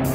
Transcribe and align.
Want 0.00 0.08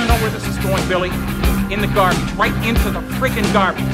to 0.00 0.06
know 0.06 0.14
where 0.22 0.30
this 0.30 0.46
is 0.46 0.56
going, 0.58 0.86
Billy? 0.88 1.10
In 1.72 1.80
the 1.80 1.90
garbage, 1.94 2.32
right 2.34 2.54
into 2.64 2.90
the 2.90 3.00
friggin' 3.18 3.52
garbage. 3.52 3.93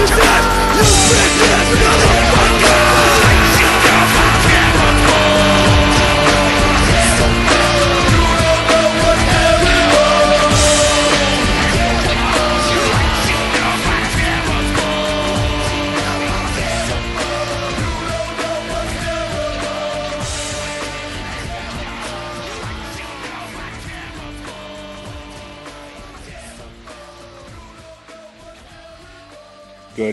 ass. 0.00 0.44
You 0.76 0.82
bitch 1.16 1.42
ass 1.50 1.70
motherfucker. 1.74 2.37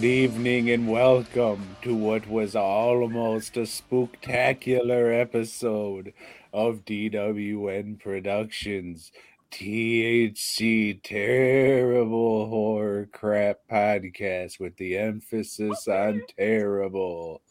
Good 0.06 0.12
evening 0.12 0.70
and 0.70 0.88
welcome 0.88 1.78
to 1.82 1.96
what 1.96 2.28
was 2.28 2.56
almost 2.56 3.58
a 3.58 3.62
spooktacular 3.62 5.20
episode 5.20 6.14
of 6.54 6.86
DWN 6.86 8.00
Productions 8.00 9.12
THC 9.50 11.02
Terrible 11.02 12.48
Horror 12.50 13.10
Crap 13.12 13.62
Podcast 13.68 14.60
with 14.60 14.78
the 14.78 14.96
emphasis 14.96 15.88
on 15.88 16.22
terrible. 16.38 17.42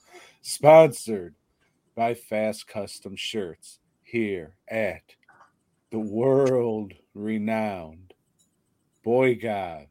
Sponsored 0.41 1.35
by 1.97 2.15
Fast 2.15 2.69
Custom 2.69 3.17
Shirts 3.17 3.81
here 4.05 4.55
at 4.69 5.03
the 5.91 5.99
world 5.99 6.93
renowned 7.15 8.15
BoyGob.com. 9.05 9.89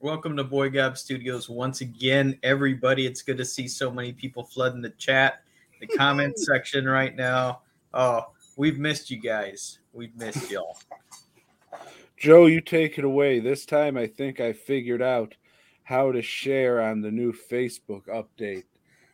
Welcome 0.00 0.36
to 0.36 0.44
Boy 0.44 0.70
Gob 0.70 0.96
Studios 0.96 1.48
once 1.48 1.80
again, 1.80 2.38
everybody. 2.44 3.04
It's 3.04 3.20
good 3.20 3.36
to 3.38 3.44
see 3.44 3.66
so 3.66 3.90
many 3.90 4.12
people 4.12 4.44
flooding 4.44 4.80
the 4.80 4.90
chat, 4.90 5.42
the 5.80 5.88
comment 5.88 6.38
section 6.38 6.86
right 6.86 7.16
now. 7.16 7.62
Oh, 7.92 8.26
we've 8.56 8.78
missed 8.78 9.10
you 9.10 9.20
guys. 9.20 9.80
We've 9.92 10.14
missed 10.14 10.52
y'all. 10.52 10.78
Joe, 12.16 12.46
you 12.46 12.60
take 12.60 12.96
it 12.96 13.04
away. 13.04 13.40
This 13.40 13.66
time 13.66 13.96
I 13.96 14.06
think 14.06 14.38
I 14.38 14.52
figured 14.52 15.02
out 15.02 15.34
how 15.82 16.12
to 16.12 16.22
share 16.22 16.80
on 16.80 17.00
the 17.00 17.10
new 17.10 17.32
Facebook 17.32 18.06
update. 18.06 18.66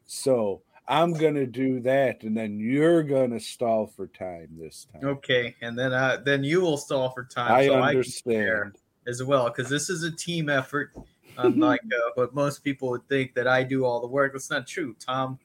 So 0.05 0.61
I'm 0.87 1.15
going 1.15 1.37
to 1.37 1.47
do 1.47 1.81
that 1.81 2.25
and 2.25 2.37
then 2.37 2.61
you're 2.61 3.03
going 3.03 3.31
to 3.31 3.41
stall 3.41 3.87
for 3.87 4.07
time 4.07 4.51
this 4.61 4.87
time. 4.93 5.03
Okay, 5.03 5.57
and 5.63 5.79
then 5.79 5.95
uh, 5.95 6.19
then 6.23 6.45
you 6.45 6.61
will 6.61 6.77
stall 6.77 7.09
for 7.09 7.25
time. 7.25 7.53
I 7.53 7.69
so 7.69 7.81
I 7.81 7.95
can 7.95 8.03
share 8.03 8.65
understand. 8.65 8.84
As 9.07 9.23
well 9.23 9.49
because 9.49 9.69
this 9.69 9.91
is 9.91 10.03
a 10.03 10.11
team 10.11 10.49
effort. 10.49 10.93
Unlike 11.37 11.81
uh, 11.87 12.11
what 12.15 12.35
most 12.35 12.63
people 12.63 12.91
would 12.91 13.09
think 13.09 13.35
that 13.35 13.49
I 13.49 13.65
do 13.65 13.85
all 13.85 14.01
the 14.01 14.07
work. 14.07 14.33
That's 14.33 14.51
not 14.51 14.69
true. 14.69 14.95
Tom 15.05 15.39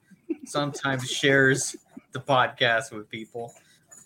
sometimes 0.44 1.10
shares 1.10 1.74
the 2.12 2.20
podcast 2.20 2.92
with 2.92 3.08
people. 3.08 3.52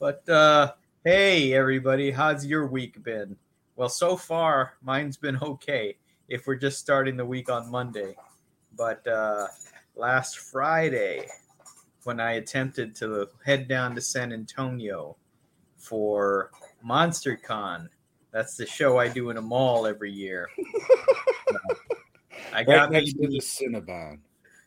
But 0.00 0.26
uh, 0.28 0.72
hey, 1.04 1.52
everybody, 1.52 2.10
how's 2.10 2.46
your 2.46 2.66
week 2.66 3.02
been? 3.02 3.36
Well, 3.76 3.88
so 3.88 4.16
far, 4.16 4.74
mine's 4.82 5.16
been 5.16 5.38
okay. 5.42 5.96
If 6.28 6.46
we're 6.46 6.56
just 6.56 6.78
starting 6.78 7.16
the 7.16 7.26
week 7.26 7.50
on 7.50 7.70
Monday, 7.70 8.16
but 8.76 9.06
uh, 9.06 9.48
last 9.94 10.38
Friday, 10.38 11.26
when 12.04 12.20
I 12.20 12.32
attempted 12.32 12.94
to 12.96 13.28
head 13.44 13.68
down 13.68 13.94
to 13.94 14.00
San 14.00 14.32
Antonio 14.32 15.16
for 15.76 16.50
MonsterCon, 16.86 17.88
that's 18.34 18.56
the 18.56 18.66
show 18.66 18.98
I 18.98 19.06
do 19.06 19.30
in 19.30 19.36
a 19.36 19.42
mall 19.42 19.86
every 19.86 20.10
year. 20.10 20.50
I 22.52 22.58
Right 22.58 22.66
got 22.66 22.86
to 22.86 22.90
maybe 22.92 23.12
the 23.12 23.40
Cinnabon. 23.40 24.18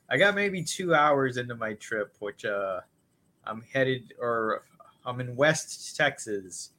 I 0.09 0.17
got 0.17 0.35
maybe 0.35 0.63
two 0.63 0.95
hours 0.95 1.35
into 1.35 1.53
my 1.53 1.73
trip, 1.73 2.15
which 2.19 2.45
uh, 2.45 2.79
I'm 3.45 3.61
headed 3.73 4.13
or 4.21 4.63
I'm 5.05 5.19
in 5.19 5.35
West 5.35 5.97
Texas, 5.97 6.71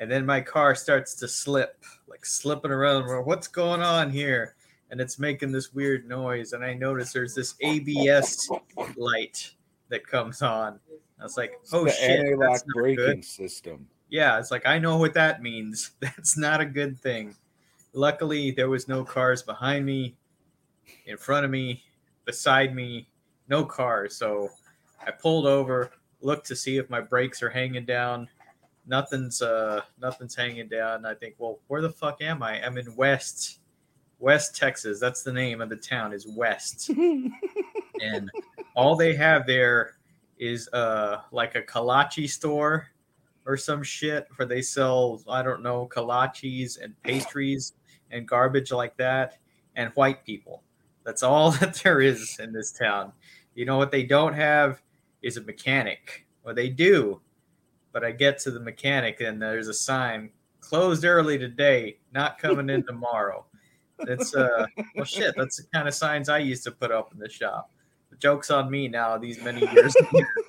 and 0.00 0.10
then 0.10 0.26
my 0.26 0.40
car 0.40 0.74
starts 0.74 1.14
to 1.16 1.28
slip, 1.28 1.84
like 2.08 2.26
slipping 2.26 2.72
around. 2.72 3.04
What's 3.24 3.46
going 3.46 3.80
on 3.80 4.10
here? 4.10 4.56
And 4.90 5.00
it's 5.00 5.20
making 5.20 5.52
this 5.52 5.72
weird 5.72 6.08
noise, 6.08 6.54
and 6.54 6.64
I 6.64 6.74
notice 6.74 7.12
there's 7.12 7.36
this 7.36 7.54
ABS 7.60 8.50
light 8.96 9.52
that 9.88 10.06
comes 10.06 10.42
on. 10.42 10.80
I 11.20 11.22
was 11.22 11.36
like, 11.36 11.52
"Oh 11.72 11.86
shit, 11.86 12.10
anti-lock 12.10 12.50
that's 12.50 12.64
not 12.66 12.74
braking 12.74 12.96
good." 12.96 13.24
system. 13.24 13.86
Yeah, 14.12 14.38
it's 14.38 14.50
like 14.50 14.66
I 14.66 14.78
know 14.78 14.98
what 14.98 15.14
that 15.14 15.40
means. 15.40 15.92
That's 16.00 16.36
not 16.36 16.60
a 16.60 16.66
good 16.66 17.00
thing. 17.00 17.34
Luckily, 17.94 18.50
there 18.50 18.68
was 18.68 18.86
no 18.86 19.04
cars 19.04 19.42
behind 19.42 19.86
me, 19.86 20.14
in 21.06 21.16
front 21.16 21.46
of 21.46 21.50
me, 21.50 21.82
beside 22.26 22.74
me, 22.74 23.08
no 23.48 23.64
cars. 23.64 24.14
So 24.14 24.50
I 25.04 25.12
pulled 25.12 25.46
over, 25.46 25.92
looked 26.20 26.46
to 26.48 26.56
see 26.56 26.76
if 26.76 26.90
my 26.90 27.00
brakes 27.00 27.42
are 27.42 27.48
hanging 27.48 27.86
down. 27.86 28.28
Nothing's 28.86 29.40
uh 29.40 29.80
nothing's 29.98 30.34
hanging 30.34 30.68
down. 30.68 31.06
I 31.06 31.14
think, 31.14 31.36
well, 31.38 31.60
where 31.68 31.80
the 31.80 31.90
fuck 31.90 32.20
am 32.20 32.42
I? 32.42 32.62
I'm 32.62 32.76
in 32.76 32.94
West 32.94 33.60
West 34.18 34.54
Texas. 34.54 35.00
That's 35.00 35.22
the 35.22 35.32
name 35.32 35.62
of 35.62 35.70
the 35.70 35.76
town 35.76 36.12
is 36.12 36.26
West. 36.26 36.90
and 38.02 38.30
all 38.76 38.94
they 38.94 39.14
have 39.14 39.46
there 39.46 39.94
is 40.38 40.68
uh 40.74 41.22
like 41.32 41.54
a 41.54 41.62
kolache 41.62 42.28
store 42.28 42.91
or 43.46 43.56
some 43.56 43.82
shit 43.82 44.26
where 44.36 44.46
they 44.46 44.62
sell 44.62 45.22
I 45.28 45.42
don't 45.42 45.62
know 45.62 45.88
kolaches 45.92 46.82
and 46.82 47.00
pastries 47.02 47.74
and 48.10 48.28
garbage 48.28 48.72
like 48.72 48.96
that 48.98 49.38
and 49.76 49.90
white 49.94 50.24
people. 50.24 50.62
That's 51.04 51.22
all 51.22 51.50
that 51.60 51.74
there 51.76 52.00
is 52.00 52.38
in 52.38 52.52
this 52.52 52.72
town. 52.72 53.12
You 53.54 53.64
know 53.64 53.76
what 53.76 53.90
they 53.90 54.04
don't 54.04 54.34
have 54.34 54.82
is 55.22 55.36
a 55.36 55.42
mechanic. 55.42 56.26
Well, 56.44 56.54
they 56.54 56.68
do, 56.68 57.20
but 57.92 58.04
I 58.04 58.12
get 58.12 58.38
to 58.40 58.50
the 58.50 58.60
mechanic 58.60 59.20
and 59.20 59.40
there's 59.40 59.68
a 59.68 59.74
sign 59.74 60.30
closed 60.60 61.04
early 61.04 61.38
today, 61.38 61.98
not 62.12 62.38
coming 62.38 62.70
in 62.70 62.82
tomorrow. 62.86 63.44
It's 64.00 64.34
uh 64.34 64.66
well 64.96 65.04
shit. 65.04 65.34
That's 65.36 65.58
the 65.58 65.64
kind 65.72 65.86
of 65.86 65.94
signs 65.94 66.28
I 66.28 66.38
used 66.38 66.64
to 66.64 66.72
put 66.72 66.90
up 66.90 67.12
in 67.12 67.18
the 67.18 67.28
shop. 67.28 67.70
The 68.10 68.16
joke's 68.16 68.50
on 68.50 68.70
me 68.70 68.88
now. 68.88 69.16
These 69.16 69.40
many 69.42 69.60
years 69.72 69.94
later. 70.12 70.28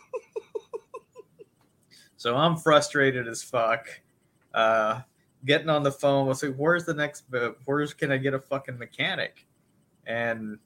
So 2.23 2.37
I'm 2.37 2.55
frustrated 2.55 3.27
as 3.27 3.43
fuck. 3.43 3.85
Uh, 4.53 5.01
getting 5.43 5.67
on 5.67 5.83
the 5.83 5.91
phone, 5.91 6.23
I 6.23 6.29
was 6.29 6.41
like, 6.41 6.55
"Where's 6.55 6.85
the 6.85 6.93
next? 6.93 7.25
uh, 7.33 7.49
Where's 7.65 7.93
can 7.93 8.13
I 8.13 8.17
get 8.17 8.33
a 8.33 8.39
fucking 8.39 8.77
mechanic?" 8.77 9.45
And 10.07 10.57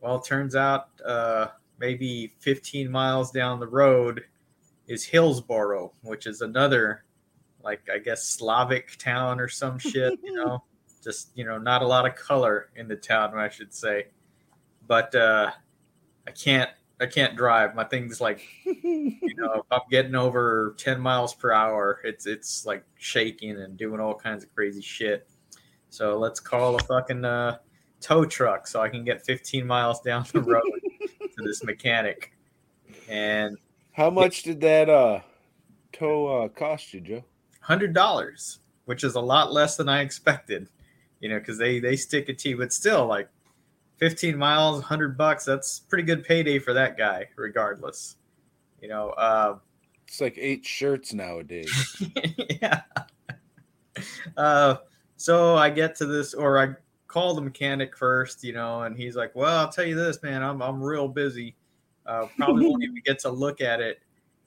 well, 0.00 0.16
it 0.16 0.24
turns 0.24 0.56
out 0.56 0.88
uh, 1.04 1.46
maybe 1.78 2.34
15 2.40 2.90
miles 2.90 3.30
down 3.30 3.60
the 3.60 3.68
road 3.68 4.24
is 4.88 5.04
Hillsboro, 5.04 5.92
which 6.02 6.26
is 6.26 6.40
another, 6.40 7.04
like 7.62 7.82
I 7.88 7.98
guess 7.98 8.24
Slavic 8.24 8.96
town 8.98 9.38
or 9.38 9.46
some 9.46 9.78
shit. 9.78 10.18
You 10.24 10.32
know, 10.44 10.64
just 11.04 11.30
you 11.36 11.44
know, 11.44 11.56
not 11.56 11.82
a 11.82 11.86
lot 11.86 12.04
of 12.04 12.16
color 12.16 12.70
in 12.74 12.88
the 12.88 12.96
town, 12.96 13.38
I 13.38 13.48
should 13.48 13.72
say. 13.72 14.08
but 14.88 15.14
uh, 15.14 15.52
I 16.26 16.32
can't. 16.32 16.70
I 17.00 17.06
can't 17.06 17.36
drive. 17.36 17.74
My 17.74 17.84
thing's 17.84 18.20
like, 18.20 18.42
you 18.64 19.34
know, 19.36 19.64
I'm 19.70 19.82
getting 19.90 20.14
over 20.14 20.74
10 20.78 21.00
miles 21.00 21.34
per 21.34 21.52
hour, 21.52 22.00
it's 22.04 22.26
it's 22.26 22.64
like 22.64 22.84
shaking 22.96 23.60
and 23.60 23.76
doing 23.76 24.00
all 24.00 24.14
kinds 24.14 24.44
of 24.44 24.54
crazy 24.54 24.80
shit. 24.80 25.28
So 25.90 26.18
let's 26.18 26.40
call 26.40 26.76
a 26.76 26.78
fucking 26.80 27.24
uh, 27.24 27.58
tow 28.00 28.24
truck 28.24 28.66
so 28.66 28.80
I 28.80 28.88
can 28.88 29.04
get 29.04 29.24
15 29.24 29.66
miles 29.66 30.00
down 30.00 30.24
the 30.32 30.40
road 30.40 30.62
to 31.20 31.44
this 31.44 31.62
mechanic. 31.64 32.32
And 33.08 33.56
How 33.92 34.10
much 34.10 34.42
did 34.42 34.60
that 34.62 34.88
uh 34.88 35.20
tow 35.92 36.44
uh 36.44 36.48
cost 36.48 36.92
you, 36.94 37.00
Joe? 37.00 37.24
hundred 37.60 37.92
dollars, 37.92 38.60
which 38.84 39.02
is 39.04 39.16
a 39.16 39.20
lot 39.20 39.52
less 39.52 39.76
than 39.76 39.88
I 39.88 40.00
expected. 40.00 40.68
You 41.20 41.28
know, 41.30 41.38
because 41.38 41.58
they 41.58 41.78
they 41.78 41.96
stick 41.96 42.28
it 42.28 42.38
to 42.40 42.50
you, 42.50 42.58
but 42.58 42.72
still, 42.72 43.06
like 43.06 43.28
fifteen 43.96 44.36
miles, 44.36 44.82
hundred 44.82 45.16
bucks. 45.16 45.44
That's 45.44 45.80
pretty 45.80 46.04
good 46.04 46.24
payday 46.24 46.58
for 46.58 46.72
that 46.72 46.96
guy, 46.96 47.28
regardless. 47.36 48.16
You 48.80 48.88
know, 48.88 49.10
uh, 49.10 49.58
It's 50.06 50.20
like 50.20 50.36
eight 50.38 50.64
shirts 50.64 51.12
nowadays. 51.12 52.04
yeah. 52.62 52.82
Uh, 54.36 54.76
so 55.16 55.56
I 55.56 55.70
get 55.70 55.96
to 55.96 56.06
this, 56.06 56.34
or 56.34 56.58
I 56.58 56.74
call 57.08 57.34
the 57.34 57.40
mechanic 57.40 57.96
first, 57.96 58.44
you 58.44 58.52
know, 58.52 58.82
and 58.82 58.96
he's 58.96 59.16
like, 59.16 59.34
"Well, 59.34 59.58
I'll 59.58 59.72
tell 59.72 59.86
you 59.86 59.94
this, 59.94 60.22
man. 60.22 60.42
I'm 60.42 60.62
I'm 60.62 60.82
real 60.82 61.08
busy. 61.08 61.56
Uh, 62.04 62.26
probably 62.36 62.66
won't 62.66 62.82
even 62.82 63.00
get 63.04 63.18
to 63.20 63.30
look 63.30 63.60
at 63.60 63.80
it 63.80 64.00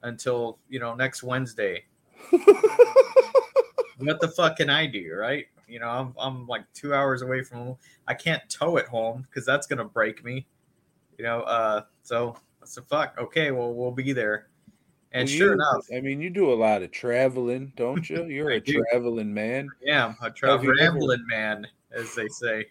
until 0.04 0.60
you 0.70 0.80
know 0.80 0.94
next 0.96 1.24
Wednesday." 1.24 1.86
what 3.98 4.20
the 4.20 4.32
fuck 4.36 4.58
can 4.58 4.70
I 4.70 4.86
do, 4.86 5.16
right? 5.16 5.48
You 5.70 5.80
know, 5.80 5.88
I'm 5.88 6.14
I'm 6.18 6.48
like 6.48 6.64
two 6.74 6.94
hours 6.94 7.22
away 7.22 7.44
from 7.44 7.58
home. 7.60 7.78
I 8.08 8.14
can't 8.14 8.42
tow 8.50 8.78
it 8.78 8.88
home 8.88 9.22
because 9.30 9.46
that's 9.46 9.68
gonna 9.68 9.86
break 9.86 10.24
me. 10.24 10.48
You 11.18 11.24
know, 11.26 11.42
uh, 11.42 11.84
so 12.04 12.38
so 12.66 12.82
fuck. 12.84 13.16
Okay, 13.18 13.52
well 13.52 13.74
we'll 13.74 13.92
be 13.92 14.14
there. 14.14 14.48
And 15.12 15.28
Well, 15.28 15.38
sure 15.38 15.48
you- 15.48 15.54
enough, 15.54 15.88
I 15.96 16.02
mean, 16.02 16.22
you 16.22 16.30
do 16.30 16.52
a 16.52 16.56
lot 16.56 16.84
of 16.84 16.92
traveling, 16.92 17.74
don't 17.76 18.08
you? 18.10 18.26
You're 18.28 18.52
a 18.52 18.60
do. 18.62 18.84
traveling 18.92 19.34
man, 19.34 19.70
yeah, 19.82 20.14
a 20.20 20.24
Have 20.26 20.36
travel 20.36 20.66
you 20.66 21.18
man, 21.28 21.68
as 21.92 22.14
they 22.16 22.28
say. 22.28 22.68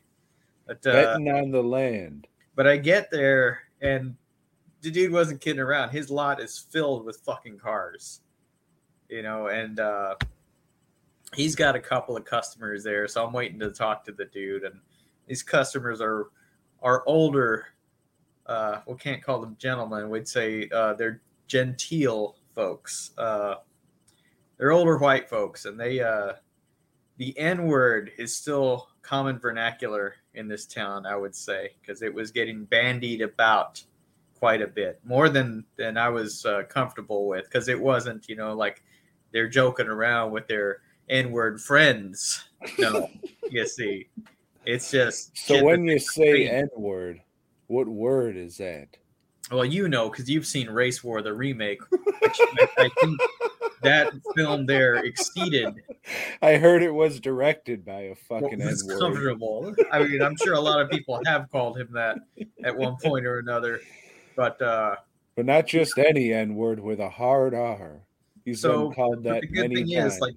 But 0.66 0.86
uh, 0.86 0.92
betting 0.92 1.28
on 1.30 1.50
the 1.50 1.62
land. 1.62 2.26
but 2.54 2.66
I 2.66 2.76
get 2.76 3.10
there 3.10 3.62
and 3.80 4.14
the 4.82 4.90
dude 4.90 5.12
wasn't 5.12 5.40
kidding 5.40 5.60
around. 5.60 5.90
His 5.90 6.10
lot 6.10 6.40
is 6.40 6.58
filled 6.58 7.04
with 7.04 7.16
fucking 7.20 7.58
cars, 7.58 8.20
you 9.08 9.22
know, 9.22 9.48
and 9.48 9.80
uh, 9.80 10.14
he's 11.34 11.54
got 11.54 11.76
a 11.76 11.80
couple 11.80 12.16
of 12.16 12.24
customers 12.24 12.84
there. 12.84 13.08
So 13.08 13.24
I'm 13.24 13.32
waiting 13.32 13.58
to 13.60 13.70
talk 13.70 14.04
to 14.04 14.12
the 14.12 14.26
dude, 14.26 14.64
and 14.64 14.80
these 15.26 15.42
customers 15.42 16.00
are 16.00 16.28
are 16.82 17.02
older. 17.06 17.66
Uh, 18.46 18.80
we 18.86 18.96
can't 18.96 19.22
call 19.22 19.40
them 19.40 19.56
gentlemen. 19.58 20.08
We'd 20.08 20.28
say 20.28 20.68
uh, 20.72 20.94
they're 20.94 21.20
genteel 21.46 22.36
folks. 22.54 23.10
Uh, 23.18 23.56
they're 24.56 24.72
older 24.72 24.96
white 24.98 25.28
folks, 25.28 25.64
and 25.64 25.78
they 25.78 26.00
uh, 26.00 26.32
the 27.18 27.38
N 27.38 27.64
word 27.64 28.12
is 28.18 28.34
still 28.34 28.88
common 29.02 29.38
vernacular 29.38 30.16
in 30.34 30.48
this 30.48 30.66
town, 30.66 31.06
I 31.06 31.16
would 31.16 31.34
say, 31.34 31.70
because 31.80 32.02
it 32.02 32.12
was 32.12 32.30
getting 32.30 32.64
bandied 32.64 33.22
about 33.22 33.82
quite 34.38 34.62
a 34.62 34.66
bit 34.66 35.00
more 35.04 35.28
than 35.28 35.64
than 35.76 35.96
I 35.96 36.08
was 36.08 36.46
uh, 36.46 36.62
comfortable 36.68 37.26
with, 37.26 37.44
because 37.44 37.68
it 37.68 37.80
wasn't, 37.80 38.28
you 38.28 38.36
know, 38.36 38.54
like 38.54 38.82
they're 39.32 39.48
joking 39.48 39.88
around 39.88 40.32
with 40.32 40.46
their 40.46 40.80
N 41.10 41.30
word 41.32 41.60
friends. 41.60 42.44
No, 42.78 43.08
you 43.50 43.66
see, 43.66 44.08
it's 44.64 44.90
just 44.90 45.36
So 45.36 45.62
when 45.64 45.84
you 45.84 45.98
say 45.98 46.30
create. 46.30 46.50
N 46.50 46.68
word, 46.76 47.20
what 47.68 47.88
word 47.88 48.36
is 48.36 48.58
that? 48.58 48.88
Well, 49.50 49.64
you 49.64 49.88
know, 49.88 50.10
because 50.10 50.28
you've 50.28 50.46
seen 50.46 50.68
Race 50.68 51.02
War, 51.02 51.22
the 51.22 51.32
remake. 51.32 51.80
Which 51.90 52.38
I, 52.40 52.68
I 52.78 52.90
think 53.00 53.20
that 53.82 54.12
film 54.36 54.66
there 54.66 54.96
exceeded 54.96 55.74
I 56.42 56.56
heard 56.56 56.82
it 56.82 56.90
was 56.90 57.20
directed 57.20 57.84
by 57.84 58.00
a 58.00 58.08
what 58.28 58.42
fucking 58.42 58.60
N 58.60 58.66
was 58.66 58.84
word. 58.84 58.98
comfortable. 59.00 59.74
I 59.92 60.02
mean, 60.02 60.20
I'm 60.20 60.36
sure 60.36 60.54
a 60.54 60.60
lot 60.60 60.80
of 60.80 60.90
people 60.90 61.20
have 61.26 61.50
called 61.50 61.78
him 61.78 61.88
that 61.92 62.18
at 62.64 62.76
one 62.76 62.96
point 63.02 63.24
or 63.24 63.38
another. 63.38 63.80
But 64.36 64.60
uh, 64.60 64.96
But 65.36 65.46
not 65.46 65.66
just 65.66 65.96
any 65.98 66.32
N 66.32 66.54
word 66.54 66.80
with 66.80 67.00
a 67.00 67.08
hard 67.08 67.54
R. 67.54 68.02
He's 68.44 68.60
So, 68.60 68.86
been 68.88 68.94
called 68.94 69.24
that 69.24 69.40
the 69.42 69.46
good 69.46 69.70
many 69.70 69.74
thing 69.76 69.94
times. 69.96 70.14
is, 70.14 70.20
like, 70.20 70.34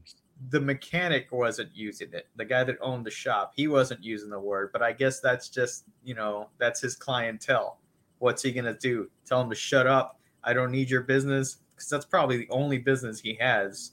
the 0.49 0.59
mechanic 0.59 1.31
wasn't 1.31 1.69
using 1.75 2.09
it. 2.13 2.27
The 2.35 2.45
guy 2.45 2.63
that 2.63 2.77
owned 2.81 3.05
the 3.05 3.11
shop, 3.11 3.53
he 3.55 3.67
wasn't 3.67 4.03
using 4.03 4.29
the 4.29 4.39
word. 4.39 4.71
But 4.73 4.81
I 4.81 4.91
guess 4.91 5.19
that's 5.19 5.49
just, 5.49 5.85
you 6.03 6.15
know, 6.15 6.49
that's 6.57 6.81
his 6.81 6.95
clientele. 6.95 7.79
What's 8.19 8.41
he 8.41 8.51
gonna 8.51 8.77
do? 8.77 9.09
Tell 9.25 9.41
him 9.41 9.49
to 9.49 9.55
shut 9.55 9.87
up? 9.87 10.19
I 10.43 10.53
don't 10.53 10.71
need 10.71 10.89
your 10.89 11.01
business 11.01 11.57
because 11.75 11.89
that's 11.89 12.05
probably 12.05 12.37
the 12.37 12.49
only 12.49 12.77
business 12.77 13.19
he 13.19 13.35
has. 13.39 13.91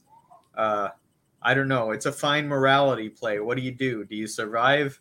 Uh, 0.55 0.89
I 1.41 1.53
don't 1.53 1.67
know. 1.67 1.91
It's 1.91 2.05
a 2.05 2.11
fine 2.11 2.47
morality 2.47 3.09
play. 3.09 3.39
What 3.39 3.57
do 3.57 3.63
you 3.63 3.71
do? 3.71 4.03
Do 4.03 4.15
you 4.15 4.27
survive, 4.27 4.99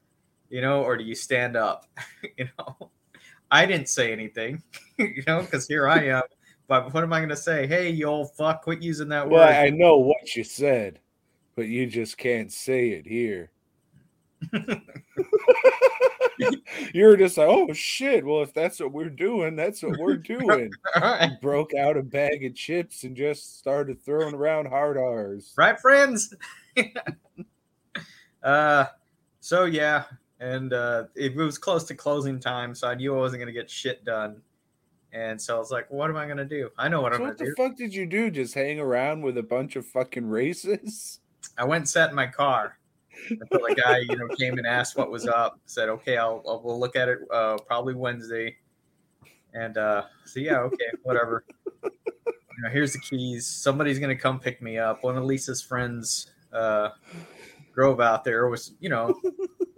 you 0.51 0.61
know, 0.61 0.83
or 0.83 0.97
do 0.97 1.05
you 1.05 1.15
stand 1.15 1.57
up? 1.57 1.87
you 2.39 2.49
know, 2.59 2.91
I 3.51 3.67
didn't 3.67 3.89
say 3.89 4.13
anything, 4.13 4.63
you 4.99 5.23
know, 5.27 5.41
because 5.41 5.67
here 5.67 5.89
I 5.89 6.05
am. 6.07 6.23
But 6.69 6.93
what 6.93 7.03
am 7.03 7.13
I 7.13 7.19
going 7.19 7.31
to 7.31 7.37
say? 7.37 7.67
Hey, 7.67 7.91
you 7.91 8.07
old 8.07 8.35
fuck, 8.37 8.63
quit 8.63 8.83
using 8.83 9.09
that 9.09 9.29
well, 9.29 9.47
word. 9.47 9.55
I 9.55 9.71
know 9.71 9.97
what 9.97 10.37
you 10.37 10.45
said, 10.45 11.01
but 11.59 11.67
you 11.67 11.87
just 11.89 12.17
can't 12.17 12.53
say 12.53 12.91
it 12.91 13.05
here. 13.05 13.51
You're 16.95 17.17
just 17.17 17.37
like, 17.37 17.49
oh 17.49 17.73
shit. 17.73 18.25
Well, 18.25 18.43
if 18.43 18.55
that's 18.55 18.79
what 18.79 18.93
we're 18.93 19.11
doing, 19.11 19.57
that's 19.57 19.83
what 19.83 19.99
we're 19.99 20.15
doing. 20.19 20.71
Right. 20.95 21.33
Broke 21.43 21.75
out 21.75 21.97
a 21.97 22.03
bag 22.05 22.45
of 22.45 22.55
chips 22.55 23.03
and 23.03 23.17
just 23.17 23.59
started 23.59 24.01
throwing 24.05 24.37
around 24.37 24.67
hard 24.67 24.97
R's. 24.97 25.53
right, 25.59 25.81
friends? 25.81 26.33
uh, 28.45 28.85
so 29.41 29.65
yeah, 29.65 30.05
and 30.39 30.73
uh, 30.73 31.07
it 31.17 31.35
was 31.35 31.59
close 31.59 31.83
to 31.87 31.97
closing 31.97 32.39
time, 32.39 32.73
so 32.73 32.87
I 32.87 32.95
knew 32.95 33.17
I 33.17 33.19
wasn't 33.19 33.41
going 33.41 33.53
to 33.53 33.61
get 33.61 33.69
shit 33.69 34.05
done. 34.05 34.41
And 35.13 35.43
so 35.43 35.57
I 35.57 35.59
was 35.59 35.73
like, 35.73 35.91
what 35.91 36.09
am 36.09 36.17
I 36.17 36.27
going 36.27 36.37
to 36.37 36.45
do? 36.45 36.71
I 36.79 36.87
know 36.89 37.01
what 37.01 37.15
So 37.15 37.17
I'm 37.17 37.25
going 37.25 37.37
to 37.37 37.45
do. 37.45 37.51
what 37.51 37.57
the 37.57 37.69
fuck 37.71 37.77
did 37.77 37.93
you 37.93 38.07
do? 38.07 38.31
Just 38.31 38.55
hang 38.55 38.79
around 38.79 39.23
with 39.23 39.39
a 39.39 39.43
bunch 39.43 39.75
of 39.75 39.85
fucking 39.85 40.23
racists? 40.23 41.19
I 41.57 41.65
went 41.65 41.83
and 41.83 41.89
sat 41.89 42.11
in 42.11 42.17
my 42.17 42.27
car 42.27 42.79
until 43.31 43.61
the 43.67 43.75
guy, 43.75 43.99
you 43.99 44.17
know, 44.17 44.29
came 44.37 44.59
and 44.59 44.67
asked 44.67 44.97
what 44.97 45.11
was 45.11 45.27
up. 45.27 45.61
Said, 45.67 45.89
okay, 45.89 46.17
I'll, 46.17 46.43
I'll 46.47 46.61
we'll 46.63 46.79
look 46.79 46.97
at 46.97 47.09
it 47.09 47.19
uh, 47.33 47.59
probably 47.67 47.95
Wednesday. 47.95 48.57
And 49.55 49.77
uh, 49.79 50.05
so 50.25 50.41
yeah, 50.41 50.59
okay, 50.61 50.87
whatever. 51.03 51.45
You 51.83 52.65
know, 52.65 52.71
here's 52.71 52.93
the 52.93 53.01
keys. 53.01 53.47
Somebody's 53.47 53.99
gonna 53.99 54.17
come 54.17 54.39
pick 54.41 54.61
me 54.61 54.79
up. 54.79 55.03
One 55.03 55.17
of 55.17 55.25
Lisa's 55.25 55.63
friends 55.63 56.31
uh, 56.53 56.91
drove 57.75 58.01
out 58.01 58.25
there. 58.25 58.49
Was 58.49 58.73
you 58.81 58.89
know, 58.89 59.19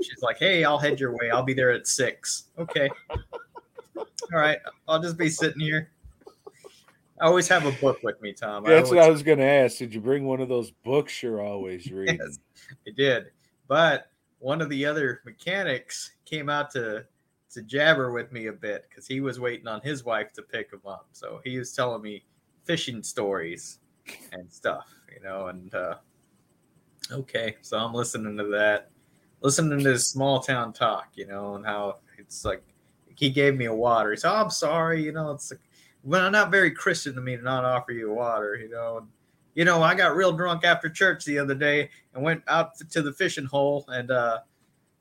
she's 0.03 0.23
like, 0.23 0.39
hey, 0.39 0.65
I'll 0.65 0.79
head 0.79 0.99
your 0.99 1.13
way. 1.13 1.31
I'll 1.31 1.43
be 1.43 1.55
there 1.55 1.71
at 1.71 1.87
six. 1.87 2.45
Okay. 2.59 2.89
All 3.97 4.39
right, 4.39 4.59
I'll 4.89 5.01
just 5.03 5.19
be 5.19 5.29
sitting 5.29 5.61
here. 5.61 5.91
I 7.21 7.27
always 7.27 7.49
have 7.49 7.67
a 7.67 7.73
book 7.73 8.03
with 8.03 8.21
me, 8.23 8.33
Tom. 8.33 8.65
I 8.65 8.71
That's 8.71 8.89
what 8.91 8.99
I 8.99 9.11
was 9.11 9.23
gonna 9.23 9.45
ask. 9.45 9.77
Did 9.79 9.93
you 9.93 10.01
bring 10.01 10.25
one 10.25 10.41
of 10.41 10.49
those 10.49 10.71
books 10.71 11.23
you're 11.23 11.43
always 11.43 11.91
reading? 11.93 12.19
Yes, 12.21 12.39
it 12.87 12.97
did. 12.97 13.27
But 13.69 14.11
one 14.39 14.63
of 14.63 14.71
the 14.71 14.87
other 14.87 15.21
mechanics 15.25 16.13
came 16.25 16.49
out 16.49 16.71
to 16.73 17.05
to 17.53 17.63
jabber 17.63 18.13
with 18.13 18.33
me 18.33 18.47
a 18.47 18.53
bit 18.53 18.87
because 18.89 19.07
he 19.07 19.21
was 19.21 19.39
waiting 19.39 19.67
on 19.67 19.81
his 19.83 20.05
wife 20.05 20.33
to 20.33 20.43
pick 20.43 20.73
him 20.73 20.81
up. 20.87 21.09
So 21.13 21.41
he 21.45 21.59
was 21.59 21.73
telling 21.73 22.01
me 22.01 22.25
fishing 22.65 23.03
stories 23.03 23.81
and 24.33 24.51
stuff, 24.51 24.89
you 25.13 25.23
know. 25.23 25.49
And 25.49 25.75
uh, 25.75 25.97
okay, 27.13 27.57
so 27.61 27.77
I'm 27.77 27.93
listening 27.93 28.37
to 28.39 28.45
that, 28.45 28.91
listening 29.43 29.83
to 29.85 29.91
his 29.91 30.09
small 30.09 30.41
town 30.41 30.73
talk, 30.73 31.09
you 31.15 31.27
know, 31.27 31.57
and 31.57 31.67
how 31.67 31.99
it's 32.19 32.45
like 32.45 32.63
he 33.17 33.29
gave 33.29 33.57
me 33.57 33.67
a 33.67 33.75
water. 33.75 34.13
He 34.13 34.17
said, 34.17 34.33
oh, 34.33 34.37
"I'm 34.37 34.51
sorry, 34.51 35.03
you 35.03 35.13
know, 35.13 35.33
it's 35.33 35.51
like, 35.51 35.61
well, 36.03 36.31
not 36.31 36.51
very 36.51 36.71
Christian 36.71 37.15
to 37.15 37.21
me 37.21 37.37
to 37.37 37.43
not 37.43 37.65
offer 37.65 37.93
you 37.93 38.13
water, 38.13 38.57
you 38.57 38.69
know." 38.69 39.07
You 39.55 39.65
know, 39.65 39.83
I 39.83 39.97
got 39.97 40.15
real 40.15 40.33
drunk 40.33 40.65
after 40.65 40.89
church 40.89 41.25
the 41.25 41.39
other 41.39 41.57
day 41.57 41.91
and 42.15 42.23
went 42.23 42.43
out 42.47 42.77
to 42.79 43.03
the 43.03 43.13
fishing 43.13 43.45
hole 43.45 43.85
and 43.89 44.11
uh, 44.13 44.39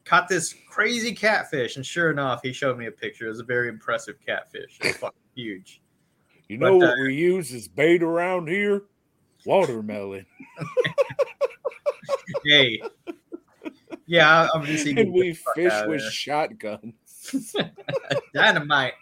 caught 0.05 0.27
this 0.27 0.55
crazy 0.67 1.13
catfish. 1.13 1.75
And 1.75 1.85
sure 1.85 2.09
enough, 2.09 2.41
he 2.41 2.51
showed 2.51 2.75
me 2.77 2.87
a 2.87 2.91
picture. 2.91 3.27
It 3.27 3.29
was 3.29 3.39
a 3.41 3.43
very 3.43 3.69
impressive 3.69 4.15
catfish. 4.25 4.79
It 4.81 4.87
was 4.87 4.97
fucking 4.97 5.19
huge. 5.35 5.81
You 6.47 6.57
know 6.57 6.79
But, 6.79 6.87
what 6.87 6.89
uh, 6.97 7.03
we 7.03 7.13
use 7.13 7.53
as 7.53 7.67
bait 7.67 8.01
around 8.01 8.47
here? 8.49 8.83
Watermelon. 9.45 10.25
Hey, 12.45 12.81
yeah, 14.07 14.47
I'm 14.53 14.65
just 14.65 14.85
eating 14.87 15.05
and 15.07 15.13
we 15.13 15.33
fish 15.33 15.73
with 15.85 16.01
there. 16.01 16.11
shotguns. 16.11 16.93
dynamite 18.33 18.93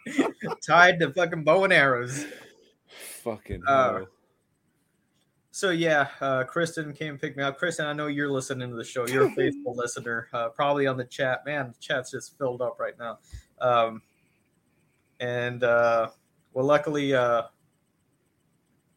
tied 0.65 0.99
to 0.99 1.11
fucking 1.13 1.43
bow 1.43 1.63
and 1.63 1.73
arrows. 1.73 2.25
Fucking 3.23 3.63
Uh, 3.67 3.93
hell. 3.93 4.07
So 5.51 5.71
yeah, 5.71 6.09
uh, 6.21 6.43
Kristen 6.43 6.93
came 6.93 7.17
pick 7.17 7.35
me 7.35 7.41
up. 7.43 7.57
Kristen, 7.57 7.87
I 7.87 7.93
know 7.93 8.05
you're 8.07 8.29
listening 8.29 8.69
to 8.69 8.75
the 8.75 8.83
show. 8.83 9.07
You're 9.07 9.25
a 9.25 9.31
faithful 9.31 9.73
listener, 9.77 10.27
uh, 10.31 10.49
probably 10.49 10.85
on 10.85 10.97
the 10.97 11.05
chat. 11.05 11.43
Man, 11.47 11.69
the 11.69 11.79
chat's 11.79 12.11
just 12.11 12.37
filled 12.37 12.61
up 12.61 12.79
right 12.79 12.93
now. 12.99 13.17
Um, 13.59 14.03
and 15.19 15.63
uh, 15.63 16.09
well, 16.53 16.65
luckily, 16.65 17.15
uh, 17.15 17.43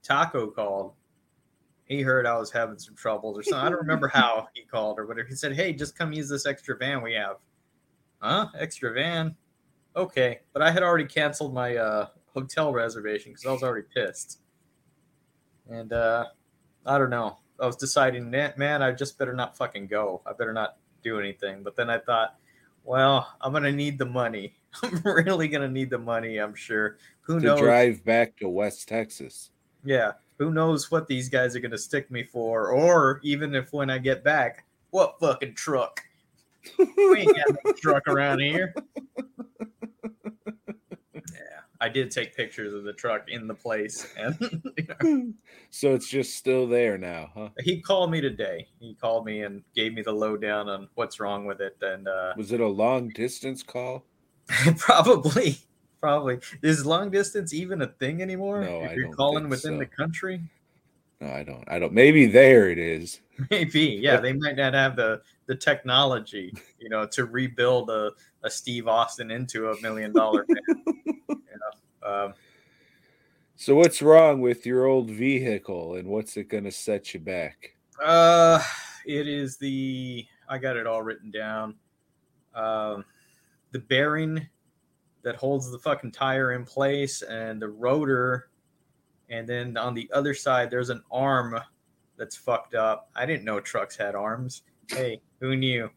Taco 0.02 0.48
called. 0.48 0.92
He 1.84 2.02
heard 2.02 2.26
I 2.26 2.36
was 2.36 2.52
having 2.52 2.78
some 2.78 2.94
troubles 2.94 3.38
or 3.38 3.42
something. 3.42 3.66
I 3.66 3.70
don't 3.70 3.80
remember 3.80 4.06
how 4.06 4.46
he 4.54 4.62
called 4.62 4.98
or 4.98 5.06
whatever. 5.06 5.28
He 5.28 5.34
said, 5.34 5.54
"Hey, 5.54 5.72
just 5.72 5.96
come 5.96 6.12
use 6.12 6.28
this 6.28 6.46
extra 6.46 6.76
van 6.76 7.02
we 7.02 7.14
have." 7.14 7.36
Huh? 8.20 8.48
Extra 8.58 8.92
van? 8.92 9.34
Okay, 9.96 10.40
but 10.52 10.62
I 10.62 10.70
had 10.70 10.82
already 10.82 11.06
canceled 11.06 11.52
my 11.52 11.76
uh, 11.76 12.08
hotel 12.32 12.72
reservation 12.72 13.32
because 13.32 13.46
I 13.46 13.52
was 13.52 13.62
already 13.62 13.86
pissed. 13.94 14.40
And 15.68 15.92
uh, 15.92 16.26
I 16.86 16.98
don't 16.98 17.10
know. 17.10 17.38
I 17.58 17.66
was 17.66 17.76
deciding, 17.76 18.30
man, 18.30 18.52
man, 18.56 18.82
I 18.82 18.92
just 18.92 19.18
better 19.18 19.34
not 19.34 19.56
fucking 19.56 19.86
go. 19.86 20.22
I 20.26 20.32
better 20.32 20.52
not 20.52 20.76
do 21.02 21.18
anything. 21.18 21.62
But 21.62 21.76
then 21.76 21.90
I 21.90 21.98
thought, 21.98 22.36
well, 22.84 23.34
I'm 23.40 23.52
gonna 23.52 23.72
need 23.72 23.98
the 23.98 24.06
money. 24.06 24.54
I'm 24.82 25.00
really 25.04 25.48
gonna 25.48 25.68
need 25.68 25.90
the 25.90 25.98
money. 25.98 26.38
I'm 26.38 26.54
sure. 26.54 26.96
Who 27.22 27.34
knows? 27.34 27.42
to 27.42 27.48
knows? 27.48 27.60
drive 27.60 28.04
back 28.04 28.36
to 28.38 28.48
West 28.48 28.88
Texas. 28.88 29.50
Yeah. 29.84 30.12
Who 30.38 30.50
knows 30.50 30.90
what 30.90 31.06
these 31.06 31.28
guys 31.28 31.54
are 31.54 31.60
gonna 31.60 31.78
stick 31.78 32.10
me 32.10 32.24
for, 32.24 32.68
or 32.68 33.20
even 33.22 33.54
if 33.54 33.72
when 33.72 33.90
I 33.90 33.98
get 33.98 34.24
back, 34.24 34.64
what 34.90 35.20
fucking 35.20 35.54
truck? 35.54 36.02
We 36.78 37.20
ain't 37.20 37.36
got 37.36 37.56
no 37.64 37.72
truck 37.82 38.06
around 38.08 38.40
here. 38.40 38.74
Yeah, 41.14 41.60
I 41.80 41.88
did 41.88 42.10
take 42.10 42.36
pictures 42.36 42.72
of 42.74 42.84
the 42.84 42.92
truck 42.92 43.28
in 43.28 43.46
the 43.46 43.54
place, 43.54 44.06
and 44.16 44.62
So 45.70 45.94
it's 45.94 46.08
just 46.08 46.36
still 46.36 46.66
there 46.66 46.98
now, 46.98 47.30
huh? 47.34 47.48
he 47.60 47.80
called 47.80 48.10
me 48.10 48.20
today. 48.20 48.68
He 48.80 48.94
called 48.94 49.24
me 49.26 49.42
and 49.42 49.62
gave 49.74 49.94
me 49.94 50.02
the 50.02 50.12
lowdown 50.12 50.68
on 50.68 50.88
what's 50.94 51.20
wrong 51.20 51.44
with 51.46 51.60
it, 51.60 51.76
and 51.82 52.08
uh, 52.08 52.34
Was 52.36 52.52
it 52.52 52.60
a 52.60 52.66
long 52.66 53.08
distance 53.08 53.62
call? 53.62 54.04
probably, 54.78 55.58
probably 56.00 56.40
is 56.62 56.84
long 56.84 57.10
distance 57.10 57.54
even 57.54 57.82
a 57.82 57.86
thing 57.86 58.20
anymore? 58.22 58.62
No, 58.62 58.82
if 58.82 58.90
I 58.90 58.94
you're 58.94 59.04
don't 59.04 59.16
calling 59.16 59.44
think 59.44 59.50
within 59.50 59.74
so. 59.74 59.78
the 59.78 59.86
country, 59.86 60.40
No, 61.20 61.28
I 61.30 61.42
don't. 61.44 61.64
I 61.68 61.78
don't. 61.78 61.92
Maybe 61.92 62.26
there 62.26 62.68
it 62.68 62.78
is. 62.78 63.20
maybe. 63.50 63.98
Yeah, 64.02 64.16
they 64.18 64.32
might 64.32 64.56
not 64.56 64.74
have 64.74 64.96
the 64.96 65.22
the 65.50 65.56
technology, 65.56 66.54
you 66.78 66.88
know, 66.88 67.04
to 67.04 67.24
rebuild 67.24 67.90
a, 67.90 68.12
a 68.44 68.48
Steve 68.48 68.86
Austin 68.86 69.32
into 69.32 69.70
a 69.70 69.80
million 69.82 70.12
dollar 70.12 70.46
man. 70.46 70.84
you 71.28 71.36
know? 71.36 72.08
um, 72.08 72.34
So 73.56 73.74
what's 73.74 74.00
wrong 74.00 74.40
with 74.40 74.64
your 74.64 74.86
old 74.86 75.10
vehicle 75.10 75.96
and 75.96 76.06
what's 76.06 76.36
it 76.36 76.44
going 76.44 76.62
to 76.62 76.70
set 76.70 77.12
you 77.12 77.18
back? 77.18 77.74
Uh, 78.00 78.62
it 79.04 79.26
is 79.26 79.56
the 79.56 80.24
I 80.48 80.58
got 80.58 80.76
it 80.76 80.86
all 80.86 81.02
written 81.02 81.32
down. 81.32 81.74
Um, 82.54 83.04
the 83.72 83.80
bearing 83.80 84.46
that 85.22 85.34
holds 85.34 85.68
the 85.68 85.80
fucking 85.80 86.12
tire 86.12 86.52
in 86.52 86.64
place 86.64 87.22
and 87.22 87.60
the 87.60 87.70
rotor, 87.70 88.50
and 89.30 89.48
then 89.48 89.76
on 89.76 89.94
the 89.94 90.08
other 90.14 90.32
side 90.32 90.70
there's 90.70 90.90
an 90.90 91.02
arm 91.10 91.58
that's 92.16 92.36
fucked 92.36 92.76
up. 92.76 93.10
I 93.16 93.26
didn't 93.26 93.44
know 93.44 93.58
trucks 93.58 93.96
had 93.96 94.14
arms. 94.14 94.62
Hey, 94.90 95.20
who 95.40 95.56
knew? 95.56 95.90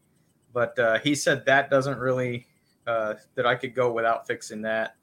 But 0.52 0.78
uh, 0.78 0.98
he 1.00 1.14
said 1.14 1.44
that 1.46 1.70
doesn't 1.70 1.98
really 1.98 2.46
uh, 2.86 3.14
that 3.34 3.46
I 3.46 3.54
could 3.54 3.74
go 3.74 3.92
without 3.92 4.26
fixing 4.26 4.62
that. 4.62 4.96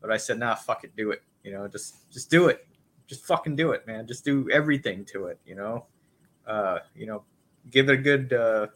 But 0.00 0.10
I 0.10 0.16
said, 0.16 0.38
nah, 0.38 0.54
fuck 0.54 0.84
it, 0.84 0.94
do 0.96 1.10
it. 1.10 1.22
You 1.42 1.52
know, 1.52 1.68
just 1.68 2.10
just 2.12 2.30
do 2.30 2.48
it. 2.48 2.66
Just 3.06 3.24
fucking 3.26 3.56
do 3.56 3.72
it, 3.72 3.86
man. 3.86 4.06
Just 4.06 4.24
do 4.24 4.48
everything 4.50 5.04
to 5.06 5.26
it. 5.26 5.38
You 5.44 5.56
know, 5.56 5.86
uh, 6.46 6.80
you 6.94 7.06
know, 7.06 7.24
give 7.70 7.88
it 7.88 7.94
a 7.94 7.96
good 7.96 8.32
uh, 8.32 8.66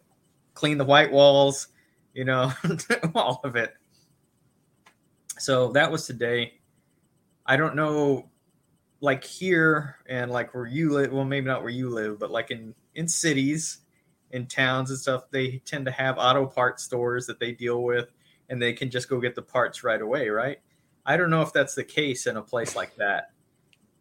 clean 0.54 0.78
the 0.78 0.84
white 0.84 1.12
walls. 1.12 1.68
You 2.14 2.24
know, 2.24 2.52
all 3.14 3.40
of 3.44 3.56
it. 3.56 3.74
So 5.38 5.72
that 5.72 5.90
was 5.90 6.06
today. 6.06 6.54
I 7.46 7.56
don't 7.56 7.76
know, 7.76 8.30
like 9.00 9.22
here 9.24 9.96
and 10.08 10.30
like 10.30 10.54
where 10.54 10.66
you 10.66 10.90
live. 10.90 11.12
Well, 11.12 11.24
maybe 11.24 11.46
not 11.46 11.60
where 11.60 11.70
you 11.70 11.90
live, 11.90 12.18
but 12.18 12.30
like 12.30 12.50
in 12.50 12.74
in 12.94 13.06
cities, 13.08 13.78
in 14.34 14.46
towns 14.46 14.90
and 14.90 14.98
stuff, 14.98 15.30
they 15.30 15.62
tend 15.64 15.86
to 15.86 15.92
have 15.92 16.18
auto 16.18 16.44
parts 16.44 16.82
stores 16.82 17.24
that 17.26 17.38
they 17.38 17.52
deal 17.52 17.84
with, 17.84 18.12
and 18.50 18.60
they 18.60 18.72
can 18.72 18.90
just 18.90 19.08
go 19.08 19.20
get 19.20 19.34
the 19.34 19.42
parts 19.42 19.84
right 19.84 20.02
away, 20.02 20.28
right? 20.28 20.58
I 21.06 21.16
don't 21.16 21.30
know 21.30 21.40
if 21.40 21.52
that's 21.52 21.74
the 21.74 21.84
case 21.84 22.26
in 22.26 22.36
a 22.36 22.42
place 22.42 22.74
like 22.74 22.96
that, 22.96 23.30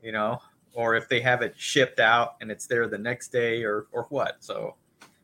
you 0.01 0.11
know, 0.11 0.39
or 0.73 0.95
if 0.95 1.07
they 1.07 1.21
have 1.21 1.43
it 1.43 1.53
shipped 1.55 1.99
out 1.99 2.35
and 2.41 2.49
it's 2.49 2.65
there 2.65 2.87
the 2.87 2.97
next 2.97 3.31
day 3.31 3.63
or 3.63 3.87
or 3.91 4.07
what. 4.09 4.37
So 4.39 4.75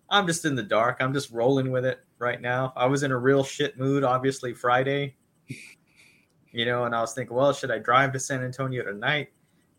I'm 0.10 0.28
just 0.28 0.46
in 0.46 0.56
the 0.56 0.63
dark. 0.63 0.98
I'm 1.00 1.13
just 1.13 1.32
rolling 1.32 1.72
with 1.72 1.86
it 1.86 2.00
right 2.20 2.39
now. 2.39 2.72
I 2.75 2.86
was 2.86 3.04
in 3.04 3.12
a 3.12 3.18
real 3.18 3.44
shit 3.44 3.80
mood, 3.80 4.04
obviously 4.04 4.54
Friday, 4.54 5.16
you 6.51 6.66
know, 6.66 6.86
and 6.86 6.94
I 6.94 7.01
was 7.01 7.13
thinking, 7.13 7.36
well, 7.36 7.54
should 7.54 7.72
I 7.72 7.80
drive 7.80 8.13
to 8.13 8.20
San 8.20 8.44
Antonio 8.44 8.84
tonight 8.84 9.30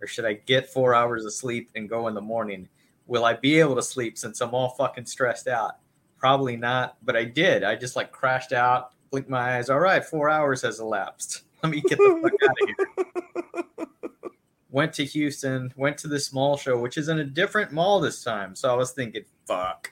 or 0.01 0.07
should 0.07 0.25
I 0.25 0.35
get 0.35 0.73
four 0.73 0.95
hours 0.95 1.25
of 1.25 1.33
sleep 1.35 1.71
and 1.77 1.89
go 1.89 2.09
in 2.09 2.15
the 2.15 2.21
morning? 2.21 2.69
Will 3.11 3.25
I 3.25 3.33
be 3.33 3.59
able 3.59 3.75
to 3.75 3.83
sleep 3.83 4.17
since 4.17 4.41
I'm 4.41 4.55
all 4.55 4.69
fucking 4.69 5.07
stressed 5.07 5.49
out? 5.49 5.79
Probably 6.17 6.57
not, 6.57 6.97
but 7.03 7.17
I 7.17 7.25
did. 7.25 7.65
I 7.65 7.75
just 7.75 7.97
like 7.97 8.13
crashed 8.13 8.53
out, 8.53 8.93
blinked 9.11 9.29
my 9.29 9.57
eyes. 9.57 9.69
All 9.69 9.81
right, 9.81 10.05
four 10.05 10.31
hours 10.31 10.63
has 10.63 10.79
elapsed. 10.79 11.43
Let 11.65 11.73
me 11.73 11.81
get 11.81 11.99
the 11.99 12.21
fuck 12.23 12.33
out 12.49 12.57
of 12.63 13.79
here. 13.79 13.87
Went 14.71 14.93
to 14.93 15.05
Houston, 15.05 15.73
went 15.75 15.99
to 15.99 16.07
this 16.07 16.33
mall 16.33 16.57
show, 16.57 16.79
which 16.79 16.97
is 16.97 17.09
in 17.09 17.19
a 17.19 17.25
different 17.25 17.73
mall 17.73 17.99
this 17.99 18.23
time. 18.23 18.55
So 18.55 18.73
I 18.73 18.77
was 18.77 18.93
thinking, 18.93 19.25
fuck, 19.45 19.91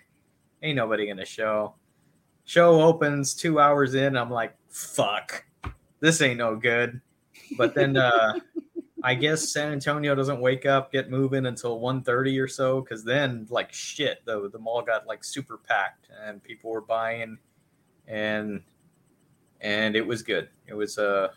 ain't 0.62 0.76
nobody 0.76 1.08
gonna 1.08 1.24
show. 1.24 1.74
Show 2.44 2.80
opens 2.80 3.34
two 3.34 3.58
hours 3.58 3.96
in. 3.96 4.16
I'm 4.16 4.30
like, 4.30 4.54
fuck, 4.68 5.44
this 5.98 6.22
ain't 6.22 6.38
no 6.38 6.54
good. 6.54 7.00
But 7.56 7.74
then 7.74 7.96
uh, 7.96 8.34
I 9.02 9.14
guess 9.14 9.48
San 9.48 9.72
Antonio 9.72 10.14
doesn't 10.14 10.40
wake 10.40 10.66
up, 10.66 10.90
get 10.92 11.10
moving 11.10 11.46
until 11.46 11.80
1.30 11.80 12.42
or 12.42 12.48
so, 12.48 12.80
because 12.80 13.04
then 13.04 13.46
like 13.50 13.72
shit, 13.72 14.24
the 14.24 14.48
the 14.50 14.58
mall 14.58 14.82
got 14.82 15.06
like 15.06 15.22
super 15.22 15.56
packed 15.56 16.08
and 16.24 16.42
people 16.42 16.70
were 16.70 16.80
buying, 16.80 17.38
and 18.06 18.62
and 19.60 19.96
it 19.96 20.06
was 20.06 20.22
good. 20.22 20.48
It 20.66 20.74
was 20.74 20.98
a 20.98 21.30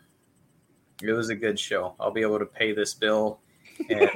it 1.03 1.11
was 1.11 1.29
a 1.29 1.35
good 1.35 1.59
show. 1.59 1.95
I'll 1.99 2.11
be 2.11 2.21
able 2.21 2.39
to 2.39 2.45
pay 2.45 2.73
this 2.73 2.93
bill, 2.93 3.39
and 3.89 4.09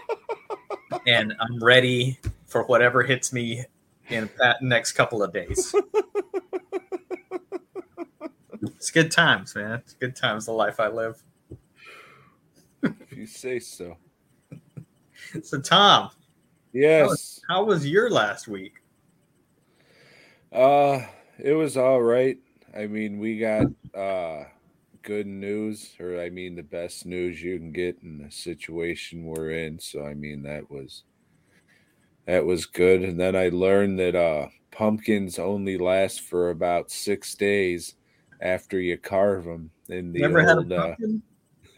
and 1.06 1.34
I'm 1.40 1.62
ready 1.62 2.18
for 2.46 2.64
whatever 2.64 3.02
hits 3.02 3.32
me 3.32 3.64
in 4.08 4.28
that 4.38 4.60
next 4.60 4.92
couple 4.92 5.22
of 5.22 5.32
days. 5.32 5.74
It's 8.62 8.90
good 8.90 9.10
times, 9.10 9.54
man. 9.54 9.72
It's 9.72 9.94
good 9.94 10.16
times. 10.16 10.46
The 10.46 10.52
life 10.52 10.80
I 10.80 10.88
live. 10.88 11.22
If 12.82 13.12
you 13.12 13.26
say 13.26 13.58
so. 13.58 13.96
So, 15.42 15.60
Tom, 15.60 16.10
Yes. 16.72 17.40
how 17.48 17.62
was 17.64 17.86
your 17.86 18.08
last 18.10 18.48
week? 18.48 18.74
Uh 20.52 21.02
it 21.38 21.52
was 21.52 21.76
all 21.76 22.02
right. 22.02 22.38
I 22.76 22.86
mean, 22.86 23.18
we 23.18 23.38
got 23.38 23.66
uh 23.94 24.44
good 25.02 25.26
news 25.26 25.94
or 26.00 26.20
I 26.20 26.30
mean 26.30 26.56
the 26.56 26.62
best 26.62 27.06
news 27.06 27.42
you 27.42 27.58
can 27.58 27.70
get 27.72 27.98
in 28.02 28.18
the 28.18 28.30
situation 28.30 29.24
we're 29.24 29.50
in. 29.50 29.78
So 29.78 30.04
I 30.04 30.14
mean 30.14 30.42
that 30.42 30.70
was 30.70 31.04
that 32.26 32.44
was 32.44 32.66
good. 32.66 33.02
And 33.02 33.20
then 33.20 33.36
I 33.36 33.50
learned 33.50 33.98
that 33.98 34.16
uh 34.16 34.48
pumpkins 34.72 35.38
only 35.38 35.76
last 35.78 36.22
for 36.22 36.50
about 36.50 36.90
6 36.90 37.34
days 37.34 37.94
after 38.40 38.80
you 38.80 38.96
carve 38.96 39.44
them 39.44 39.70
in 39.88 40.12
the 40.12 40.20
Never 40.20 40.40
had 40.40 40.56
a 40.56 40.60
old 40.60 40.72
uh, 40.72 40.80
pumpkin? 40.86 41.10
in 41.10 41.22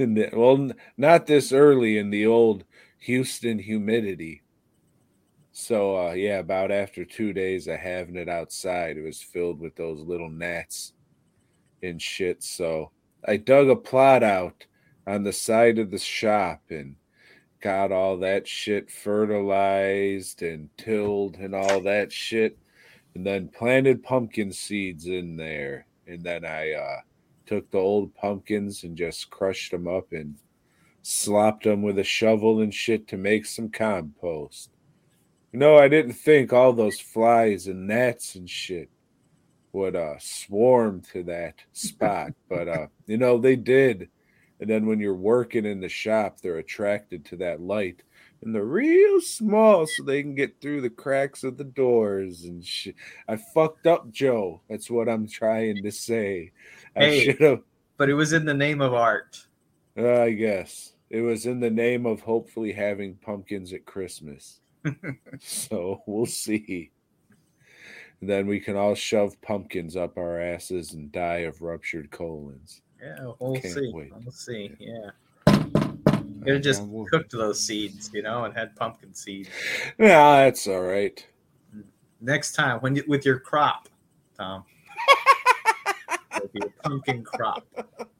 well 0.06 0.71
not 0.97 1.26
this 1.26 1.52
early 1.52 1.99
in 1.99 2.11
the 2.11 2.26
old 2.26 2.64
Houston 2.99 3.59
humidity. 3.59 4.42
So 5.52 6.09
uh 6.09 6.12
yeah, 6.12 6.38
about 6.38 6.71
after 6.71 7.04
2 7.04 7.32
days 7.32 7.66
of 7.66 7.78
having 7.78 8.16
it 8.16 8.28
outside, 8.28 8.97
it 8.97 9.02
was 9.02 9.23
filled 9.23 9.61
with 9.61 9.76
those 9.76 10.00
little 10.00 10.30
gnats 10.30 10.92
and 11.82 12.00
shit. 12.00 12.42
So 12.42 12.92
I 13.26 13.37
dug 13.37 13.68
a 13.68 13.76
plot 13.76 14.23
out 14.23 14.66
on 15.06 15.23
the 15.25 15.32
side 15.32 15.78
of 15.78 15.90
the 15.90 15.99
shop 15.99 16.62
and 16.71 16.97
got 17.61 17.92
all 17.92 18.18
that 18.18 18.47
shit 18.47 18.90
fertilized 18.90 20.42
and 20.42 20.68
tilled 20.76 21.37
and 21.37 21.54
all 21.54 21.80
that 21.82 22.12
shit 22.12 22.59
and 23.14 23.25
then 23.25 23.49
planted 23.49 24.02
pumpkin 24.02 24.52
seeds 24.52 25.06
in 25.06 25.37
there 25.37 25.87
and 26.06 26.23
then 26.25 26.44
I 26.44 26.73
uh 26.73 27.00
took 27.52 27.71
the 27.71 27.76
old 27.76 28.14
pumpkins 28.14 28.82
and 28.82 28.97
just 28.97 29.28
crushed 29.28 29.73
them 29.73 29.87
up 29.87 30.11
and 30.12 30.37
slopped 31.02 31.64
them 31.64 31.82
with 31.82 31.99
a 31.99 32.02
shovel 32.02 32.62
and 32.62 32.73
shit 32.73 33.06
to 33.06 33.18
make 33.18 33.44
some 33.44 33.68
compost. 33.68 34.71
No, 35.52 35.76
I 35.76 35.88
didn't 35.88 36.14
think 36.14 36.50
all 36.50 36.73
those 36.73 36.99
flies 36.99 37.66
and 37.66 37.87
gnats 37.87 38.37
and 38.37 38.49
shit 38.49 38.88
would 39.75 39.94
uh 39.94 40.14
swarm 40.18 41.02
to 41.12 41.23
that 41.25 41.56
spot, 41.75 42.32
but 42.49 42.68
uh 42.68 42.87
you 43.06 43.18
know 43.18 43.37
they 43.37 43.56
did. 43.56 44.09
And 44.59 44.71
then 44.71 44.87
when 44.87 44.99
you're 44.99 45.14
working 45.14 45.66
in 45.66 45.80
the 45.80 45.90
shop, 45.90 46.40
they're 46.40 46.56
attracted 46.56 47.26
to 47.26 47.37
that 47.37 47.61
light 47.61 48.02
and 48.42 48.54
they're 48.54 48.64
real 48.64 49.21
small 49.21 49.87
so 49.87 50.02
they 50.02 50.23
can 50.23 50.35
get 50.35 50.61
through 50.61 50.80
the 50.80 50.90
cracks 50.90 51.44
of 51.44 51.56
the 51.56 51.64
doors 51.64 52.44
and 52.44 52.64
shit. 52.64 52.97
I 53.28 53.37
fucked 53.37 53.87
up, 53.87 54.11
Joe. 54.11 54.61
That's 54.68 54.90
what 54.90 55.09
I'm 55.09 55.28
trying 55.28 55.82
to 55.82 55.92
say. 55.92 56.50
Hey. 56.96 57.25
should 57.25 57.40
have 57.40 57.62
But 57.96 58.11
it 58.11 58.14
was 58.14 58.32
in 58.32 58.44
the 58.44 58.54
name 58.54 58.80
of 58.80 58.92
art. 58.94 59.46
I 59.96 60.30
guess 60.30 60.92
it 61.11 61.20
was 61.20 61.46
in 61.46 61.61
the 61.61 61.70
name 61.70 62.06
of 62.06 62.20
hopefully 62.20 62.72
having 62.72 63.14
pumpkins 63.16 63.72
at 63.72 63.84
Christmas. 63.84 64.61
so 65.40 66.02
we'll 66.06 66.26
see. 66.26 66.90
Then 68.20 68.46
we 68.46 68.61
can 68.61 68.76
all 68.76 68.94
shove 68.94 69.40
pumpkins 69.42 69.96
up 69.96 70.16
our 70.16 70.40
asses 70.40 70.92
and 70.92 71.11
die 71.12 71.38
of 71.38 71.61
ruptured 71.61 72.11
colons. 72.11 72.80
Yeah, 73.02 73.32
we'll 73.40 73.54
Can't 73.54 73.75
see. 73.75 73.90
wait. 73.92 74.12
We'll 74.22 74.30
see. 74.32 74.72
Yeah. 74.78 75.11
Could 75.46 76.54
have 76.54 76.62
just 76.62 76.84
we'll- 76.84 77.06
cooked 77.06 77.32
those 77.32 77.61
seeds, 77.61 78.11
you 78.14 78.22
know, 78.22 78.44
and 78.44 78.54
had 78.56 78.75
pumpkin 78.76 79.12
seeds. 79.12 79.49
Yeah, 79.99 80.44
that's 80.44 80.66
all 80.68 80.82
right. 80.82 81.25
Next 82.20 82.52
time, 82.52 82.78
when 82.80 82.94
you, 82.96 83.02
with 83.08 83.25
your 83.26 83.40
crop, 83.40 83.88
Tom. 84.38 84.64
It'll 86.42 86.50
be 86.52 86.61
a 86.66 86.82
pumpkin 86.88 87.22
crop. 87.25 87.66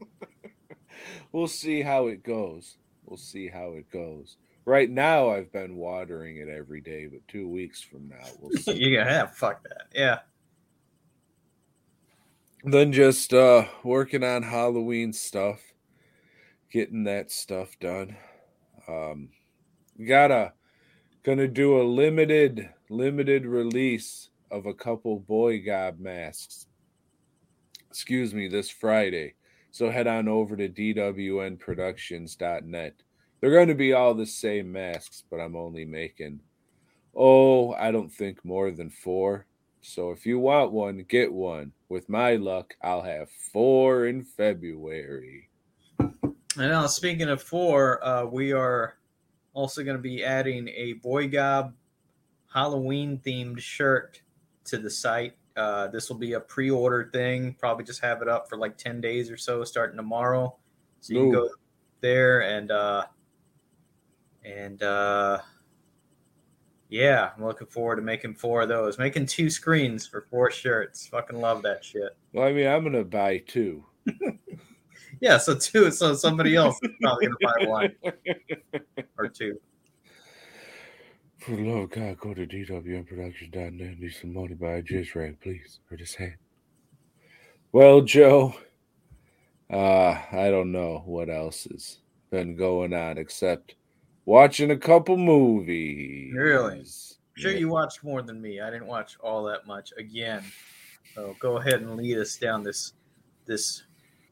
We'll 1.33 1.49
see 1.49 1.83
how 1.83 2.09
it 2.09 2.23
goes. 2.23 2.76
We'll 3.07 3.17
see 3.17 3.49
how 3.49 3.73
it 3.73 3.91
goes. 3.91 4.37
Right 4.64 4.88
now, 4.88 5.31
I've 5.31 5.50
been 5.50 5.76
watering 5.76 6.37
it 6.37 6.49
every 6.49 6.81
day, 6.81 7.07
but 7.07 7.26
two 7.26 7.49
weeks 7.49 7.83
from 7.83 8.09
now, 8.09 8.25
we'll 8.38 8.52
see. 8.62 8.75
you 8.75 8.97
gotta 8.97 9.11
have 9.11 9.35
fuck 9.35 9.62
that. 9.64 9.87
Yeah. 9.95 10.19
then 12.64 12.93
just 12.93 13.33
uh 13.35 13.64
working 13.83 14.23
on 14.23 14.43
Halloween 14.43 15.12
stuff, 15.12 15.61
getting 16.71 17.05
that 17.05 17.33
stuff 17.33 17.79
done. 17.81 18.17
Um 18.87 19.31
gotta 20.07 20.52
gonna 21.25 21.49
do 21.49 21.81
a 21.81 21.83
limited 21.83 22.69
limited 22.88 23.47
release 23.47 24.29
of 24.50 24.67
a 24.67 24.75
couple 24.75 25.19
boy 25.19 25.64
gob 25.64 25.99
masks. 25.99 26.67
Excuse 27.93 28.33
me, 28.33 28.49
this 28.49 28.71
Friday. 28.71 29.35
So 29.71 29.91
head 29.91 30.07
on 30.07 30.27
over 30.27 30.57
to 30.57 30.67
dwnproductions.net. 30.67 32.95
They're 33.41 33.51
going 33.51 33.69
to 33.69 33.75
be 33.75 33.93
all 33.93 34.15
the 34.15 34.25
same 34.25 34.73
masks, 34.73 35.25
but 35.31 35.41
I'm 35.41 35.55
only 35.55 35.85
making 35.85 36.41
oh, 37.15 37.75
I 37.75 37.91
don't 37.91 38.11
think 38.11 38.43
more 38.45 38.71
than 38.71 38.89
4. 38.89 39.45
So 39.83 40.11
if 40.11 40.25
you 40.25 40.39
want 40.39 40.73
one, 40.73 41.05
get 41.07 41.31
one. 41.31 41.73
With 41.91 42.09
my 42.09 42.37
luck, 42.37 42.73
I'll 42.83 43.03
have 43.03 43.29
four 43.53 44.07
in 44.07 44.23
February. 44.23 45.51
And 45.99 46.33
now, 46.57 46.87
speaking 46.87 47.29
of 47.29 47.43
four, 47.43 48.03
uh, 48.03 48.25
we 48.25 48.53
are 48.53 48.97
also 49.53 49.85
going 49.85 49.99
to 49.99 50.03
be 50.03 50.25
adding 50.25 50.69
a 50.69 50.95
Boy 50.95 51.29
Gob 51.29 51.75
Halloween 52.51 53.21
themed 53.27 53.59
shirt 53.59 54.23
to 54.65 54.79
the 54.79 54.89
site. 54.89 55.35
Uh, 55.56 55.88
this 55.88 56.09
will 56.09 56.16
be 56.16 56.32
a 56.35 56.40
pre 56.40 56.71
order 56.71 57.11
thing. 57.12 57.54
Probably 57.59 57.85
just 57.85 58.00
have 58.00 58.23
it 58.23 58.28
up 58.28 58.49
for 58.49 58.56
like 58.56 58.76
10 58.76 59.00
days 59.00 59.30
or 59.30 59.37
so 59.37 59.64
starting 59.64 59.97
tomorrow. 59.97 60.56
So 61.00 61.14
you 61.14 61.21
can 61.21 61.32
go 61.32 61.50
there 62.00 62.40
and, 62.42 62.71
uh, 62.71 63.04
and, 64.44 64.82
uh, 64.82 65.38
yeah, 66.88 67.30
I'm 67.37 67.44
looking 67.44 67.68
forward 67.68 67.97
to 67.97 68.02
making 68.02 68.35
four 68.35 68.62
of 68.62 68.68
those. 68.68 68.99
Making 68.99 69.26
two 69.26 69.49
screens 69.49 70.06
for 70.06 70.26
four 70.30 70.50
shirts. 70.50 71.06
Fucking 71.06 71.40
love 71.40 71.62
that 71.62 71.85
shit. 71.85 72.16
Well, 72.32 72.47
I 72.47 72.52
mean, 72.52 72.66
I'm 72.66 72.82
going 72.82 72.92
to 72.92 73.04
buy 73.04 73.38
two. 73.38 73.85
Yeah, 75.23 75.38
so 75.38 75.54
two. 75.54 75.92
So 75.92 76.14
somebody 76.14 76.56
else 76.56 76.76
is 76.82 76.90
probably 77.00 77.26
gonna 77.26 77.37
buy 77.40 77.66
one 77.66 77.92
or 79.18 79.28
two. 79.28 79.61
For 81.45 81.57
the 81.57 81.63
love 81.65 81.83
of 81.85 81.91
God, 81.91 82.19
go 82.19 82.35
to 82.35 82.47
dwnproduction.net 82.47 83.81
and 83.81 84.01
do 84.01 84.11
some 84.11 84.33
money 84.35 84.55
buy 84.55 84.75
a 84.75 84.83
jizz 84.83 85.15
rag, 85.15 85.41
please, 85.41 85.81
or 85.91 85.97
this 85.97 86.15
hand. 86.15 86.37
Well, 87.73 88.02
Joe, 88.02 88.55
uh, 89.71 90.21
I 90.31 90.50
don't 90.50 90.71
know 90.71 91.02
what 91.05 91.28
else 91.28 91.65
has 91.65 91.99
been 92.31 92.55
going 92.55 92.93
on 92.95 93.19
except 93.19 93.75
watching 94.25 94.71
a 94.71 94.76
couple 94.76 95.17
movies. 95.17 96.33
Really? 96.35 96.85
Sure, 97.37 97.50
Yeah. 97.50 97.59
you 97.59 97.69
watched 97.71 98.05
more 98.05 98.23
than 98.23 98.41
me. 98.41 98.61
I 98.61 98.71
didn't 98.71 98.87
watch 98.87 99.17
all 99.21 99.43
that 99.45 99.67
much 99.67 99.93
again. 99.97 100.45
So 101.15 101.35
go 101.41 101.57
ahead 101.57 101.81
and 101.81 101.97
lead 101.97 102.19
us 102.19 102.37
down 102.37 102.63
this 102.63 102.93
this 103.47 103.83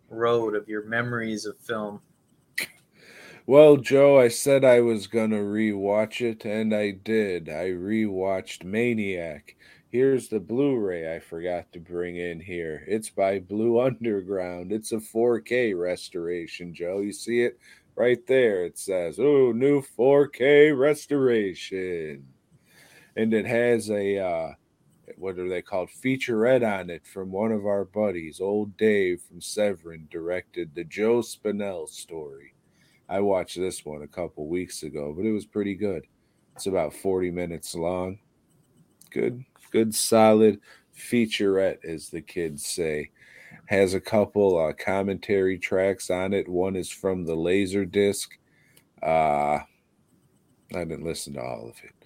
road 0.08 0.54
of 0.54 0.68
your 0.68 0.84
memories 0.84 1.44
of 1.44 1.58
film. 1.58 2.00
Well, 3.46 3.76
Joe, 3.78 4.18
I 4.18 4.28
said 4.28 4.64
I 4.64 4.80
was 4.80 5.06
going 5.06 5.30
to 5.30 5.36
rewatch 5.38 6.20
it, 6.20 6.44
and 6.44 6.74
I 6.74 6.92
did. 6.92 7.48
I 7.48 7.70
rewatched 7.70 8.64
Maniac. 8.64 9.56
Here's 9.88 10.28
the 10.28 10.40
Blu 10.40 10.78
ray 10.78 11.14
I 11.14 11.18
forgot 11.20 11.72
to 11.72 11.80
bring 11.80 12.16
in 12.16 12.40
here. 12.40 12.84
It's 12.86 13.10
by 13.10 13.40
Blue 13.40 13.80
Underground. 13.80 14.72
It's 14.72 14.92
a 14.92 15.00
4K 15.00 15.78
restoration, 15.78 16.72
Joe. 16.74 17.00
You 17.00 17.12
see 17.12 17.42
it 17.42 17.58
right 17.96 18.24
there. 18.26 18.64
It 18.64 18.78
says, 18.78 19.18
Oh, 19.18 19.52
new 19.52 19.82
4K 19.82 20.78
restoration. 20.78 22.26
And 23.16 23.34
it 23.34 23.46
has 23.46 23.90
a, 23.90 24.18
uh, 24.18 24.54
what 25.16 25.38
are 25.38 25.48
they 25.48 25.62
called? 25.62 25.90
Featurette 25.90 26.80
on 26.80 26.90
it 26.90 27.06
from 27.06 27.32
one 27.32 27.52
of 27.52 27.66
our 27.66 27.84
buddies, 27.84 28.40
old 28.40 28.76
Dave 28.76 29.22
from 29.22 29.40
Severin, 29.40 30.08
directed 30.10 30.74
the 30.74 30.84
Joe 30.84 31.20
Spinell 31.20 31.88
story. 31.88 32.54
I 33.10 33.20
watched 33.20 33.58
this 33.58 33.84
one 33.84 34.02
a 34.02 34.08
couple 34.08 34.46
weeks 34.46 34.84
ago, 34.84 35.12
but 35.16 35.26
it 35.26 35.32
was 35.32 35.44
pretty 35.44 35.74
good. 35.74 36.06
It's 36.54 36.66
about 36.66 36.94
40 36.94 37.32
minutes 37.32 37.74
long. 37.74 38.18
Good, 39.10 39.44
good, 39.72 39.94
solid 39.94 40.60
featurette, 40.96 41.84
as 41.84 42.08
the 42.08 42.20
kids 42.20 42.64
say. 42.64 43.10
Has 43.66 43.94
a 43.94 44.00
couple 44.00 44.56
uh, 44.58 44.72
commentary 44.72 45.58
tracks 45.58 46.08
on 46.08 46.32
it. 46.32 46.48
One 46.48 46.76
is 46.76 46.88
from 46.88 47.24
the 47.24 47.34
laser 47.34 47.84
disc. 47.84 48.38
Uh, 49.02 49.58
I 50.72 50.84
didn't 50.84 51.04
listen 51.04 51.34
to 51.34 51.42
all 51.42 51.68
of 51.68 51.76
it 51.82 52.00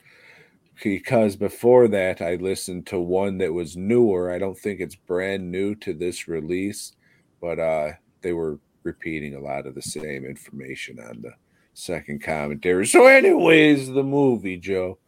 because 0.82 1.36
before 1.36 1.88
that, 1.88 2.20
I 2.20 2.36
listened 2.36 2.86
to 2.88 2.98
one 2.98 3.38
that 3.38 3.52
was 3.52 3.76
newer. 3.76 4.32
I 4.32 4.38
don't 4.38 4.58
think 4.58 4.80
it's 4.80 4.96
brand 4.96 5.50
new 5.50 5.74
to 5.76 5.92
this 5.92 6.26
release, 6.28 6.92
but 7.40 7.58
uh, 7.58 7.92
they 8.22 8.32
were 8.32 8.58
repeating 8.84 9.34
a 9.34 9.40
lot 9.40 9.66
of 9.66 9.74
the 9.74 9.82
same 9.82 10.24
information 10.24 11.00
on 11.00 11.22
the 11.22 11.32
second 11.72 12.22
commentary. 12.22 12.86
So, 12.86 13.06
anyways, 13.06 13.88
the 13.88 14.04
movie, 14.04 14.56
Joe, 14.56 14.98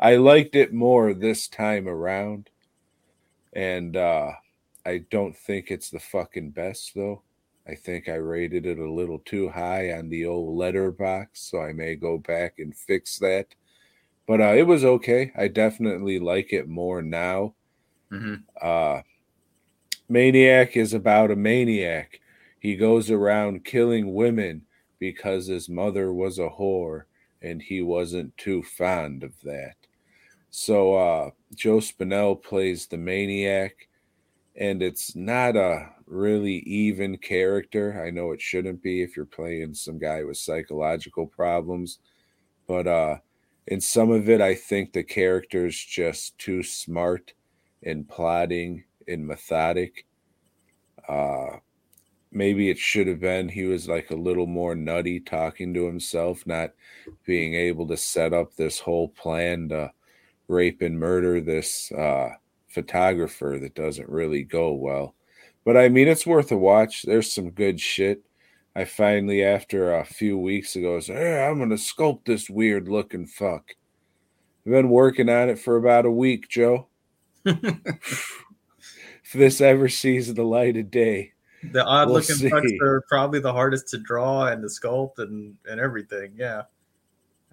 I 0.00 0.16
liked 0.16 0.56
it 0.56 0.72
more 0.72 1.12
this 1.12 1.48
time 1.48 1.86
around, 1.86 2.50
and 3.52 3.96
uh, 3.96 4.32
I 4.86 5.04
don't 5.10 5.36
think 5.36 5.70
it's 5.70 5.90
the 5.90 6.00
fucking 6.00 6.50
best 6.50 6.92
though. 6.94 7.22
I 7.66 7.74
think 7.74 8.08
I 8.08 8.14
rated 8.14 8.66
it 8.66 8.78
a 8.78 8.92
little 8.92 9.20
too 9.20 9.48
high 9.48 9.92
on 9.92 10.10
the 10.10 10.26
old 10.26 10.56
letterbox, 10.56 11.40
so 11.40 11.60
I 11.60 11.72
may 11.72 11.94
go 11.94 12.18
back 12.18 12.58
and 12.58 12.76
fix 12.76 13.18
that. 13.20 13.46
But 14.26 14.40
uh, 14.40 14.54
it 14.54 14.66
was 14.66 14.84
okay. 14.84 15.32
I 15.36 15.48
definitely 15.48 16.18
like 16.18 16.52
it 16.52 16.68
more 16.68 17.00
now. 17.02 17.54
Mm-hmm. 18.10 18.34
Uh, 18.60 19.00
Maniac 20.08 20.76
is 20.76 20.92
about 20.92 21.30
a 21.30 21.36
maniac. 21.36 22.20
He 22.64 22.76
goes 22.76 23.10
around 23.10 23.66
killing 23.66 24.14
women 24.14 24.62
because 24.98 25.48
his 25.48 25.68
mother 25.68 26.14
was 26.14 26.38
a 26.38 26.48
whore 26.48 27.02
and 27.42 27.60
he 27.60 27.82
wasn't 27.82 28.34
too 28.38 28.62
fond 28.62 29.22
of 29.22 29.38
that. 29.42 29.74
So 30.48 30.94
uh, 30.94 31.30
Joe 31.54 31.76
Spinell 31.76 32.42
plays 32.42 32.86
the 32.86 32.96
maniac, 32.96 33.86
and 34.56 34.82
it's 34.82 35.14
not 35.14 35.56
a 35.56 35.90
really 36.06 36.60
even 36.60 37.18
character. 37.18 38.02
I 38.02 38.08
know 38.08 38.32
it 38.32 38.40
shouldn't 38.40 38.82
be 38.82 39.02
if 39.02 39.14
you're 39.14 39.26
playing 39.26 39.74
some 39.74 39.98
guy 39.98 40.24
with 40.24 40.38
psychological 40.38 41.26
problems, 41.26 41.98
but 42.66 42.86
uh, 42.86 43.18
in 43.66 43.82
some 43.82 44.10
of 44.10 44.30
it, 44.30 44.40
I 44.40 44.54
think 44.54 44.94
the 44.94 45.04
character's 45.04 45.78
just 45.78 46.38
too 46.38 46.62
smart 46.62 47.34
and 47.82 48.08
plotting 48.08 48.84
and 49.06 49.26
methodic. 49.26 50.06
Uh, 51.06 51.58
maybe 52.34 52.68
it 52.68 52.78
should 52.78 53.06
have 53.06 53.20
been 53.20 53.48
he 53.48 53.64
was 53.64 53.88
like 53.88 54.10
a 54.10 54.16
little 54.16 54.46
more 54.46 54.74
nutty 54.74 55.20
talking 55.20 55.72
to 55.74 55.86
himself, 55.86 56.46
not 56.46 56.72
being 57.24 57.54
able 57.54 57.86
to 57.88 57.96
set 57.96 58.32
up 58.32 58.54
this 58.54 58.78
whole 58.78 59.08
plan 59.08 59.68
to 59.68 59.90
rape 60.48 60.82
and 60.82 60.98
murder 60.98 61.40
this 61.40 61.90
uh, 61.92 62.30
photographer 62.68 63.58
that 63.60 63.74
doesn't 63.74 64.08
really 64.08 64.42
go 64.42 64.72
well. 64.72 65.14
But 65.64 65.76
I 65.76 65.88
mean, 65.88 66.08
it's 66.08 66.26
worth 66.26 66.52
a 66.52 66.56
watch. 66.56 67.02
There's 67.02 67.32
some 67.32 67.50
good 67.50 67.80
shit. 67.80 68.22
I 68.76 68.84
finally, 68.84 69.44
after 69.44 69.94
a 69.94 70.04
few 70.04 70.36
weeks 70.36 70.74
ago, 70.74 70.98
said, 70.98 71.16
hey, 71.16 71.46
I'm 71.46 71.58
going 71.58 71.70
to 71.70 71.76
sculpt 71.76 72.24
this 72.24 72.50
weird 72.50 72.88
looking 72.88 73.26
fuck. 73.26 73.76
I've 74.66 74.72
been 74.72 74.88
working 74.88 75.28
on 75.28 75.48
it 75.48 75.58
for 75.58 75.76
about 75.76 76.06
a 76.06 76.10
week, 76.10 76.48
Joe. 76.48 76.88
if 77.44 78.32
this 79.32 79.60
ever 79.60 79.88
sees 79.88 80.32
the 80.32 80.42
light 80.42 80.76
of 80.76 80.90
day, 80.90 81.33
The 81.72 81.84
odd 81.84 82.08
We'll 82.08 82.16
looking 82.16 82.36
see. 82.36 82.50
fucks 82.50 82.80
are 82.82 83.02
probably 83.08 83.40
the 83.40 83.52
hardest 83.52 83.88
to 83.88 83.98
draw 83.98 84.46
and 84.46 84.62
to 84.62 84.68
sculpt 84.68 85.18
and 85.18 85.56
and 85.68 85.80
everything. 85.80 86.32
Yeah. 86.36 86.62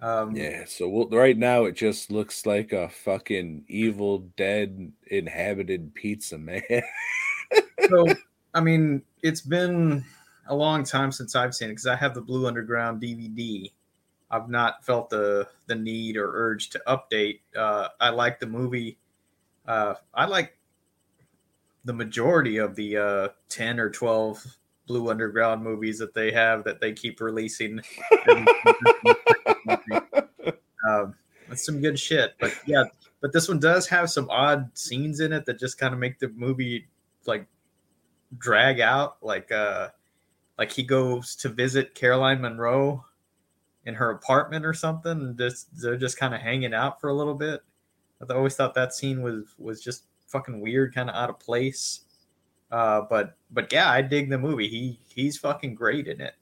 Um, 0.00 0.34
yeah. 0.34 0.64
So 0.66 0.88
we'll, 0.88 1.08
right 1.08 1.36
now, 1.36 1.64
it 1.64 1.76
just 1.76 2.10
looks 2.10 2.44
like 2.44 2.72
a 2.72 2.88
fucking 2.88 3.64
evil, 3.68 4.20
dead, 4.36 4.92
inhabited 5.06 5.94
pizza 5.94 6.38
man. 6.38 6.62
so 7.88 8.06
I 8.54 8.60
mean, 8.60 9.02
it's 9.22 9.40
been 9.40 10.04
a 10.48 10.54
long 10.54 10.84
time 10.84 11.12
since 11.12 11.36
I've 11.36 11.54
seen 11.54 11.68
it 11.68 11.72
because 11.72 11.86
I 11.86 11.96
have 11.96 12.14
the 12.14 12.20
Blue 12.20 12.46
Underground 12.46 13.00
DVD. 13.00 13.70
I've 14.30 14.48
not 14.48 14.84
felt 14.84 15.10
the 15.10 15.46
the 15.66 15.74
need 15.74 16.16
or 16.16 16.30
urge 16.34 16.70
to 16.70 16.82
update. 16.86 17.40
Uh, 17.56 17.88
I 18.00 18.10
like 18.10 18.40
the 18.40 18.46
movie. 18.46 18.98
Uh, 19.66 19.94
I 20.12 20.26
like 20.26 20.58
the 21.84 21.92
majority 21.92 22.58
of 22.58 22.74
the 22.76 22.96
uh, 22.96 23.28
ten 23.48 23.80
or 23.80 23.90
twelve 23.90 24.44
Blue 24.86 25.10
Underground 25.10 25.62
movies 25.62 25.98
that 25.98 26.14
they 26.14 26.32
have 26.32 26.64
that 26.64 26.80
they 26.80 26.92
keep 26.92 27.20
releasing. 27.20 27.80
um, 30.88 31.14
that's 31.48 31.64
some 31.64 31.80
good 31.80 31.98
shit. 31.98 32.34
But 32.40 32.54
yeah, 32.66 32.84
but 33.20 33.32
this 33.32 33.48
one 33.48 33.60
does 33.60 33.86
have 33.88 34.10
some 34.10 34.28
odd 34.30 34.70
scenes 34.74 35.20
in 35.20 35.32
it 35.32 35.46
that 35.46 35.58
just 35.58 35.78
kind 35.78 35.94
of 35.94 36.00
make 36.00 36.18
the 36.18 36.28
movie 36.28 36.88
like 37.26 37.46
drag 38.38 38.80
out. 38.80 39.16
Like 39.22 39.52
uh, 39.52 39.88
like 40.58 40.72
he 40.72 40.82
goes 40.82 41.36
to 41.36 41.48
visit 41.48 41.94
Caroline 41.94 42.40
Munro 42.40 43.04
in 43.84 43.94
her 43.94 44.10
apartment 44.10 44.64
or 44.64 44.74
something, 44.74 45.12
and 45.12 45.38
just 45.38 45.68
they're 45.80 45.96
just 45.96 46.18
kind 46.18 46.34
of 46.34 46.40
hanging 46.40 46.74
out 46.74 47.00
for 47.00 47.08
a 47.08 47.14
little 47.14 47.34
bit. 47.34 47.62
I 48.20 48.34
always 48.34 48.54
thought 48.54 48.74
that 48.74 48.94
scene 48.94 49.22
was 49.22 49.54
was 49.58 49.82
just 49.82 50.04
fucking 50.32 50.60
weird, 50.60 50.94
kind 50.94 51.08
of 51.08 51.14
out 51.16 51.30
of 51.30 51.38
place. 51.38 52.00
Uh, 52.70 53.02
but 53.08 53.36
but 53.50 53.72
yeah, 53.72 53.90
I 53.90 54.02
dig 54.02 54.30
the 54.30 54.38
movie. 54.38 54.68
He 54.68 54.98
he's 55.06 55.38
fucking 55.38 55.74
great 55.74 56.08
in 56.08 56.20
it. 56.20 56.34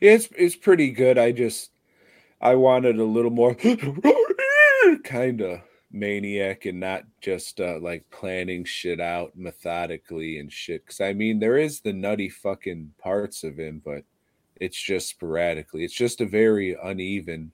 It's 0.00 0.28
it's 0.36 0.56
pretty 0.56 0.90
good. 0.90 1.18
I 1.18 1.32
just 1.32 1.70
I 2.40 2.54
wanted 2.54 2.98
a 2.98 3.04
little 3.04 3.30
more 3.30 3.54
kind 5.04 5.40
of 5.40 5.60
maniac 5.92 6.64
and 6.64 6.80
not 6.80 7.04
just 7.20 7.60
uh, 7.60 7.78
like 7.80 8.08
planning 8.10 8.64
shit 8.64 9.00
out 9.00 9.32
methodically 9.36 10.38
and 10.38 10.52
shit. 10.52 10.84
Because 10.84 11.00
I 11.00 11.12
mean, 11.12 11.38
there 11.38 11.58
is 11.58 11.80
the 11.80 11.92
nutty 11.92 12.28
fucking 12.28 12.92
parts 12.98 13.44
of 13.44 13.58
him, 13.58 13.80
but 13.84 14.02
it's 14.56 14.80
just 14.80 15.08
sporadically. 15.08 15.84
It's 15.84 15.94
just 15.94 16.20
a 16.20 16.26
very 16.26 16.76
uneven. 16.82 17.52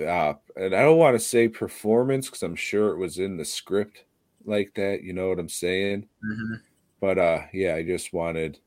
Uh, 0.00 0.34
and 0.56 0.74
I 0.74 0.82
don't 0.82 0.98
want 0.98 1.14
to 1.14 1.24
say 1.24 1.48
performance 1.48 2.26
because 2.26 2.42
I'm 2.42 2.56
sure 2.56 2.90
it 2.90 2.98
was 2.98 3.18
in 3.18 3.36
the 3.36 3.44
script 3.44 4.04
like 4.44 4.72
that. 4.74 5.02
You 5.02 5.12
know 5.12 5.28
what 5.28 5.38
I'm 5.38 5.48
saying? 5.48 6.06
Mm-hmm. 6.24 6.54
But 7.00 7.18
uh, 7.18 7.40
yeah, 7.52 7.74
I 7.74 7.84
just 7.84 8.12
wanted 8.12 8.58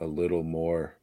a 0.00 0.06
little 0.06 0.42
more 0.42 0.98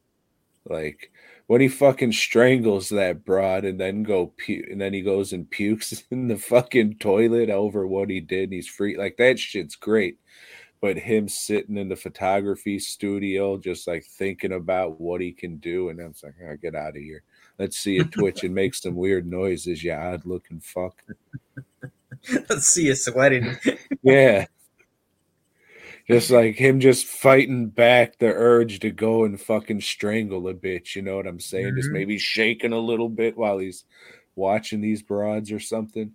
like 0.68 1.10
when 1.46 1.60
he 1.60 1.68
fucking 1.68 2.12
strangles 2.12 2.88
that 2.88 3.24
broad 3.24 3.64
and 3.64 3.78
then 3.78 4.02
go 4.02 4.32
pu- 4.44 4.64
and 4.70 4.80
then 4.80 4.92
he 4.92 5.00
goes 5.00 5.32
and 5.32 5.50
pukes 5.50 6.04
in 6.10 6.28
the 6.28 6.36
fucking 6.36 6.96
toilet 6.98 7.50
over 7.50 7.86
what 7.86 8.10
he 8.10 8.20
did 8.20 8.44
and 8.44 8.52
he's 8.52 8.68
free 8.68 8.96
like 8.96 9.16
that 9.16 9.38
shit's 9.38 9.76
great 9.76 10.18
but 10.80 10.96
him 10.96 11.28
sitting 11.28 11.76
in 11.76 11.88
the 11.88 11.96
photography 11.96 12.78
studio 12.78 13.56
just 13.56 13.86
like 13.86 14.04
thinking 14.04 14.52
about 14.52 15.00
what 15.00 15.20
he 15.20 15.32
can 15.32 15.56
do 15.58 15.88
and 15.88 16.00
i'm 16.00 16.14
like 16.22 16.34
oh, 16.48 16.56
get 16.60 16.74
out 16.74 16.96
of 16.96 16.96
here 16.96 17.22
let's 17.58 17.76
see 17.78 17.96
it 17.98 18.10
twitch 18.12 18.44
and 18.44 18.54
make 18.54 18.74
some 18.74 18.94
weird 18.94 19.26
noises 19.26 19.82
you 19.82 19.92
odd 19.92 20.24
looking 20.26 20.60
fuck 20.60 21.02
Let's 22.48 22.66
see 22.66 22.86
you 22.86 22.94
sweating. 22.94 23.56
yeah 24.02 24.46
just 26.08 26.30
like 26.30 26.54
him 26.54 26.78
just 26.80 27.04
fighting 27.04 27.68
back 27.68 28.18
the 28.18 28.26
urge 28.26 28.78
to 28.80 28.90
go 28.90 29.24
and 29.24 29.40
fucking 29.40 29.80
strangle 29.80 30.46
a 30.46 30.54
bitch. 30.54 30.94
You 30.94 31.02
know 31.02 31.16
what 31.16 31.26
I'm 31.26 31.40
saying? 31.40 31.74
Just 31.76 31.88
Mhm. 31.88 31.94
maybe 31.94 32.16
shaking 32.18 32.72
a 32.72 32.78
little 32.78 33.08
bit 33.08 33.36
while 33.36 33.58
he's 33.58 33.82
watching 34.36 34.80
these 34.80 35.02
broads 35.02 35.50
or 35.50 35.58
something. 35.58 36.12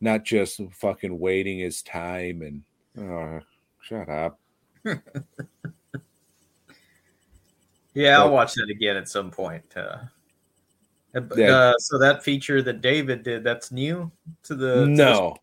Not 0.00 0.24
just 0.24 0.58
fucking 0.72 1.18
waiting 1.18 1.58
his 1.58 1.82
time 1.82 2.40
and 2.40 2.62
oh, 2.98 3.40
shut 3.82 4.08
up. 4.08 4.40
Yeah, 7.96 8.18
I'll 8.20 8.32
watch 8.32 8.54
that 8.54 8.68
again 8.70 8.96
at 8.96 9.08
some 9.08 9.30
point. 9.30 9.64
Uh, 9.76 9.98
Yeah. 11.36 11.50
uh, 11.50 11.78
so 11.78 11.98
that 11.98 12.24
feature 12.24 12.62
that 12.62 12.80
David 12.80 13.22
did, 13.22 13.44
that's 13.44 13.70
new 13.70 14.10
to 14.44 14.54
the. 14.54 14.84
to 14.84 14.86
no, 14.86 15.36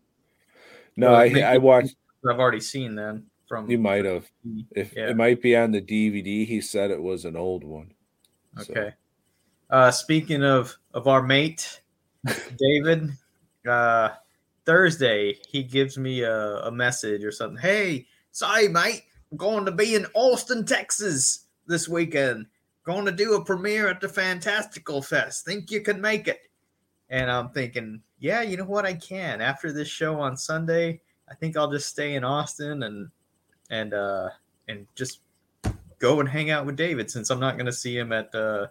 no, 0.96 1.14
I 1.14 1.28
I 1.40 1.56
watched. 1.58 1.96
I've 2.28 2.38
already 2.38 2.60
seen 2.60 2.94
then 2.94 3.24
from. 3.48 3.70
You 3.70 3.78
might 3.78 4.04
have. 4.04 4.30
If 4.76 4.94
Yeah. 4.94 5.08
it 5.10 5.16
might 5.16 5.40
be 5.42 5.56
on 5.56 5.70
the 5.72 5.80
DVD, 5.80 6.46
he 6.46 6.60
said 6.60 6.90
it 6.90 7.02
was 7.02 7.24
an 7.24 7.36
old 7.36 7.64
one. 7.64 7.92
So- 8.62 8.72
Okay. 8.72 8.92
Uh, 9.70 9.90
speaking 9.90 10.44
of 10.44 10.76
of 10.92 11.08
our 11.08 11.22
mate, 11.22 11.80
David, 12.58 13.10
uh, 13.66 14.10
Thursday 14.66 15.38
he 15.48 15.62
gives 15.62 15.96
me 15.96 16.20
a, 16.22 16.58
a 16.64 16.70
message 16.70 17.24
or 17.24 17.32
something. 17.32 17.56
Hey, 17.58 18.06
sorry, 18.32 18.68
mate, 18.68 19.04
I'm 19.30 19.38
going 19.38 19.64
to 19.64 19.72
be 19.72 19.94
in 19.94 20.06
Austin, 20.14 20.66
Texas 20.66 21.46
this 21.66 21.88
weekend. 21.88 22.46
Going 22.84 23.04
to 23.06 23.12
do 23.12 23.34
a 23.34 23.44
premiere 23.44 23.88
at 23.88 24.00
the 24.00 24.08
Fantastical 24.08 25.02
Fest. 25.02 25.44
Think 25.44 25.70
you 25.70 25.80
can 25.80 26.00
make 26.00 26.26
it? 26.26 26.40
And 27.10 27.30
I'm 27.30 27.50
thinking, 27.50 28.02
yeah, 28.18 28.42
you 28.42 28.56
know 28.56 28.64
what, 28.64 28.86
I 28.86 28.94
can. 28.94 29.40
After 29.40 29.72
this 29.72 29.88
show 29.88 30.18
on 30.18 30.36
Sunday, 30.36 31.00
I 31.30 31.34
think 31.34 31.56
I'll 31.56 31.70
just 31.70 31.88
stay 31.88 32.14
in 32.14 32.24
Austin 32.24 32.82
and 32.82 33.08
and 33.70 33.94
uh 33.94 34.28
and 34.68 34.86
just 34.94 35.20
go 35.98 36.20
and 36.20 36.28
hang 36.28 36.50
out 36.50 36.66
with 36.66 36.76
David 36.76 37.10
since 37.10 37.30
I'm 37.30 37.40
not 37.40 37.54
going 37.54 37.66
to 37.66 37.72
see 37.72 37.96
him 37.96 38.12
at 38.12 38.34
uh 38.34 38.66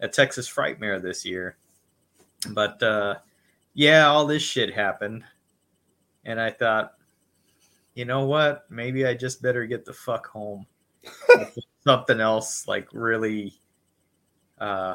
at 0.00 0.12
Texas 0.12 0.48
Frightmare 0.48 1.00
this 1.00 1.24
year. 1.24 1.56
But 2.50 2.82
uh, 2.82 3.16
yeah, 3.74 4.06
all 4.06 4.26
this 4.26 4.42
shit 4.42 4.74
happened, 4.74 5.24
and 6.24 6.40
I 6.40 6.50
thought, 6.50 6.94
you 7.94 8.04
know 8.04 8.24
what? 8.24 8.64
Maybe 8.70 9.06
I 9.06 9.14
just 9.14 9.42
better 9.42 9.66
get 9.66 9.84
the 9.84 9.92
fuck 9.92 10.26
home. 10.26 10.66
Something 11.84 12.20
else 12.20 12.68
like 12.68 12.88
really, 12.92 13.54
uh, 14.58 14.94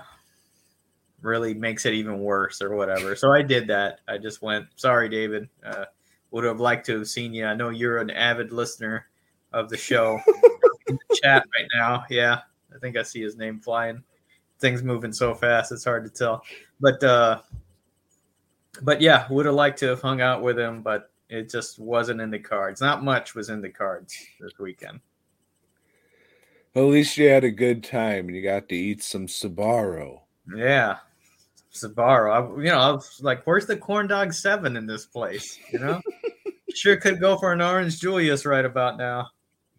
really 1.21 1.53
makes 1.53 1.85
it 1.85 1.93
even 1.93 2.19
worse 2.19 2.61
or 2.61 2.75
whatever. 2.75 3.15
So 3.15 3.31
I 3.33 3.41
did 3.41 3.67
that. 3.67 4.01
I 4.07 4.17
just 4.17 4.41
went. 4.41 4.67
Sorry, 4.75 5.09
David. 5.09 5.49
Uh, 5.65 5.85
would 6.31 6.43
have 6.43 6.59
liked 6.59 6.85
to 6.87 6.99
have 6.99 7.07
seen 7.07 7.33
you. 7.33 7.45
I 7.45 7.55
know 7.55 7.69
you're 7.69 7.97
an 7.99 8.11
avid 8.11 8.51
listener 8.51 9.07
of 9.53 9.69
the 9.69 9.77
show. 9.77 10.19
In 10.87 10.99
the 11.09 11.19
chat 11.23 11.45
right 11.57 11.67
now, 11.73 12.03
yeah. 12.09 12.41
I 12.73 12.77
think 12.79 12.97
I 12.97 13.03
see 13.03 13.21
his 13.21 13.37
name 13.37 13.59
flying 13.59 14.03
things 14.59 14.83
moving 14.83 15.11
so 15.11 15.33
fast 15.33 15.71
it's 15.71 15.83
hard 15.83 16.03
to 16.05 16.09
tell 16.09 16.43
but 16.79 17.03
uh 17.03 17.39
but 18.81 19.01
yeah 19.01 19.25
would 19.29 19.45
have 19.45 19.55
liked 19.55 19.79
to 19.79 19.87
have 19.87 20.01
hung 20.01 20.21
out 20.21 20.41
with 20.41 20.57
him 20.57 20.81
but 20.81 21.11
it 21.29 21.49
just 21.49 21.79
wasn't 21.79 22.19
in 22.21 22.31
the 22.31 22.39
cards 22.39 22.81
not 22.81 23.03
much 23.03 23.35
was 23.35 23.49
in 23.49 23.61
the 23.61 23.69
cards 23.69 24.17
this 24.39 24.57
weekend 24.59 24.99
Well, 26.75 26.85
at 26.85 26.91
least 26.91 27.17
you 27.17 27.29
had 27.29 27.45
a 27.45 27.51
good 27.51 27.83
time 27.83 28.27
and 28.27 28.35
you 28.35 28.43
got 28.43 28.69
to 28.69 28.75
eat 28.75 29.01
some 29.01 29.27
Sbarro. 29.27 30.19
yeah 30.55 30.97
Sbarro, 31.73 32.31
I, 32.31 32.61
you 32.63 32.69
know, 32.69 32.79
I 32.79 32.91
was 32.91 33.19
like, 33.21 33.43
"Where's 33.45 33.65
the 33.65 33.75
corn 33.75 34.07
dog 34.07 34.33
seven 34.33 34.77
in 34.77 34.85
this 34.85 35.05
place?" 35.05 35.59
You 35.73 35.79
know, 35.79 36.01
sure 36.73 36.95
could 36.95 37.19
go 37.19 37.37
for 37.37 37.51
an 37.51 37.61
orange 37.61 37.99
Julius 37.99 38.45
right 38.45 38.63
about 38.63 38.97
now, 38.97 39.27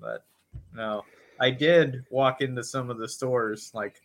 but 0.01 0.25
no. 0.75 1.05
I 1.41 1.51
did 1.51 2.05
walk 2.11 2.41
into 2.41 2.63
some 2.65 2.91
of 2.91 2.99
the 2.99 3.09
stores, 3.09 3.71
like 3.75 4.03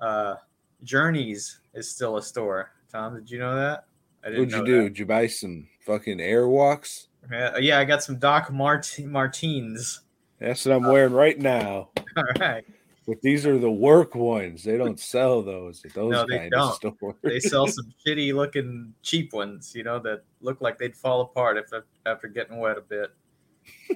uh 0.00 0.34
Journeys 0.82 1.60
is 1.74 1.90
still 1.90 2.16
a 2.16 2.22
store. 2.22 2.72
Tom, 2.92 3.14
did 3.14 3.30
you 3.30 3.38
know 3.38 3.54
that? 3.54 3.84
I 4.24 4.30
didn't. 4.30 4.46
What'd 4.46 4.58
you 4.60 4.66
do? 4.66 4.82
that. 4.82 4.88
Did 4.88 4.98
you 4.98 5.06
buy 5.06 5.26
some 5.26 5.66
fucking 5.86 6.18
airwalks? 6.18 7.06
Yeah, 7.30 7.56
yeah, 7.58 7.78
I 7.78 7.84
got 7.84 8.02
some 8.02 8.16
Doc 8.18 8.52
Mart- 8.52 8.98
Martins. 9.04 10.00
That's 10.40 10.64
what 10.64 10.74
I'm 10.74 10.84
wearing 10.84 11.12
right 11.12 11.38
now. 11.38 11.90
All 12.16 12.24
right. 12.40 12.64
But 13.06 13.20
these 13.22 13.44
are 13.46 13.58
the 13.58 13.70
work 13.70 14.14
ones. 14.14 14.62
They 14.62 14.76
don't 14.76 14.98
sell 14.98 15.42
those 15.42 15.84
at 15.84 15.94
those 15.94 16.12
No, 16.12 16.24
they 16.28 16.38
kind 16.38 16.50
don't. 16.52 16.68
of 16.68 16.74
stores. 16.74 17.16
They 17.22 17.40
sell 17.40 17.66
some 17.66 17.92
shitty 18.06 18.32
looking 18.34 18.94
cheap 19.02 19.32
ones, 19.32 19.74
you 19.74 19.82
know, 19.82 19.98
that 20.00 20.22
look 20.40 20.60
like 20.60 20.78
they'd 20.78 20.96
fall 20.96 21.22
apart 21.22 21.56
if 21.56 21.70
after 22.06 22.28
getting 22.28 22.58
wet 22.58 22.78
a 22.78 22.82
bit. 22.82 23.10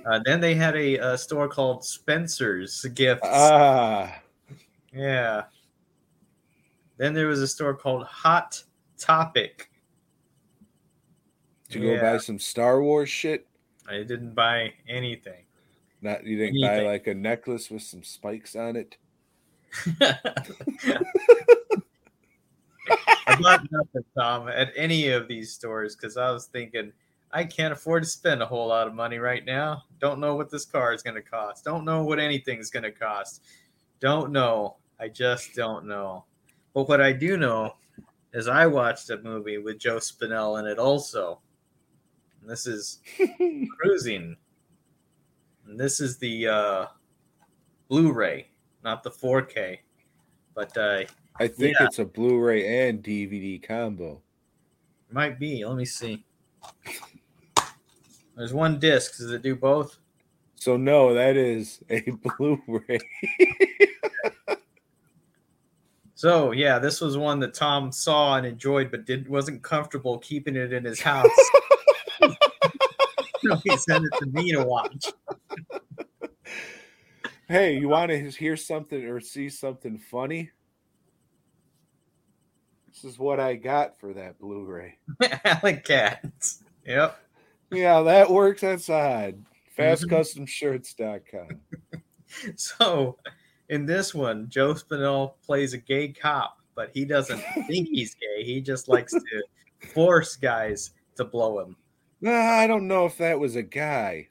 Uh, 0.05 0.21
then 0.25 0.41
they 0.41 0.55
had 0.55 0.75
a, 0.77 0.97
a 0.97 1.19
store 1.19 1.49
called 1.49 1.85
Spencer's 1.85 2.85
Gifts. 2.95 3.21
ah, 3.25 4.21
yeah. 4.93 5.45
Then 6.97 7.15
there 7.15 7.27
was 7.27 7.41
a 7.41 7.49
store 7.49 7.75
called 7.75 8.05
Hot 8.05 8.63
Topic. 8.99 9.71
did 11.69 11.83
you 11.83 11.95
go 11.97 12.01
buy 12.01 12.19
some 12.19 12.39
Star 12.39 12.83
Wars 12.83 13.09
shit? 13.09 13.47
I 13.89 13.99
didn't 13.99 14.35
buy 14.35 14.73
anything. 14.89 15.44
Not 16.05 16.27
you 16.27 16.37
didn't 16.37 16.61
buy 16.61 16.81
like 16.81 17.07
a 17.07 17.15
necklace 17.15 17.71
with 17.71 17.83
some 17.83 18.03
spikes 18.03 18.55
on 18.55 18.77
it. 18.77 18.99
I 23.27 23.41
bought 23.41 23.67
nothing, 23.71 24.05
Tom, 24.17 24.49
at 24.49 24.71
any 24.77 25.09
of 25.09 25.29
these 25.29 25.51
stores 25.55 25.97
because 25.97 26.19
I 26.19 26.31
was 26.31 26.45
thinking 26.45 26.93
I 27.33 27.45
can't 27.45 27.73
afford 27.73 28.03
to 28.03 28.09
spend 28.09 28.43
a 28.43 28.47
whole 28.47 28.69
lot 28.69 28.87
of 28.87 28.93
money 28.93 29.17
right 29.17 29.47
now. 29.47 29.85
Don't 29.99 30.21
know 30.21 30.35
what 30.35 30.51
this 30.51 30.67
car 30.67 30.93
is 30.93 31.03
going 31.03 31.15
to 31.15 31.23
cost. 31.23 31.65
Don't 31.65 31.87
know 31.87 32.05
what 32.05 32.21
anything's 32.21 32.69
going 32.69 32.83
to 32.83 32.93
cost. 32.93 33.43
Don't 33.99 34.31
know. 34.31 34.77
I 35.01 35.09
just 35.09 35.55
don't 35.55 35.87
know. 35.87 36.27
But 36.75 36.87
what 36.87 37.01
I 37.01 37.13
do 37.13 37.39
know 37.39 37.77
is 38.35 38.47
I 38.47 38.67
watched 38.67 39.09
a 39.09 39.17
movie 39.23 39.57
with 39.57 39.79
Joe 39.79 39.97
Spinell 39.97 40.61
in 40.61 40.67
it 40.67 40.79
also. 40.79 41.41
And 42.43 42.51
this 42.51 42.67
is 42.67 42.99
Cruising. 43.81 44.37
And 45.67 45.79
this 45.79 46.01
is 46.01 46.19
the 46.19 46.49
uh 46.49 46.87
Blu-ray, 47.89 48.49
not 48.83 49.03
the 49.03 49.11
4K. 49.11 49.79
But 50.55 50.77
uh, 50.77 51.05
I 51.39 51.49
think 51.49 51.77
Yeah. 51.79 51.87
it's 51.87 51.99
a 51.99 52.05
Blu-ray 52.05 52.89
and 52.89 53.03
DVD 53.03 53.63
combo. 53.63 54.21
might 55.11 55.39
be. 55.39 55.65
Let 55.65 55.77
me 55.77 55.85
see. 55.85 56.25
There's 58.37 58.53
one 58.55 58.79
disc. 58.79 59.19
Does 59.19 59.31
it 59.33 59.43
do 59.43 59.55
both? 59.55 59.99
So 60.57 60.77
no, 60.77 61.13
that 61.15 61.37
is 61.37 61.81
a 61.91 62.01
Blu-ray. 62.39 62.99
So 66.15 66.53
yeah, 66.53 66.79
this 66.79 67.01
was 67.01 67.19
one 67.19 67.39
that 67.41 67.55
Tom 67.55 67.93
saw 67.93 68.37
and 68.37 68.47
enjoyed, 68.47 68.91
but 68.91 69.05
did 69.05 69.29
wasn't 69.29 69.63
comfortable 69.63 70.19
keeping 70.19 70.57
it 70.57 70.73
in 70.73 70.85
his 70.85 71.01
house. 71.01 71.29
so 72.23 73.57
he 73.65 73.77
sent 73.77 74.05
it 74.05 74.13
to 74.21 74.27
me 74.27 74.53
to 74.53 74.63
watch. 74.65 75.13
Hey, 77.55 77.79
you 77.79 77.89
want 77.89 78.11
to 78.11 78.31
hear 78.33 78.57
something 78.57 79.05
or 79.05 79.21
see 79.21 79.49
something 79.49 79.97
funny? 79.97 80.51
This 82.89 83.05
is 83.05 83.17
what 83.17 83.39
I 83.39 83.55
got 83.55 83.97
for 84.01 84.13
that 84.13 84.41
Blu-ray. 84.41 84.99
Alley 85.45 85.77
cats. 85.77 86.65
Yep. 86.85 87.17
Yeah, 87.71 88.03
that 88.03 88.29
works 88.29 88.65
outside. 88.65 89.41
FastCustomShirts.com. 89.79 91.61
So 92.57 93.17
in 93.69 93.87
this 93.87 94.13
one, 94.13 94.49
Joe 94.49 94.75
Spinell 94.75 95.35
plays 95.47 95.73
a 95.73 95.79
gay 95.79 96.09
cop, 96.09 96.59
but 96.75 96.91
he 96.93 97.05
doesn't 97.05 97.41
think 97.69 97.87
he's 97.87 98.17
gay. 98.17 98.43
He 98.43 98.61
just 98.61 98.89
likes 98.89 99.13
to 99.13 99.43
force 99.95 100.35
guys 100.35 100.91
to 101.15 101.25
blow 101.25 101.61
him. 101.61 101.77
Nah, 102.21 102.33
I 102.33 102.67
don't 102.67 102.89
know 102.89 103.07
if 103.07 103.17
that 103.19 103.39
was 103.39 103.55
a 103.55 103.63
guy. 103.63 104.31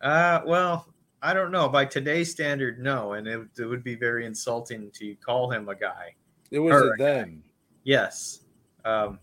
Uh, 0.00 0.40
well, 0.46 0.93
I 1.24 1.32
don't 1.32 1.50
know. 1.50 1.70
By 1.70 1.86
today's 1.86 2.30
standard, 2.30 2.78
no, 2.78 3.14
and 3.14 3.26
it, 3.26 3.40
it 3.58 3.64
would 3.64 3.82
be 3.82 3.94
very 3.94 4.26
insulting 4.26 4.90
to 4.90 5.16
call 5.24 5.50
him 5.50 5.70
a 5.70 5.74
guy. 5.74 6.14
It 6.50 6.58
was 6.58 6.74
a 6.74 6.84
a 6.84 6.96
them. 6.98 7.42
Yes. 7.82 8.40
Um, 8.84 9.18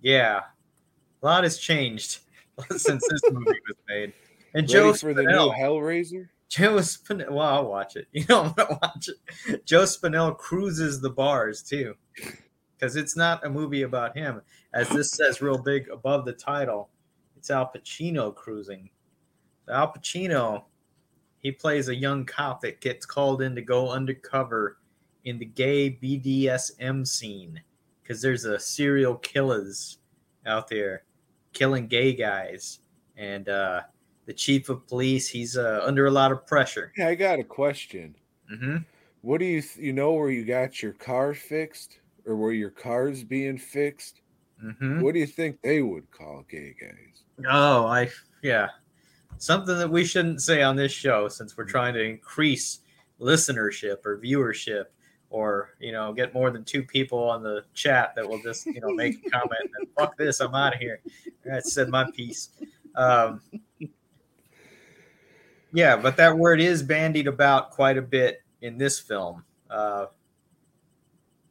yeah. 0.00 0.40
A 1.22 1.26
lot 1.26 1.44
has 1.44 1.56
changed 1.58 2.18
since 2.76 3.06
this 3.08 3.20
movie 3.30 3.60
was 3.68 3.76
made. 3.88 4.12
And 4.54 4.62
Ready 4.62 4.72
Joe 4.72 4.92
for 4.92 5.14
the 5.14 5.22
new 5.22 5.28
Spinell, 5.28 5.56
Hellraiser? 5.56 6.28
Joe 6.48 6.76
Spinell, 6.78 7.30
well, 7.30 7.46
I'll 7.46 7.66
watch 7.66 7.94
it. 7.94 8.08
You 8.12 8.24
know, 8.28 8.42
I'm 8.42 8.52
gonna 8.54 8.78
watch 8.82 9.08
it. 9.08 9.64
Joe 9.64 9.84
Spinell 9.84 10.36
cruises 10.36 11.00
the 11.00 11.10
bars 11.10 11.62
too, 11.62 11.94
because 12.76 12.96
it's 12.96 13.16
not 13.16 13.46
a 13.46 13.48
movie 13.48 13.82
about 13.82 14.18
him, 14.18 14.42
as 14.74 14.88
this 14.88 15.12
says 15.12 15.40
real 15.40 15.58
big 15.58 15.88
above 15.90 16.24
the 16.24 16.32
title. 16.32 16.90
It's 17.36 17.50
Al 17.50 17.70
Pacino 17.72 18.34
cruising. 18.34 18.90
Al 19.68 19.92
Pacino, 19.92 20.64
he 21.40 21.50
plays 21.52 21.88
a 21.88 21.94
young 21.94 22.24
cop 22.24 22.60
that 22.62 22.80
gets 22.80 23.04
called 23.06 23.42
in 23.42 23.54
to 23.56 23.62
go 23.62 23.90
undercover 23.90 24.78
in 25.24 25.38
the 25.38 25.44
gay 25.44 25.90
BDSM 25.90 27.06
scene 27.06 27.60
because 28.02 28.22
there's 28.22 28.44
a 28.44 28.58
serial 28.58 29.16
killers 29.16 29.98
out 30.46 30.68
there 30.68 31.04
killing 31.52 31.86
gay 31.86 32.12
guys, 32.14 32.80
and 33.16 33.48
uh, 33.48 33.82
the 34.26 34.32
chief 34.32 34.68
of 34.68 34.86
police 34.86 35.28
he's 35.28 35.56
uh, 35.56 35.82
under 35.84 36.06
a 36.06 36.10
lot 36.10 36.32
of 36.32 36.46
pressure. 36.46 36.92
Hey, 36.96 37.04
I 37.04 37.14
got 37.14 37.38
a 37.38 37.44
question. 37.44 38.14
hmm 38.48 38.78
What 39.22 39.38
do 39.38 39.44
you 39.44 39.60
th- 39.62 39.76
you 39.76 39.92
know 39.92 40.12
where 40.12 40.30
you 40.30 40.44
got 40.44 40.82
your 40.82 40.92
car 40.92 41.34
fixed 41.34 42.00
or 42.26 42.36
where 42.36 42.52
your 42.52 42.70
car's 42.70 43.24
being 43.24 43.58
fixed? 43.58 44.20
hmm 44.60 45.00
What 45.02 45.14
do 45.14 45.20
you 45.20 45.26
think 45.26 45.60
they 45.62 45.82
would 45.82 46.10
call 46.10 46.44
gay 46.48 46.74
guys? 46.80 47.22
Oh, 47.48 47.86
I 47.86 48.10
yeah, 48.42 48.68
something 49.40 49.78
that 49.78 49.90
we 49.90 50.04
shouldn't 50.04 50.42
say 50.42 50.62
on 50.62 50.76
this 50.76 50.92
show 50.92 51.26
since 51.26 51.56
we're 51.56 51.64
trying 51.64 51.94
to 51.94 52.04
increase 52.04 52.80
listenership 53.18 54.04
or 54.04 54.18
viewership, 54.18 54.84
or 55.30 55.70
you 55.80 55.92
know, 55.92 56.12
get 56.12 56.34
more 56.34 56.50
than 56.50 56.62
two 56.62 56.82
people 56.82 57.18
on 57.18 57.42
the 57.42 57.64
chat 57.74 58.14
that 58.14 58.28
will 58.28 58.40
just 58.42 58.66
you 58.66 58.80
know 58.80 58.90
make 58.90 59.26
a 59.26 59.30
comment 59.38 59.70
and 59.78 59.88
fuck 59.98 60.16
this, 60.16 60.40
I'm 60.40 60.54
out 60.54 60.74
of 60.74 60.80
here. 60.80 61.00
I 61.50 61.58
said 61.60 61.88
my 61.88 62.08
piece. 62.14 62.50
Um, 62.94 63.40
yeah, 65.72 65.96
but 65.96 66.16
that 66.18 66.36
word 66.36 66.60
is 66.60 66.82
bandied 66.82 67.26
about 67.26 67.70
quite 67.70 67.96
a 67.96 68.02
bit 68.02 68.42
in 68.60 68.76
this 68.76 69.00
film. 69.00 69.44
Uh, 69.70 70.06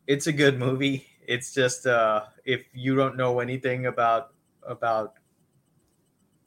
it's 0.05 0.27
a 0.27 0.33
good 0.33 0.59
movie. 0.59 1.07
It's 1.25 1.53
just 1.53 1.87
uh, 1.87 2.25
if 2.45 2.65
you 2.73 2.95
don't 2.95 3.17
know 3.17 3.39
anything 3.39 3.87
about 3.87 4.33
about 4.63 5.13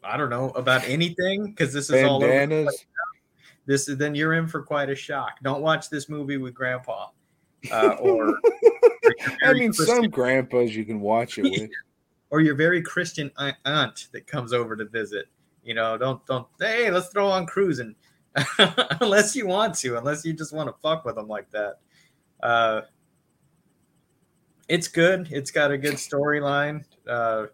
I 0.04 0.16
don't 0.16 0.30
know 0.30 0.50
about 0.50 0.84
anything 0.88 1.46
because 1.46 1.72
this 1.72 1.90
is 1.90 2.02
all 2.04 2.22
over. 2.22 2.66
This 3.64 3.88
is 3.88 3.96
then 3.96 4.14
you're 4.14 4.34
in 4.34 4.48
for 4.48 4.62
quite 4.62 4.90
a 4.90 4.94
shock. 4.94 5.34
Don't 5.42 5.62
watch 5.62 5.88
this 5.88 6.08
movie 6.08 6.36
with 6.36 6.54
Grandpa, 6.54 7.08
uh, 7.70 7.96
or 8.00 8.38
I 9.44 9.52
mean, 9.52 9.72
some 9.72 10.08
grandpas 10.08 10.74
you 10.74 10.84
can 10.84 11.00
watch 11.00 11.38
it 11.38 11.42
with. 11.42 11.70
or 12.30 12.40
your 12.40 12.54
very 12.54 12.82
Christian 12.82 13.30
aunt- 13.36 13.56
aunt 13.66 14.08
that 14.12 14.26
comes 14.26 14.52
over 14.52 14.74
to 14.74 14.86
visit. 14.86 15.26
You 15.62 15.74
know, 15.74 15.96
don't 15.96 16.24
don't 16.26 16.48
hey, 16.58 16.90
let's 16.90 17.08
throw 17.08 17.28
on 17.28 17.46
cruising, 17.46 17.94
unless 19.00 19.36
you 19.36 19.46
want 19.46 19.74
to, 19.76 19.96
unless 19.96 20.24
you 20.24 20.32
just 20.32 20.52
want 20.52 20.68
to 20.68 20.74
fuck 20.82 21.04
with 21.04 21.14
them 21.14 21.28
like 21.28 21.48
that. 21.50 21.78
Uh, 22.42 22.80
it's 24.68 24.88
good. 24.88 25.28
It's 25.30 25.50
got 25.50 25.70
a 25.70 25.78
good 25.78 25.94
storyline, 25.94 26.84
uh, 27.06 27.46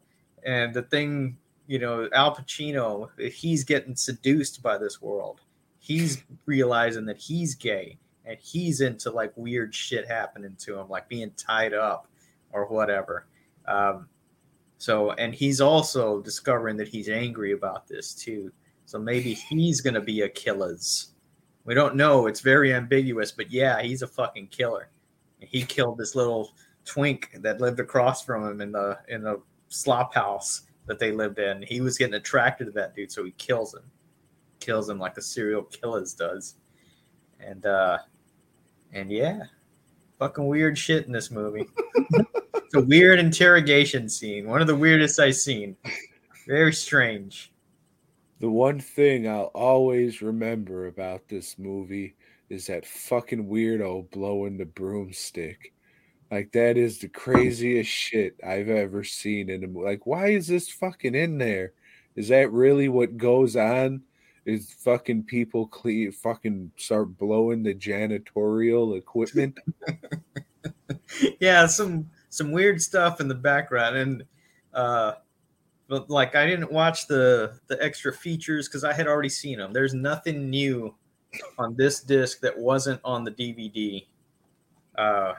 and 0.45 0.73
the 0.73 0.83
thing, 0.83 1.37
you 1.69 1.79
know, 1.79 2.09
Al 2.15 2.35
Pacino, 2.35 3.11
he's 3.31 3.63
getting 3.63 3.95
seduced 3.95 4.63
by 4.63 4.79
this 4.79 5.03
world. 5.03 5.43
He's 5.79 6.25
realizing 6.47 7.05
that 7.07 7.19
he's 7.19 7.55
gay 7.55 7.99
and 8.25 8.39
he's 8.41 8.81
into 8.81 9.11
like 9.11 9.33
weird 9.37 9.75
shit 9.75 10.09
happening 10.09 10.57
to 10.61 10.79
him, 10.79 10.89
like 10.89 11.09
being 11.11 11.31
tied 11.37 11.75
up 11.75 12.09
or 12.53 12.67
whatever. 12.67 13.27
Um, 13.67 14.09
so, 14.79 15.13
and 15.13 15.35
he's 15.35 15.61
also 15.61 16.23
discovering 16.23 16.79
that 16.79 16.89
he's 16.89 17.11
angry 17.11 17.53
about 17.53 17.87
this 17.87 18.15
too. 18.15 18.51
So 18.87 18.99
maybe 18.99 19.35
he's 19.35 19.83
gonna 19.83 20.01
be 20.01 20.23
a. 20.23 20.31
We 21.65 21.75
don't 21.75 21.97
know. 21.97 22.27
It's 22.27 22.41
very 22.41 22.73
ambiguous, 22.73 23.31
but 23.31 23.53
yeah, 23.53 23.83
he's 23.83 24.01
a 24.01 24.07
fucking 24.07 24.47
killer. 24.47 24.89
He 25.41 25.63
killed 25.63 25.99
this 25.99 26.15
little 26.15 26.53
twink 26.87 27.31
that 27.41 27.61
lived 27.61 27.79
across 27.79 28.25
from 28.25 28.49
him 28.49 28.63
in 28.63 28.73
the 28.73 28.99
in 29.09 29.23
the 29.23 29.43
slop 29.69 30.15
house 30.15 30.63
that 30.89 30.99
they 30.99 31.13
lived 31.13 31.39
in. 31.39 31.63
He 31.63 31.81
was 31.81 31.97
getting 31.97 32.15
attracted 32.15 32.65
to 32.67 32.71
that 32.73 32.95
dude, 32.95 33.13
so 33.13 33.25
he 33.25 33.33
kills 33.33 33.75
him. 33.75 33.85
Kills 34.61 34.89
him 34.89 34.99
like 34.99 35.15
the 35.15 35.23
serial 35.23 35.63
killers 35.63 36.15
does. 36.15 36.57
And 37.41 37.65
uh 37.67 37.99
and 38.93 39.11
yeah, 39.11 39.43
fucking 40.19 40.47
weird 40.47 40.77
shit 40.77 41.07
in 41.07 41.13
this 41.13 41.31
movie. 41.31 41.67
it's 42.55 42.75
a 42.75 42.81
weird 42.81 43.19
interrogation 43.19 44.09
scene. 44.09 44.49
One 44.49 44.61
of 44.61 44.67
the 44.67 44.75
weirdest 44.75 45.21
I've 45.21 45.37
seen. 45.37 45.77
Very 46.47 46.73
strange. 46.73 47.53
The 48.41 48.49
one 48.49 48.81
thing 48.81 49.29
I'll 49.29 49.51
always 49.55 50.23
remember 50.23 50.87
about 50.87 51.29
this 51.29 51.59
movie 51.59 52.15
is 52.49 52.67
that 52.69 52.87
fucking 52.87 53.47
weirdo 53.47 54.11
blowing 54.11 54.57
the 54.57 54.65
broomstick. 54.65 55.73
Like 56.31 56.53
that 56.53 56.77
is 56.77 56.99
the 56.99 57.09
craziest 57.09 57.91
shit 57.91 58.37
I've 58.47 58.69
ever 58.69 59.03
seen 59.03 59.49
in 59.49 59.65
a 59.65 59.67
movie. 59.67 59.87
Like, 59.87 60.07
why 60.07 60.29
is 60.29 60.47
this 60.47 60.69
fucking 60.69 61.15
in 61.15 61.39
there? 61.39 61.73
Is 62.17 62.29
that 62.29 62.53
really 62.53 62.89
what 62.89 63.17
goes 63.17 63.57
on? 63.57 64.03
Is 64.45 64.73
fucking 64.73 65.25
people 65.25 65.69
cle- 65.69 66.11
fucking 66.11 66.73
start 66.77 67.17
blowing 67.17 67.63
the 67.63 67.75
janitorial 67.75 68.97
equipment? 68.97 69.59
yeah, 71.41 71.67
some 71.67 72.09
some 72.29 72.53
weird 72.53 72.81
stuff 72.81 73.21
in 73.21 73.29
the 73.29 73.35
background, 73.35 73.97
and 73.97 74.25
uh, 74.75 75.13
but 75.89 76.11
like 76.11 76.35
I 76.35 76.47
didn't 76.47 76.73
watch 76.73 77.07
the 77.07 77.59
the 77.69 77.83
extra 77.83 78.13
features 78.13 78.69
because 78.69 78.85
I 78.85 78.93
had 78.93 79.07
already 79.07 79.29
seen 79.29 79.59
them. 79.59 79.73
There's 79.73 79.95
nothing 79.95 80.51
new 80.51 80.95
on 81.59 81.77
this 81.77 82.01
disc 82.01 82.41
that 82.41 82.57
wasn't 82.57 83.01
on 83.05 83.25
the 83.25 83.31
DVD. 83.31 84.07
Uh, 84.97 85.35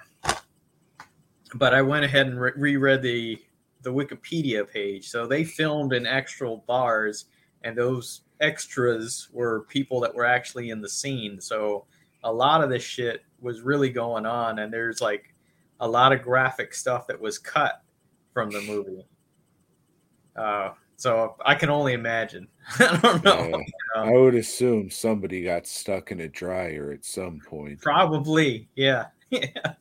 but 1.56 1.74
I 1.74 1.82
went 1.82 2.06
ahead 2.06 2.28
and 2.28 2.40
re- 2.40 2.52
reread 2.56 3.02
the 3.02 3.40
the 3.82 3.94
Wikipedia 3.94 4.70
page. 4.70 5.10
So 5.10 5.26
they 5.26 5.44
filmed 5.44 5.94
in 5.94 6.06
actual 6.06 6.64
bars, 6.68 7.26
and 7.64 7.78
those 7.78 8.22
extras 8.42 9.30
were 9.32 9.66
people 9.70 10.00
that 10.02 10.14
were 10.14 10.26
actually 10.26 10.70
in 10.70 10.82
the 10.82 10.90
scene. 10.90 11.40
So 11.40 11.86
a 12.24 12.32
lot 12.32 12.62
of 12.62 12.70
this 12.70 12.84
shit 12.84 13.24
was 13.40 13.62
really 13.62 13.90
going 13.90 14.26
on, 14.26 14.60
and 14.60 14.72
there's 14.72 15.02
like 15.02 15.34
a 15.80 15.88
lot 15.88 16.12
of 16.12 16.22
graphic 16.22 16.74
stuff 16.74 17.08
that 17.08 17.20
was 17.20 17.38
cut 17.38 17.82
from 18.34 18.50
the 18.50 18.62
movie. 18.62 19.06
Uh, 20.36 20.72
so 20.98 21.36
I 21.46 21.56
can 21.56 21.70
only 21.70 21.94
imagine. 21.94 22.48
I 22.80 23.00
don't 23.02 23.24
know. 23.24 23.64
Yeah. 23.96 24.02
I 24.02 24.12
would 24.12 24.36
assume 24.36 24.90
somebody 24.90 25.44
got 25.44 25.66
stuck 25.66 26.12
in 26.12 26.20
a 26.20 26.28
dryer 26.28 26.92
at 26.92 27.06
some 27.06 27.40
point. 27.40 27.82
Probably, 27.82 28.68
yeah, 28.76 29.06
yeah. 29.30 29.74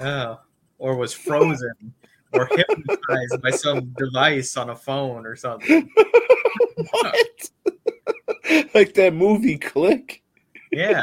Oh, 0.00 0.40
or 0.78 0.96
was 0.96 1.12
frozen 1.12 1.92
or 2.32 2.46
hypnotized 2.46 3.42
by 3.42 3.50
some 3.50 3.94
device 3.98 4.56
on 4.56 4.70
a 4.70 4.76
phone 4.76 5.26
or 5.26 5.36
something. 5.36 5.88
what? 6.90 7.50
like 8.74 8.94
that 8.94 9.12
movie 9.14 9.58
Click. 9.58 10.22
Yeah. 10.72 11.02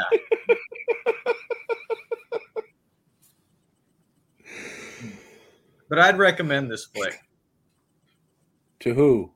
but 5.88 5.98
I'd 5.98 6.18
recommend 6.18 6.70
this 6.70 6.86
flick. 6.86 7.20
To 8.80 8.94
who? 8.94 9.32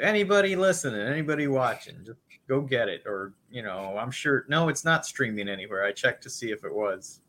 Anybody 0.00 0.56
listening, 0.56 1.00
anybody 1.00 1.48
watching, 1.48 1.96
just 2.04 2.18
go 2.48 2.60
get 2.60 2.88
it. 2.88 3.02
Or, 3.06 3.32
you 3.50 3.62
know, 3.62 3.96
I'm 3.98 4.10
sure. 4.10 4.44
No, 4.48 4.68
it's 4.68 4.84
not 4.84 5.06
streaming 5.06 5.48
anywhere. 5.48 5.84
I 5.84 5.92
checked 5.92 6.22
to 6.24 6.30
see 6.30 6.50
if 6.50 6.64
it 6.64 6.74
was. 6.74 7.20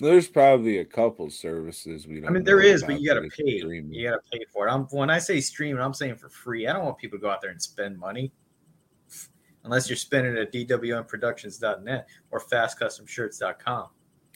There's 0.00 0.28
probably 0.28 0.78
a 0.78 0.84
couple 0.84 1.28
services 1.28 2.06
we 2.06 2.20
don't. 2.20 2.30
I 2.30 2.32
mean, 2.32 2.44
there 2.44 2.60
is, 2.60 2.84
but 2.84 3.00
you 3.00 3.08
got 3.08 3.20
to 3.20 3.28
pay. 3.28 3.58
streaming. 3.58 3.92
You 3.92 4.10
got 4.10 4.24
to 4.24 4.30
pay 4.30 4.44
for 4.52 4.68
it. 4.68 4.70
I'm, 4.70 4.82
when 4.90 5.10
I 5.10 5.18
say 5.18 5.40
streaming, 5.40 5.82
I'm 5.82 5.94
saying 5.94 6.16
for 6.16 6.28
free. 6.28 6.68
I 6.68 6.72
don't 6.72 6.84
want 6.84 6.98
people 6.98 7.18
to 7.18 7.22
go 7.22 7.30
out 7.30 7.40
there 7.40 7.50
and 7.50 7.60
spend 7.60 7.98
money 7.98 8.30
unless 9.64 9.90
you're 9.90 9.96
spending 9.96 10.36
it 10.36 10.38
at 10.38 10.52
dwnproductions.net 10.52 12.06
or 12.30 12.40
fastcustomshirts.com. 12.40 13.88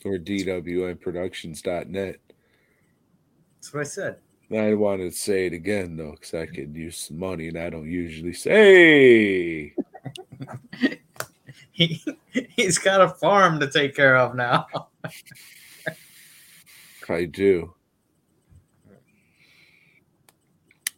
Or 0.05 0.17
DWNProductions.net. 0.17 2.15
That's 3.55 3.73
what 3.73 3.79
I 3.79 3.83
said. 3.83 4.17
I 4.53 4.73
want 4.73 4.99
to 5.01 5.09
say 5.11 5.45
it 5.45 5.53
again 5.53 5.95
though, 5.95 6.11
because 6.11 6.33
I 6.33 6.45
could 6.45 6.75
use 6.75 6.97
some 6.97 7.17
money, 7.17 7.47
and 7.47 7.57
I 7.57 7.69
don't 7.69 7.89
usually 7.89 8.33
say. 8.33 9.73
He, 11.73 12.01
he's 12.55 12.77
got 12.77 13.01
a 13.01 13.09
farm 13.09 13.59
to 13.59 13.67
take 13.67 13.95
care 13.95 14.15
of 14.15 14.35
now. 14.35 14.67
I 17.09 17.25
do. 17.25 17.73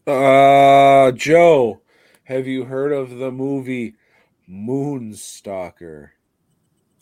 Uh, 0.05 1.11
Joe, 1.13 1.81
have 2.25 2.45
you 2.45 2.65
heard 2.65 2.91
of 2.91 3.09
the 3.17 3.31
movie 3.31 3.95
Moonstalker? 4.49 6.09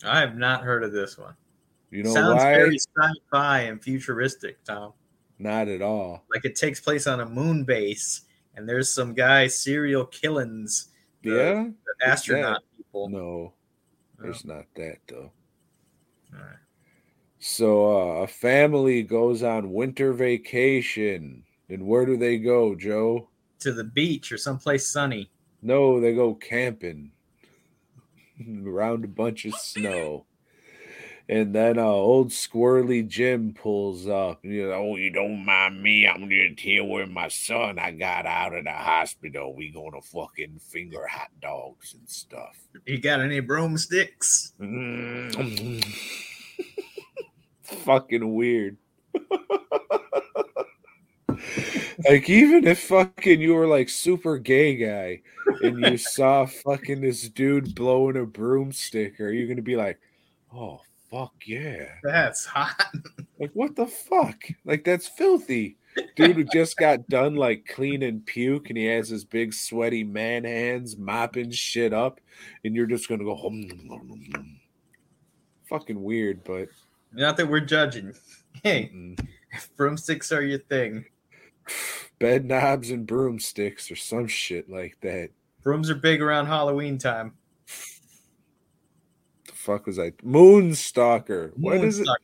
I 0.06 0.20
have 0.20 0.38
not 0.38 0.62
heard 0.64 0.84
of 0.84 0.92
this 0.92 1.18
one. 1.18 1.34
You 1.92 2.04
know 2.04 2.14
Sounds 2.14 2.44
why? 2.44 2.54
very 2.54 2.78
sci-fi 2.78 3.60
and 3.62 3.82
futuristic, 3.84 4.64
Tom. 4.64 4.94
Not 5.40 5.68
at 5.68 5.82
all. 5.82 6.24
Like 6.34 6.46
it 6.46 6.56
takes 6.56 6.80
place 6.80 7.08
on 7.08 7.20
a 7.20 7.26
moon 7.28 7.64
base, 7.66 8.22
and 8.56 8.68
there's 8.68 8.94
some 8.94 9.14
guy 9.14 9.48
serial 9.48 10.06
killings. 10.06 10.90
the- 11.24 11.30
Yeah? 11.32 11.64
the 12.00 12.08
astronaut 12.08 12.64
people. 12.78 13.10
No, 13.10 13.54
No. 14.24 14.30
there's 14.32 14.46
not 14.46 14.66
that 14.76 14.98
though. 15.08 15.32
Alright. 16.34 16.58
So 17.40 17.86
uh, 17.92 18.24
a 18.24 18.28
family 18.28 19.04
goes 19.04 19.44
on 19.44 19.74
winter 19.74 20.14
vacation. 20.14 21.44
And 21.70 21.86
where 21.86 22.06
do 22.06 22.16
they 22.18 22.38
go, 22.38 22.74
Joe? 22.76 23.30
To 23.60 23.74
the 23.74 23.84
beach 23.84 24.32
or 24.32 24.38
someplace 24.38 24.88
sunny. 24.88 25.30
No, 25.62 26.00
they 26.00 26.14
go 26.14 26.34
camping 26.36 27.12
around 28.66 29.04
a 29.04 29.10
bunch 29.10 29.46
of 29.46 29.54
snow. 29.56 30.26
And 31.30 31.56
then 31.56 31.78
uh, 31.78 31.84
old 31.84 32.30
squirrely 32.30 33.08
Jim 33.08 33.54
pulls 33.54 34.08
up. 34.08 34.44
You 34.44 34.68
know, 34.68 34.74
oh, 34.74 34.96
you 34.98 35.10
don't 35.10 35.46
mind 35.46 35.82
me? 35.82 36.06
I'm 36.06 36.30
just 36.30 36.60
here 36.60 36.84
with 36.84 37.10
my 37.10 37.30
son 37.30 37.80
I 37.80 37.92
got 37.92 38.26
out 38.26 38.54
of 38.54 38.66
the 38.66 38.72
hospital. 38.72 39.56
We 39.56 39.72
gonna 39.72 40.02
fucking 40.02 40.60
finger 40.60 41.08
hot 41.08 41.30
dogs 41.42 41.94
and 41.94 42.10
stuff. 42.10 42.58
You 42.86 43.00
got 43.00 43.22
any 43.22 43.40
broomsticks? 43.40 44.54
Mm. 44.60 45.86
fucking 47.64 48.36
weird. 48.36 48.76
like 52.10 52.30
even 52.30 52.68
if 52.68 52.80
fucking 52.82 53.40
you 53.40 53.54
were 53.54 53.68
like 53.68 53.88
super 53.88 54.38
gay 54.38 54.76
guy 54.76 55.22
and 55.62 55.80
you 55.80 55.98
saw 56.00 56.46
fucking 56.46 57.00
this 57.00 57.30
dude 57.30 57.74
blowing 57.76 58.18
a 58.18 58.26
broomstick, 58.26 59.22
are 59.22 59.32
you 59.32 59.48
gonna 59.48 59.62
be 59.62 59.78
like, 59.78 60.02
oh 60.54 60.82
fuck 61.14 61.34
yeah? 61.46 61.86
That's 62.04 62.46
hot. 62.46 62.76
Like 63.40 63.50
what 63.54 63.76
the 63.76 63.88
fuck? 63.88 64.42
Like 64.64 64.86
that's 64.86 65.08
filthy. 65.08 65.76
Dude 66.16 66.36
who 66.38 66.44
just 66.46 66.78
got 66.78 67.10
done 67.10 67.36
like 67.36 67.66
cleaning 67.68 68.22
puke 68.22 68.70
and 68.70 68.78
he 68.78 68.86
has 68.86 69.10
his 69.10 69.26
big 69.26 69.54
sweaty 69.54 70.04
man 70.04 70.46
hands 70.46 70.98
mopping 70.98 71.52
shit 71.52 71.94
up, 71.94 72.22
and 72.64 72.74
you're 72.74 72.86
just 72.86 73.10
gonna 73.10 73.26
go 73.26 73.36
home. 73.36 74.60
Fucking 75.68 76.02
weird, 76.02 76.44
but 76.46 76.70
Not 77.12 77.36
that 77.38 77.50
we're 77.50 77.60
judging. 77.60 78.14
Hey, 78.64 78.92
mm, 78.94 79.20
if 79.52 79.76
broomsticks 79.76 80.32
are 80.32 80.44
your 80.44 80.60
thing. 80.60 81.06
bed 82.20 82.46
knobs 82.46 82.92
and 82.92 83.06
broomsticks 83.06 83.92
or 83.92 83.96
some 83.96 84.28
shit 84.28 84.70
like 84.70 84.96
that. 85.02 85.32
Brooms 85.64 85.90
are 85.90 85.96
big 85.96 86.22
around 86.22 86.46
Halloween 86.46 86.98
time. 87.00 87.34
The 89.64 89.72
fuck 89.72 89.86
was 89.86 89.98
I? 90.00 90.12
Moonstalker. 90.26 91.52
What 91.56 91.78
is 91.84 92.00
it? 92.00 92.06
Moonstock, 92.08 92.16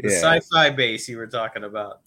The 0.00 0.10
Yeah, 0.10 0.20
sci-fi 0.20 0.70
base 0.70 1.08
you 1.08 1.16
were 1.16 1.26
talking 1.26 1.64
about. 1.64 2.00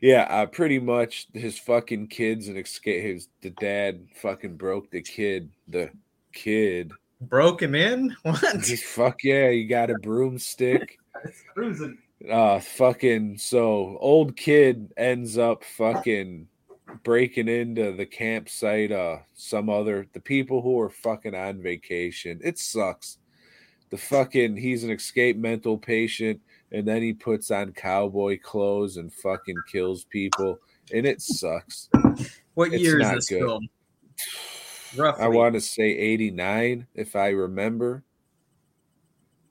yeah. 0.00 0.22
Uh, 0.30 0.46
pretty 0.46 0.78
much 0.78 1.26
his 1.34 1.58
fucking 1.58 2.08
kids 2.08 2.48
and 2.48 2.56
escape. 2.56 3.02
His 3.02 3.28
the 3.42 3.50
dad 3.50 4.06
fucking 4.16 4.56
broke 4.56 4.90
the 4.90 5.02
kid. 5.02 5.50
The 5.68 5.90
kid. 6.32 6.92
Broke 7.20 7.60
him 7.62 7.74
in? 7.74 8.16
What? 8.22 8.64
He's 8.64 8.82
fuck 8.82 9.22
yeah. 9.22 9.48
You 9.50 9.68
got 9.68 9.90
a 9.90 9.94
broomstick. 9.98 10.98
Cruising. 11.54 11.98
uh 12.30 12.60
fucking 12.60 13.36
so 13.38 13.98
old 14.00 14.36
kid 14.36 14.92
ends 14.96 15.36
up 15.36 15.64
fucking 15.64 16.46
breaking 17.04 17.48
into 17.48 17.92
the 17.92 18.06
campsite 18.06 18.92
uh 18.92 19.18
some 19.34 19.68
other 19.68 20.06
the 20.12 20.20
people 20.20 20.62
who 20.62 20.78
are 20.80 20.88
fucking 20.90 21.34
on 21.34 21.60
vacation 21.60 22.38
it 22.44 22.58
sucks 22.58 23.18
the 23.90 23.96
fucking 23.96 24.56
he's 24.56 24.84
an 24.84 24.90
escape 24.90 25.36
mental 25.36 25.78
patient 25.78 26.40
and 26.72 26.86
then 26.86 27.02
he 27.02 27.12
puts 27.12 27.50
on 27.50 27.72
cowboy 27.72 28.38
clothes 28.42 28.96
and 28.96 29.12
fucking 29.12 29.56
kills 29.70 30.04
people 30.04 30.58
and 30.92 31.06
it 31.06 31.20
sucks 31.20 31.88
What 32.54 32.72
It's 32.72 32.82
year 32.82 33.00
is 33.00 33.10
this 33.10 33.28
good. 33.28 33.40
film? 33.40 33.68
Roughly. 34.96 35.24
i 35.24 35.28
want 35.28 35.54
to 35.54 35.60
say 35.60 35.84
89 35.90 36.86
if 36.94 37.16
i 37.16 37.28
remember 37.28 38.02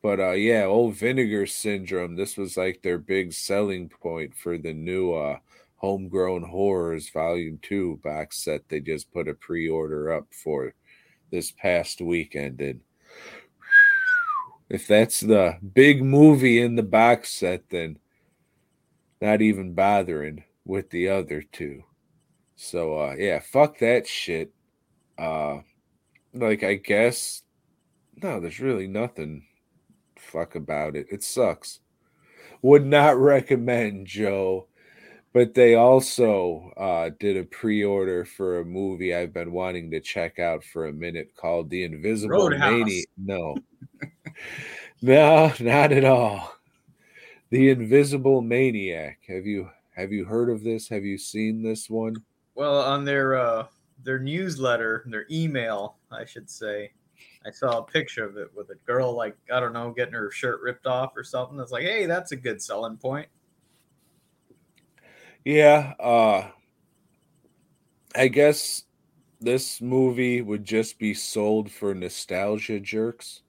but 0.02 0.19
uh 0.19 0.32
yeah 0.32 0.63
old 0.63 0.95
vinegar 0.95 1.45
syndrome 1.45 2.15
this 2.15 2.36
was 2.38 2.58
like 2.58 2.82
their 2.82 2.98
big 2.98 3.32
selling 3.34 3.89
point 3.89 4.34
for 4.36 4.58
the 4.58 4.74
new 4.74 5.13
uh 5.13 5.38
homegrown 5.76 6.41
horrors 6.41 7.10
volume 7.10 7.60
2 7.62 8.00
box 8.04 8.43
set 8.43 8.67
they 8.69 8.80
just 8.80 9.12
put 9.12 9.28
a 9.28 9.34
pre-order 9.36 10.12
up 10.12 10.26
for 10.32 10.74
this 11.32 11.52
past 11.52 12.02
weekend 12.02 12.60
and 12.62 12.80
if 14.69 14.88
that's 14.88 15.19
the 15.19 15.58
big 15.73 16.04
movie 16.04 16.62
in 16.62 16.75
the 16.75 16.84
box 16.84 17.30
set 17.30 17.69
then 17.69 17.97
not 19.21 19.41
even 19.41 19.73
bothering 19.73 20.43
with 20.65 20.89
the 20.89 21.10
other 21.10 21.41
two. 21.41 21.84
So 22.56 22.99
uh 22.99 23.15
yeah 23.17 23.39
fuck 23.39 23.80
that 23.80 24.08
shit. 24.08 24.51
Uh 25.17 25.60
like 26.34 26.63
i 26.63 26.75
guess 26.75 27.43
no 28.21 28.41
there's 28.41 28.60
really 28.60 28.88
nothing 28.88 29.45
fuck 30.17 30.56
about 30.56 30.95
it. 30.95 31.08
It 31.10 31.23
sucks. 31.23 31.80
Would 32.62 32.86
not 32.86 33.17
recommend 33.34 34.08
joe. 34.08 34.67
But 35.34 35.54
they 35.54 35.75
also 35.75 36.71
uh 36.78 37.12
did 37.19 37.38
a 37.38 37.43
pre-order 37.43 38.25
for 38.25 38.60
a 38.60 38.65
movie 38.65 39.13
i've 39.13 39.34
been 39.34 39.51
wanting 39.51 39.91
to 39.91 39.99
check 39.99 40.39
out 40.39 40.63
for 40.63 40.88
a 40.88 40.93
minute 40.93 41.36
called 41.36 41.69
the 41.69 41.84
invisible 41.84 42.49
Roadhouse. 42.49 43.03
No 43.18 43.55
no 45.01 45.51
not 45.59 45.91
at 45.91 46.05
all 46.05 46.55
the 47.49 47.69
invisible 47.69 48.41
maniac 48.41 49.19
have 49.27 49.45
you 49.45 49.69
have 49.95 50.11
you 50.11 50.25
heard 50.25 50.49
of 50.49 50.63
this 50.63 50.89
have 50.89 51.03
you 51.03 51.17
seen 51.17 51.61
this 51.61 51.89
one 51.89 52.23
Well, 52.55 52.81
on 52.81 53.05
their 53.05 53.36
uh 53.36 53.67
their 54.03 54.19
newsletter, 54.19 55.03
their 55.07 55.25
email, 55.31 55.97
I 56.11 56.25
should 56.25 56.49
say, 56.49 56.91
I 57.45 57.51
saw 57.51 57.79
a 57.79 57.83
picture 57.86 58.25
of 58.25 58.38
it 58.38 58.49
with 58.55 58.69
a 58.69 58.75
girl 58.86 59.13
like 59.15 59.38
I 59.51 59.59
don't 59.59 59.73
know, 59.73 59.91
getting 59.91 60.13
her 60.13 60.31
shirt 60.31 60.61
ripped 60.61 60.88
off 60.88 61.15
or 61.15 61.23
something. 61.23 61.59
It's 61.59 61.71
like, 61.71 61.83
hey, 61.83 62.05
that's 62.05 62.31
a 62.31 62.36
good 62.36 62.61
selling 62.61 62.97
point. 62.97 63.27
Yeah, 65.43 65.93
uh 65.99 66.51
I 68.15 68.27
guess 68.29 68.83
this 69.39 69.81
movie 69.81 70.41
would 70.41 70.65
just 70.65 70.99
be 70.99 71.13
sold 71.13 71.71
for 71.71 71.93
nostalgia 71.95 72.79
jerks. 72.79 73.43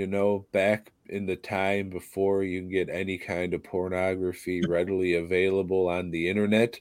You 0.00 0.06
know, 0.06 0.46
back 0.52 0.92
in 1.10 1.26
the 1.26 1.36
time 1.36 1.90
before 1.90 2.42
you 2.42 2.60
can 2.62 2.70
get 2.70 2.88
any 2.88 3.18
kind 3.18 3.52
of 3.52 3.62
pornography 3.62 4.62
readily 4.66 5.14
available 5.14 5.88
on 5.88 6.10
the 6.10 6.28
internet, 6.30 6.80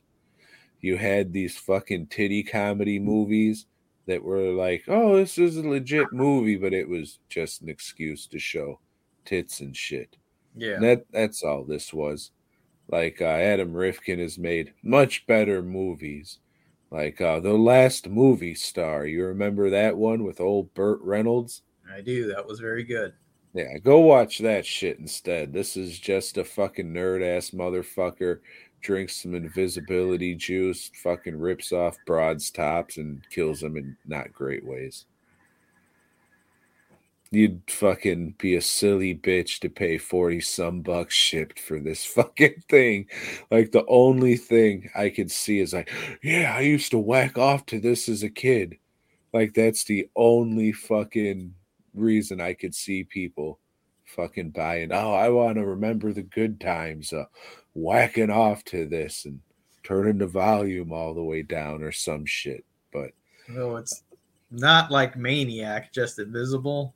you 0.81 0.97
had 0.97 1.33
these 1.33 1.57
fucking 1.57 2.07
titty 2.07 2.43
comedy 2.43 2.99
movies 2.99 3.65
that 4.05 4.23
were 4.23 4.51
like, 4.53 4.85
"Oh, 4.87 5.17
this 5.17 5.37
is 5.37 5.57
a 5.57 5.67
legit 5.67 6.13
movie," 6.13 6.55
but 6.55 6.73
it 6.73 6.87
was 6.87 7.19
just 7.29 7.61
an 7.61 7.69
excuse 7.69 8.25
to 8.27 8.39
show 8.39 8.79
tits 9.25 9.59
and 9.59 9.75
shit. 9.75 10.17
Yeah. 10.55 10.75
And 10.75 10.83
that 10.83 11.05
that's 11.11 11.43
all 11.43 11.65
this 11.65 11.93
was. 11.93 12.31
Like 12.87 13.21
uh, 13.21 13.25
Adam 13.25 13.73
Rifkin 13.73 14.19
has 14.19 14.37
made 14.37 14.73
much 14.83 15.27
better 15.27 15.61
movies, 15.61 16.39
Like 16.91 17.21
uh 17.21 17.39
the 17.41 17.53
last 17.53 18.09
movie 18.09 18.55
star. 18.55 19.05
You 19.05 19.25
remember 19.25 19.69
that 19.71 19.97
one 19.97 20.23
with 20.23 20.39
old 20.41 20.73
Burt 20.73 21.01
Reynolds? 21.01 21.63
I 21.93 22.01
do. 22.01 22.27
That 22.27 22.45
was 22.45 22.59
very 22.59 22.83
good. 22.83 23.13
Yeah, 23.53 23.77
go 23.79 23.99
watch 23.99 24.37
that 24.39 24.65
shit 24.65 24.99
instead. 24.99 25.51
This 25.53 25.75
is 25.75 25.97
just 25.97 26.37
a 26.37 26.43
fucking 26.43 26.93
nerd 26.93 27.25
ass 27.25 27.49
motherfucker 27.49 28.39
drinks 28.81 29.21
some 29.21 29.35
invisibility 29.35 30.35
juice, 30.35 30.91
fucking 31.03 31.37
rips 31.37 31.71
off 31.71 31.97
broads 32.05 32.51
tops 32.51 32.97
and 32.97 33.21
kills 33.29 33.59
them 33.59 33.77
in 33.77 33.97
not 34.05 34.31
great 34.31 34.65
ways. 34.65 35.05
You'd 37.31 37.61
fucking 37.69 38.35
be 38.39 38.55
a 38.55 38.61
silly 38.61 39.13
bitch 39.13 39.59
to 39.59 39.69
pay 39.69 39.99
40 39.99 40.41
some 40.41 40.81
bucks 40.81 41.13
shipped 41.13 41.59
for 41.59 41.79
this 41.79 42.03
fucking 42.05 42.63
thing. 42.69 43.07
Like 43.51 43.71
the 43.71 43.85
only 43.87 44.35
thing 44.35 44.89
I 44.95 45.09
could 45.09 45.29
see 45.29 45.59
is 45.59 45.73
like, 45.73 45.91
yeah, 46.23 46.53
I 46.55 46.61
used 46.61 46.91
to 46.91 46.97
whack 46.97 47.37
off 47.37 47.65
to 47.67 47.79
this 47.79 48.09
as 48.09 48.23
a 48.23 48.29
kid. 48.29 48.77
Like 49.31 49.53
that's 49.53 49.83
the 49.83 50.09
only 50.15 50.71
fucking 50.71 51.53
reason 51.93 52.41
I 52.41 52.53
could 52.53 52.73
see 52.75 53.03
people 53.03 53.59
fucking 54.05 54.51
buying. 54.51 54.91
Oh, 54.91 55.13
I 55.13 55.29
want 55.29 55.55
to 55.57 55.65
remember 55.65 56.13
the 56.13 56.23
good 56.23 56.59
times, 56.59 57.13
uh, 57.13 57.25
whacking 57.73 58.29
off 58.31 58.63
to 58.65 58.85
this 58.87 59.25
and 59.25 59.39
turning 59.83 60.17
the 60.17 60.27
volume 60.27 60.91
all 60.91 61.13
the 61.13 61.23
way 61.23 61.41
down 61.43 61.83
or 61.83 61.91
some 61.91 62.25
shit. 62.25 62.65
But 62.91 63.11
No, 63.47 63.77
it's 63.77 64.03
not 64.51 64.91
like 64.91 65.15
Maniac, 65.15 65.93
just 65.93 66.19
invisible. 66.19 66.95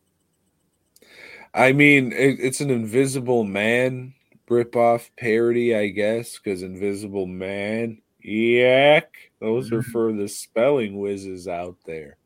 I 1.54 1.72
mean, 1.72 2.12
it, 2.14 2.40
it's 2.40 2.62
an 2.62 2.72
Invisible 2.72 3.44
Man 3.44 4.14
ripoff 4.50 5.10
parody, 5.18 5.76
I 5.76 5.88
guess, 5.88 6.38
because 6.40 6.64
Invisible 6.64 7.28
Man, 7.28 8.02
yak. 8.22 9.14
Those 9.40 9.72
are 9.72 9.82
Mhm. 9.82 9.92
for 9.92 10.14
the 10.14 10.28
spelling 10.28 10.98
whizzes 10.98 11.48
out 11.48 11.78
there. 11.86 12.18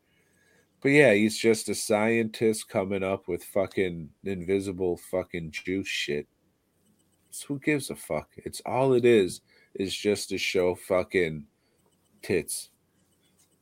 But 0.80 0.90
yeah, 0.90 1.12
he's 1.12 1.36
just 1.36 1.68
a 1.68 1.74
scientist 1.74 2.68
coming 2.68 3.02
up 3.02 3.26
with 3.26 3.42
fucking 3.44 4.10
invisible 4.24 4.96
fucking 5.10 5.50
juice 5.50 5.88
shit. 5.88 6.28
So 7.30 7.46
who 7.48 7.58
gives 7.58 7.90
a 7.90 7.96
fuck? 7.96 8.28
It's 8.36 8.62
all 8.64 8.92
it 8.92 9.04
is, 9.04 9.40
is 9.74 9.94
just 9.94 10.28
to 10.28 10.38
show 10.38 10.74
fucking 10.74 11.44
tits. 12.22 12.70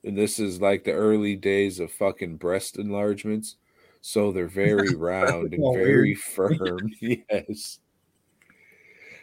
And 0.05 0.17
this 0.17 0.39
is 0.39 0.61
like 0.61 0.85
the 0.85 0.93
early 0.93 1.37
days 1.37 1.81
of 1.81 1.91
fucking 1.91 2.37
breast 2.37 2.79
enlargements. 2.79 3.57
So 4.03 4.31
they're 4.31 4.47
very 4.67 4.95
round 4.95 5.55
and 5.55 5.75
very 5.75 6.15
firm. 6.15 6.93
yes. 7.01 7.81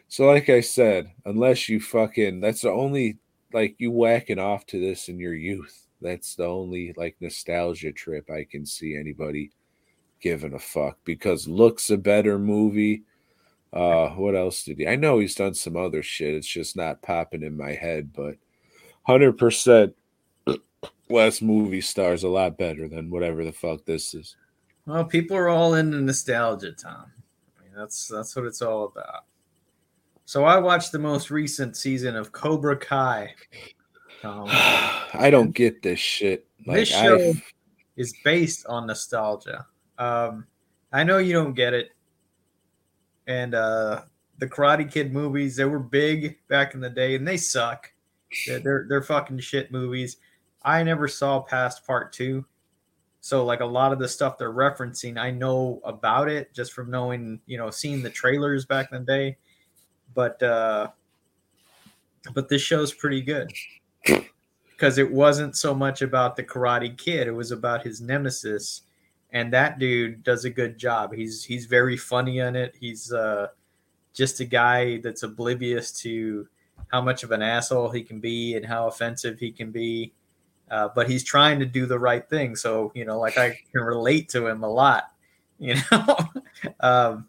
So, 0.07 0.27
like 0.27 0.49
I 0.49 0.61
said, 0.61 1.11
unless 1.25 1.69
you 1.69 1.79
fucking, 1.79 2.39
that's 2.39 2.61
the 2.61 2.69
only, 2.69 3.17
like, 3.51 3.75
you 3.79 3.89
whacking 3.89 4.37
off 4.37 4.65
to 4.67 4.79
this 4.79 5.09
in 5.09 5.17
your 5.17 5.33
youth. 5.33 5.82
That's 6.03 6.35
the 6.35 6.45
only, 6.45 6.93
like, 6.97 7.15
nostalgia 7.19 7.91
trip 7.91 8.29
I 8.29 8.43
can 8.43 8.65
see 8.65 8.95
anybody 8.95 9.51
giving 10.19 10.53
a 10.53 10.59
fuck 10.59 10.97
because 11.03 11.47
looks 11.47 11.89
a 11.89 11.97
better 11.97 12.37
movie. 12.37 13.03
Uh, 13.71 14.09
what 14.09 14.35
else 14.35 14.63
did 14.63 14.77
he? 14.77 14.87
I 14.87 14.95
know 14.95 15.19
he's 15.19 15.35
done 15.35 15.53
some 15.53 15.75
other 15.75 16.03
shit. 16.03 16.35
It's 16.35 16.47
just 16.47 16.75
not 16.75 17.01
popping 17.01 17.43
in 17.43 17.57
my 17.57 17.73
head, 17.73 18.13
but 18.13 18.35
100% 19.07 19.93
last 21.09 21.41
movie 21.41 21.81
stars 21.81 22.23
a 22.23 22.29
lot 22.29 22.57
better 22.57 22.87
than 22.87 23.09
whatever 23.09 23.43
the 23.43 23.51
fuck 23.51 23.83
this 23.85 24.13
is. 24.13 24.35
Well, 24.85 25.05
people 25.05 25.37
are 25.37 25.49
all 25.49 25.75
into 25.75 25.99
nostalgia, 26.01 26.73
Tom. 26.73 27.11
I 27.57 27.63
mean, 27.63 27.71
that's 27.75 28.07
that's 28.07 28.35
what 28.35 28.45
it's 28.45 28.61
all 28.61 28.85
about. 28.85 29.23
So 30.25 30.45
I 30.45 30.57
watched 30.57 30.91
the 30.91 30.99
most 30.99 31.31
recent 31.31 31.75
season 31.77 32.15
of 32.15 32.31
Cobra 32.31 32.77
Kai. 32.77 33.33
Tom 34.23 34.47
I 34.51 35.29
don't 35.29 35.51
get 35.51 35.81
this 35.83 35.99
shit. 35.99 36.47
Like, 36.65 36.77
This 36.77 36.89
show- 36.89 37.15
I've- 37.29 37.43
is 37.97 38.15
based 38.23 38.65
on 38.65 38.87
nostalgia. 38.87 39.67
Um, 39.99 40.47
I 40.91 41.03
know 41.03 41.19
you 41.19 41.33
don't 41.33 41.53
get 41.53 41.73
it, 41.75 41.89
and 43.27 43.53
uh, 43.53 44.01
the 44.39 44.47
Karate 44.47 44.89
Kid 44.91 45.13
movies 45.13 45.55
they 45.55 45.65
were 45.65 45.77
big 45.77 46.39
back 46.47 46.73
in 46.73 46.79
the 46.79 46.89
day, 46.89 47.13
and 47.15 47.27
they 47.27 47.37
suck. 47.37 47.91
They're 48.47 48.59
they're, 48.59 48.85
they're 48.89 49.03
fucking 49.03 49.37
shit 49.39 49.71
movies. 49.71 50.17
I 50.63 50.81
never 50.81 51.07
saw 51.07 51.41
past 51.41 51.85
part 51.85 52.13
two, 52.13 52.45
so 53.21 53.45
like 53.45 53.59
a 53.59 53.65
lot 53.65 53.91
of 53.91 53.99
the 53.99 54.07
stuff 54.07 54.39
they're 54.39 54.51
referencing, 54.53 55.19
I 55.19 55.29
know 55.29 55.79
about 55.83 56.29
it 56.29 56.51
just 56.53 56.73
from 56.73 56.89
knowing, 56.89 57.39
you 57.45 57.57
know, 57.59 57.69
seeing 57.69 58.01
the 58.01 58.09
trailers 58.09 58.65
back 58.65 58.91
in 58.91 58.99
the 58.99 59.05
day. 59.05 59.37
But 60.15 60.41
uh, 60.41 60.87
but 62.33 62.49
this 62.49 62.61
show's 62.63 62.91
pretty 62.93 63.21
good 63.21 63.51
because 64.03 64.97
it 64.97 65.11
wasn't 65.11 65.55
so 65.55 65.73
much 65.73 66.01
about 66.01 66.35
the 66.35 66.43
Karate 66.43 66.97
Kid; 66.97 67.27
it 67.27 67.31
was 67.31 67.51
about 67.51 67.83
his 67.83 68.01
nemesis, 68.01 68.81
and 69.31 69.51
that 69.53 69.79
dude 69.79 70.23
does 70.23 70.45
a 70.45 70.49
good 70.49 70.77
job. 70.77 71.13
He's 71.13 71.43
he's 71.43 71.65
very 71.65 71.97
funny 71.97 72.41
on 72.41 72.55
it. 72.55 72.75
He's 72.79 73.11
uh, 73.13 73.47
just 74.13 74.39
a 74.39 74.45
guy 74.45 74.97
that's 74.97 75.23
oblivious 75.23 75.91
to 76.01 76.47
how 76.87 77.01
much 77.01 77.23
of 77.23 77.31
an 77.31 77.41
asshole 77.41 77.89
he 77.89 78.03
can 78.03 78.19
be 78.19 78.55
and 78.55 78.65
how 78.65 78.87
offensive 78.87 79.39
he 79.39 79.51
can 79.51 79.71
be. 79.71 80.13
Uh, 80.69 80.89
but 80.95 81.09
he's 81.09 81.23
trying 81.23 81.59
to 81.59 81.65
do 81.65 81.85
the 81.85 81.99
right 81.99 82.27
thing. 82.29 82.55
So 82.55 82.91
you 82.95 83.05
know, 83.05 83.19
like 83.19 83.37
I 83.37 83.57
can 83.71 83.81
relate 83.81 84.29
to 84.29 84.47
him 84.47 84.63
a 84.63 84.69
lot. 84.69 85.05
You 85.59 85.75
know, 85.91 86.17
um, 86.81 87.27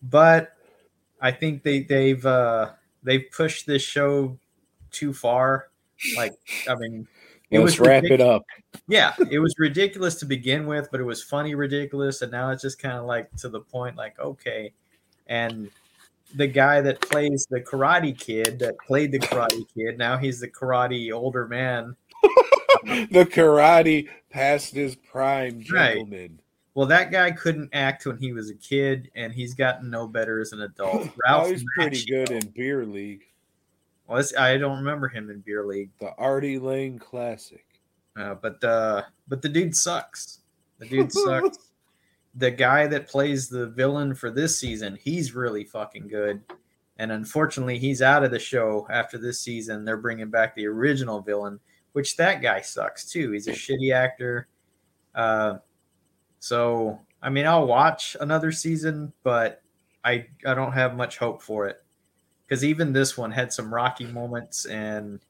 but 0.00 0.52
I 1.20 1.32
think 1.32 1.62
they 1.64 1.80
they've 1.80 2.24
uh, 2.24 2.72
they've 3.02 3.24
pushed 3.32 3.66
this 3.66 3.82
show 3.82 4.38
too 4.92 5.12
far. 5.12 5.70
Like, 6.16 6.32
I 6.68 6.74
mean, 6.76 7.06
it 7.50 7.58
let's 7.60 7.78
was 7.78 7.80
wrap 7.80 8.04
it 8.04 8.20
up. 8.20 8.42
yeah, 8.88 9.14
it 9.30 9.38
was 9.38 9.54
ridiculous 9.58 10.16
to 10.16 10.26
begin 10.26 10.66
with, 10.66 10.88
but 10.90 11.00
it 11.00 11.04
was 11.04 11.22
funny 11.22 11.54
ridiculous, 11.54 12.22
and 12.22 12.32
now 12.32 12.50
it's 12.50 12.62
just 12.62 12.78
kind 12.80 12.96
of 12.98 13.04
like 13.04 13.34
to 13.36 13.48
the 13.48 13.60
point, 13.60 13.96
like 13.96 14.18
okay. 14.18 14.72
And 15.26 15.70
the 16.34 16.46
guy 16.46 16.80
that 16.80 17.00
plays 17.00 17.46
the 17.48 17.60
Karate 17.60 18.18
Kid, 18.18 18.58
that 18.58 18.74
played 18.86 19.12
the 19.12 19.18
Karate 19.20 19.64
Kid, 19.76 19.98
now 19.98 20.16
he's 20.18 20.40
the 20.40 20.48
Karate 20.48 21.12
older 21.12 21.46
man. 21.46 21.96
the 22.84 23.24
karate 23.30 24.08
past 24.30 24.74
his 24.74 24.96
prime, 24.96 25.62
Right. 25.72 25.94
gentlemen. 25.94 26.40
Well, 26.74 26.86
that 26.88 27.12
guy 27.12 27.30
couldn't 27.30 27.70
act 27.72 28.04
when 28.04 28.18
he 28.18 28.32
was 28.32 28.50
a 28.50 28.54
kid, 28.54 29.10
and 29.14 29.32
he's 29.32 29.54
gotten 29.54 29.90
no 29.90 30.08
better 30.08 30.40
as 30.40 30.50
an 30.52 30.62
adult. 30.62 31.06
Oh, 31.06 31.12
Ralph 31.24 31.50
he's 31.50 31.64
pretty 31.78 32.04
good 32.04 32.30
in 32.32 32.48
beer 32.54 32.84
league, 32.84 33.24
Well, 34.06 34.22
I 34.38 34.56
don't 34.58 34.78
remember 34.78 35.08
him 35.08 35.30
in 35.30 35.40
Beer 35.40 35.64
League, 35.64 35.90
the 35.98 36.14
Artie 36.16 36.58
Lane 36.58 36.98
Classic. 36.98 37.64
uh, 38.16 38.34
but 38.34 38.62
uh, 38.62 39.02
but 39.28 39.40
the 39.40 39.48
dude 39.48 39.76
sucks. 39.76 40.40
The 40.78 40.86
dude 40.86 41.12
sucks. 41.12 41.70
the 42.34 42.50
guy 42.50 42.86
that 42.86 43.08
plays 43.08 43.48
the 43.48 43.68
villain 43.68 44.14
for 44.14 44.30
this 44.30 44.58
season, 44.58 44.98
he's 45.00 45.34
really 45.34 45.64
fucking 45.64 46.08
good. 46.08 46.42
And 46.98 47.10
unfortunately, 47.10 47.78
he's 47.78 48.02
out 48.02 48.24
of 48.24 48.30
the 48.30 48.38
show 48.38 48.86
after 48.90 49.18
this 49.18 49.40
season. 49.40 49.84
They're 49.84 49.96
bringing 49.96 50.30
back 50.30 50.54
the 50.54 50.66
original 50.66 51.20
villain, 51.20 51.58
which 51.92 52.16
that 52.18 52.42
guy 52.42 52.60
sucks 52.60 53.10
too. 53.10 53.32
He's 53.32 53.48
a 53.48 53.52
shitty 53.52 53.92
actor. 53.92 54.48
Uh, 55.14 55.56
so 56.40 57.00
I 57.22 57.30
mean, 57.30 57.46
I'll 57.46 57.66
watch 57.66 58.16
another 58.20 58.52
season, 58.52 59.14
but 59.22 59.62
I 60.04 60.26
I 60.44 60.52
don't 60.52 60.72
have 60.72 60.94
much 60.94 61.16
hope 61.16 61.40
for 61.40 61.66
it 61.66 61.83
because 62.46 62.64
even 62.64 62.92
this 62.92 63.16
one 63.16 63.30
had 63.30 63.52
some 63.52 63.72
rocky 63.72 64.06
moments 64.06 64.66
and 64.66 65.20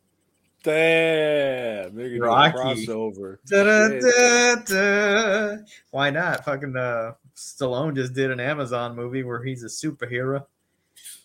Damn, 0.65 1.95
Rocky. 2.19 2.57
crossover. 2.57 3.37
Da, 3.47 3.65
da, 4.01 4.55
da. 4.65 5.63
Why 5.91 6.09
not? 6.09 6.43
Fucking 6.47 6.75
uh, 6.75 7.13
Stallone 7.37 7.95
just 7.95 8.15
did 8.15 8.31
an 8.31 8.41
Amazon 8.41 8.97
movie 8.97 9.25
where 9.25 9.45
he's 9.45 9.63
a 9.63 9.67
superhero. 9.67 10.47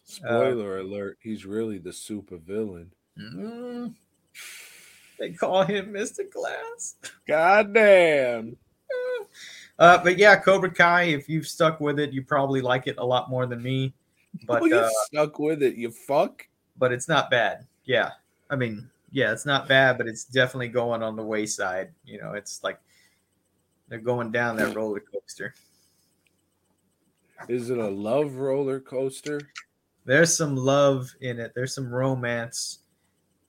Spoiler 0.03 0.79
alert: 0.79 1.19
He's 1.21 1.45
really 1.45 1.77
the 1.77 1.93
super 1.93 2.35
villain. 2.35 2.91
Mm. 3.17 3.95
They 5.19 5.31
call 5.31 5.63
him 5.63 5.93
Mr. 5.93 6.29
Glass. 6.29 6.95
God 7.25 7.73
damn. 7.73 8.57
Uh, 9.77 9.97
but 10.03 10.17
yeah, 10.17 10.35
Cobra 10.35 10.69
Kai. 10.69 11.03
If 11.03 11.29
you've 11.29 11.47
stuck 11.47 11.79
with 11.79 11.99
it, 11.99 12.11
you 12.11 12.23
probably 12.23 12.59
like 12.59 12.87
it 12.87 12.95
a 12.97 13.05
lot 13.05 13.29
more 13.29 13.45
than 13.45 13.63
me. 13.63 13.93
But 14.45 14.63
you 14.63 14.75
uh, 14.75 14.89
stuck 15.05 15.39
with 15.39 15.63
it, 15.63 15.75
you 15.75 15.91
fuck. 15.91 16.47
but 16.77 16.91
it's 16.91 17.07
not 17.07 17.29
bad. 17.29 17.65
Yeah, 17.85 18.11
I 18.49 18.55
mean, 18.55 18.89
yeah, 19.11 19.31
it's 19.31 19.45
not 19.45 19.67
bad, 19.67 19.97
but 19.97 20.07
it's 20.07 20.23
definitely 20.23 20.69
going 20.69 21.03
on 21.03 21.15
the 21.15 21.23
wayside. 21.23 21.91
You 22.05 22.21
know, 22.21 22.33
it's 22.33 22.63
like 22.63 22.79
they're 23.87 23.99
going 23.99 24.31
down 24.31 24.55
that 24.57 24.75
roller 24.75 25.01
coaster. 25.01 25.53
Is 27.47 27.69
it 27.69 27.77
a 27.77 27.87
love 27.87 28.35
roller 28.35 28.79
coaster? 28.79 29.41
There's 30.05 30.35
some 30.35 30.55
love 30.55 31.09
in 31.21 31.39
it. 31.39 31.53
There's 31.55 31.73
some 31.73 31.89
romance 31.89 32.79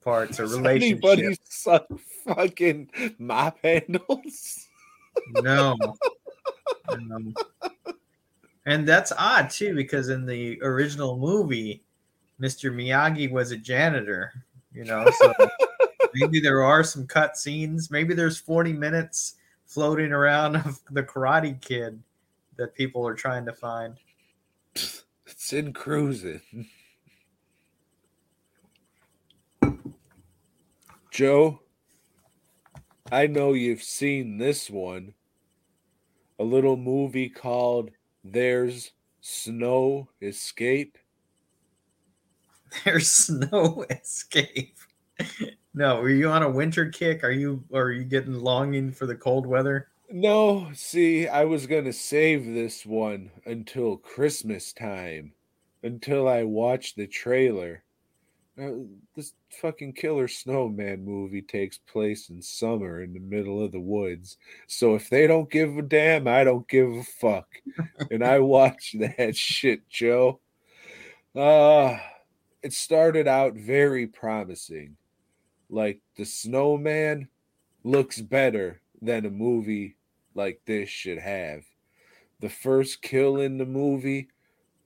parts 0.02 0.40
or 0.40 0.44
relationship. 0.44 1.04
Anybody 1.04 1.38
suck 1.44 1.86
fucking 2.26 2.90
mop 3.18 3.58
handles? 3.62 4.68
No. 5.32 5.76
No. 6.98 7.32
And 8.66 8.86
that's 8.86 9.12
odd 9.16 9.50
too, 9.50 9.74
because 9.74 10.08
in 10.08 10.26
the 10.26 10.60
original 10.62 11.16
movie, 11.16 11.82
Mr. 12.40 12.72
Miyagi 12.72 13.30
was 13.30 13.50
a 13.50 13.56
janitor. 13.56 14.32
You 14.72 14.84
know, 14.84 15.10
so 15.18 15.32
maybe 16.14 16.40
there 16.40 16.62
are 16.62 16.84
some 16.84 17.06
cut 17.06 17.36
scenes. 17.36 17.90
Maybe 17.90 18.14
there's 18.14 18.38
40 18.38 18.72
minutes 18.72 19.34
floating 19.66 20.12
around 20.12 20.56
of 20.56 20.80
the 20.90 21.02
Karate 21.02 21.60
Kid 21.60 22.00
that 22.56 22.74
people 22.74 23.06
are 23.06 23.14
trying 23.14 23.46
to 23.46 23.52
find. 23.52 23.96
It's 24.74 25.52
in 25.52 25.72
cruising. 25.72 26.68
Joe, 31.10 31.60
I 33.10 33.26
know 33.26 33.52
you've 33.52 33.82
seen 33.82 34.38
this 34.38 34.70
one. 34.70 35.14
A 36.38 36.44
little 36.44 36.76
movie 36.76 37.28
called 37.28 37.90
There's 38.24 38.92
Snow 39.20 40.08
Escape. 40.20 40.98
There's 42.84 43.28
no 43.28 43.84
escape. 43.90 44.76
No, 45.74 46.00
are 46.00 46.08
you 46.08 46.28
on 46.28 46.42
a 46.42 46.50
winter 46.50 46.88
kick? 46.88 47.24
Are 47.24 47.30
you 47.30 47.64
or 47.70 47.84
are 47.84 47.92
you 47.92 48.04
getting 48.04 48.34
longing 48.34 48.92
for 48.92 49.06
the 49.06 49.14
cold 49.14 49.46
weather? 49.46 49.88
No, 50.10 50.70
see, 50.74 51.28
I 51.28 51.44
was 51.44 51.66
going 51.66 51.84
to 51.84 51.92
save 51.92 52.44
this 52.44 52.84
one 52.84 53.30
until 53.46 53.96
Christmas 53.96 54.72
time, 54.72 55.32
until 55.82 56.28
I 56.28 56.42
watch 56.42 56.94
the 56.94 57.06
trailer. 57.06 57.84
Uh, 58.60 58.72
this 59.16 59.32
fucking 59.62 59.94
Killer 59.94 60.28
Snowman 60.28 61.02
movie 61.02 61.40
takes 61.40 61.78
place 61.78 62.28
in 62.28 62.42
summer 62.42 63.02
in 63.02 63.14
the 63.14 63.20
middle 63.20 63.64
of 63.64 63.72
the 63.72 63.80
woods. 63.80 64.36
So 64.66 64.94
if 64.94 65.08
they 65.08 65.26
don't 65.26 65.50
give 65.50 65.78
a 65.78 65.82
damn, 65.82 66.28
I 66.28 66.44
don't 66.44 66.68
give 66.68 66.90
a 66.92 67.02
fuck. 67.02 67.46
and 68.10 68.22
I 68.22 68.40
watched 68.40 68.98
that 69.16 69.34
shit, 69.34 69.88
Joe. 69.88 70.40
Uh, 71.34 71.98
it 72.62 72.72
started 72.74 73.26
out 73.26 73.54
very 73.54 74.06
promising. 74.06 74.96
Like 75.70 76.00
the 76.16 76.24
snowman 76.24 77.28
looks 77.82 78.20
better 78.20 78.82
than 79.00 79.24
a 79.24 79.30
movie 79.30 79.96
like 80.34 80.60
this 80.66 80.88
should 80.88 81.18
have. 81.18 81.64
The 82.40 82.50
first 82.50 83.00
kill 83.00 83.40
in 83.40 83.56
the 83.56 83.66
movie 83.66 84.28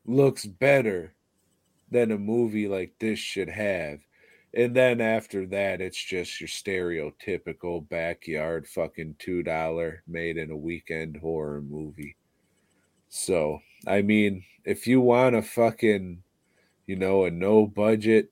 looks 0.05 0.45
better 0.45 1.14
than 1.91 2.11
a 2.11 2.18
movie 2.18 2.68
like 2.68 2.95
this 2.99 3.18
should 3.18 3.49
have. 3.49 4.01
And 4.57 4.74
then 4.74 5.01
after 5.01 5.47
that, 5.47 5.80
it's 5.80 6.03
just 6.03 6.41
your 6.41 6.49
stereotypical 6.49 7.89
backyard 7.89 8.68
fucking 8.68 9.16
$2 9.18 9.99
made 10.07 10.37
in 10.37 10.51
a 10.51 10.57
weekend 10.57 11.16
horror 11.16 11.61
movie. 11.61 12.16
So, 13.09 13.61
I 13.87 14.03
mean, 14.03 14.45
if 14.64 14.87
you 14.87 15.01
want 15.01 15.35
a 15.37 15.43
fucking, 15.43 16.22
you 16.87 16.97
know, 16.97 17.24
a 17.24 17.30
no 17.30 17.66
budget, 17.66 18.30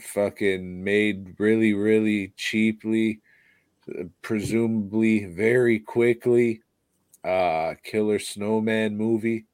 fucking 0.00 0.82
made 0.82 1.34
really, 1.38 1.74
really 1.74 2.32
cheaply, 2.36 3.20
presumably 4.22 5.26
very 5.26 5.78
quickly, 5.78 6.62
uh, 7.24 7.74
Killer 7.82 8.18
Snowman 8.18 8.96
movie, 8.96 9.46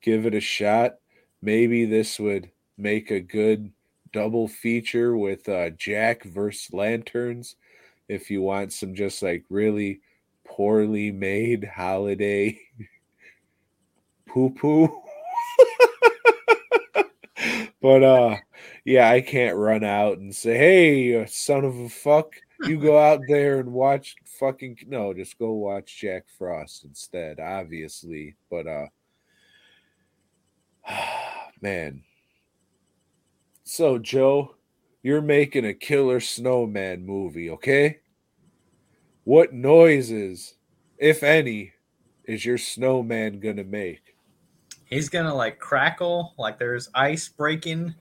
give 0.00 0.26
it 0.26 0.34
a 0.34 0.40
shot. 0.40 0.96
Maybe 1.42 1.84
this 1.84 2.18
would 2.20 2.50
make 2.78 3.10
a 3.10 3.20
good 3.20 3.72
double 4.12 4.48
feature 4.48 5.16
with 5.16 5.48
uh, 5.48 5.70
Jack 5.70 6.24
versus 6.24 6.72
Lanterns 6.72 7.56
if 8.08 8.30
you 8.30 8.42
want 8.42 8.72
some 8.72 8.94
just 8.94 9.22
like 9.22 9.44
really 9.48 10.00
poorly 10.44 11.10
made 11.10 11.64
holiday 11.64 12.58
poo 14.26 14.50
poo. 14.50 15.02
but 17.82 18.02
uh 18.02 18.36
yeah, 18.84 19.08
I 19.08 19.20
can't 19.20 19.56
run 19.56 19.84
out 19.84 20.18
and 20.18 20.34
say, 20.34 20.58
"Hey, 20.58 21.26
son 21.26 21.64
of 21.64 21.76
a 21.76 21.88
fuck, 21.88 22.34
you 22.66 22.80
go 22.80 22.98
out 22.98 23.20
there 23.28 23.60
and 23.60 23.72
watch 23.72 24.16
fucking 24.24 24.78
no, 24.88 25.14
just 25.14 25.38
go 25.38 25.52
watch 25.52 26.00
Jack 26.00 26.24
Frost 26.38 26.84
instead, 26.84 27.38
obviously." 27.40 28.34
But 28.50 28.66
uh 28.66 28.86
man. 31.62 32.02
So, 33.64 33.98
Joe, 33.98 34.56
you're 35.02 35.22
making 35.22 35.64
a 35.64 35.74
killer 35.74 36.20
snowman 36.20 37.06
movie, 37.06 37.50
okay? 37.50 38.00
What 39.24 39.52
noises, 39.52 40.54
if 40.98 41.22
any, 41.22 41.72
is 42.24 42.44
your 42.44 42.58
snowman 42.58 43.40
gonna 43.40 43.64
make? 43.64 44.16
He's 44.84 45.08
gonna 45.08 45.34
like 45.34 45.58
crackle, 45.58 46.34
like 46.38 46.58
there's 46.58 46.90
ice 46.94 47.28
breaking. 47.28 47.94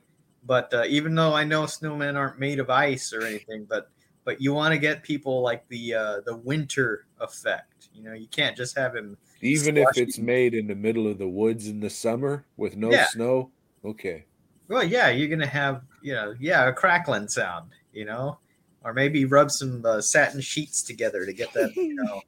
But 0.43 0.74
uh, 0.74 0.84
even 0.88 1.14
though 1.14 1.34
I 1.34 1.43
know 1.43 1.64
snowmen 1.64 2.18
aren't 2.18 2.39
made 2.39 2.59
of 2.59 2.70
ice 2.70 3.14
or 3.14 3.24
anything, 3.24 3.66
but 3.70 3.89
but 4.24 4.41
you 4.41 4.53
want 4.53 4.74
to 4.74 4.80
get 4.80 5.03
people 5.03 5.41
like 5.41 5.68
the 5.70 5.93
uh, 5.93 6.22
the 6.26 6.36
winter 6.36 7.05
effect. 7.20 7.89
You 7.93 8.03
know, 8.03 8.14
you 8.14 8.28
can't 8.28 8.57
just 8.57 8.78
have 8.78 8.95
him 8.95 9.18
Even 9.41 9.77
if 9.77 9.97
it's 9.97 10.17
made 10.17 10.53
in 10.53 10.67
the 10.67 10.75
middle 10.75 11.07
of 11.07 11.17
the 11.17 11.27
woods 11.27 11.67
in 11.67 11.79
the 11.79 11.89
summer 11.89 12.45
with 12.57 12.75
no 12.75 12.91
Yeah. 12.91 13.07
snow? 13.07 13.51
Okay. 13.83 14.25
Well, 14.67 14.83
yeah, 14.83 15.09
you're 15.09 15.27
gonna 15.27 15.47
have 15.47 15.83
you 16.01 16.13
know, 16.13 16.35
yeah, 16.39 16.67
a 16.67 16.73
crackling 16.73 17.27
sound. 17.27 17.71
You 17.91 18.05
know, 18.05 18.39
or 18.83 18.93
maybe 18.93 19.25
rub 19.25 19.51
some 19.51 19.83
uh, 19.85 20.01
satin 20.01 20.41
sheets 20.41 20.81
together 20.83 21.25
to 21.25 21.33
get 21.33 21.51
that 21.53 21.73
you 21.75 21.95
know 22.03 22.21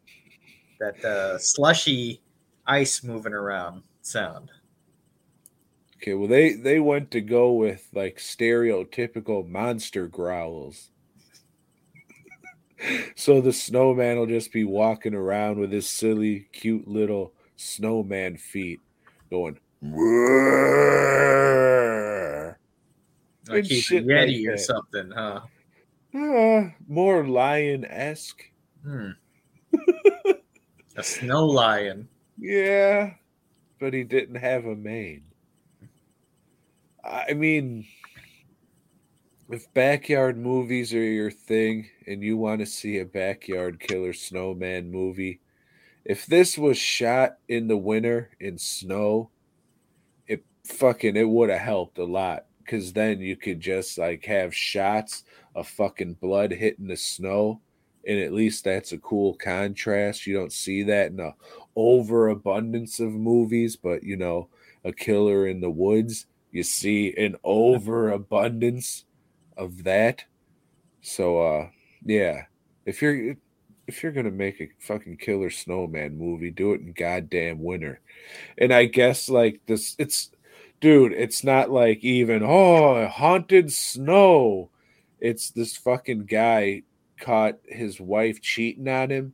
that 0.79 1.03
uh, 1.05 1.37
slushy 1.37 2.21
ice 2.65 3.03
moving 3.03 3.33
around 3.33 3.83
sound. 4.01 4.51
Okay, 5.97 6.13
well 6.15 6.27
they 6.27 6.53
they 6.53 6.79
went 6.79 7.11
to 7.11 7.21
go 7.21 7.53
with 7.53 7.87
like 7.93 8.17
stereotypical 8.17 9.47
monster 9.47 10.07
growls. 10.07 10.89
So 13.15 13.41
the 13.41 13.53
snowman 13.53 14.17
will 14.17 14.25
just 14.25 14.51
be 14.51 14.63
walking 14.63 15.13
around 15.13 15.59
with 15.59 15.71
his 15.71 15.87
silly, 15.87 16.47
cute 16.51 16.87
little 16.87 17.33
snowman 17.55 18.37
feet 18.37 18.79
going. 19.29 19.59
Like 23.47 23.65
he's 23.65 23.79
a 23.79 23.81
shit 23.81 24.07
like 24.07 24.29
or 24.47 24.57
something, 24.57 25.11
huh? 25.11 25.41
Ah, 26.15 26.73
more 26.87 27.27
lion 27.27 27.85
esque. 27.85 28.43
Hmm. 28.83 29.09
a 30.95 31.03
snow 31.03 31.45
lion. 31.45 32.07
Yeah, 32.37 33.13
but 33.79 33.93
he 33.93 34.03
didn't 34.03 34.35
have 34.35 34.65
a 34.65 34.75
mane. 34.75 35.23
I 37.03 37.33
mean, 37.33 37.85
if 39.49 39.71
backyard 39.73 40.37
movies 40.37 40.93
are 40.93 41.03
your 41.03 41.31
thing 41.31 41.89
and 42.07 42.23
you 42.23 42.37
want 42.37 42.59
to 42.59 42.65
see 42.65 42.99
a 42.99 43.05
backyard 43.05 43.79
killer 43.79 44.13
snowman 44.13 44.91
movie, 44.91 45.41
if 46.05 46.25
this 46.25 46.57
was 46.57 46.77
shot 46.77 47.37
in 47.47 47.67
the 47.67 47.77
winter 47.77 48.31
in 48.39 48.57
snow, 48.57 49.29
it 50.27 50.43
fucking 50.65 51.15
it 51.15 51.27
would 51.27 51.49
have 51.49 51.59
helped 51.59 51.97
a 51.97 52.03
lot 52.03 52.45
because 52.59 52.93
then 52.93 53.19
you 53.19 53.35
could 53.35 53.59
just 53.59 53.97
like 53.97 54.25
have 54.25 54.55
shots 54.55 55.23
of 55.55 55.67
fucking 55.67 56.13
blood 56.15 56.51
hitting 56.51 56.87
the 56.87 56.97
snow 56.97 57.59
and 58.05 58.19
at 58.19 58.33
least 58.33 58.65
that's 58.65 58.91
a 58.91 58.97
cool 58.97 59.33
contrast. 59.35 60.27
You 60.27 60.35
don't 60.35 60.51
see 60.51 60.83
that 60.83 61.11
in 61.11 61.19
a 61.19 61.35
overabundance 61.75 62.99
of 62.99 63.11
movies 63.11 63.75
but 63.75 64.03
you 64.03 64.15
know 64.15 64.47
a 64.83 64.93
killer 64.93 65.47
in 65.47 65.59
the 65.59 65.69
woods 65.69 66.27
you 66.51 66.61
see 66.61 67.13
an 67.17 67.35
overabundance 67.43 69.05
of 69.57 69.83
that. 69.83 70.23
So 71.01 71.41
uh 71.41 71.69
yeah. 72.05 72.45
If 72.85 73.01
you're 73.01 73.35
if 73.87 74.01
you're 74.01 74.11
gonna 74.11 74.31
make 74.31 74.61
a 74.61 74.69
fucking 74.79 75.17
killer 75.17 75.49
snowman 75.49 76.17
movie 76.17 76.51
do 76.51 76.73
it 76.73 76.81
in 76.81 76.93
goddamn 76.93 77.61
winter. 77.61 77.99
And 78.57 78.73
i 78.73 78.85
guess 78.85 79.29
like 79.29 79.61
this 79.65 79.95
it's 79.99 80.31
dude 80.79 81.13
it's 81.13 81.43
not 81.43 81.71
like 81.71 82.03
even 82.03 82.43
oh 82.43 83.07
haunted 83.07 83.71
snow. 83.71 84.69
It's 85.19 85.51
this 85.51 85.77
fucking 85.77 86.25
guy 86.25 86.83
caught 87.19 87.59
his 87.65 87.99
wife 87.99 88.41
cheating 88.41 88.87
on 88.87 89.09
him. 89.09 89.33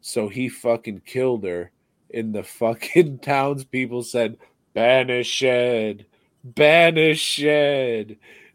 So 0.00 0.28
he 0.28 0.48
fucking 0.48 1.02
killed 1.06 1.44
her. 1.44 1.70
And 2.12 2.34
the 2.34 2.42
fucking 2.42 3.18
townspeople 3.22 4.02
said 4.02 4.38
banished 4.74 5.44
banished 6.42 7.38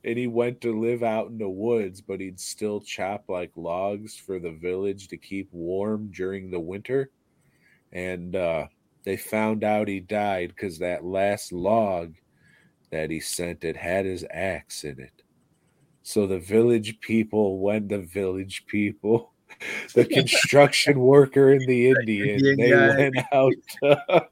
and 0.05 0.17
he 0.19 0.27
went 0.27 0.61
to 0.61 0.79
live 0.79 1.01
out 1.03 1.27
in 1.29 1.37
the 1.37 1.49
woods 1.49 1.99
but 1.99 2.21
he'd 2.21 2.39
still 2.39 2.79
chop 2.79 3.25
like 3.27 3.51
logs 3.55 4.15
for 4.15 4.39
the 4.39 4.51
village 4.51 5.07
to 5.09 5.17
keep 5.17 5.49
warm 5.51 6.09
during 6.13 6.49
the 6.49 6.59
winter. 6.59 7.09
And 7.91 8.35
uh 8.35 8.67
they 9.03 9.17
found 9.17 9.63
out 9.63 9.87
he 9.87 9.99
died 9.99 10.49
because 10.49 10.79
that 10.79 11.03
last 11.03 11.51
log 11.51 12.15
that 12.91 13.09
he 13.11 13.19
sent 13.19 13.63
it 13.63 13.75
had 13.75 14.05
his 14.05 14.25
axe 14.31 14.83
in 14.83 14.99
it. 14.99 15.23
So 16.03 16.27
the 16.27 16.39
village 16.39 16.99
people 17.01 17.59
went 17.59 17.89
the 17.89 17.99
village 17.99 18.65
people 18.67 19.33
the 19.95 20.05
construction 20.05 20.99
worker 20.99 21.51
and 21.51 21.61
the 21.67 21.89
indian 21.89 22.45
Indian 22.45 22.57
they 22.57 22.69
guy. 22.69 22.97
went 22.97 23.15
out 23.31 23.53
to, 23.83 24.27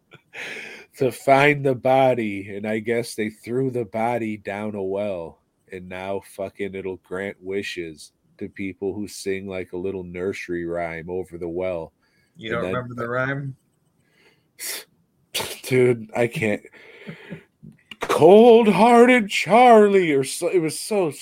to 0.98 1.12
find 1.12 1.66
the 1.66 1.76
body 1.76 2.56
and 2.56 2.68
i 2.68 2.80
guess 2.80 3.16
they 3.16 3.30
threw 3.30 3.70
the 3.70 3.86
body 3.86 4.38
down 4.38 4.76
a 4.76 4.84
well 4.84 5.43
and 5.74 5.90
now 5.90 6.22
fucking 6.36 6.76
it'll 6.76 6.98
grant 6.98 7.38
wishes 7.42 8.14
to 8.38 8.48
people 8.48 8.94
who 8.94 9.08
sing 9.08 9.48
like 9.48 9.74
a 9.74 9.78
little 9.78 10.04
nursery 10.04 10.66
rhyme 10.66 11.10
over 11.10 11.38
the 11.38 11.50
well. 11.50 11.92
You 12.38 12.52
don't 12.52 12.64
then- 12.64 12.74
remember 12.74 12.96
the 12.96 13.10
rhyme? 13.10 13.56
Dude, 15.64 16.10
I 16.16 16.28
can't. 16.28 16.62
Cold 18.02 18.68
hearted 18.68 19.30
Charlie, 19.30 20.12
or 20.12 20.24
so 20.24 20.48
it 20.48 20.60
was 20.60 20.80
so. 20.80 21.12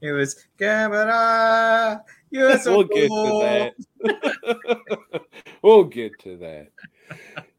It 0.00 0.12
was 0.12 0.46
Gamera. 0.58 2.00
You're 2.30 2.58
so 2.58 2.78
we'll 2.78 2.84
get 2.84 3.08
to 3.08 3.74
that. 4.02 5.20
we'll 5.62 5.84
get 5.84 6.18
to 6.20 6.38
that. 6.38 6.68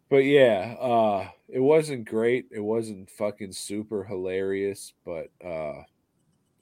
But 0.10 0.26
yeah, 0.26 0.76
uh, 0.80 1.30
it 1.47 1.60
wasn't 1.60 2.10
great. 2.10 2.47
It 2.51 2.60
wasn't 2.62 3.12
fucking 3.12 3.51
super 3.51 4.03
hilarious, 4.03 4.93
but 5.05 5.28
uh, 5.45 5.84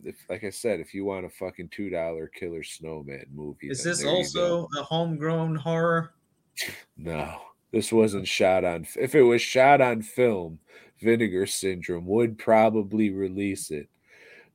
if 0.03 0.15
like 0.29 0.43
I 0.43 0.49
said, 0.49 0.79
if 0.79 0.93
you 0.93 1.05
want 1.05 1.25
a 1.25 1.29
fucking 1.29 1.69
two 1.69 1.89
dollar 1.89 2.27
killer 2.27 2.63
snowman 2.63 3.25
movie, 3.33 3.69
Is 3.69 3.83
this 3.83 4.01
there 4.01 4.09
also 4.09 4.67
a 4.77 4.83
homegrown 4.83 5.55
horror? 5.55 6.13
No, 6.97 7.39
this 7.71 7.91
wasn't 7.91 8.27
shot 8.27 8.63
on. 8.65 8.87
If 8.99 9.13
it 9.13 9.21
was 9.21 9.41
shot 9.41 9.79
on 9.79 10.01
film, 10.01 10.57
Vinegar 10.99 11.45
Syndrome 11.45 12.07
would 12.07 12.37
probably 12.39 13.11
release 13.11 13.69
it. 13.69 13.87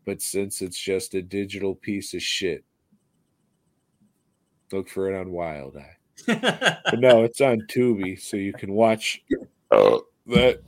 But 0.04 0.20
since 0.20 0.60
it's 0.62 0.78
just 0.78 1.14
a 1.14 1.22
digital 1.22 1.76
piece 1.76 2.12
of 2.14 2.22
shit, 2.22 2.64
look 4.72 4.88
for 4.88 5.12
it 5.12 5.16
on 5.20 5.30
Wild 5.30 5.76
Eye. 5.76 5.96
But 6.26 6.98
no, 6.98 7.22
it's 7.22 7.40
on 7.40 7.60
Tubi, 7.68 8.20
so 8.20 8.36
you 8.36 8.52
can 8.52 8.72
watch 8.72 9.22
oh. 9.70 10.02
that. 10.26 10.60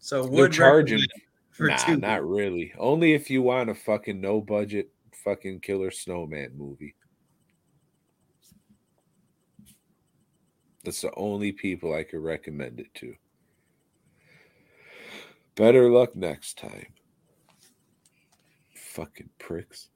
so 0.00 0.22
They're 0.22 0.30
would 0.32 0.52
charging. 0.52 0.98
recommend 0.98 1.10
for 1.12 1.27
Nah, 1.58 1.76
two. 1.76 1.96
not 1.96 2.26
really. 2.26 2.72
Only 2.78 3.14
if 3.14 3.30
you 3.30 3.42
want 3.42 3.70
a 3.70 3.74
fucking 3.74 4.20
no 4.20 4.40
budget 4.40 4.90
fucking 5.24 5.60
killer 5.60 5.90
snowman 5.90 6.52
movie. 6.56 6.94
That's 10.84 11.00
the 11.00 11.14
only 11.16 11.52
people 11.52 11.92
I 11.94 12.04
could 12.04 12.20
recommend 12.20 12.80
it 12.80 12.94
to. 12.94 13.14
Better 15.54 15.90
luck 15.90 16.14
next 16.14 16.56
time. 16.56 16.86
Fucking 18.74 19.28
pricks. 19.38 19.88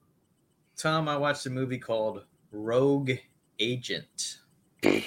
Tom, 0.77 1.07
I 1.07 1.15
watched 1.15 1.45
a 1.45 1.49
movie 1.49 1.77
called 1.77 2.25
Rogue 2.51 3.11
Agent. 3.59 4.39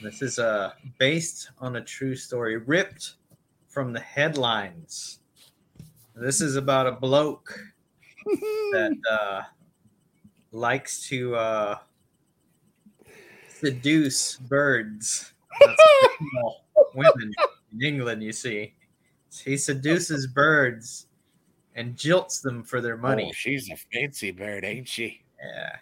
This 0.00 0.22
is 0.22 0.38
uh, 0.38 0.74
based 1.00 1.50
on 1.58 1.74
a 1.74 1.80
true 1.80 2.14
story, 2.14 2.56
ripped 2.56 3.14
from 3.66 3.92
the 3.92 3.98
headlines. 3.98 5.18
This 6.20 6.40
is 6.40 6.56
about 6.56 6.88
a 6.88 6.92
bloke 6.92 7.56
that 8.72 8.96
uh, 9.08 9.42
likes 10.50 11.06
to 11.08 11.36
uh, 11.36 11.78
seduce 13.48 14.36
birds. 14.36 15.32
That's 15.60 15.80
what 16.00 16.10
they 16.18 16.26
call 16.40 16.64
women 16.94 17.32
in 17.72 17.82
England, 17.82 18.24
you 18.24 18.32
see. 18.32 18.74
He 19.44 19.56
seduces 19.56 20.26
birds 20.26 21.06
and 21.76 21.94
jilts 21.94 22.42
them 22.42 22.64
for 22.64 22.80
their 22.80 22.96
money. 22.96 23.26
Oh, 23.28 23.32
she's 23.32 23.70
a 23.70 23.76
fancy 23.92 24.32
bird, 24.32 24.64
ain't 24.64 24.88
she? 24.88 25.20
Yeah. 25.40 25.76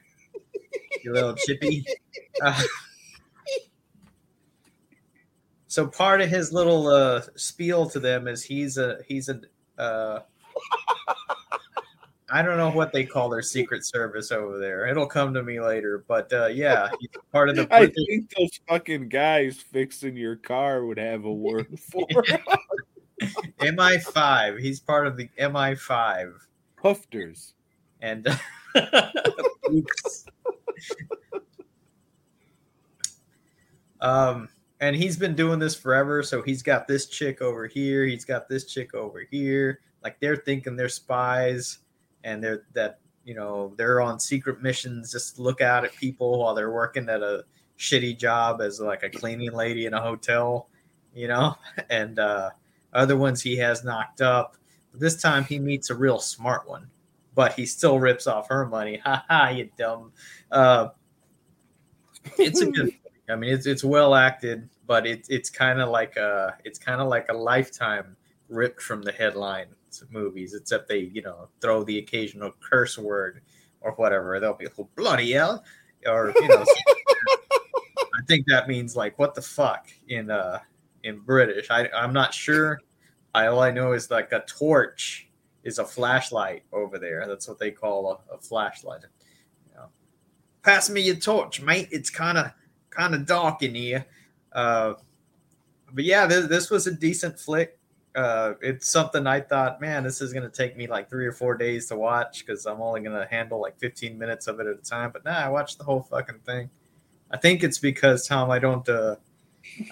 You 1.02 1.12
little 1.14 1.34
chippy. 1.34 1.86
Uh, 2.42 2.62
so 5.66 5.86
part 5.86 6.20
of 6.20 6.28
his 6.28 6.52
little 6.52 6.88
uh, 6.88 7.22
spiel 7.36 7.88
to 7.88 8.00
them 8.00 8.28
is 8.28 8.42
he's 8.42 8.76
a 8.76 8.98
he's 9.06 9.30
a 9.30 9.40
uh, 9.78 10.20
I 12.30 12.42
don't 12.42 12.56
know 12.56 12.70
what 12.70 12.92
they 12.92 13.04
call 13.04 13.28
their 13.28 13.42
secret 13.42 13.84
service 13.86 14.32
over 14.32 14.58
there. 14.58 14.86
It'll 14.88 15.06
come 15.06 15.32
to 15.34 15.44
me 15.44 15.60
later, 15.60 16.04
but 16.08 16.32
uh, 16.32 16.46
yeah, 16.46 16.90
he's 16.98 17.10
part 17.30 17.48
of 17.48 17.56
the 17.56 17.68
I 17.70 17.86
think 17.86 18.34
those 18.36 18.60
fucking 18.68 19.08
guys 19.08 19.56
fixing 19.56 20.16
your 20.16 20.34
car 20.34 20.84
would 20.84 20.98
have 20.98 21.24
a 21.24 21.32
word 21.32 21.78
for. 21.92 22.06
MI5. 23.60 24.60
He's 24.60 24.80
part 24.80 25.06
of 25.06 25.16
the 25.16 25.28
MI5, 25.38 26.34
Pufters. 26.82 27.52
and 28.00 28.26
um, 34.00 34.48
and 34.80 34.94
he's 34.94 35.16
been 35.16 35.34
doing 35.34 35.58
this 35.58 35.74
forever. 35.74 36.22
So 36.22 36.42
he's 36.42 36.62
got 36.62 36.86
this 36.86 37.06
chick 37.06 37.40
over 37.40 37.66
here. 37.66 38.04
He's 38.04 38.24
got 38.24 38.48
this 38.48 38.64
chick 38.64 38.94
over 38.94 39.26
here. 39.30 39.80
Like 40.02 40.20
they're 40.20 40.36
thinking 40.36 40.76
they're 40.76 40.88
spies, 40.88 41.78
and 42.24 42.42
they're 42.42 42.64
that 42.74 43.00
you 43.24 43.34
know 43.34 43.72
they're 43.76 44.00
on 44.00 44.20
secret 44.20 44.62
missions 44.62 45.10
just 45.10 45.38
look 45.38 45.60
out 45.60 45.84
at 45.84 45.94
people 45.96 46.38
while 46.38 46.54
they're 46.54 46.70
working 46.70 47.08
at 47.08 47.22
a 47.22 47.44
shitty 47.78 48.18
job 48.18 48.60
as 48.60 48.80
like 48.80 49.02
a 49.02 49.10
cleaning 49.10 49.52
lady 49.52 49.86
in 49.86 49.94
a 49.94 50.00
hotel, 50.00 50.68
you 51.14 51.28
know, 51.28 51.56
and 51.90 52.18
uh, 52.18 52.50
other 52.92 53.16
ones 53.16 53.42
he 53.42 53.56
has 53.56 53.84
knocked 53.84 54.20
up. 54.20 54.56
This 54.94 55.20
time 55.20 55.44
he 55.44 55.58
meets 55.58 55.90
a 55.90 55.94
real 55.94 56.18
smart 56.18 56.68
one, 56.68 56.88
but 57.34 57.52
he 57.52 57.66
still 57.66 57.98
rips 57.98 58.26
off 58.26 58.48
her 58.48 58.66
money. 58.66 58.96
Ha 59.04 59.24
ha, 59.28 59.48
you 59.48 59.70
dumb. 59.76 60.12
Uh, 60.50 60.88
it's 62.38 62.60
a 62.60 62.70
good. 62.70 62.92
I 63.28 63.36
mean, 63.36 63.52
it's 63.52 63.66
it's 63.66 63.84
well 63.84 64.14
acted, 64.14 64.68
but 64.86 65.06
it's 65.06 65.28
it's 65.28 65.50
kind 65.50 65.80
of 65.80 65.88
like 65.88 66.16
a 66.16 66.56
it's 66.64 66.78
kind 66.78 67.00
of 67.00 67.08
like 67.08 67.28
a 67.28 67.34
lifetime 67.34 68.16
ripped 68.48 68.80
from 68.80 69.02
the 69.02 69.12
headlines 69.12 69.72
movies, 70.10 70.54
except 70.54 70.88
they 70.88 70.98
you 70.98 71.22
know 71.22 71.48
throw 71.60 71.82
the 71.82 71.98
occasional 71.98 72.52
curse 72.60 72.98
word 72.98 73.42
or 73.80 73.92
whatever. 73.92 74.38
They'll 74.38 74.54
be 74.54 74.68
oh, 74.78 74.88
bloody 74.96 75.32
hell, 75.32 75.64
or 76.06 76.32
you 76.36 76.48
know. 76.48 76.64
I 78.16 78.22
think 78.26 78.46
that 78.48 78.68
means 78.68 78.96
like 78.96 79.18
what 79.18 79.34
the 79.34 79.42
fuck 79.42 79.88
in 80.08 80.30
uh 80.30 80.60
in 81.02 81.20
British. 81.20 81.70
I 81.70 81.88
I'm 81.94 82.12
not 82.12 82.32
sure. 82.34 82.80
I, 83.34 83.48
all 83.48 83.60
I 83.60 83.70
know 83.70 83.92
is 83.92 84.10
like 84.10 84.32
a 84.32 84.40
torch 84.46 85.28
is 85.62 85.78
a 85.78 85.84
flashlight 85.84 86.62
over 86.72 86.98
there. 86.98 87.26
That's 87.26 87.46
what 87.48 87.58
they 87.58 87.70
call 87.70 88.22
a, 88.30 88.34
a 88.34 88.38
flashlight. 88.38 89.02
You 89.68 89.74
know, 89.74 89.86
pass 90.62 90.88
me 90.88 91.02
your 91.02 91.16
torch, 91.16 91.60
mate. 91.60 91.88
It's 91.90 92.08
kind 92.08 92.38
of 92.38 92.52
kind 92.96 93.14
of 93.14 93.26
dark 93.26 93.62
in 93.62 93.74
here. 93.74 94.04
Uh, 94.52 94.94
but 95.92 96.04
yeah, 96.04 96.26
this, 96.26 96.46
this 96.46 96.70
was 96.70 96.86
a 96.86 96.92
decent 96.92 97.38
flick. 97.38 97.78
Uh, 98.14 98.54
it's 98.62 98.88
something 98.88 99.26
I 99.26 99.40
thought, 99.40 99.80
man, 99.80 100.02
this 100.02 100.22
is 100.22 100.32
going 100.32 100.42
to 100.42 100.56
take 100.56 100.76
me 100.76 100.86
like 100.86 101.10
three 101.10 101.26
or 101.26 101.32
four 101.32 101.54
days 101.54 101.86
to 101.88 101.96
watch 101.96 102.44
because 102.44 102.64
I'm 102.64 102.80
only 102.80 103.02
going 103.02 103.18
to 103.18 103.26
handle 103.26 103.60
like 103.60 103.78
15 103.78 104.18
minutes 104.18 104.46
of 104.46 104.58
it 104.58 104.66
at 104.66 104.78
a 104.78 104.82
time. 104.82 105.10
But 105.12 105.24
nah, 105.24 105.32
I 105.36 105.48
watched 105.48 105.78
the 105.78 105.84
whole 105.84 106.02
fucking 106.02 106.40
thing. 106.46 106.70
I 107.30 107.36
think 107.36 107.62
it's 107.62 107.78
because 107.78 108.26
Tom, 108.26 108.50
I 108.50 108.58
don't, 108.58 108.88
uh, 108.88 109.16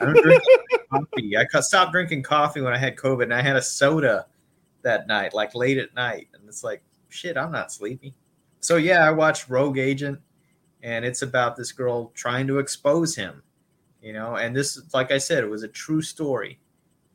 I 0.01 0.05
don't 0.05 0.23
drink 0.23 0.43
coffee. 0.91 1.37
I 1.37 1.45
stopped 1.61 1.93
drinking 1.93 2.23
coffee 2.23 2.63
when 2.63 2.73
I 2.73 2.79
had 2.79 2.97
COVID, 2.97 3.25
and 3.25 3.35
I 3.35 3.43
had 3.43 3.57
a 3.57 3.63
soda 3.63 4.27
that 4.83 5.07
night, 5.07 5.35
like 5.35 5.55
late 5.55 5.79
at 5.79 5.95
night, 5.95 6.29
and 6.33 6.43
it's 6.49 6.65
like, 6.65 6.83
shit, 7.09 7.37
I'm 7.37 7.53
not 7.53 7.73
sleepy. 7.73 8.15
So 8.61 8.77
yeah, 8.77 9.07
I 9.07 9.11
watched 9.11 9.49
Rogue 9.49 9.79
Agent, 9.79 10.21
and 10.85 11.05
it's 11.05 11.23
about 11.23 11.57
this 11.57 11.73
girl 11.73 12.13
trying 12.15 12.47
to 12.47 12.59
expose 12.59 13.17
him, 13.17 13.43
you 14.03 14.13
know. 14.13 14.37
And 14.37 14.55
this, 14.55 14.81
like 14.93 15.11
I 15.11 15.19
said, 15.19 15.43
it 15.43 15.51
was 15.51 15.63
a 15.65 15.69
true 15.69 16.03
story, 16.03 16.61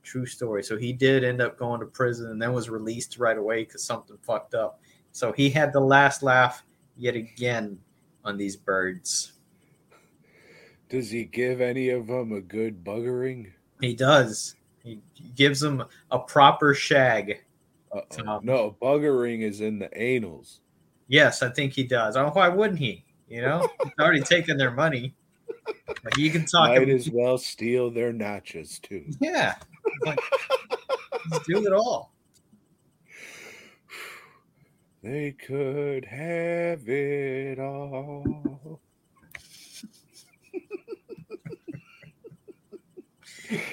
true 0.04 0.26
story. 0.26 0.64
So 0.64 0.76
he 0.76 0.92
did 0.92 1.24
end 1.24 1.40
up 1.40 1.58
going 1.58 1.80
to 1.80 1.86
prison, 1.86 2.32
and 2.32 2.42
then 2.42 2.52
was 2.52 2.70
released 2.70 3.20
right 3.20 3.38
away 3.38 3.64
because 3.64 3.84
something 3.84 4.18
fucked 4.24 4.56
up. 4.56 4.82
So 5.12 5.32
he 5.32 5.50
had 5.50 5.72
the 5.72 5.80
last 5.80 6.24
laugh 6.24 6.66
yet 6.98 7.16
again 7.16 7.80
on 8.26 8.38
these 8.38 8.58
birds. 8.58 9.34
Does 10.90 11.12
he 11.12 11.24
give 11.24 11.62
any 11.62 11.90
of 11.90 12.08
them 12.08 12.32
a 12.32 12.42
good 12.42 12.84
buggering? 12.84 13.52
He 13.80 13.94
does. 13.94 14.56
He 14.84 15.00
gives 15.36 15.60
them 15.60 15.84
a 16.10 16.18
proper 16.18 16.74
shag. 16.74 17.44
No, 18.42 18.76
buggering 18.82 19.42
is 19.42 19.62
in 19.62 19.78
the 19.78 19.90
anals. 19.90 20.60
Yes, 21.08 21.44
I 21.44 21.50
think 21.50 21.74
he 21.74 21.84
does. 21.84 22.18
Oh, 22.18 22.32
why 22.34 22.50
wouldn't 22.50 22.80
he? 22.80 23.06
You 23.30 23.42
know, 23.42 23.68
he's 23.84 23.94
already 24.00 24.22
taken 24.22 24.58
their 24.58 24.72
money. 24.72 25.14
Like, 26.04 26.18
you 26.18 26.32
can 26.32 26.46
talk. 26.46 26.70
Might 26.70 26.90
as 26.90 27.10
well 27.10 27.38
steal 27.38 27.92
their 27.92 28.12
notches 28.12 28.80
too. 28.80 29.06
yeah, 29.20 29.56
like, 30.06 30.20
do 31.46 31.66
it 31.66 31.74
all. 31.74 32.12
They 35.04 35.32
could 35.32 36.06
have 36.06 36.90
it 36.90 37.60
all. 37.60 38.82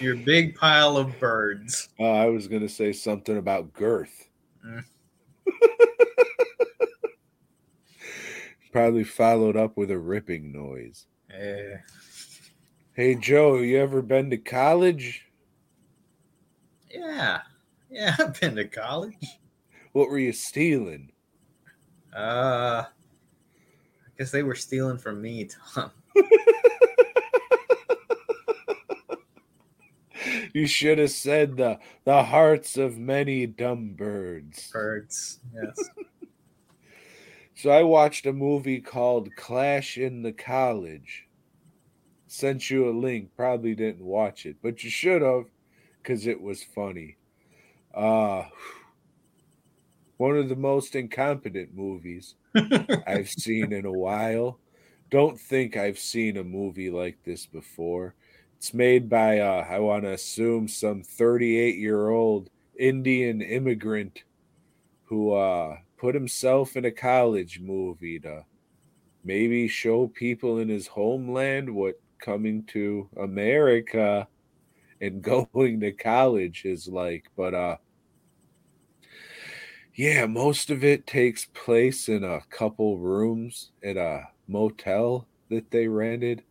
Your 0.00 0.16
big 0.16 0.54
pile 0.54 0.96
of 0.96 1.18
birds. 1.18 1.88
Uh, 1.98 2.04
I 2.04 2.26
was 2.26 2.46
gonna 2.48 2.68
say 2.68 2.92
something 2.92 3.36
about 3.36 3.72
girth. 3.72 4.28
Mm. 4.64 4.84
Probably 8.76 9.04
followed 9.04 9.56
up 9.56 9.74
with 9.78 9.90
a 9.90 9.98
ripping 9.98 10.52
noise. 10.52 11.06
Eh, 11.30 11.78
Hey 12.92 13.14
Joe, 13.14 13.56
you 13.56 13.78
ever 13.78 14.02
been 14.02 14.28
to 14.28 14.36
college? 14.36 15.24
yeah, 16.90 17.40
yeah. 17.88 18.14
I've 18.20 18.38
been 18.38 18.54
to 18.56 18.66
college. 18.68 19.14
What 19.92 20.10
were 20.10 20.18
you 20.18 20.34
stealing? 20.34 21.12
Uh, 22.14 22.84
I 22.84 22.88
guess 24.18 24.30
they 24.30 24.42
were 24.42 24.54
stealing 24.54 24.98
from 24.98 25.22
me, 25.22 25.48
Tom. 25.72 25.90
You 30.52 30.66
should 30.66 30.98
have 30.98 31.10
said 31.12 31.56
the 31.56 31.78
the 32.04 32.24
hearts 32.24 32.76
of 32.76 32.98
many 32.98 33.46
dumb 33.46 33.94
birds. 33.94 34.70
Birds. 34.70 35.40
Yes. 35.54 35.76
So 37.56 37.70
I 37.70 37.82
watched 37.82 38.24
a 38.24 38.32
movie 38.32 38.80
called 38.80 39.34
Clash 39.34 39.98
in 39.98 40.22
the 40.22 40.32
College. 40.32 41.26
Sent 42.28 42.70
you 42.70 42.88
a 42.88 42.90
link. 42.90 43.34
Probably 43.36 43.74
didn't 43.74 44.04
watch 44.04 44.46
it, 44.46 44.58
but 44.62 44.82
you 44.84 44.90
should 44.90 45.22
have, 45.22 45.46
because 46.02 46.26
it 46.26 46.40
was 46.40 46.62
funny. 46.62 47.18
Uh 47.94 48.46
one 50.16 50.36
of 50.36 50.48
the 50.48 50.56
most 50.56 50.94
incompetent 50.94 51.74
movies 51.74 52.36
I've 53.06 53.30
seen 53.30 53.72
in 53.72 53.86
a 53.86 53.92
while. 53.92 54.60
Don't 55.10 55.40
think 55.40 55.76
I've 55.76 55.98
seen 55.98 56.36
a 56.36 56.44
movie 56.44 56.90
like 56.90 57.22
this 57.24 57.46
before. 57.46 58.14
It's 58.56 58.74
made 58.74 59.08
by 59.08 59.40
uh 59.40 59.66
I 59.68 59.80
want 59.80 60.04
to 60.04 60.12
assume 60.12 60.68
some 60.68 61.02
38-year-old 61.02 62.50
Indian 62.78 63.42
immigrant 63.42 64.24
who 65.04 65.32
uh 65.32 65.78
put 65.98 66.14
himself 66.14 66.76
in 66.76 66.84
a 66.84 66.90
college 66.90 67.60
movie 67.60 68.18
to 68.20 68.44
maybe 69.24 69.68
show 69.68 70.08
people 70.08 70.58
in 70.58 70.68
his 70.68 70.86
homeland 70.86 71.74
what 71.74 72.00
coming 72.20 72.64
to 72.64 73.08
America 73.20 74.26
and 75.00 75.22
going 75.50 75.80
to 75.80 75.92
college 75.92 76.64
is 76.64 76.88
like. 76.88 77.26
But 77.36 77.54
uh 77.54 77.76
yeah, 79.94 80.26
most 80.26 80.70
of 80.70 80.84
it 80.84 81.06
takes 81.06 81.46
place 81.46 82.08
in 82.08 82.22
a 82.22 82.42
couple 82.50 82.98
rooms 82.98 83.70
at 83.82 83.96
a 83.96 84.28
motel 84.46 85.26
that 85.50 85.70
they 85.70 85.88
rented. 85.88 86.42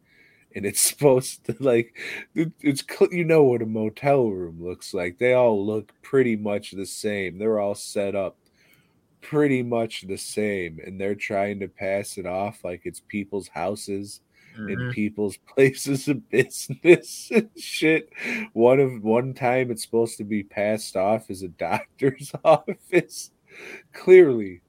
And 0.55 0.65
it's 0.65 0.81
supposed 0.89 1.45
to 1.45 1.55
like 1.59 1.95
it's 2.35 2.83
you 3.11 3.23
know 3.25 3.43
what 3.43 3.61
a 3.61 3.65
motel 3.65 4.29
room 4.29 4.63
looks 4.63 4.93
like. 4.93 5.17
They 5.19 5.33
all 5.33 5.65
look 5.65 5.93
pretty 6.01 6.35
much 6.35 6.71
the 6.71 6.85
same. 6.85 7.37
They're 7.37 7.59
all 7.59 7.75
set 7.75 8.15
up 8.15 8.37
pretty 9.29 9.63
much 9.63 10.01
the 10.07 10.17
same 10.17 10.79
and 10.85 10.99
they're 10.99 11.15
trying 11.15 11.59
to 11.59 11.67
pass 11.67 12.17
it 12.17 12.25
off 12.25 12.63
like 12.63 12.81
it's 12.85 13.01
people's 13.01 13.47
houses 13.49 14.21
in 14.67 14.83
Mhm. 14.83 14.91
people's 14.91 15.37
places 15.55 16.07
of 16.07 16.27
business 16.29 17.29
and 17.31 17.49
shit. 17.57 18.09
One 18.53 18.79
of 18.79 19.03
one 19.03 19.33
time 19.33 19.71
it's 19.71 19.83
supposed 19.83 20.17
to 20.17 20.23
be 20.25 20.43
passed 20.43 20.95
off 20.95 21.29
as 21.29 21.41
a 21.43 21.47
doctor's 21.49 22.31
office. 22.43 23.31
Clearly, 23.93 24.63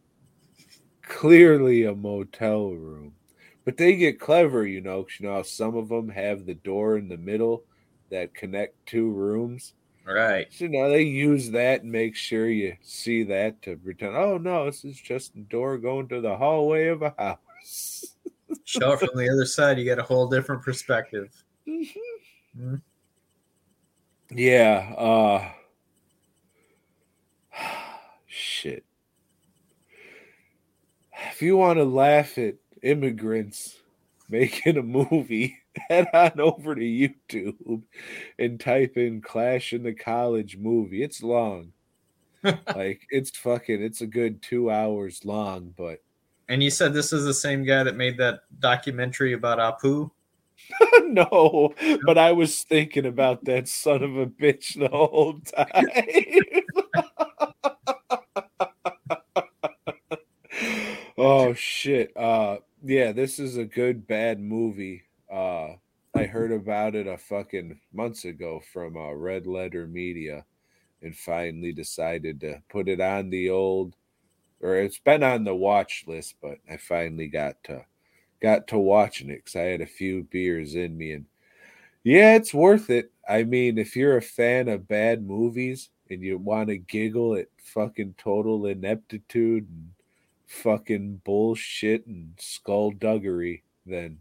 clearly 1.03 1.85
a 1.85 1.95
motel 1.95 2.71
room. 2.71 3.17
But 3.65 3.77
they 3.77 3.97
get 3.97 4.21
clever, 4.21 4.67
you 4.67 4.81
know, 4.81 5.05
'cause 5.05 5.17
you 5.21 5.27
know 5.27 5.35
how 5.35 5.43
some 5.43 5.77
of 5.77 5.89
them 5.89 6.09
have 6.11 6.47
the 6.47 6.55
door 6.55 6.97
in 6.99 7.09
the 7.09 7.17
middle 7.19 7.65
that 8.11 8.35
connect 8.35 8.75
two 8.87 9.11
rooms. 9.11 9.75
Right. 10.07 10.47
So 10.53 10.67
now 10.69 10.89
they 10.89 11.03
use 11.03 11.51
that 11.51 11.83
and 11.83 11.91
make 11.91 12.15
sure 12.15 12.49
you 12.49 12.77
see 12.81 13.25
that 13.25 13.61
to 13.63 13.77
pretend, 13.77 14.17
oh 14.17 14.39
no, 14.39 14.67
this 14.67 14.85
is 14.85 15.01
just 15.01 15.35
a 15.35 15.41
door 15.41 15.79
going 15.79 16.07
to 16.09 16.21
the 16.21 16.37
hallway 16.37 16.87
of 16.87 17.03
a 17.03 17.13
house. 17.19 18.15
Show 18.65 18.93
it 18.93 19.01
from 19.01 19.17
the 19.17 19.29
other 19.29 19.45
side, 19.47 19.79
you 19.79 19.85
get 19.85 19.99
a 19.99 20.05
whole 20.05 20.29
different 20.29 20.63
perspective. 20.63 21.33
Mhm. 21.69 22.81
Yeah, 24.31 24.95
uh 24.97 25.51
shit. 28.27 28.85
If 31.31 31.43
you 31.43 31.57
want 31.57 31.79
to 31.79 31.85
laugh 31.85 32.39
at 32.39 32.55
immigrants 32.83 33.77
making 34.29 34.77
a 34.77 34.83
movie, 34.83 35.59
head 35.89 36.09
on 36.13 36.41
over 36.41 36.75
to 36.75 36.81
YouTube 36.81 37.83
and 38.39 38.61
type 38.61 38.97
in 38.97 39.21
Clash 39.21 39.73
in 39.73 39.83
the 39.83 39.95
College 39.95 40.57
movie. 40.57 41.03
It's 41.03 41.23
long. 41.23 41.73
like 42.75 43.03
it's 43.11 43.37
fucking 43.37 43.83
it's 43.83 44.03
a 44.03 44.07
good 44.07 44.43
2 44.43 44.71
hours 44.71 45.25
long, 45.25 45.75
but 45.77 46.03
And 46.49 46.63
you 46.63 46.71
said 46.71 46.95
this 46.95 47.13
is 47.13 47.25
the 47.25 47.35
same 47.35 47.65
guy 47.65 47.83
that 47.83 47.97
made 47.97 48.19
that 48.19 48.41
documentary 48.61 49.33
about 49.33 49.59
Apu? 49.59 50.11
no, 51.03 51.75
but 52.05 52.19
I 52.19 52.33
was 52.33 52.63
thinking 52.63 53.07
about 53.07 53.45
that 53.45 53.69
son 53.69 54.03
of 54.03 54.17
a 54.17 54.27
bitch 54.27 54.79
the 54.79 54.89
whole 54.89 55.41
time. 55.41 55.67
oh 61.19 61.53
shit. 61.55 62.17
Uh 62.17 62.59
yeah, 62.85 63.13
this 63.13 63.39
is 63.39 63.57
a 63.57 63.65
good 63.65 64.07
bad 64.07 64.41
movie. 64.41 65.06
Uh 65.37 65.77
I 66.15 66.25
heard 66.25 66.51
about 66.51 66.95
it 66.95 67.07
a 67.07 67.19
fucking 67.19 67.79
months 67.93 68.25
ago 68.25 68.63
from 68.73 68.97
uh, 68.97 69.13
Red 69.13 69.47
Letter 69.47 69.87
Media 69.87 70.47
and 71.03 71.15
finally 71.15 71.75
decided 71.75 72.41
to 72.41 72.63
put 72.71 72.89
it 72.89 73.03
on 73.03 73.29
the 73.29 73.51
old 73.51 73.97
or 74.63 74.77
it's 74.77 74.99
been 74.99 75.23
on 75.23 75.45
the 75.45 75.55
watch 75.55 76.05
list, 76.07 76.37
but 76.43 76.59
I 76.71 76.79
finally 76.79 77.29
got 77.29 77.63
to 77.65 77.85
got 78.41 78.69
to 78.69 78.79
watching 78.79 79.31
it 79.31 79.45
because 79.45 79.57
I 79.57 79.65
had 79.65 79.83
a 79.83 79.87
few 79.87 80.25
beers 80.25 80.75
in 80.75 80.97
me, 80.97 81.13
and 81.13 81.27
yeah, 82.05 82.37
it's 82.37 82.55
worth 82.55 82.91
it. 82.91 83.13
I 83.29 83.45
mean, 83.45 83.79
if 83.79 83.97
you're 83.97 84.17
a 84.17 84.23
fan 84.23 84.69
of 84.69 84.89
bad 84.89 85.27
movies 85.27 85.91
and 86.11 86.23
you 86.23 86.39
want 86.39 86.69
to 86.69 86.79
giggle 86.79 87.37
at 87.37 87.49
fucking 87.59 88.15
total 88.19 88.67
ineptitude 88.67 89.69
and 89.69 89.91
fucking 90.47 91.23
bullshit 91.25 92.07
and 92.07 92.35
skullduggery, 92.39 93.65
then 93.87 94.19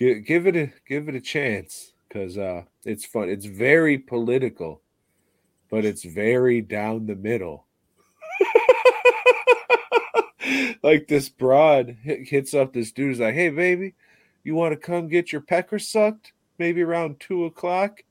give, 0.00 0.24
give 0.24 0.46
it 0.46 0.56
a 0.56 0.72
give 0.88 1.08
it 1.08 1.14
a 1.14 1.20
chance 1.20 1.92
because 2.08 2.36
uh, 2.36 2.62
it's 2.84 3.04
fun. 3.04 3.28
It's 3.28 3.46
very 3.46 3.98
political, 3.98 4.80
but 5.70 5.84
it's 5.84 6.04
very 6.04 6.60
down 6.62 7.06
the 7.06 7.14
middle. 7.14 7.66
like 10.82 11.06
this 11.06 11.28
broad 11.28 11.96
hits 12.02 12.54
up 12.54 12.72
this 12.72 12.90
dude 12.90 13.12
is 13.12 13.20
like, 13.20 13.34
"Hey, 13.34 13.50
baby, 13.50 13.94
you 14.42 14.54
want 14.54 14.72
to 14.72 14.76
come 14.76 15.08
get 15.08 15.30
your 15.30 15.42
pecker 15.42 15.78
sucked? 15.78 16.32
Maybe 16.58 16.82
around 16.82 17.20
two 17.20 17.44
o'clock." 17.44 18.02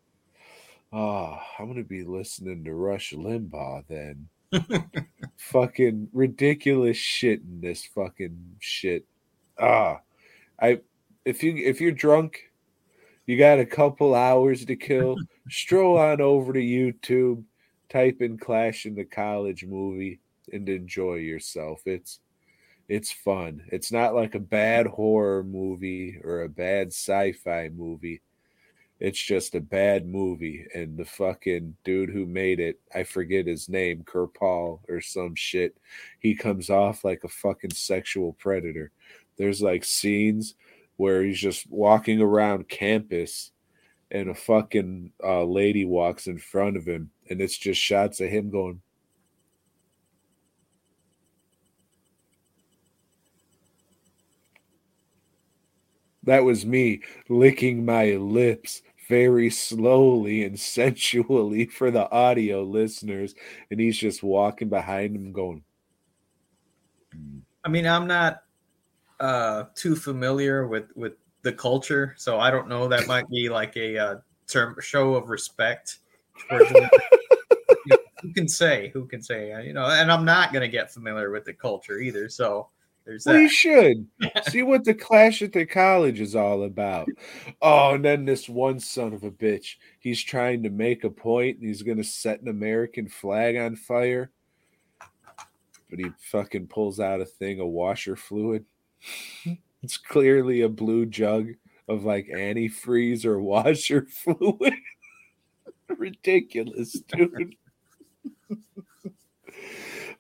Ah, 0.94 1.46
I'm 1.60 1.68
gonna 1.68 1.84
be 1.84 2.04
listening 2.04 2.64
to 2.64 2.74
Rush 2.74 3.14
Limbaugh 3.14 3.84
then. 3.88 4.30
fucking 5.38 6.10
ridiculous 6.12 6.98
shit 6.98 7.42
in 7.42 7.62
this 7.62 7.86
fucking 7.86 8.56
shit. 8.60 9.06
Ah, 9.60 10.00
I 10.60 10.80
if 11.30 11.44
you 11.44 11.56
if 11.56 11.80
you're 11.80 11.92
drunk, 11.92 12.50
you 13.28 13.38
got 13.38 13.60
a 13.60 13.66
couple 13.66 14.16
hours 14.16 14.66
to 14.66 14.76
kill. 14.76 15.16
stroll 15.50 15.98
on 15.98 16.22
over 16.22 16.52
to 16.54 16.60
YouTube, 16.60 17.44
type 17.88 18.22
in 18.22 18.38
"Clash 18.38 18.86
in 18.86 18.96
the 18.96 19.06
College" 19.06 19.64
movie, 19.66 20.20
and 20.52 20.68
enjoy 20.68 21.16
yourself. 21.16 21.82
It's 21.86 22.20
it's 22.88 23.12
fun. 23.12 23.62
It's 23.68 23.92
not 23.92 24.16
like 24.16 24.34
a 24.34 24.40
bad 24.40 24.88
horror 24.88 25.44
movie 25.44 26.20
or 26.24 26.42
a 26.42 26.50
bad 26.50 26.88
sci-fi 26.88 27.70
movie. 27.70 28.22
It's 29.00 29.22
just 29.22 29.54
a 29.56 29.62
bad 29.62 30.08
movie, 30.08 30.66
and 30.74 30.98
the 30.98 31.06
fucking 31.06 31.78
dude 31.84 32.10
who 32.10 32.26
made 32.26 32.60
it, 32.60 32.80
I 32.94 33.04
forget 33.04 33.48
his 33.48 33.70
name, 33.70 34.04
Kerpal 34.04 34.80
or 34.90 35.00
some 35.00 35.36
shit. 35.36 35.78
He 36.20 36.36
comes 36.36 36.70
off 36.70 37.06
like 37.06 37.24
a 37.24 37.30
fucking 37.30 37.72
sexual 37.72 38.34
predator. 38.34 38.92
There's 39.38 39.62
like 39.62 39.86
scenes 39.86 40.56
where 41.00 41.24
he's 41.24 41.40
just 41.40 41.66
walking 41.72 42.20
around 42.20 42.68
campus 42.68 43.52
and 44.12 44.30
a 44.30 44.36
fucking 44.36 45.14
uh, 45.24 45.46
lady 45.46 45.86
walks 45.86 46.28
in 46.28 46.38
front 46.38 46.76
of 46.76 46.86
him, 46.86 47.10
and 47.30 47.40
it's 47.40 47.58
just 47.58 47.80
shots 47.80 48.20
of 48.20 48.28
him 48.28 48.50
going, 48.50 48.82
That 56.24 56.44
was 56.44 56.66
me 56.66 57.02
licking 57.30 57.86
my 57.86 58.12
lips 58.16 58.82
very 59.08 59.50
slowly 59.50 60.44
and 60.44 60.60
sensually 60.60 61.66
for 61.68 61.92
the 61.92 62.12
audio 62.12 62.62
listeners. 62.62 63.36
And 63.72 63.80
he's 63.80 63.98
just 63.98 64.22
walking 64.22 64.68
behind 64.68 65.16
him 65.16 65.32
going, 65.32 65.64
I 67.64 67.70
mean, 67.70 67.88
I'm 67.88 68.06
not 68.06 68.44
uh, 69.20 69.66
too 69.76 69.96
familiar 69.96 70.68
with 70.68 70.96
with 70.96 71.14
the 71.42 71.54
culture, 71.54 72.16
so 72.18 72.40
I 72.40 72.52
don't 72.52 72.68
know. 72.68 72.88
That 72.88 73.08
might 73.08 73.30
be 73.30 73.50
like 73.50 73.76
a 73.78 73.98
uh, 73.98 74.16
term 74.48 74.76
show 74.82 75.16
of 75.16 75.30
respect. 75.30 76.00
You 76.52 76.60
know, 76.72 76.90
who 78.22 78.34
can 78.34 78.48
say? 78.48 78.90
Who 78.94 79.06
can 79.06 79.22
say? 79.22 79.52
Uh, 79.52 79.60
You 79.60 79.74
know, 79.74 79.86
and 79.86 80.12
I'm 80.12 80.26
not 80.26 80.54
gonna 80.54 80.68
get 80.68 80.92
familiar 80.92 81.32
with 81.32 81.46
the 81.46 81.54
culture 81.54 82.00
either. 82.00 82.30
So 82.30 82.70
There's 83.06 83.26
Well, 83.26 83.40
you 83.40 83.50
should 83.50 84.08
see 84.50 84.64
what 84.64 84.84
the 84.84 84.94
clash 84.94 85.42
at 85.42 85.54
the 85.54 85.66
college 85.66 86.20
is 86.20 86.36
all 86.36 86.64
about. 86.64 87.08
Oh, 87.62 87.96
and 87.96 88.04
then 88.04 88.26
this 88.26 88.50
one 88.50 88.80
son 88.80 89.14
of 89.14 89.24
a 89.24 89.32
bitch, 89.32 89.76
he's 90.00 90.22
trying 90.22 90.64
to 90.64 90.70
make 90.70 91.04
a 91.04 91.10
point 91.10 91.58
and 91.58 91.68
he's 91.68 91.84
gonna 91.84 92.04
set 92.04 92.42
an 92.42 92.48
American 92.48 93.08
flag 93.08 93.56
on 93.56 93.76
fire, 93.76 94.32
but 95.90 96.00
he 96.00 96.08
fucking 96.32 96.68
pulls 96.68 97.00
out 97.00 97.22
a 97.22 97.26
thing 97.26 97.60
of 97.60 97.68
washer 97.68 98.16
fluid. 98.16 98.66
it's 99.84 99.98
clearly 99.98 100.62
a 100.62 100.70
blue 100.70 101.06
jug 101.06 101.50
of 101.88 102.04
like 102.04 102.28
antifreeze 102.28 103.26
or 103.26 103.42
washer 103.42 104.06
fluid. 104.06 104.74
Ridiculous, 105.98 106.94
dude. 107.08 107.56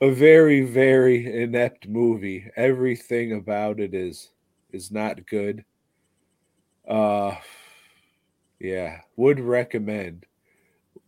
a 0.01 0.11
very 0.11 0.61
very 0.61 1.41
inept 1.43 1.87
movie 1.87 2.49
everything 2.55 3.33
about 3.33 3.79
it 3.79 3.93
is 3.93 4.29
is 4.71 4.91
not 4.91 5.25
good 5.25 5.65
uh 6.87 7.35
yeah 8.59 9.01
would 9.17 9.39
recommend 9.39 10.25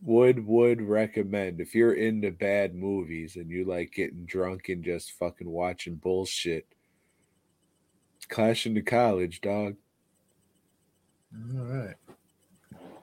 would 0.02 0.44
would 0.46 0.82
recommend 0.82 1.60
if 1.60 1.74
you're 1.74 1.94
into 1.94 2.30
bad 2.30 2.74
movies 2.74 3.36
and 3.36 3.50
you 3.50 3.64
like 3.64 3.92
getting 3.92 4.24
drunk 4.26 4.68
and 4.68 4.84
just 4.84 5.12
fucking 5.12 5.48
watching 5.48 5.94
bullshit 5.94 6.66
clash 8.32 8.66
into 8.66 8.82
college 8.82 9.40
dog 9.40 9.76
All 11.56 11.64
right. 11.64 11.94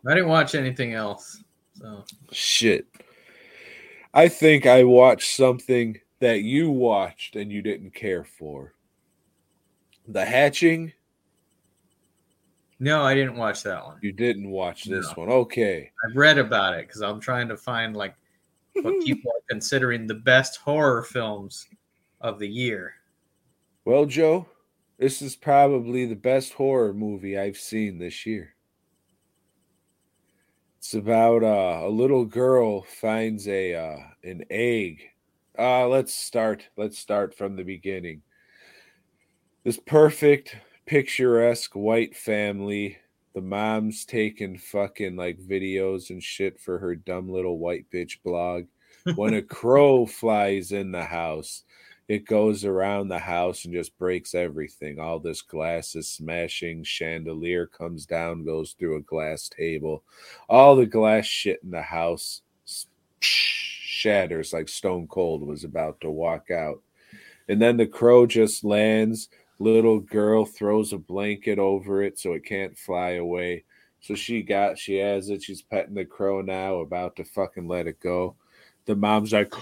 I 0.08 0.14
didn't 0.14 0.30
watch 0.30 0.56
anything 0.56 0.94
else. 0.94 1.44
So 1.76 2.04
shit 2.32 2.88
i 4.14 4.28
think 4.28 4.66
i 4.66 4.84
watched 4.84 5.36
something 5.36 5.98
that 6.20 6.42
you 6.42 6.70
watched 6.72 7.36
and 7.36 7.52
you 7.52 7.62
didn't 7.62 7.94
care 7.94 8.24
for 8.26 8.74
the 10.08 10.26
hatching 10.26 10.92
no, 12.82 13.02
I 13.04 13.14
didn't 13.14 13.36
watch 13.36 13.64
that 13.64 13.84
one. 13.86 13.98
You 14.02 14.14
didn't 14.14 14.50
watch 14.50 14.86
this 14.86 15.06
No. 15.08 15.24
one. 15.24 15.30
Okay. 15.30 15.92
I've 16.08 16.16
read 16.16 16.38
about 16.38 16.76
it 16.76 16.88
because 16.88 17.02
I'm 17.02 17.20
trying 17.20 17.50
to 17.50 17.58
find 17.58 17.94
like 17.94 18.16
what 18.82 18.94
people 19.06 19.30
are 19.32 19.42
considering 19.50 20.08
the 20.08 20.16
best 20.16 20.56
horror 20.62 21.04
films 21.04 21.68
of 22.22 22.40
the 22.40 22.48
year. 22.48 22.94
Well, 23.84 24.06
Joe, 24.06 24.48
this 25.00 25.22
is 25.22 25.36
probably 25.38 26.06
the 26.06 26.16
best 26.16 26.54
horror 26.54 26.94
movie 26.94 27.38
I've 27.38 27.58
seen 27.58 27.98
this 27.98 28.26
year. 28.26 28.54
It's 30.78 30.94
about 30.94 31.42
uh, 31.42 31.88
a 31.88 31.90
little 31.90 32.26
girl 32.26 32.84
finds 32.84 33.48
a 33.48 33.76
uh, 33.76 33.98
an 34.24 34.44
egg. 34.50 35.02
Uh, 35.58 35.88
let's 35.88 36.14
start. 36.14 36.68
Let's 36.78 37.00
start 37.00 37.36
from 37.36 37.56
the 37.56 37.64
beginning. 37.64 38.22
This 39.64 39.78
perfect, 39.78 40.56
picturesque 40.86 41.76
white 41.76 42.16
family. 42.16 42.98
The 43.36 43.42
mom's 43.42 44.04
taking 44.06 44.58
fucking 44.58 45.16
like 45.16 45.38
videos 45.40 46.10
and 46.10 46.22
shit 46.22 46.60
for 46.60 46.78
her 46.80 46.96
dumb 46.96 47.30
little 47.30 47.58
white 47.58 47.86
bitch 47.94 48.22
blog. 48.24 48.66
When 49.16 49.34
a 49.34 49.42
crow 49.60 50.06
flies 50.06 50.72
in 50.72 50.92
the 50.92 51.04
house, 51.04 51.64
it 52.10 52.26
goes 52.26 52.66
around 52.66 53.08
the 53.08 53.20
house 53.20 53.64
and 53.64 53.74
just 53.74 53.96
breaks 54.00 54.34
everything. 54.34 55.00
All 55.00 55.20
this 55.20 55.44
glass 55.44 55.96
is 55.96 56.08
smashing. 56.08 56.84
Chandelier 56.84 57.68
comes 57.68 58.08
down, 58.08 58.44
goes 58.44 58.74
through 58.74 58.98
a 58.98 59.02
glass 59.02 59.48
table. 59.48 60.04
All 60.50 60.76
the 60.76 60.88
glass 60.88 61.26
shit 61.28 61.60
in 61.64 61.70
the 61.70 61.84
house 61.84 62.42
shatters 63.20 64.54
like 64.54 64.70
Stone 64.70 65.08
Cold 65.08 65.44
was 65.44 65.64
about 65.64 66.02
to 66.02 66.10
walk 66.10 66.50
out. 66.50 66.82
And 67.48 67.62
then 67.62 67.78
the 67.78 67.86
crow 67.86 68.26
just 68.26 68.64
lands. 68.64 69.30
Little 69.60 70.00
girl 70.00 70.46
throws 70.46 70.94
a 70.94 70.98
blanket 70.98 71.60
over 71.60 72.02
it 72.02 72.18
so 72.18 72.34
it 72.34 72.44
can't 72.44 72.76
fly 72.76 73.12
away. 73.12 73.66
So 74.02 74.16
she 74.16 74.42
got, 74.42 74.80
she 74.80 74.96
has 74.96 75.30
it. 75.30 75.44
She's 75.44 75.62
petting 75.62 75.94
the 75.94 76.06
crow 76.06 76.42
now, 76.42 76.78
about 76.78 77.18
to 77.18 77.24
fucking 77.24 77.68
let 77.68 77.86
it 77.86 78.00
go. 78.00 78.36
The 78.86 78.96
mom's 78.96 79.32
like, 79.32 79.54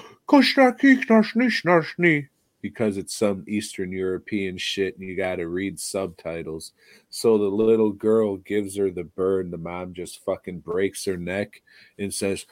because 2.62 2.98
it's 2.98 3.16
some 3.16 3.44
Eastern 3.48 3.92
European 3.92 4.58
shit 4.58 4.98
and 4.98 5.08
you 5.08 5.16
got 5.16 5.36
to 5.36 5.48
read 5.48 5.80
subtitles. 5.80 6.74
So 7.10 7.38
the 7.38 7.46
little 7.46 7.92
girl 7.92 8.38
gives 8.38 8.78
her 8.78 8.90
the 8.90 9.04
bird. 9.04 9.52
The 9.52 9.58
mom 9.58 9.94
just 9.94 10.24
fucking 10.26 10.60
breaks 10.60 11.06
her 11.06 11.18
neck 11.18 11.62
and 12.00 12.14
says, 12.14 12.46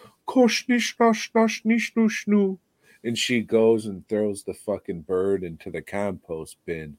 and 3.03 3.17
she 3.17 3.41
goes 3.41 3.85
and 3.85 4.07
throws 4.07 4.43
the 4.43 4.53
fucking 4.53 5.01
bird 5.01 5.43
into 5.43 5.69
the 5.69 5.81
compost 5.81 6.57
bin. 6.65 6.97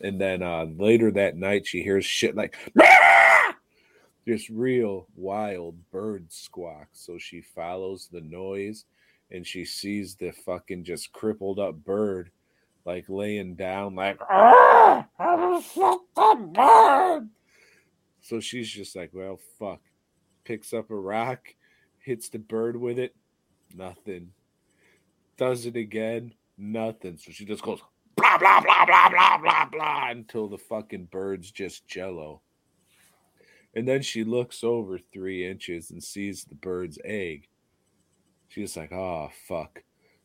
And 0.00 0.20
then 0.20 0.42
uh, 0.42 0.64
later 0.76 1.10
that 1.12 1.36
night, 1.36 1.66
she 1.66 1.82
hears 1.82 2.04
shit 2.04 2.34
like, 2.34 2.56
just 4.26 4.48
real 4.48 5.06
wild 5.14 5.76
bird 5.90 6.32
squawk. 6.32 6.88
So 6.92 7.18
she 7.18 7.40
follows 7.40 8.08
the 8.10 8.20
noise 8.20 8.84
and 9.30 9.46
she 9.46 9.64
sees 9.64 10.14
the 10.14 10.32
fucking 10.32 10.84
just 10.84 11.12
crippled 11.12 11.58
up 11.58 11.74
bird 11.84 12.30
like 12.84 13.04
laying 13.08 13.54
down 13.54 13.94
like 13.94 14.18
"Ah, 14.30 15.06
I 15.18 15.60
shot 15.60 16.00
the 16.14 16.50
bird. 16.52 17.28
So 18.20 18.40
she's 18.40 18.70
just 18.70 18.94
like, 18.94 19.10
well, 19.12 19.38
fuck. 19.58 19.80
Picks 20.44 20.72
up 20.72 20.90
a 20.90 20.96
rock, 20.96 21.54
hits 21.98 22.28
the 22.28 22.38
bird 22.38 22.76
with 22.76 22.98
it, 22.98 23.14
nothing. 23.74 24.30
Does 25.36 25.66
it 25.66 25.76
again, 25.76 26.34
nothing. 26.58 27.16
So 27.16 27.32
she 27.32 27.44
just 27.44 27.62
goes 27.62 27.80
blah 28.16 28.38
blah 28.38 28.60
blah 28.60 28.84
blah 28.86 29.08
blah 29.08 29.38
blah 29.38 29.64
blah 29.66 30.10
until 30.10 30.48
the 30.48 30.58
fucking 30.58 31.08
bird's 31.10 31.50
just 31.50 31.86
jello. 31.86 32.42
And 33.74 33.88
then 33.88 34.02
she 34.02 34.24
looks 34.24 34.62
over 34.62 34.98
three 34.98 35.48
inches 35.48 35.90
and 35.90 36.02
sees 36.02 36.44
the 36.44 36.54
bird's 36.54 36.98
egg. 37.04 37.48
She's 38.48 38.76
like, 38.76 38.92
oh, 38.92 39.30
fuck. 39.48 39.82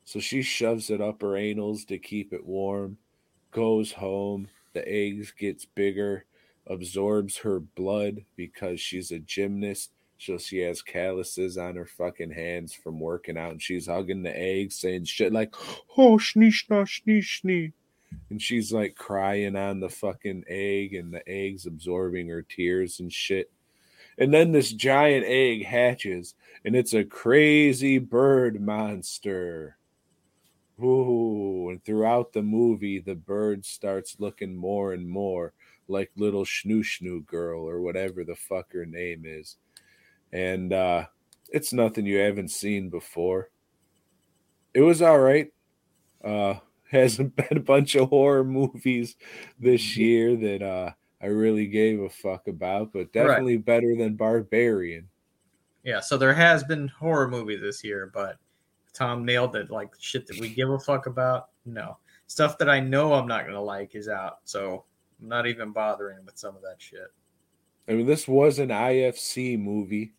So 0.08 0.22
she 0.22 0.42
shoves 0.42 0.90
it 0.90 1.02
up 1.02 1.22
her 1.22 1.34
anals 1.34 1.86
to 1.88 1.98
keep 1.98 2.32
it 2.32 2.46
warm, 2.46 2.98
goes 3.52 3.92
home. 3.92 4.48
The 4.72 4.88
eggs 4.88 5.34
gets 5.38 5.66
bigger, 5.66 6.24
absorbs 6.66 7.40
her 7.40 7.60
blood 7.60 8.24
because 8.38 8.80
she's 8.80 9.12
a 9.12 9.20
gymnast. 9.20 9.92
So 10.18 10.38
she 10.38 10.60
has 10.60 10.82
calluses 10.82 11.58
on 11.58 11.76
her 11.76 11.86
fucking 11.86 12.32
hands 12.32 12.74
from 12.74 13.02
working 13.02 13.38
out. 13.38 13.52
And 13.52 13.62
she's 13.62 13.88
hugging 13.88 14.24
the 14.24 14.34
eggs, 14.34 14.76
saying 14.76 15.04
shit 15.04 15.34
like, 15.34 15.54
oh, 15.98 16.18
snee, 16.18 16.54
snah, 16.54 16.88
snee, 16.88 17.20
snee. 17.20 17.74
And 18.30 18.42
she's 18.42 18.72
like 18.72 18.96
crying 18.96 19.58
on 19.58 19.82
the 19.82 19.90
fucking 19.90 20.46
egg, 20.48 20.94
and 20.94 21.14
the 21.14 21.28
egg's 21.28 21.66
absorbing 21.66 22.30
her 22.30 22.44
tears 22.44 23.02
and 23.02 23.12
shit. 23.12 23.52
And 24.18 24.34
then 24.34 24.54
this 24.54 24.72
giant 24.72 25.26
egg 25.28 25.66
hatches, 25.66 26.34
and 26.64 26.78
it's 26.78 26.94
a 26.94 27.04
crazy 27.04 27.98
bird 27.98 28.62
monster. 28.62 29.74
Ooh, 30.82 31.70
and 31.70 31.84
throughout 31.84 32.34
the 32.34 32.44
movie, 32.44 33.00
the 33.00 33.16
bird 33.16 33.66
starts 33.66 34.18
looking 34.20 34.56
more 34.56 34.94
and 34.94 35.10
more 35.10 35.54
like 35.88 36.12
little 36.16 36.44
Schnoo 36.44 36.84
Schnoo 36.84 37.26
girl 37.26 37.68
or 37.68 37.82
whatever 37.82 38.24
the 38.24 38.36
fuck 38.36 38.72
her 38.74 38.86
name 38.86 39.24
is. 39.26 39.58
And 40.32 40.74
uh, 40.74 41.06
it's 41.50 41.74
nothing 41.74 42.06
you 42.06 42.20
haven't 42.20 42.52
seen 42.52 42.90
before. 42.90 43.50
It 44.74 44.82
was 44.82 45.02
all 45.02 45.20
right. 45.20 45.52
Uh, 46.24 46.56
hasn't 46.92 47.36
been 47.36 47.58
a 47.58 47.62
bunch 47.62 47.96
of 47.96 48.10
horror 48.10 48.44
movies 48.44 49.16
this 49.60 49.98
year 49.98 50.36
that 50.38 50.62
uh, 50.62 50.92
I 51.22 51.28
really 51.28 51.68
gave 51.68 52.00
a 52.00 52.10
fuck 52.10 52.48
about, 52.48 52.94
but 52.94 53.12
definitely 53.12 53.58
better 53.58 53.96
than 53.98 54.16
Barbarian. 54.16 55.10
Yeah, 55.84 56.00
so 56.00 56.18
there 56.18 56.34
has 56.34 56.64
been 56.64 56.88
horror 56.88 57.28
movies 57.28 57.62
this 57.62 57.84
year, 57.84 58.12
but 58.14 58.38
Tom 58.98 59.24
nailed 59.24 59.56
it. 59.56 59.70
Like 59.70 59.94
shit 60.00 60.26
that 60.28 60.40
we 60.40 60.50
give 60.50 60.70
a 60.72 60.80
fuck 60.80 61.06
about, 61.06 61.50
no. 61.66 61.98
Stuff 62.26 62.58
that 62.58 62.70
I 62.70 62.80
know 62.80 63.14
I'm 63.14 63.28
not 63.28 63.46
gonna 63.46 63.62
like 63.62 63.94
is 63.96 64.10
out, 64.10 64.40
so 64.44 64.84
I'm 65.22 65.30
not 65.30 65.46
even 65.48 65.72
bothering 65.72 66.26
with 66.26 66.38
some 66.38 66.56
of 66.56 66.62
that 66.64 66.76
shit. 66.82 67.08
I 67.88 67.94
mean, 67.94 68.06
this 68.06 68.28
was 68.28 68.60
an 68.60 68.70
IFC 68.70 69.58
movie. 69.58 70.14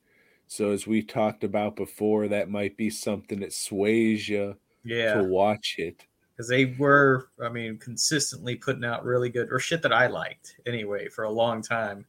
So, 0.46 0.70
as 0.70 0.86
we 0.86 1.02
talked 1.02 1.44
about 1.44 1.76
before, 1.76 2.28
that 2.28 2.48
might 2.48 2.76
be 2.78 2.88
something 2.88 3.40
that 3.40 3.52
sways 3.52 4.26
you 4.28 4.56
Yeah, 4.84 5.14
to 5.14 5.24
watch 5.24 5.74
it. 5.76 6.06
because 6.34 6.48
they 6.48 6.66
were, 6.78 7.28
I 7.42 7.50
mean, 7.50 7.76
consistently 7.76 8.54
putting 8.56 8.84
out 8.84 9.04
really 9.04 9.28
good 9.28 9.48
or 9.50 9.58
shit 9.58 9.82
that 9.82 9.92
I 9.92 10.06
liked 10.06 10.56
anyway 10.66 11.08
for 11.08 11.24
a 11.24 11.30
long 11.30 11.60
time. 11.60 12.06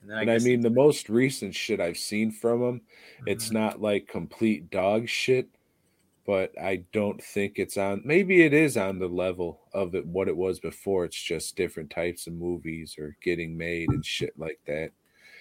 And, 0.00 0.10
then 0.10 0.18
and 0.18 0.30
I 0.30 0.38
mean, 0.38 0.60
the 0.62 0.70
most 0.70 1.08
recent 1.08 1.54
shit 1.54 1.78
I've 1.78 1.98
seen 1.98 2.32
from 2.32 2.60
them, 2.60 2.80
it's 3.26 3.50
Mhm. 3.50 3.52
not 3.52 3.80
like 3.80 4.08
complete 4.08 4.70
dog 4.70 5.08
shit, 5.08 5.48
but 6.26 6.52
I 6.60 6.84
don't 6.92 7.22
think 7.22 7.54
it's 7.58 7.76
on. 7.76 8.02
Maybe 8.04 8.42
it 8.42 8.52
is 8.52 8.76
on 8.76 8.98
the 8.98 9.08
level 9.08 9.60
of 9.74 9.94
it, 9.94 10.06
what 10.06 10.28
it 10.28 10.36
was 10.36 10.60
before. 10.60 11.04
It's 11.04 11.20
just 11.20 11.56
different 11.56 11.90
types 11.90 12.26
of 12.26 12.34
movies 12.34 12.96
or 12.98 13.16
getting 13.22 13.56
made 13.56 13.88
and 13.90 14.04
shit 14.04 14.32
like 14.38 14.60
that. 14.66 14.90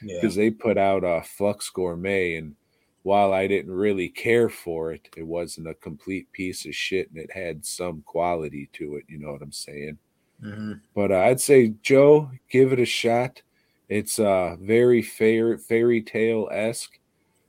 yeah. 0.01 0.19
because 0.21 0.35
they 0.35 0.49
put 0.49 0.77
out 0.77 1.03
uh, 1.03 1.21
Flux 1.21 1.69
Gourmet, 1.69 2.35
and 2.37 2.55
while 3.03 3.33
I 3.33 3.47
didn't 3.47 3.71
really 3.73 4.09
care 4.09 4.49
for 4.49 4.91
it, 4.93 5.09
it 5.17 5.23
wasn't 5.27 5.67
a 5.69 5.73
complete 5.75 6.31
piece 6.31 6.65
of 6.65 6.75
shit, 6.75 7.09
and 7.09 7.19
it 7.19 7.31
had 7.31 7.65
some 7.65 8.01
quality 8.05 8.69
to 8.73 8.95
it. 8.95 9.05
You 9.07 9.19
know 9.19 9.31
what 9.31 9.41
I'm 9.41 9.51
saying? 9.51 9.97
Mhm. 10.43 10.81
But 10.95 11.11
uh, 11.11 11.19
I'd 11.19 11.41
say 11.41 11.73
Joe, 11.81 12.31
give 12.49 12.71
it 12.73 12.79
a 12.79 12.85
shot. 12.85 13.41
It's 13.89 14.19
uh 14.19 14.55
very 14.61 15.01
fair 15.01 15.57
fairy 15.57 16.01
tale 16.01 16.47
esque. 16.51 16.97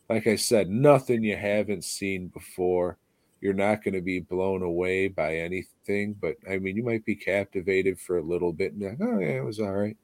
Like 0.09 0.27
I 0.27 0.37
said, 0.37 0.69
nothing 0.71 1.23
you 1.23 1.37
haven't 1.37 1.85
seen 1.85 2.29
before. 2.29 2.99
You're 3.41 3.55
not 3.55 3.83
going 3.83 3.95
to 3.95 4.01
be 4.01 4.21
blown 4.21 4.63
away 4.63 5.09
by 5.09 5.37
anything, 5.37 6.15
but 6.15 6.37
I 6.49 6.59
mean, 6.59 6.77
you 6.77 6.83
might 6.83 7.05
be 7.05 7.17
captivated 7.17 7.99
for 7.99 8.19
a 8.19 8.23
little 8.23 8.53
bit 8.53 8.73
and 8.73 8.81
be 8.81 8.89
like, 8.89 9.01
oh 9.01 9.19
yeah, 9.19 9.39
it 9.39 9.45
was 9.45 9.61
all 9.61 9.73
right. 9.73 9.97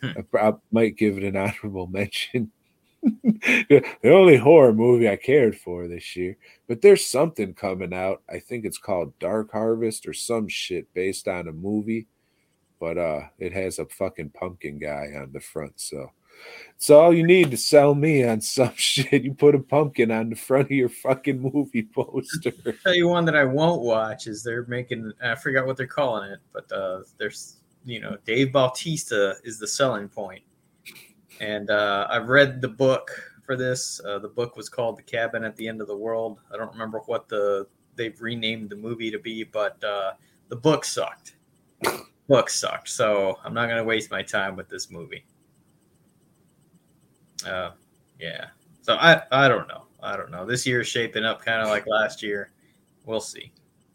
Hmm. 0.00 0.10
I, 0.34 0.38
I 0.38 0.52
might 0.70 0.96
give 0.96 1.18
it 1.18 1.24
an 1.24 1.36
honorable 1.64 1.86
mention. 1.86 2.52
the 3.02 3.84
only 4.04 4.36
horror 4.36 4.72
movie 4.72 5.08
I 5.08 5.16
cared 5.16 5.58
for 5.58 5.88
this 5.88 6.14
year, 6.14 6.36
but 6.68 6.82
there's 6.82 7.04
something 7.04 7.52
coming 7.52 7.92
out. 7.92 8.22
I 8.30 8.38
think 8.38 8.64
it's 8.64 8.78
called 8.78 9.18
Dark 9.18 9.50
Harvest 9.50 10.06
or 10.06 10.12
some 10.12 10.46
shit 10.46 10.86
based 10.94 11.26
on 11.26 11.48
a 11.48 11.52
movie, 11.52 12.06
but 12.78 12.98
uh, 12.98 13.22
it 13.40 13.52
has 13.54 13.80
a 13.80 13.86
fucking 13.86 14.30
pumpkin 14.30 14.78
guy 14.78 15.14
on 15.16 15.32
the 15.32 15.40
front. 15.40 15.80
So 15.80 16.12
it's 16.82 16.90
all 16.90 17.14
you 17.14 17.24
need 17.24 17.50
to 17.52 17.56
sell 17.56 17.94
me 17.94 18.24
on 18.24 18.40
some 18.40 18.72
shit. 18.76 19.22
You 19.22 19.34
put 19.34 19.54
a 19.54 19.60
pumpkin 19.60 20.10
on 20.10 20.30
the 20.30 20.36
front 20.36 20.64
of 20.64 20.70
your 20.72 20.88
fucking 20.88 21.40
movie 21.40 21.88
poster. 21.94 22.52
tell 22.82 22.94
you 22.94 23.08
one 23.08 23.24
that 23.26 23.36
I 23.36 23.44
won't 23.44 23.82
watch 23.82 24.26
is 24.26 24.42
they're 24.42 24.66
making 24.66 25.12
I 25.22 25.34
forgot 25.36 25.66
what 25.66 25.76
they're 25.76 25.86
calling 25.86 26.30
it, 26.30 26.40
but 26.52 26.70
uh 26.72 27.02
there's 27.18 27.58
you 27.84 28.00
know 28.00 28.16
Dave 28.24 28.52
Bautista 28.52 29.36
is 29.44 29.58
the 29.58 29.68
selling 29.68 30.08
point. 30.08 30.42
point, 30.86 31.02
and 31.40 31.70
uh, 31.70 32.06
I've 32.10 32.28
read 32.28 32.60
the 32.60 32.68
book 32.68 33.10
for 33.44 33.56
this. 33.56 34.00
Uh, 34.04 34.18
the 34.18 34.28
book 34.28 34.56
was 34.56 34.68
called 34.68 34.98
The 34.98 35.02
Cabin 35.02 35.44
at 35.44 35.56
the 35.56 35.66
End 35.68 35.80
of 35.80 35.88
the 35.88 35.96
World. 35.96 36.40
I 36.52 36.56
don't 36.56 36.72
remember 36.72 37.00
what 37.06 37.28
the 37.28 37.66
they've 37.94 38.20
renamed 38.20 38.70
the 38.70 38.76
movie 38.76 39.10
to 39.10 39.18
be, 39.18 39.44
but 39.44 39.82
uh, 39.84 40.12
the 40.48 40.56
book 40.56 40.84
sucked. 40.84 41.36
book 42.28 42.50
sucked, 42.50 42.88
so 42.88 43.38
I'm 43.44 43.54
not 43.54 43.68
gonna 43.68 43.84
waste 43.84 44.10
my 44.10 44.22
time 44.22 44.56
with 44.56 44.68
this 44.68 44.90
movie. 44.90 45.24
Uh, 47.46 47.72
yeah. 48.20 48.46
So 48.82 48.94
I 48.94 49.22
I 49.30 49.48
don't 49.48 49.68
know. 49.68 49.84
I 50.02 50.16
don't 50.16 50.30
know. 50.30 50.44
This 50.44 50.66
year's 50.66 50.88
shaping 50.88 51.24
up 51.24 51.44
kind 51.44 51.62
of 51.62 51.68
like 51.68 51.86
last 51.86 52.22
year. 52.22 52.50
We'll 53.04 53.20
see. 53.20 53.52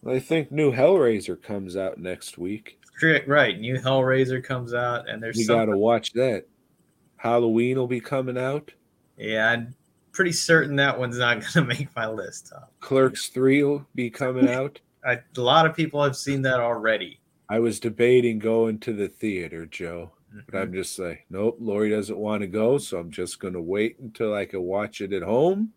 I 0.08 0.20
think 0.20 0.52
new 0.52 0.72
Hellraiser 0.72 1.42
comes 1.42 1.76
out 1.76 1.98
next 1.98 2.38
week. 2.38 2.80
Right. 3.02 3.60
New 3.60 3.76
Hellraiser 3.78 4.44
comes 4.44 4.74
out, 4.74 5.10
and 5.10 5.22
there's 5.22 5.38
You 5.38 5.48
got 5.48 5.66
to 5.66 5.78
watch 5.78 6.14
that. 6.14 6.46
Halloween 7.18 7.78
will 7.78 7.88
be 7.88 8.00
coming 8.00 8.38
out. 8.38 8.72
yeah, 9.18 9.50
I'm 9.52 9.76
pretty 10.14 10.32
certain 10.32 10.76
that 10.78 10.98
one's 10.98 11.18
not 11.18 11.42
going 11.42 11.52
to 11.54 11.64
make 11.66 11.94
my 11.96 12.08
list. 12.08 12.52
Tom. 12.54 12.64
Clerks 12.80 13.28
3 13.30 13.64
will 13.64 13.86
be 13.96 14.10
coming 14.10 14.50
out. 14.50 14.80
I, 15.06 15.20
a 15.38 15.42
lot 15.42 15.66
of 15.66 15.76
people 15.76 16.02
have 16.04 16.16
seen 16.16 16.42
that 16.44 16.60
already. 16.60 17.20
I 17.50 17.60
was 17.60 17.80
debating 17.80 18.40
going 18.40 18.80
to 18.80 18.94
the 18.94 19.08
theater, 19.08 19.66
Joe, 19.66 20.12
but 20.46 20.56
Mhm. 20.56 20.62
I'm 20.62 20.74
just 20.74 20.98
like, 21.00 21.26
nope, 21.30 21.58
Lori 21.60 21.90
doesn't 21.90 22.18
want 22.18 22.42
to 22.42 22.48
go, 22.48 22.78
so 22.78 23.00
I'm 23.00 23.12
just 23.12 23.40
going 23.40 23.54
to 23.54 23.62
wait 23.62 23.98
until 24.00 24.34
I 24.34 24.46
can 24.46 24.62
watch 24.62 25.02
it 25.02 25.14
at 25.14 25.24
home. 25.24 25.74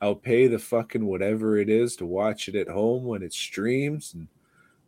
I'll 0.00 0.14
pay 0.14 0.46
the 0.46 0.58
fucking 0.58 1.04
whatever 1.04 1.58
it 1.58 1.68
is 1.68 1.96
to 1.96 2.06
watch 2.06 2.48
it 2.48 2.54
at 2.54 2.68
home 2.68 3.04
when 3.04 3.22
it 3.22 3.32
streams 3.32 4.14
and 4.14 4.28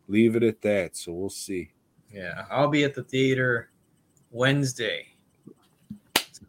leave 0.07 0.35
it 0.35 0.43
at 0.43 0.61
that. 0.61 0.95
So 0.97 1.11
we'll 1.13 1.29
see. 1.29 1.71
Yeah, 2.11 2.45
I'll 2.49 2.69
be 2.69 2.83
at 2.83 2.95
the 2.95 3.03
theater 3.03 3.69
Wednesday. 4.31 5.07
So, 6.31 6.45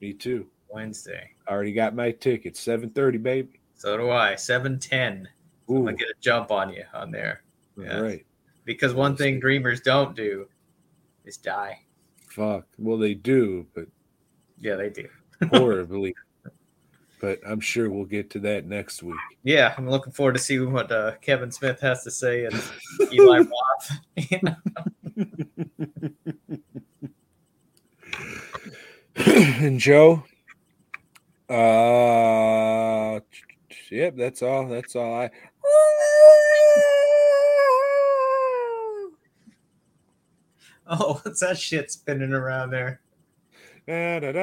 Me 0.00 0.12
too. 0.12 0.46
Wednesday. 0.68 1.30
I 1.46 1.52
already 1.52 1.72
got 1.72 1.94
my 1.94 2.10
ticket. 2.12 2.54
7:30, 2.56 3.18
baby. 3.22 3.60
So 3.74 3.96
do 3.96 4.10
I. 4.10 4.34
Seven 4.36 4.78
ten. 4.78 5.28
I'm 5.68 5.84
gonna 5.84 5.96
get 5.96 6.08
a 6.08 6.14
jump 6.20 6.50
on 6.50 6.72
you 6.72 6.84
on 6.94 7.10
there 7.10 7.42
yeah. 7.76 7.96
all 7.96 8.02
right. 8.02 8.24
because 8.64 8.94
one 8.94 9.16
thing 9.16 9.40
dreamers 9.40 9.80
don't 9.80 10.14
do 10.16 10.48
is 11.24 11.36
die. 11.36 11.80
Fuck. 12.36 12.66
Well, 12.76 12.98
they 12.98 13.14
do, 13.14 13.66
but 13.74 13.86
Yeah, 14.60 14.74
they 14.76 14.90
do. 14.90 15.08
horribly. 15.50 16.14
but 17.18 17.40
I'm 17.46 17.60
sure 17.60 17.88
we'll 17.88 18.04
get 18.04 18.28
to 18.30 18.38
that 18.40 18.66
next 18.66 19.02
week. 19.02 19.16
Yeah, 19.42 19.74
I'm 19.78 19.88
looking 19.88 20.12
forward 20.12 20.34
to 20.34 20.38
see 20.38 20.58
what 20.58 20.92
uh, 20.92 21.12
Kevin 21.22 21.50
Smith 21.50 21.80
has 21.80 22.04
to 22.04 22.10
say 22.10 22.44
and 22.44 22.62
Eli 23.10 23.38
Roth. 23.48 23.90
And 29.16 29.80
Joe, 29.80 30.24
uh, 31.48 33.18
yep, 33.90 34.14
that's 34.14 34.42
all. 34.42 34.68
That's 34.68 34.94
all 34.94 35.14
I. 35.14 35.30
Oh, 40.88 41.20
what's 41.24 41.40
that 41.40 41.58
shit 41.58 41.90
spinning 41.90 42.32
around 42.32 42.70
there? 42.70 43.00
Da, 43.88 44.20
da, 44.20 44.32
da, 44.32 44.40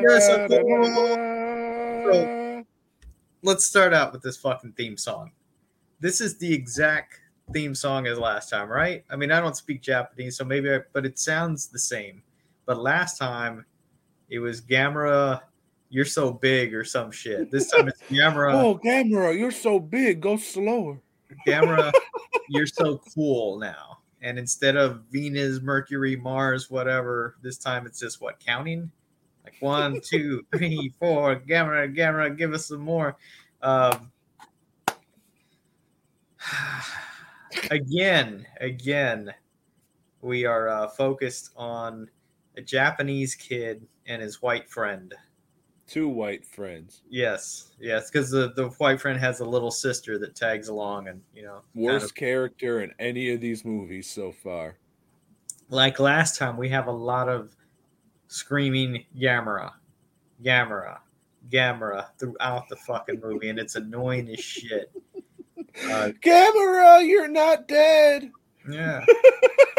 Yes, 0.00 0.28
da, 0.28 0.48
course. 0.48 0.88
da. 2.16 2.62
Let's 3.42 3.66
start 3.66 3.92
out 3.92 4.12
with 4.12 4.22
this 4.22 4.36
fucking 4.38 4.72
theme 4.72 4.96
song. 4.96 5.30
This 6.00 6.20
is 6.20 6.38
the 6.38 6.52
exact 6.52 7.20
theme 7.52 7.74
song 7.74 8.06
as 8.06 8.18
last 8.18 8.48
time, 8.50 8.68
right? 8.68 9.04
I 9.10 9.16
mean, 9.16 9.30
I 9.30 9.40
don't 9.40 9.56
speak 9.56 9.82
Japanese, 9.82 10.36
so 10.36 10.44
maybe, 10.44 10.70
I, 10.72 10.80
but 10.92 11.04
it 11.06 11.18
sounds 11.18 11.68
the 11.68 11.78
same. 11.78 12.22
But 12.66 12.78
last 12.78 13.18
time, 13.18 13.64
it 14.30 14.38
was 14.38 14.60
Gamera, 14.60 15.40
you're 15.90 16.04
so 16.04 16.32
big 16.32 16.74
or 16.74 16.82
some 16.82 17.10
shit. 17.10 17.50
This 17.50 17.70
time 17.70 17.88
it's 17.88 18.00
Gamera, 18.10 18.54
Oh, 18.54 18.78
Gamera, 18.82 19.36
you're 19.38 19.50
so 19.52 19.78
big. 19.78 20.20
Go 20.20 20.36
slower. 20.36 20.98
Gamera, 21.46 21.92
you're 22.48 22.66
so 22.66 23.00
cool 23.14 23.58
now. 23.58 23.98
And 24.22 24.38
instead 24.38 24.76
of 24.76 25.02
Venus, 25.10 25.60
Mercury, 25.60 26.16
Mars, 26.16 26.70
whatever, 26.70 27.36
this 27.42 27.58
time 27.58 27.86
it's 27.86 28.00
just 28.00 28.20
what 28.20 28.40
counting, 28.40 28.90
like 29.44 29.54
one, 29.60 30.00
two, 30.04 30.44
three, 30.54 30.92
four. 30.98 31.36
Gamera, 31.36 31.94
Gamera, 31.94 32.36
give 32.36 32.52
us 32.52 32.66
some 32.66 32.80
more. 32.80 33.16
Um, 33.62 34.10
again, 37.70 38.46
again, 38.60 39.32
we 40.22 40.44
are 40.44 40.68
uh, 40.68 40.88
focused 40.88 41.50
on 41.56 42.10
a 42.56 42.62
Japanese 42.62 43.34
kid 43.34 43.86
and 44.06 44.22
his 44.22 44.40
white 44.42 44.68
friend. 44.68 45.14
Two 45.86 46.08
white 46.08 46.44
friends. 46.44 47.02
Yes, 47.08 47.72
yes, 47.78 48.10
because 48.10 48.28
the, 48.30 48.52
the 48.56 48.70
white 48.78 49.00
friend 49.00 49.18
has 49.20 49.38
a 49.40 49.44
little 49.44 49.70
sister 49.70 50.18
that 50.18 50.34
tags 50.34 50.66
along, 50.68 51.06
and 51.08 51.22
you 51.34 51.42
know, 51.44 51.60
kind 51.74 51.84
Worst 51.84 52.06
of- 52.06 52.14
character 52.16 52.80
in 52.82 52.92
any 52.98 53.30
of 53.32 53.40
these 53.40 53.64
movies 53.64 54.08
so 54.10 54.32
far. 54.32 54.76
like 55.68 56.00
last 56.00 56.36
time, 56.38 56.56
we 56.56 56.68
have 56.70 56.88
a 56.88 56.92
lot 56.92 57.28
of 57.28 57.54
screaming 58.28 59.04
Gamera, 59.16 59.72
Gamera, 60.42 60.98
Gamera 61.50 62.06
throughout 62.18 62.68
the 62.68 62.76
fucking 62.76 63.20
movie, 63.22 63.48
and 63.50 63.58
it's 63.58 63.76
annoying 63.76 64.28
as 64.30 64.40
shit. 64.40 64.90
Uh, 65.90 66.10
Gamera, 66.24 67.06
you're 67.06 67.28
not 67.28 67.68
dead. 67.68 68.30
yeah. 68.70 69.04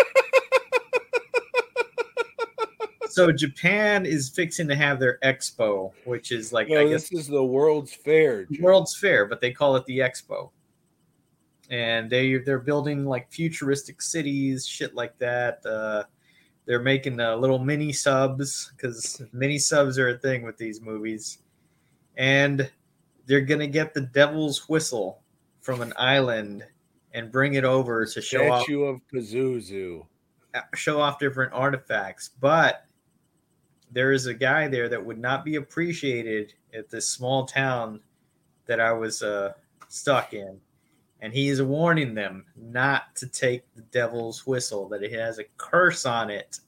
so 3.18 3.32
Japan 3.32 4.06
is 4.06 4.30
fixing 4.30 4.68
to 4.68 4.76
have 4.76 5.00
their 5.00 5.18
expo, 5.24 5.92
which 6.06 6.32
is 6.32 6.54
like 6.54 6.70
No, 6.70 6.82
I 6.82 6.88
guess 6.88 7.10
this 7.10 7.22
is 7.22 7.28
the 7.28 7.44
World's 7.44 7.92
Fair. 7.92 8.46
World's 8.60 8.96
Fair, 8.96 9.26
but 9.26 9.42
they 9.42 9.52
call 9.52 9.76
it 9.76 9.84
the 9.86 9.98
Expo. 9.98 10.52
And 11.72 12.12
they 12.12 12.38
they're 12.38 12.60
building 12.60 13.06
like 13.06 13.32
futuristic 13.32 14.04
cities, 14.04 14.68
shit 14.68 14.94
like 14.94 15.18
that. 15.18 15.66
Uh, 15.66 16.04
they're 16.68 16.80
making 16.80 17.20
uh, 17.20 17.38
little 17.38 17.58
mini 17.58 17.92
subs 17.92 18.72
because 18.78 19.20
mini 19.34 19.58
subs 19.58 19.98
are 19.98 20.10
a 20.10 20.18
thing 20.20 20.44
with 20.44 20.58
these 20.58 20.80
movies, 20.80 21.40
and 22.18 22.70
they're 23.26 23.42
gonna 23.42 23.66
get 23.66 23.96
the 23.96 24.02
Devil's 24.02 24.70
Whistle 24.70 25.24
from 25.60 25.82
an 25.82 25.92
island 25.98 26.64
and 27.16 27.32
bring 27.32 27.56
it 27.56 27.64
over 27.64 28.06
to 28.06 28.22
show 28.22 28.52
off 28.52 28.62
Statue 28.62 28.84
of 28.84 29.02
Pazuzu. 29.12 30.06
show 30.76 31.02
off 31.02 31.18
different 31.18 31.52
artifacts, 31.54 32.30
but 32.40 32.87
there 33.92 34.12
is 34.12 34.26
a 34.26 34.34
guy 34.34 34.68
there 34.68 34.90
that 34.90 35.04
would 35.04 35.20
not 35.20 35.46
be 35.46 35.56
appreciated 35.56 36.54
at 36.74 36.90
this 36.90 37.08
small 37.08 37.46
town 37.46 38.00
that 38.66 38.80
I 38.80 38.92
was 38.92 39.24
uh, 39.24 39.54
stuck 39.88 40.34
in, 40.34 40.60
and 41.22 41.34
he 41.34 41.50
is 41.50 41.62
warning 41.62 42.14
them 42.14 42.46
not 42.56 43.16
to 43.16 43.28
take 43.28 43.64
the 43.76 43.82
devil's 43.84 44.46
whistle; 44.46 44.88
that 44.90 45.04
it 45.04 45.14
has 45.14 45.40
a 45.40 45.46
curse 45.58 46.06
on 46.06 46.30
it. 46.30 46.60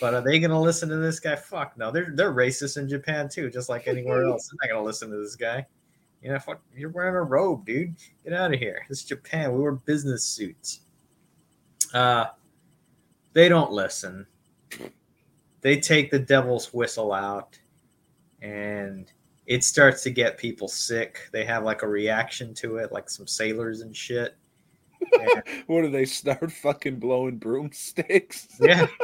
But 0.00 0.14
are 0.14 0.20
they 0.20 0.38
going 0.38 0.50
to 0.50 0.58
listen 0.58 0.88
to 0.90 0.96
this 0.96 1.20
guy? 1.20 1.36
Fuck 1.36 1.78
no! 1.78 1.90
They're 1.90 2.12
they're 2.14 2.32
racist 2.32 2.76
in 2.76 2.88
Japan 2.88 3.28
too, 3.28 3.50
just 3.50 3.68
like 3.68 3.86
anywhere 3.86 4.24
else. 4.28 4.48
They're 4.48 4.68
not 4.68 4.74
going 4.74 4.82
to 4.82 4.86
listen 4.86 5.10
to 5.10 5.16
this 5.16 5.36
guy. 5.36 5.66
You 6.22 6.32
know, 6.32 6.38
fuck, 6.40 6.60
you're 6.76 6.90
wearing 6.90 7.14
a 7.14 7.22
robe, 7.22 7.64
dude. 7.64 7.94
Get 8.24 8.32
out 8.32 8.52
of 8.52 8.58
here. 8.58 8.84
This 8.88 9.00
is 9.00 9.04
Japan. 9.04 9.52
We 9.52 9.60
wear 9.60 9.72
business 9.72 10.24
suits. 10.24 10.80
Uh, 11.94 12.26
they 13.34 13.48
don't 13.48 13.70
listen. 13.70 14.26
They 15.60 15.80
take 15.80 16.10
the 16.10 16.18
devil's 16.18 16.72
whistle 16.72 17.12
out 17.12 17.58
and 18.40 19.10
it 19.46 19.64
starts 19.64 20.02
to 20.04 20.10
get 20.10 20.38
people 20.38 20.68
sick. 20.68 21.28
They 21.32 21.44
have 21.44 21.64
like 21.64 21.82
a 21.82 21.88
reaction 21.88 22.54
to 22.54 22.76
it, 22.76 22.92
like 22.92 23.10
some 23.10 23.26
sailors 23.26 23.80
and 23.80 23.96
shit. 23.96 24.36
Yeah. 25.18 25.40
What 25.66 25.82
do 25.82 25.90
they 25.90 26.04
start 26.06 26.50
fucking 26.50 26.98
blowing 26.98 27.36
broomsticks? 27.36 28.48
Yeah. 28.60 28.86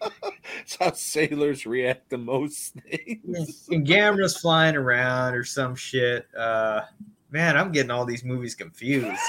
That's 0.00 0.76
how 0.76 0.92
sailors 0.92 1.66
react 1.66 2.10
to 2.10 2.18
most 2.18 2.74
things. 2.74 3.66
and 3.70 3.86
Gamera's 3.86 4.36
flying 4.36 4.76
around 4.76 5.34
or 5.34 5.44
some 5.44 5.74
shit. 5.74 6.26
Uh, 6.34 6.82
man, 7.30 7.56
I'm 7.56 7.72
getting 7.72 7.90
all 7.90 8.04
these 8.04 8.24
movies 8.24 8.54
confused. 8.54 9.20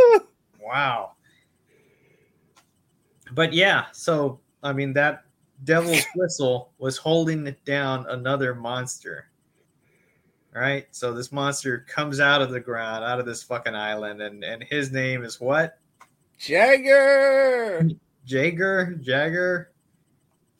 wow. 0.60 1.12
But 3.32 3.52
yeah, 3.52 3.86
so 3.92 4.40
I 4.66 4.72
mean 4.72 4.92
that 4.94 5.24
devil's 5.64 6.04
whistle 6.14 6.72
was 6.78 6.96
holding 6.96 7.46
it 7.46 7.64
down 7.64 8.06
another 8.08 8.54
monster. 8.54 9.28
Right? 10.52 10.86
So 10.90 11.12
this 11.12 11.32
monster 11.32 11.84
comes 11.88 12.18
out 12.18 12.40
of 12.40 12.50
the 12.50 12.60
ground, 12.60 13.04
out 13.04 13.20
of 13.20 13.26
this 13.26 13.42
fucking 13.42 13.74
island, 13.74 14.22
and, 14.22 14.42
and 14.42 14.64
his 14.64 14.90
name 14.90 15.22
is 15.22 15.40
what? 15.40 15.78
Jagger! 16.38 17.88
Jagger? 18.24 18.94
Jagger! 19.02 19.70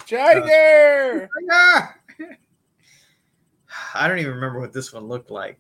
Jagger! 0.05 1.29
Uh, 1.53 1.81
I 3.95 4.07
don't 4.07 4.19
even 4.19 4.35
remember 4.35 4.61
what 4.61 4.73
this 4.73 4.93
one 4.93 5.07
looked 5.09 5.31
like. 5.31 5.59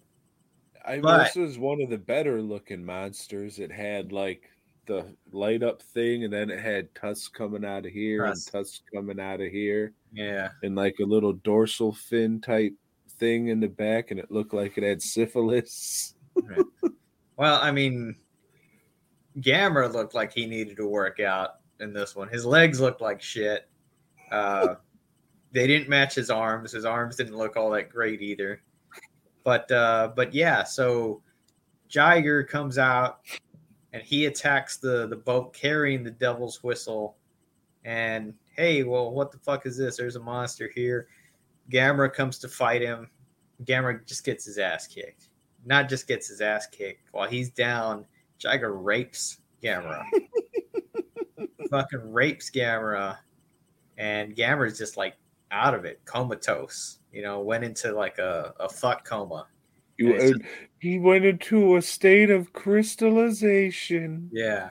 I 0.86 0.92
mean, 0.92 1.02
But- 1.02 1.24
this 1.24 1.36
was 1.36 1.58
one 1.58 1.80
of 1.80 1.90
the 1.90 1.98
better 1.98 2.40
looking 2.40 2.84
monsters. 2.84 3.58
It 3.58 3.72
had 3.72 4.12
like 4.12 4.50
the 4.86 5.06
light 5.32 5.62
up 5.62 5.82
thing, 5.82 6.24
and 6.24 6.32
then 6.32 6.50
it 6.50 6.60
had 6.60 6.94
tusks 6.94 7.28
coming 7.28 7.64
out 7.64 7.86
of 7.86 7.92
here 7.92 8.24
and 8.24 8.36
tusks 8.50 8.82
coming 8.94 9.20
out 9.20 9.40
of 9.40 9.50
here, 9.50 9.92
Yeah. 10.12 10.50
and 10.62 10.74
like 10.74 10.96
a 11.00 11.04
little 11.04 11.32
dorsal 11.34 11.92
fin 11.92 12.40
type 12.40 12.74
thing 13.18 13.48
in 13.48 13.60
the 13.60 13.68
back, 13.68 14.10
and 14.10 14.20
it 14.20 14.30
looked 14.30 14.54
like 14.54 14.76
it 14.78 14.84
had 14.84 15.02
syphilis. 15.02 16.14
Well, 17.36 17.60
I 17.60 17.70
mean, 17.70 18.16
Gamera 19.40 19.92
looked 19.92 20.14
like 20.14 20.32
he 20.32 20.46
needed 20.46 20.76
to 20.78 20.86
work 20.86 21.20
out 21.20 21.56
in 21.80 21.92
this 21.92 22.16
one. 22.16 22.28
His 22.28 22.46
legs 22.46 22.80
looked 22.80 23.00
like 23.00 23.20
shit. 23.20 23.68
Uh, 24.30 24.76
they 25.52 25.66
didn't 25.66 25.88
match 25.88 26.14
his 26.14 26.30
arms. 26.30 26.72
His 26.72 26.84
arms 26.84 27.16
didn't 27.16 27.36
look 27.36 27.56
all 27.56 27.70
that 27.70 27.90
great 27.90 28.22
either. 28.22 28.62
But 29.44 29.70
uh, 29.70 30.12
but 30.16 30.34
yeah, 30.34 30.64
so 30.64 31.22
Jiger 31.90 32.46
comes 32.48 32.78
out 32.78 33.20
and 33.96 34.04
he 34.04 34.26
attacks 34.26 34.76
the 34.76 35.06
the 35.06 35.16
boat 35.16 35.54
carrying 35.54 36.04
the 36.04 36.10
devil's 36.10 36.62
whistle. 36.62 37.16
And 37.86 38.34
hey, 38.54 38.82
well, 38.82 39.10
what 39.10 39.32
the 39.32 39.38
fuck 39.38 39.64
is 39.64 39.78
this? 39.78 39.96
There's 39.96 40.16
a 40.16 40.20
monster 40.20 40.70
here. 40.74 41.08
Gamera 41.70 42.12
comes 42.12 42.38
to 42.40 42.48
fight 42.48 42.82
him. 42.82 43.08
Gamera 43.64 44.06
just 44.06 44.22
gets 44.22 44.44
his 44.44 44.58
ass 44.58 44.86
kicked. 44.86 45.30
Not 45.64 45.88
just 45.88 46.06
gets 46.06 46.28
his 46.28 46.42
ass 46.42 46.66
kicked. 46.66 47.08
While 47.12 47.26
he's 47.26 47.48
down, 47.48 48.04
Jiger 48.38 48.84
rapes 48.84 49.38
Gamera. 49.62 50.04
Fucking 51.70 52.12
rapes 52.12 52.50
Gamera. 52.50 53.16
And 53.96 54.36
Gamera's 54.36 54.76
just 54.76 54.98
like 54.98 55.14
out 55.50 55.72
of 55.72 55.86
it, 55.86 56.04
comatose. 56.04 56.98
You 57.12 57.22
know, 57.22 57.40
went 57.40 57.64
into 57.64 57.92
like 57.92 58.18
a, 58.18 58.52
a 58.60 58.68
fuck 58.68 59.06
coma. 59.06 59.46
You, 59.98 60.14
uh, 60.14 60.32
he 60.78 60.98
went 60.98 61.24
into 61.24 61.76
a 61.76 61.82
state 61.82 62.30
of 62.30 62.52
crystallization. 62.52 64.30
Yeah. 64.32 64.70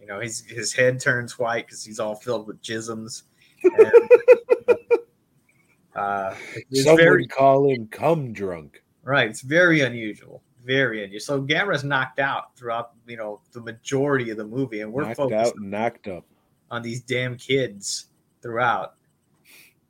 You 0.00 0.06
know, 0.06 0.20
his 0.20 0.40
his 0.46 0.72
head 0.72 1.00
turns 1.00 1.38
white 1.38 1.66
because 1.66 1.84
he's 1.84 2.00
all 2.00 2.14
filled 2.14 2.46
with 2.46 2.62
jisms. 2.62 3.24
And, 3.62 3.92
uh, 5.94 6.34
Some 6.72 6.96
very 6.96 7.22
would 7.22 7.30
call 7.30 7.68
him 7.70 7.88
cum 7.88 8.32
drunk. 8.32 8.82
right. 9.02 9.28
It's 9.28 9.42
very 9.42 9.80
unusual. 9.80 10.42
Very 10.64 11.04
unusual. 11.04 11.40
So 11.40 11.42
Gamera's 11.42 11.84
knocked 11.84 12.18
out 12.18 12.56
throughout, 12.56 12.92
you 13.06 13.16
know, 13.16 13.40
the 13.52 13.60
majority 13.60 14.30
of 14.30 14.36
the 14.36 14.44
movie, 14.46 14.80
and 14.80 14.92
we're 14.92 15.04
knocked 15.04 15.16
focused 15.16 15.52
out 15.52 15.56
and 15.56 15.70
knocked 15.70 16.08
up. 16.08 16.24
on 16.70 16.82
these 16.82 17.00
damn 17.02 17.36
kids 17.36 18.06
throughout. 18.42 18.94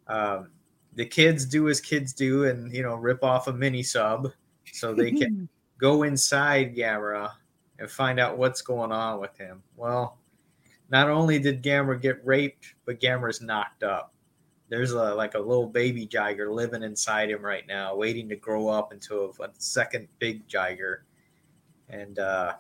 Um, 0.06 0.50
the 0.94 1.04
kids 1.04 1.44
do 1.46 1.68
as 1.68 1.80
kids 1.80 2.12
do, 2.12 2.44
and 2.44 2.72
you 2.72 2.82
know, 2.82 2.94
rip 2.96 3.22
off 3.22 3.46
a 3.46 3.52
mini 3.52 3.82
sub 3.82 4.32
so 4.78 4.94
they 4.94 5.12
can 5.12 5.48
go 5.78 6.02
inside 6.04 6.76
Gamera 6.76 7.32
and 7.78 7.90
find 7.90 8.18
out 8.18 8.38
what's 8.38 8.62
going 8.62 8.92
on 8.92 9.20
with 9.20 9.36
him. 9.36 9.62
Well, 9.76 10.18
not 10.90 11.08
only 11.08 11.38
did 11.38 11.62
Gamera 11.62 12.00
get 12.00 12.24
raped, 12.24 12.74
but 12.84 13.00
Gamera's 13.00 13.40
knocked 13.40 13.82
up. 13.82 14.14
There's 14.68 14.92
a 14.92 15.14
like 15.14 15.34
a 15.34 15.38
little 15.38 15.66
baby 15.66 16.06
Jiger 16.06 16.52
living 16.52 16.82
inside 16.82 17.30
him 17.30 17.42
right 17.42 17.66
now, 17.66 17.94
waiting 17.96 18.28
to 18.28 18.36
grow 18.36 18.68
up 18.68 18.92
into 18.92 19.22
a, 19.22 19.42
a 19.42 19.50
second 19.58 20.08
big 20.18 20.46
Jiger. 20.46 20.98
And 21.88 22.18
uh 22.18 22.54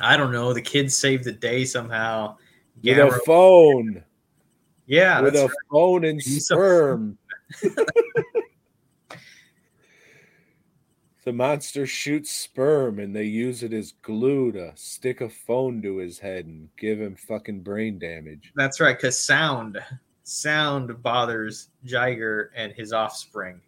I 0.00 0.16
don't 0.16 0.32
know, 0.32 0.52
the 0.52 0.62
kids 0.62 0.96
saved 0.96 1.24
the 1.24 1.32
day 1.32 1.64
somehow. 1.64 2.36
With 2.82 2.98
a 2.98 3.20
phone. 3.26 4.02
yeah, 4.86 5.20
with 5.20 5.36
a 5.36 5.42
right. 5.42 5.50
phone 5.70 6.04
and 6.04 6.22
sperm. 6.22 7.18
the 11.30 11.36
monster 11.36 11.86
shoots 11.86 12.32
sperm 12.32 12.98
and 12.98 13.14
they 13.14 13.22
use 13.22 13.62
it 13.62 13.72
as 13.72 13.92
glue 14.02 14.50
to 14.50 14.72
stick 14.74 15.20
a 15.20 15.28
phone 15.28 15.80
to 15.80 15.98
his 15.98 16.18
head 16.18 16.44
and 16.44 16.68
give 16.76 17.00
him 17.00 17.14
fucking 17.14 17.60
brain 17.60 18.00
damage. 18.00 18.52
That's 18.56 18.80
right, 18.80 18.96
because 18.96 19.16
sound 19.16 19.78
sound 20.24 21.00
bothers 21.04 21.68
Jiger 21.86 22.48
and 22.56 22.72
his 22.72 22.92
offspring. 22.92 23.60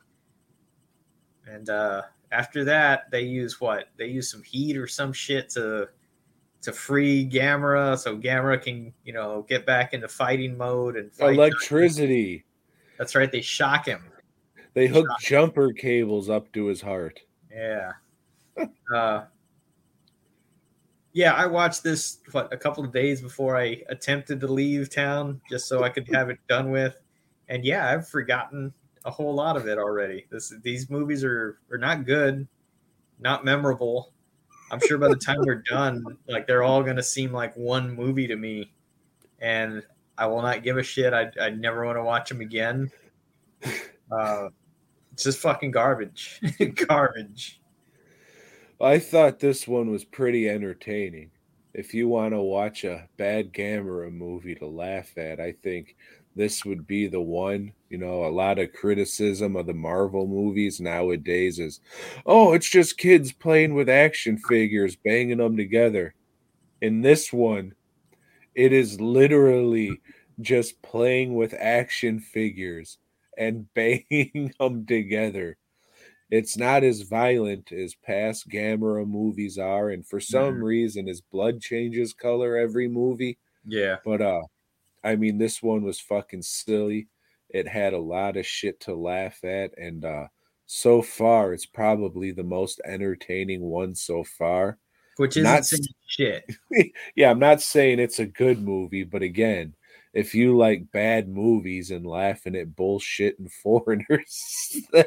And 1.47 1.71
uh, 1.71 2.03
after 2.33 2.65
that, 2.65 3.09
they 3.13 3.23
use 3.23 3.61
what? 3.61 3.91
They 3.97 4.07
use 4.07 4.29
some 4.29 4.43
heat 4.43 4.77
or 4.77 4.89
some 4.89 5.13
shit 5.13 5.49
to 5.51 5.89
to 6.63 6.73
free 6.73 7.29
Gamera, 7.29 7.97
so 7.97 8.19
Gamera 8.19 8.61
can 8.61 8.93
you 9.05 9.13
know 9.13 9.47
get 9.49 9.65
back 9.65 9.95
into 9.95 10.09
fighting 10.09 10.57
mode 10.57 10.97
and 10.97 11.13
fight. 11.13 11.35
Electricity. 11.35 12.45
That's 12.99 13.15
right. 13.15 13.31
They 13.31 13.41
shock 13.41 13.87
him. 13.87 14.03
They 14.75 14.89
hook 14.89 15.07
jumper 15.21 15.73
cables 15.73 16.29
up 16.29 16.51
to 16.55 16.67
his 16.67 16.81
heart. 16.81 17.21
Yeah. 17.55 17.93
uh, 18.95 19.25
yeah, 21.13 21.35
I 21.35 21.47
watched 21.47 21.83
this 21.83 22.19
what 22.33 22.53
a 22.53 22.57
couple 22.57 22.85
of 22.85 22.93
days 22.93 23.21
before 23.21 23.57
I 23.57 23.83
attempted 23.89 24.41
to 24.41 24.47
leave 24.49 24.89
town, 24.91 25.41
just 25.51 25.69
so 25.69 25.83
I 25.83 25.91
could 25.91 26.09
have 26.09 26.31
it 26.31 26.39
done 26.49 26.71
with. 26.71 26.97
And 27.49 27.65
yeah, 27.65 27.91
I've 27.91 28.09
forgotten 28.09 28.73
a 29.05 29.11
whole 29.11 29.35
lot 29.35 29.57
of 29.57 29.67
it 29.69 29.79
already. 29.79 30.27
This 30.31 30.55
these 30.63 30.89
movies 30.89 31.23
are 31.23 31.59
are 31.71 31.79
not 31.79 32.07
good, 32.07 32.49
not 33.21 33.45
memorable. 33.45 34.13
I'm 34.71 34.81
sure 34.81 34.97
by 34.97 35.09
the 35.09 35.17
time 35.17 35.39
we're 35.41 35.63
done, 35.71 36.03
like 36.29 36.47
they're 36.47 36.63
all 36.63 36.83
gonna 36.83 37.03
seem 37.03 37.33
like 37.33 37.55
one 37.57 37.95
movie 37.95 38.27
to 38.29 38.37
me, 38.37 38.73
and 39.41 39.83
I 40.17 40.27
will 40.27 40.41
not 40.41 40.63
give 40.63 40.79
a 40.79 40.83
shit. 40.83 41.13
I 41.13 41.31
I 41.41 41.51
never 41.51 41.85
want 41.85 41.99
to 41.99 42.05
watch 42.05 42.29
them 42.29 42.41
again. 42.41 42.91
Uh, 44.11 44.51
just 45.17 45.39
fucking 45.39 45.71
garbage, 45.71 46.41
garbage. 46.87 47.61
I 48.81 48.99
thought 48.99 49.39
this 49.39 49.69
one 49.69 49.91
was 49.91 50.05
pretty 50.05 50.49
entertaining. 50.49 51.31
If 51.75 51.95
you 51.95 52.09
want 52.09 52.35
to 52.35 52.41
watch 52.41 52.85
a 52.85 53.09
bad 53.17 53.53
Gamera 53.53 54.13
movie 54.13 54.55
to 54.57 54.67
laugh 54.67 55.17
at, 55.17 55.41
I 55.41 55.53
think 55.63 55.97
this 56.35 56.65
would 56.65 56.87
be 56.87 57.07
the 57.07 57.21
one. 57.21 57.73
You 57.89 57.99
know, 57.99 58.25
a 58.25 58.29
lot 58.29 58.59
of 58.59 58.73
criticism 58.73 59.57
of 59.57 59.67
the 59.67 59.75
Marvel 59.75 60.27
movies 60.27 60.81
nowadays 60.81 61.59
is, 61.59 61.81
oh, 62.27 62.53
it's 62.53 62.69
just 62.69 62.99
kids 62.99 63.33
playing 63.33 63.75
with 63.75 63.89
action 63.89 64.37
figures, 64.37 64.97
banging 64.97 65.39
them 65.39 65.57
together. 65.57 66.15
In 66.81 67.01
this 67.01 67.33
one, 67.33 67.75
it 68.55 68.73
is 68.73 69.01
literally 69.01 70.01
just 70.41 70.81
playing 70.83 71.37
with 71.37 71.55
action 71.55 72.19
figures 72.19 72.99
and 73.39 73.67
banging 73.75 74.53
them 74.59 74.87
together. 74.87 75.57
It's 76.31 76.57
not 76.57 76.83
as 76.83 77.03
violent 77.03 77.73
as 77.73 77.95
past 77.95 78.49
Gamera 78.49 79.07
movies 79.07 79.59
are, 79.59 79.91
and 79.91 80.07
for 80.07 80.19
some 80.21 80.57
Mhm. 80.57 80.63
reason, 80.63 81.07
his 81.07 81.21
blood 81.21 81.61
changes 81.61 82.15
color 82.15 82.57
every 82.57 82.89
movie. 82.89 83.39
Yeah, 83.67 83.99
But 84.05 84.23
uh, 84.23 84.43
I 85.05 85.17
mean, 85.17 85.39
this 85.39 85.63
one 85.63 85.83
was 85.85 86.01
fucking 86.01 86.43
silly. 86.43 87.09
It 87.51 87.69
had 87.69 87.93
a 87.93 87.99
lot 87.99 88.37
of 88.39 88.47
shit 88.47 88.81
to 88.81 88.95
laugh 88.95 89.45
at, 89.45 89.77
and 89.79 90.05
uh, 90.05 90.29
so 90.67 91.03
far, 91.03 91.53
it's 91.53 91.67
probably 91.67 92.31
the 92.33 92.43
most 92.45 92.81
entertaining 92.87 93.61
one 93.63 93.95
so 93.95 94.25
far. 94.25 94.79
which 95.19 95.37
isn't 95.37 95.43
Not- 95.45 95.67
saying 95.67 95.83
shit. 96.07 96.51
Yeah, 97.15 97.31
I'm 97.31 97.39
not 97.39 97.61
saying 97.61 97.99
it's 97.99 98.21
a 98.21 98.27
good 98.27 98.63
movie, 98.63 99.05
but 99.05 99.23
again, 99.23 99.75
if 100.13 100.35
you 100.35 100.57
like 100.57 100.91
bad 100.93 101.29
movies 101.29 101.91
and 101.91 102.07
laughing 102.07 102.57
at 102.57 102.77
bullshit 102.77 103.39
and 103.39 103.51
foreigners, 103.63 104.77
then 104.93 105.07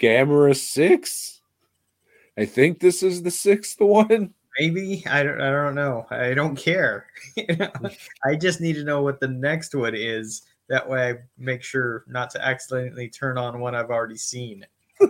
Gamera 0.00 0.56
six. 0.56 1.40
I 2.38 2.44
think 2.44 2.80
this 2.80 3.02
is 3.02 3.22
the 3.22 3.30
sixth 3.30 3.80
one. 3.80 4.34
Maybe 4.58 5.04
I 5.06 5.22
don't. 5.22 5.40
I 5.40 5.50
don't 5.50 5.74
know. 5.74 6.06
I 6.10 6.34
don't 6.34 6.56
care. 6.56 7.06
You 7.36 7.56
know? 7.56 7.70
I 8.24 8.34
just 8.34 8.60
need 8.60 8.74
to 8.74 8.84
know 8.84 9.02
what 9.02 9.20
the 9.20 9.28
next 9.28 9.74
one 9.74 9.94
is. 9.94 10.42
That 10.68 10.88
way, 10.88 11.10
I 11.10 11.14
make 11.38 11.62
sure 11.62 12.04
not 12.06 12.30
to 12.30 12.44
accidentally 12.44 13.08
turn 13.08 13.38
on 13.38 13.60
one 13.60 13.74
I've 13.74 13.90
already 13.90 14.16
seen. 14.16 14.66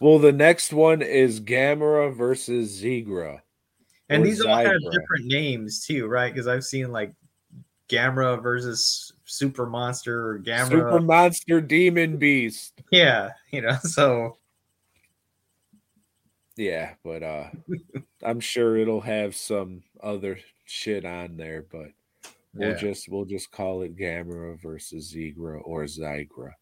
Well, 0.00 0.18
the 0.18 0.32
next 0.32 0.72
one 0.72 1.02
is 1.02 1.40
Gamera 1.40 2.12
versus 2.12 2.82
Zigra. 2.82 3.42
And 4.08 4.26
these 4.26 4.40
all 4.40 4.56
have 4.56 4.80
different 4.90 5.26
names 5.26 5.86
too, 5.86 6.08
right? 6.08 6.32
Because 6.32 6.48
I've 6.48 6.64
seen 6.64 6.90
like 6.90 7.14
Gamera 7.92 8.42
versus 8.42 9.12
Super 9.24 9.66
Monster 9.66 10.30
or 10.30 10.38
Gamera. 10.40 10.68
Super 10.70 11.00
Monster 11.00 11.60
Demon 11.60 12.16
Beast. 12.16 12.80
Yeah, 12.90 13.32
you 13.50 13.60
know, 13.60 13.76
so 13.82 14.38
Yeah, 16.56 16.94
but 17.04 17.22
uh 17.22 17.50
I'm 18.22 18.40
sure 18.40 18.76
it'll 18.76 19.00
have 19.02 19.36
some 19.36 19.82
other 20.02 20.38
shit 20.64 21.04
on 21.04 21.36
there, 21.36 21.66
but 21.70 21.88
we'll 22.54 22.70
Yeah. 22.70 22.76
just 22.76 23.08
we'll 23.08 23.24
just 23.26 23.50
call 23.50 23.82
it 23.82 23.96
Gamera 23.96 24.60
versus 24.60 25.12
Zigra 25.14 25.60
or 25.64 25.84
Zygra. 25.84 26.52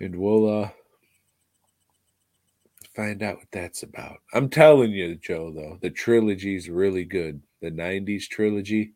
And 0.00 0.16
we'll 0.16 0.62
uh 0.62 0.70
find 2.94 3.22
out 3.22 3.38
what 3.38 3.50
that's 3.52 3.82
about. 3.82 4.18
I'm 4.34 4.50
telling 4.50 4.90
you, 4.90 5.14
Joe, 5.14 5.50
though, 5.50 5.78
the 5.80 5.88
trilogy's 5.90 6.68
really 6.68 7.04
good. 7.04 7.40
The 7.62 7.70
90s 7.70 8.28
trilogy, 8.28 8.92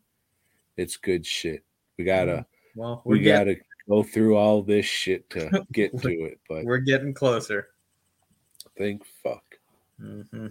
it's 0.77 0.97
good 0.97 1.25
shit. 1.25 1.63
We 1.97 2.05
gotta 2.05 2.45
well, 2.75 3.01
we're 3.03 3.13
we 3.13 3.19
getting, 3.21 3.53
gotta 3.53 3.59
go 3.89 4.03
through 4.03 4.37
all 4.37 4.61
this 4.61 4.85
shit 4.85 5.29
to 5.31 5.65
get 5.71 5.97
to 6.01 6.09
it, 6.09 6.39
but 6.47 6.63
we're 6.63 6.77
getting 6.77 7.13
closer. 7.13 7.69
think 8.77 9.03
fuck. 9.23 9.43
hmm 9.99 10.47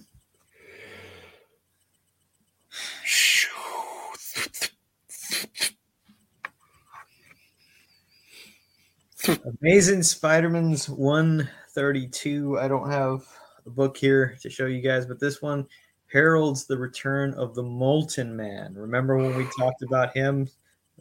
Amazing 9.61 10.05
Spider-Man's 10.05 10.89
132. 10.89 12.61
I 12.61 12.69
don't 12.69 12.91
have 12.91 13.27
a 13.67 13.71
book 13.71 13.97
here 13.97 14.37
to 14.43 14.51
show 14.51 14.67
you 14.67 14.81
guys, 14.81 15.07
but 15.07 15.19
this 15.19 15.43
one 15.43 15.67
heralds 16.13 16.67
the 16.67 16.79
return 16.79 17.35
of 17.35 17.55
the 17.55 17.63
Molten 17.63 18.35
Man. 18.37 18.75
Remember 18.75 19.17
when 19.17 19.37
we 19.37 19.47
talked 19.59 19.83
about 19.83 20.17
him 20.17 20.49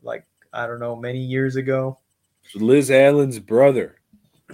like 0.02 0.26
I 0.54 0.68
don't 0.68 0.80
know 0.80 0.96
many 0.96 1.20
years 1.20 1.56
ago? 1.56 1.98
Liz 2.54 2.92
Allen's 2.92 3.40
brother. 3.40 3.96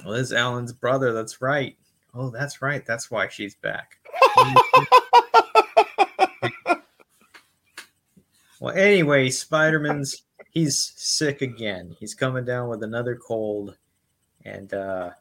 Liz 0.06 0.34
Allen's 0.34 0.74
brother, 0.74 1.14
that's 1.14 1.42
right. 1.42 1.78
Oh, 2.14 2.30
that's 2.30 2.62
right. 2.62 2.86
That's 2.86 3.10
why 3.10 3.28
she's 3.30 3.56
back. 3.56 3.98
well, 8.60 8.76
anyway, 8.76 9.30
Spider-Man's 9.30 10.24
he's 10.52 10.94
sick 10.96 11.42
again. 11.42 11.96
He's 12.00 12.14
coming 12.14 12.46
down 12.46 12.70
with 12.70 12.84
another 12.84 13.16
cold, 13.16 13.78
and 14.44 14.74
uh, 14.74 15.12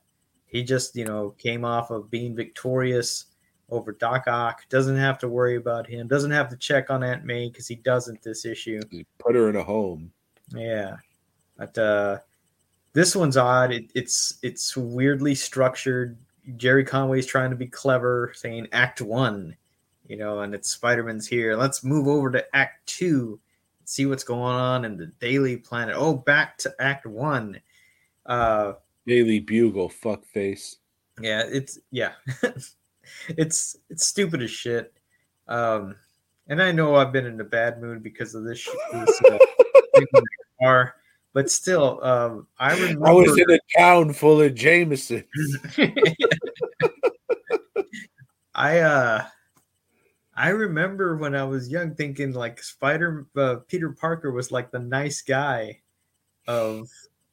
he 0.46 0.64
just 0.64 0.96
you 0.96 1.04
know 1.04 1.30
came 1.38 1.64
off 1.64 1.90
of 1.90 2.10
being 2.10 2.34
victorious 2.34 3.26
over 3.70 3.92
Doc 3.92 4.24
Ock. 4.26 4.68
Doesn't 4.68 4.96
have 4.96 5.18
to 5.20 5.28
worry 5.28 5.56
about 5.56 5.86
him. 5.86 6.06
Doesn't 6.06 6.30
have 6.30 6.48
to 6.50 6.56
check 6.56 6.90
on 6.90 7.02
Aunt 7.02 7.24
May 7.24 7.48
because 7.48 7.68
he 7.68 7.76
doesn't 7.76 8.22
this 8.22 8.44
issue. 8.44 8.80
Put 9.18 9.34
her 9.34 9.48
in 9.48 9.56
a 9.56 9.62
home. 9.62 10.12
Yeah, 10.54 10.96
but 11.56 11.76
uh, 11.78 12.18
this 12.92 13.14
one's 13.14 13.36
odd. 13.36 13.72
It, 13.72 13.90
it's 13.94 14.38
it's 14.42 14.76
weirdly 14.76 15.34
structured. 15.34 16.18
Gerry 16.56 16.84
Conway's 16.84 17.26
trying 17.26 17.50
to 17.50 17.56
be 17.56 17.66
clever, 17.66 18.32
saying 18.34 18.68
Act 18.72 19.00
One, 19.00 19.56
you 20.08 20.16
know, 20.16 20.40
and 20.40 20.54
it's 20.54 20.70
Spider 20.70 21.04
Man's 21.04 21.28
here. 21.28 21.56
Let's 21.56 21.84
move 21.84 22.08
over 22.08 22.30
to 22.32 22.44
Act 22.56 22.86
Two, 22.86 23.38
see 23.84 24.06
what's 24.06 24.24
going 24.24 24.56
on 24.56 24.84
in 24.84 24.96
the 24.96 25.06
Daily 25.20 25.56
Planet. 25.56 25.94
Oh, 25.96 26.14
back 26.14 26.58
to 26.58 26.74
Act 26.80 27.06
One. 27.06 27.60
Uh, 28.26 28.72
Daily 29.06 29.38
Bugle, 29.40 29.88
fuck 29.88 30.24
face. 30.24 30.76
yeah, 31.20 31.44
it's 31.46 31.78
yeah, 31.90 32.12
it's 33.28 33.76
it's 33.88 34.06
stupid 34.06 34.42
as 34.42 34.50
shit. 34.50 34.92
Um, 35.48 35.96
and 36.48 36.62
I 36.62 36.72
know 36.72 36.96
I've 36.96 37.12
been 37.12 37.26
in 37.26 37.40
a 37.40 37.44
bad 37.44 37.80
mood 37.80 38.02
because 38.02 38.34
of 38.34 38.44
this. 38.44 38.68
this 38.92 39.20
uh, 39.26 39.38
thing 39.94 40.06
in 40.14 40.22
my 40.22 40.22
car, 40.60 40.94
but 41.32 41.50
still, 41.50 42.02
um, 42.04 42.46
I 42.58 42.74
remember. 42.74 43.06
I 43.06 43.12
was 43.12 43.38
in 43.38 43.50
a 43.50 43.58
town 43.76 44.12
full 44.12 44.40
of 44.40 44.54
Jameson. 44.54 45.24
I 48.54 48.80
uh 48.80 49.24
I 50.34 50.48
remember 50.50 51.16
when 51.16 51.34
I 51.34 51.44
was 51.44 51.68
young 51.68 51.94
thinking 51.94 52.32
like 52.32 52.62
Spider 52.62 53.26
uh, 53.36 53.56
Peter 53.68 53.90
Parker 53.92 54.32
was 54.32 54.50
like 54.50 54.70
the 54.70 54.78
nice 54.78 55.22
guy 55.22 55.80
of 56.46 56.88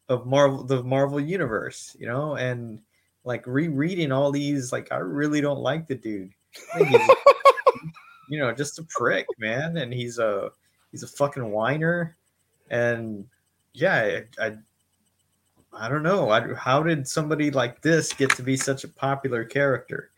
of 0.10 0.26
Marvel 0.26 0.64
the 0.64 0.84
Marvel 0.84 1.20
universe, 1.20 1.96
you 2.00 2.08
know, 2.08 2.36
and 2.36 2.80
like 3.28 3.46
rereading 3.46 4.12
all 4.12 4.32
these 4.32 4.72
like 4.72 4.92
I 4.92 4.98
really 4.98 5.42
don't 5.42 5.60
like 5.60 5.86
the 5.88 5.96
dude. 5.96 6.32
You 8.30 8.40
know, 8.40 8.52
just 8.52 8.78
a 8.78 8.86
prick, 8.90 9.26
man, 9.38 9.78
and 9.78 9.94
he's 9.94 10.20
a 10.20 10.52
he's 10.92 11.02
a 11.04 11.08
fucking 11.08 11.50
whiner 11.50 12.18
and 12.70 13.26
yeah, 13.74 14.22
I, 14.40 14.46
I 14.46 14.58
I 15.72 15.88
don't 15.88 16.04
know. 16.04 16.30
I, 16.30 16.54
how 16.56 16.84
did 16.84 17.08
somebody 17.08 17.52
like 17.52 17.82
this 17.82 18.12
get 18.12 18.32
to 18.32 18.44
be 18.44 18.58
such 18.58 18.84
a 18.84 18.90
popular 18.90 19.46
character? 19.46 20.10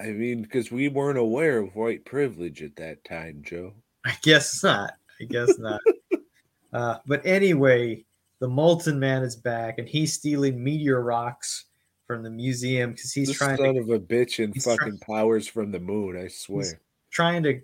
I 0.00 0.06
mean, 0.06 0.42
because 0.42 0.72
we 0.72 0.88
weren't 0.88 1.18
aware 1.18 1.58
of 1.58 1.76
white 1.76 2.04
privilege 2.04 2.62
at 2.62 2.74
that 2.76 3.04
time, 3.04 3.42
Joe. 3.44 3.74
I 4.04 4.16
guess 4.22 4.64
not. 4.64 4.94
I 5.20 5.24
guess 5.24 5.56
not. 5.58 5.80
uh, 6.72 6.98
but 7.06 7.24
anyway, 7.24 8.04
the 8.40 8.48
Molten 8.48 8.98
Man 8.98 9.22
is 9.22 9.36
back, 9.36 9.78
and 9.78 9.88
he's 9.88 10.14
stealing 10.14 10.62
meteor 10.62 11.00
rocks 11.00 11.66
from 12.06 12.22
the 12.22 12.30
museum 12.30 12.92
because 12.92 13.12
he's 13.12 13.28
This 13.28 13.38
trying 13.38 13.56
son 13.56 13.74
to 13.74 13.80
of 13.80 13.90
a 13.90 13.98
bitch 13.98 14.42
and 14.42 14.60
fucking 14.62 14.98
powers 14.98 15.46
from 15.46 15.70
the 15.70 15.80
moon, 15.80 16.16
I 16.16 16.28
swear. 16.28 16.80
trying 17.10 17.42
to, 17.44 17.60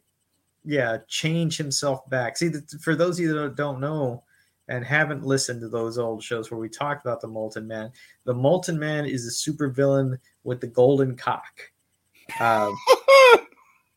yeah, 0.64 0.98
change 1.08 1.56
himself 1.56 2.08
back. 2.08 2.36
See, 2.36 2.50
for 2.80 2.94
those 2.94 3.18
of 3.18 3.24
you 3.24 3.34
that 3.34 3.56
don't 3.56 3.80
know 3.80 4.22
and 4.68 4.84
haven't 4.84 5.24
listened 5.24 5.60
to 5.62 5.68
those 5.68 5.98
old 5.98 6.22
shows 6.22 6.50
where 6.50 6.60
we 6.60 6.68
talked 6.68 7.04
about 7.04 7.20
the 7.20 7.28
Molten 7.28 7.66
Man, 7.66 7.90
the 8.24 8.34
Molten 8.34 8.78
Man 8.78 9.06
is 9.06 9.26
a 9.26 9.50
supervillain 9.50 10.18
with 10.44 10.60
the 10.60 10.66
golden 10.66 11.16
cock. 11.16 11.60
Um, 12.40 12.76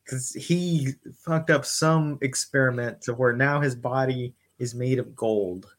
because 0.04 0.32
he 0.32 0.92
fucked 1.16 1.50
up 1.50 1.64
some 1.64 2.18
experiment 2.20 3.00
to 3.02 3.14
where 3.14 3.32
now 3.32 3.60
his 3.60 3.74
body 3.74 4.34
is 4.58 4.74
made 4.74 4.98
of 4.98 5.16
gold. 5.16 5.74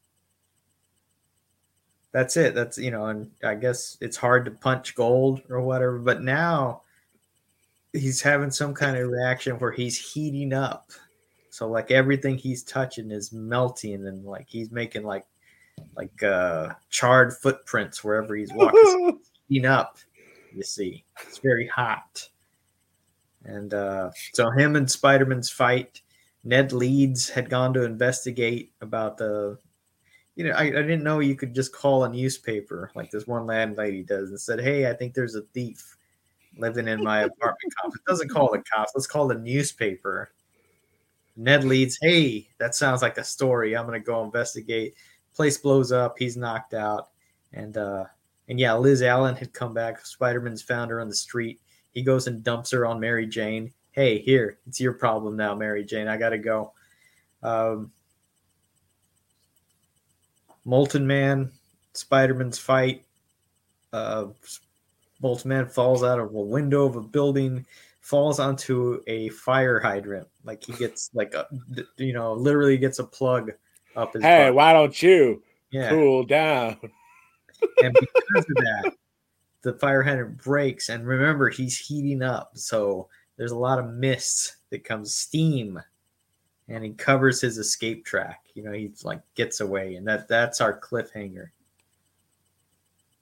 That's 2.14 2.38
it. 2.38 2.56
That's 2.56 2.77
you 2.77 2.91
know, 2.91 3.07
and 3.07 3.31
I 3.44 3.56
guess 3.56 3.98
it's 3.99 4.18
hard 4.18 4.45
to 4.45 4.52
punch 4.52 4.95
gold 4.95 5.41
or 5.49 5.61
whatever. 5.61 5.99
But 5.99 6.22
now 6.22 6.84
he's 7.91 8.22
having 8.22 8.52
some 8.52 8.73
kind 8.73 8.98
of 8.98 9.10
reaction 9.10 9.57
where 9.60 9.72
he's 9.72 10.14
heating 10.14 10.53
up. 10.53 10.91
So 11.49 11.68
like 11.68 11.91
everything 11.91 12.38
he's 12.38 12.64
touching 12.64 13.11
is 13.11 13.34
melting, 13.34 14.07
and 14.07 14.23
like 14.26 14.48
he's 14.48 14.72
making 14.72 15.03
like 15.03 15.26
like 15.98 16.23
uh 16.23 16.69
charred 16.90 17.34
footprints 17.34 18.03
wherever 18.03 18.35
he's 18.35 18.53
walking. 18.53 19.19
heating 19.49 19.65
up. 19.65 19.98
You 20.56 20.64
see, 20.64 21.03
it's 21.27 21.40
very 21.40 21.68
hot. 21.68 22.30
And 23.45 23.73
uh, 23.73 24.11
so 24.34 24.49
him 24.52 24.76
and 24.76 24.90
Spider-Man's 24.90 25.49
fight. 25.49 26.02
Ned 26.45 26.73
Leeds 26.73 27.30
had 27.30 27.49
gone 27.49 27.73
to 27.73 27.84
investigate 27.84 28.72
about 28.81 29.18
the. 29.18 29.57
You 30.35 30.45
know, 30.45 30.51
I, 30.51 30.64
I 30.64 30.69
didn't 30.72 31.03
know 31.03 31.19
you 31.19 31.35
could 31.35 31.53
just 31.53 31.73
call 31.73 32.03
a 32.03 32.10
newspaper 32.10 32.91
like 32.95 33.11
this 33.11 33.27
one 33.27 33.45
landlady 33.45 34.03
does 34.03 34.30
and 34.30 34.39
said, 34.39 34.60
"Hey, 34.60 34.89
I 34.89 34.93
think 34.93 35.14
there's 35.14 35.35
a 35.35 35.41
thief 35.53 35.95
living 36.57 36.88
in 36.88 37.03
my 37.03 37.22
apartment 37.22 37.73
complex." 37.80 37.99
It 37.99 38.10
doesn't 38.10 38.30
call 38.30 38.51
the 38.51 38.64
cops. 38.64 38.93
Let's 38.95 39.07
call 39.07 39.27
the 39.27 39.35
newspaper. 39.35 40.31
Ned 41.35 41.64
Leeds, 41.64 41.97
hey, 42.01 42.47
that 42.60 42.76
sounds 42.76 43.01
like 43.01 43.18
a 43.18 43.23
story. 43.23 43.76
I'm 43.76 43.85
gonna 43.85 43.99
go 43.99 44.23
investigate. 44.23 44.95
Place 45.35 45.57
blows 45.57 45.91
up. 45.91 46.15
He's 46.18 46.38
knocked 46.38 46.73
out, 46.73 47.10
and 47.53 47.77
uh, 47.77 48.05
and 48.49 48.60
yeah, 48.60 48.73
Liz 48.73 49.01
Allen 49.01 49.35
had 49.35 49.53
come 49.53 49.73
back. 49.73 50.05
Spider-Man's 50.05 50.61
found 50.61 50.91
her 50.91 50.99
on 50.99 51.10
the 51.10 51.15
street. 51.15 51.60
He 51.91 52.01
goes 52.03 52.27
and 52.27 52.43
dumps 52.43 52.72
her 52.72 52.85
on 52.85 52.99
Mary 52.99 53.26
Jane. 53.26 53.72
Hey, 53.91 54.19
here, 54.19 54.57
it's 54.68 54.80
your 54.80 54.93
problem 54.93 55.35
now, 55.35 55.53
Mary 55.55 55.84
Jane. 55.84 56.07
I 56.07 56.18
gotta 56.18 56.39
go. 56.39 56.73
Um, 57.41 57.91
Molten 60.65 61.06
Man, 61.06 61.52
Spider-Man's 61.94 62.57
fight. 62.57 63.06
Uh, 63.91 64.27
Molten 65.22 65.49
Man 65.49 65.68
falls 65.68 66.03
out 66.03 66.19
of 66.19 66.34
a 66.34 66.41
window 66.41 66.85
of 66.85 66.95
a 66.95 67.02
building, 67.02 67.65
falls 68.02 68.40
onto 68.40 69.02
a 69.07 69.30
fire 69.30 69.80
hydrant. 69.80 70.27
Like 70.44 70.64
he 70.64 70.73
gets 70.73 71.10
like 71.14 71.34
a, 71.34 71.48
you 71.98 72.14
know, 72.14 72.34
literally 72.34 72.77
gets 72.77 72.99
a 72.99 73.03
plug 73.03 73.52
up 73.95 74.14
his. 74.14 74.23
Hey, 74.23 74.48
butt. 74.48 74.56
why 74.56 74.73
don't 74.73 75.02
you 75.02 75.41
yeah. 75.72 75.90
cool 75.90 76.23
down? 76.23 76.77
and 77.84 77.94
because 77.94 78.45
of 78.49 78.56
that, 78.56 78.94
the 79.61 79.73
fire 79.73 80.03
hydrant 80.03 80.38
breaks. 80.38 80.90
And 80.90 81.07
remember, 81.07 81.49
he's 81.49 81.77
heating 81.77 82.22
up, 82.22 82.52
so 82.56 83.07
there's 83.38 83.52
a 83.52 83.57
lot 83.57 83.80
of 83.80 83.94
mist 83.94 84.57
that 84.69 84.84
comes, 84.84 85.14
steam, 85.15 85.80
and 86.68 86.84
he 86.84 86.91
covers 86.91 87.41
his 87.41 87.57
escape 87.57 88.06
track. 88.06 88.41
You 88.53 88.64
know, 88.64 88.72
he's 88.72 89.03
like 89.03 89.22
gets 89.35 89.60
away, 89.61 89.95
and 89.95 90.07
that 90.07 90.27
that's 90.27 90.61
our 90.61 90.80
cliffhanger. 90.80 91.48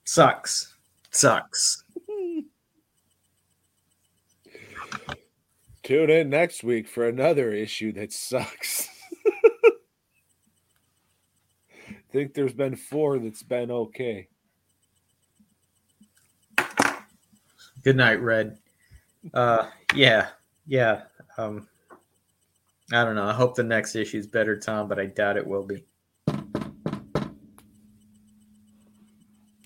Sucks. 0.04 0.74
Sucks. 1.10 1.84
Tune 5.82 6.10
in 6.10 6.30
next 6.30 6.62
week 6.64 6.86
for 6.88 7.08
another 7.08 7.52
issue 7.52 7.92
that 7.92 8.12
sucks. 8.12 8.88
think 12.12 12.34
there's 12.34 12.52
been 12.52 12.76
four 12.76 13.18
that's 13.18 13.42
been 13.42 13.70
okay. 13.70 14.28
Good 17.82 17.96
night, 17.96 18.20
Red. 18.20 18.58
Uh, 19.32 19.68
yeah, 19.94 20.28
yeah. 20.66 21.02
Um, 21.38 21.66
I 22.92 23.04
don't 23.04 23.14
know. 23.14 23.24
I 23.24 23.32
hope 23.32 23.54
the 23.54 23.62
next 23.62 23.96
issue 23.96 24.18
is 24.18 24.26
better, 24.26 24.56
Tom, 24.58 24.86
but 24.88 24.98
I 24.98 25.06
doubt 25.06 25.36
it 25.38 25.46
will 25.46 25.64
be. 25.64 25.84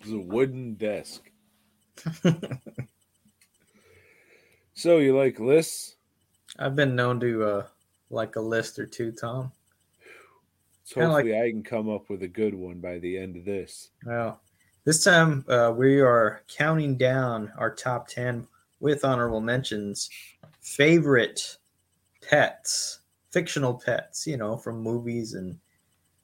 It's 0.01 0.13
a 0.13 0.19
wooden 0.19 0.75
desk. 0.75 1.23
so 4.75 4.99
you 4.99 5.17
like 5.17 5.41
lists? 5.41 5.97
I've 6.59 6.77
been 6.77 6.95
known 6.95 7.19
to 7.21 7.45
uh, 7.45 7.67
like 8.11 8.37
a 8.37 8.41
list 8.41 8.79
or 8.79 8.87
two, 8.87 9.11
Tom. 9.11 9.51
So 10.85 11.01
Kinda 11.01 11.09
like- 11.09 11.25
hopefully 11.25 11.41
I 11.41 11.51
can 11.51 11.65
come 11.65 11.91
up 11.91 12.09
with 12.09 12.23
a 12.23 12.29
good 12.29 12.55
one 12.55 12.79
by 12.79 12.99
the 12.99 13.19
end 13.19 13.37
of 13.37 13.45
this. 13.45 13.91
Well, 14.05 14.41
this 14.85 15.03
time 15.03 15.45
uh, 15.49 15.73
we 15.77 16.01
are 16.01 16.43
counting 16.47 16.97
down 16.97 17.53
our 17.59 17.75
top 17.75 18.07
10 18.07 18.47
with 18.79 19.05
honorable 19.05 19.41
mentions. 19.41 20.09
Favorite 20.61 21.57
pets, 22.23 23.01
fictional 23.37 23.75
pets, 23.75 24.27
you 24.27 24.39
know, 24.39 24.57
from 24.57 24.81
movies 24.81 25.35
and 25.35 25.59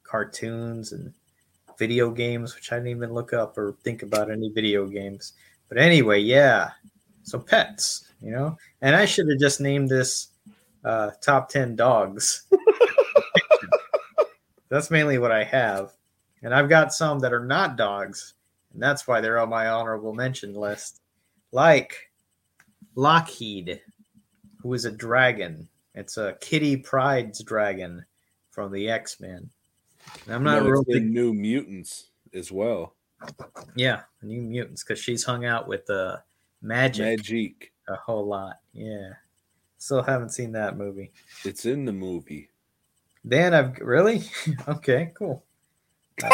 cartoons 0.02 0.92
and 0.92 1.12
video 1.78 2.10
games, 2.10 2.54
which 2.54 2.72
I 2.72 2.76
didn't 2.76 2.88
even 2.88 3.12
look 3.12 3.34
up 3.34 3.58
or 3.58 3.76
think 3.84 4.02
about 4.02 4.30
any 4.30 4.48
video 4.48 4.86
games. 4.86 5.34
But 5.68 5.76
anyway, 5.76 6.20
yeah. 6.20 6.70
So 7.24 7.38
pets, 7.38 8.10
you 8.22 8.30
know, 8.30 8.56
and 8.80 8.96
I 8.96 9.04
should 9.04 9.28
have 9.28 9.38
just 9.38 9.60
named 9.60 9.90
this 9.90 10.28
uh, 10.86 11.10
top 11.20 11.50
10 11.50 11.76
dogs. 11.76 12.46
That's 14.70 14.90
mainly 14.90 15.18
what 15.18 15.32
I 15.32 15.44
have. 15.44 15.92
And 16.42 16.54
I've 16.54 16.70
got 16.70 16.94
some 16.94 17.18
that 17.18 17.34
are 17.34 17.44
not 17.44 17.76
dogs, 17.76 18.32
and 18.72 18.82
that's 18.82 19.06
why 19.06 19.20
they're 19.20 19.38
on 19.38 19.50
my 19.50 19.68
honorable 19.68 20.14
mention 20.14 20.54
list. 20.54 21.02
Like 21.52 22.10
Lockheed, 22.94 23.82
who 24.62 24.72
is 24.72 24.86
a 24.86 24.90
dragon. 24.90 25.68
It's 25.94 26.16
a 26.16 26.36
Kitty 26.40 26.76
Pryde's 26.76 27.42
dragon 27.42 28.04
from 28.50 28.72
the 28.72 28.88
X 28.88 29.20
Men. 29.20 29.50
I'm 30.28 30.42
not 30.42 30.62
No, 30.62 30.68
real 30.68 30.84
it's 30.88 31.04
New 31.04 31.32
Mutants 31.34 32.08
as 32.34 32.50
well. 32.50 32.94
Yeah, 33.76 34.02
New 34.22 34.42
Mutants, 34.42 34.82
because 34.82 34.98
she's 34.98 35.24
hung 35.24 35.44
out 35.44 35.68
with 35.68 35.88
uh, 35.90 36.16
Magik 36.64 37.18
Magik. 37.20 37.54
a 37.88 37.96
whole 37.96 38.26
lot. 38.26 38.56
Yeah. 38.72 39.10
Still 39.78 40.02
haven't 40.02 40.30
seen 40.30 40.52
that 40.52 40.76
movie. 40.76 41.12
It's 41.44 41.66
in 41.66 41.84
the 41.84 41.92
movie. 41.92 42.48
Dan, 43.26 43.54
I've 43.54 43.78
really 43.78 44.22
okay, 44.68 45.12
cool. 45.14 45.44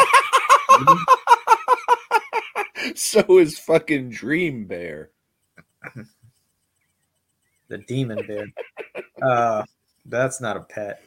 so 2.95 3.37
is 3.39 3.57
fucking 3.59 4.09
Dream 4.09 4.65
Bear. 4.65 5.09
the 7.69 7.77
demon 7.79 8.25
bear. 8.27 8.45
Uh, 9.21 9.63
that's 10.05 10.41
not 10.41 10.57
a 10.57 10.61
pet. 10.61 11.03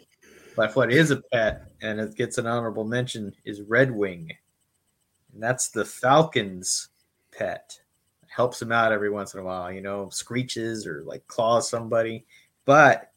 But 0.55 0.77
what 0.77 0.93
is 0.93 1.11
a 1.11 1.23
pet, 1.33 1.71
and 1.81 1.99
it 1.99 2.15
gets 2.15 2.39
an 2.39 2.47
honorable 2.47 2.85
mention, 2.85 3.35
is 3.45 3.61
Redwing. 3.63 4.31
And 5.33 5.43
that's 5.43 5.71
the 5.71 5.85
Falcon's 5.85 6.89
pet. 7.37 7.79
Helps 8.29 8.61
him 8.61 8.73
out 8.73 8.93
every 8.93 9.11
once 9.11 9.35
in 9.35 9.41
a 9.41 9.43
while, 9.43 9.73
you 9.73 9.81
know, 9.81 10.09
screeches 10.11 10.87
or 10.87 11.03
like 11.05 11.27
claws 11.27 11.69
somebody. 11.69 12.25
But 12.65 13.13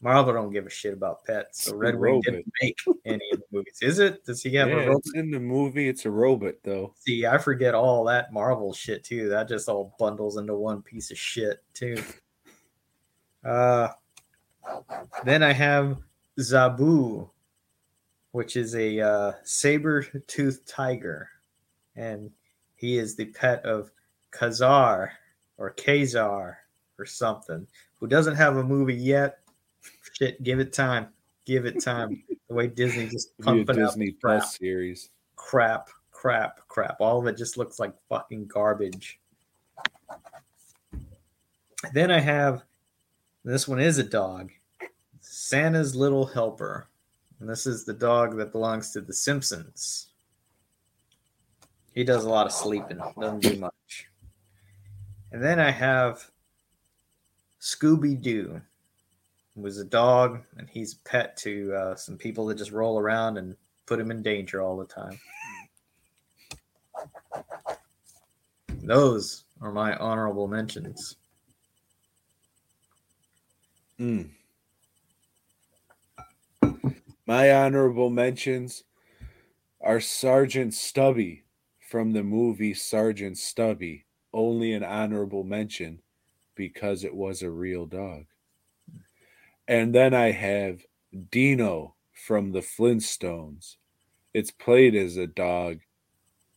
Marvel 0.00 0.34
don't 0.34 0.52
give 0.52 0.66
a 0.66 0.70
shit 0.70 0.92
about 0.92 1.24
pets. 1.24 1.64
So 1.64 1.72
Redwing 1.72 2.22
didn't 2.22 2.50
make 2.62 2.78
any 3.06 3.24
of 3.32 3.40
the 3.40 3.46
movies. 3.50 3.78
Is 3.80 3.98
it? 3.98 4.24
Does 4.24 4.42
he 4.42 4.54
have 4.54 4.68
yeah, 4.68 4.74
a 4.74 4.88
robot? 4.88 5.02
in 5.14 5.30
the 5.30 5.40
movie. 5.40 5.88
It's 5.88 6.04
a 6.04 6.10
robot 6.10 6.56
though. 6.62 6.94
See, 6.98 7.26
I 7.26 7.38
forget 7.38 7.74
all 7.74 8.04
that 8.04 8.32
Marvel 8.32 8.74
shit 8.74 9.04
too. 9.04 9.30
That 9.30 9.48
just 9.48 9.68
all 9.68 9.94
bundles 9.98 10.36
into 10.36 10.54
one 10.54 10.82
piece 10.82 11.10
of 11.10 11.18
shit 11.18 11.62
too. 11.72 11.96
Uh, 13.44 13.92
then 15.24 15.42
I 15.42 15.52
have 15.52 15.98
Zabu, 16.38 17.28
which 18.32 18.56
is 18.56 18.74
a 18.74 19.00
uh, 19.00 19.32
saber-toothed 19.44 20.66
tiger, 20.66 21.28
and 21.96 22.30
he 22.76 22.98
is 22.98 23.14
the 23.14 23.26
pet 23.26 23.64
of 23.64 23.90
Ka-Zar 24.30 25.12
or 25.58 25.70
Ka-Zar 25.70 26.58
or 26.98 27.06
something, 27.06 27.66
who 28.00 28.06
doesn't 28.06 28.36
have 28.36 28.56
a 28.56 28.64
movie 28.64 28.94
yet. 28.94 29.38
Shit, 30.12 30.42
give 30.42 30.60
it 30.60 30.72
time. 30.72 31.08
Give 31.44 31.66
it 31.66 31.82
time. 31.82 32.22
the 32.48 32.54
way 32.54 32.66
Disney 32.66 33.08
just 33.08 33.38
pumping 33.42 33.80
out 33.80 33.88
Disney 33.90 34.12
crap 34.12 34.40
Plus 34.40 34.58
series. 34.58 35.10
crap, 35.36 35.88
crap, 36.10 36.66
crap. 36.68 36.96
All 37.00 37.18
of 37.18 37.26
it 37.26 37.36
just 37.36 37.58
looks 37.58 37.78
like 37.78 37.92
fucking 38.08 38.46
garbage. 38.46 39.20
Then 41.92 42.10
I 42.10 42.18
have 42.18 42.64
this 43.44 43.68
one 43.68 43.80
is 43.80 43.98
a 43.98 44.04
dog, 44.04 44.50
Santa's 45.20 45.94
Little 45.94 46.26
Helper. 46.26 46.88
And 47.40 47.48
this 47.48 47.66
is 47.66 47.84
the 47.84 47.92
dog 47.92 48.36
that 48.38 48.52
belongs 48.52 48.92
to 48.92 49.00
the 49.00 49.12
Simpsons. 49.12 50.06
He 51.92 52.04
does 52.04 52.24
a 52.24 52.28
lot 52.28 52.46
of 52.46 52.52
sleeping, 52.52 52.98
doesn't 53.20 53.40
do 53.40 53.56
much. 53.56 54.08
And 55.30 55.42
then 55.42 55.60
I 55.60 55.70
have 55.70 56.30
Scooby 57.60 58.20
Doo, 58.20 58.60
was 59.56 59.78
a 59.78 59.84
dog, 59.84 60.40
and 60.56 60.68
he's 60.68 60.94
a 60.94 61.08
pet 61.08 61.36
to 61.38 61.74
uh, 61.74 61.96
some 61.96 62.16
people 62.16 62.46
that 62.46 62.58
just 62.58 62.72
roll 62.72 62.98
around 62.98 63.36
and 63.36 63.56
put 63.86 64.00
him 64.00 64.10
in 64.10 64.22
danger 64.22 64.62
all 64.62 64.76
the 64.76 64.86
time. 64.86 65.18
Those 68.82 69.44
are 69.60 69.72
my 69.72 69.96
honorable 69.96 70.48
mentions. 70.48 71.16
Mm. 74.00 74.30
My 77.26 77.52
honorable 77.52 78.10
mentions 78.10 78.84
are 79.80 80.00
Sergeant 80.00 80.74
Stubby 80.74 81.44
from 81.78 82.12
the 82.12 82.22
movie 82.22 82.74
Sergeant 82.74 83.38
Stubby. 83.38 84.04
Only 84.32 84.72
an 84.72 84.82
honorable 84.82 85.44
mention 85.44 86.00
because 86.54 87.04
it 87.04 87.14
was 87.14 87.42
a 87.42 87.50
real 87.50 87.86
dog. 87.86 88.24
And 89.68 89.94
then 89.94 90.12
I 90.12 90.32
have 90.32 90.84
Dino 91.30 91.94
from 92.12 92.52
the 92.52 92.60
Flintstones. 92.60 93.76
It's 94.34 94.50
played 94.50 94.96
as 94.96 95.16
a 95.16 95.28
dog, 95.28 95.78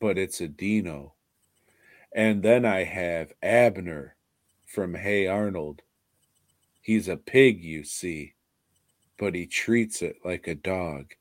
but 0.02 0.18
it's 0.18 0.42
a 0.42 0.48
Dino. 0.48 1.14
And 2.14 2.42
then 2.42 2.66
I 2.66 2.84
have 2.84 3.34
Abner 3.44 4.16
from 4.66 4.96
Hey 4.96 5.28
Arnold. 5.28 5.84
He's 6.88 7.10
a 7.10 7.18
pig, 7.18 7.66
you 7.66 7.84
see, 7.84 8.36
but 9.20 9.36
he 9.36 9.46
treats 9.46 10.02
it 10.02 10.20
like 10.24 10.48
a 10.48 10.56
dog. 10.56 11.16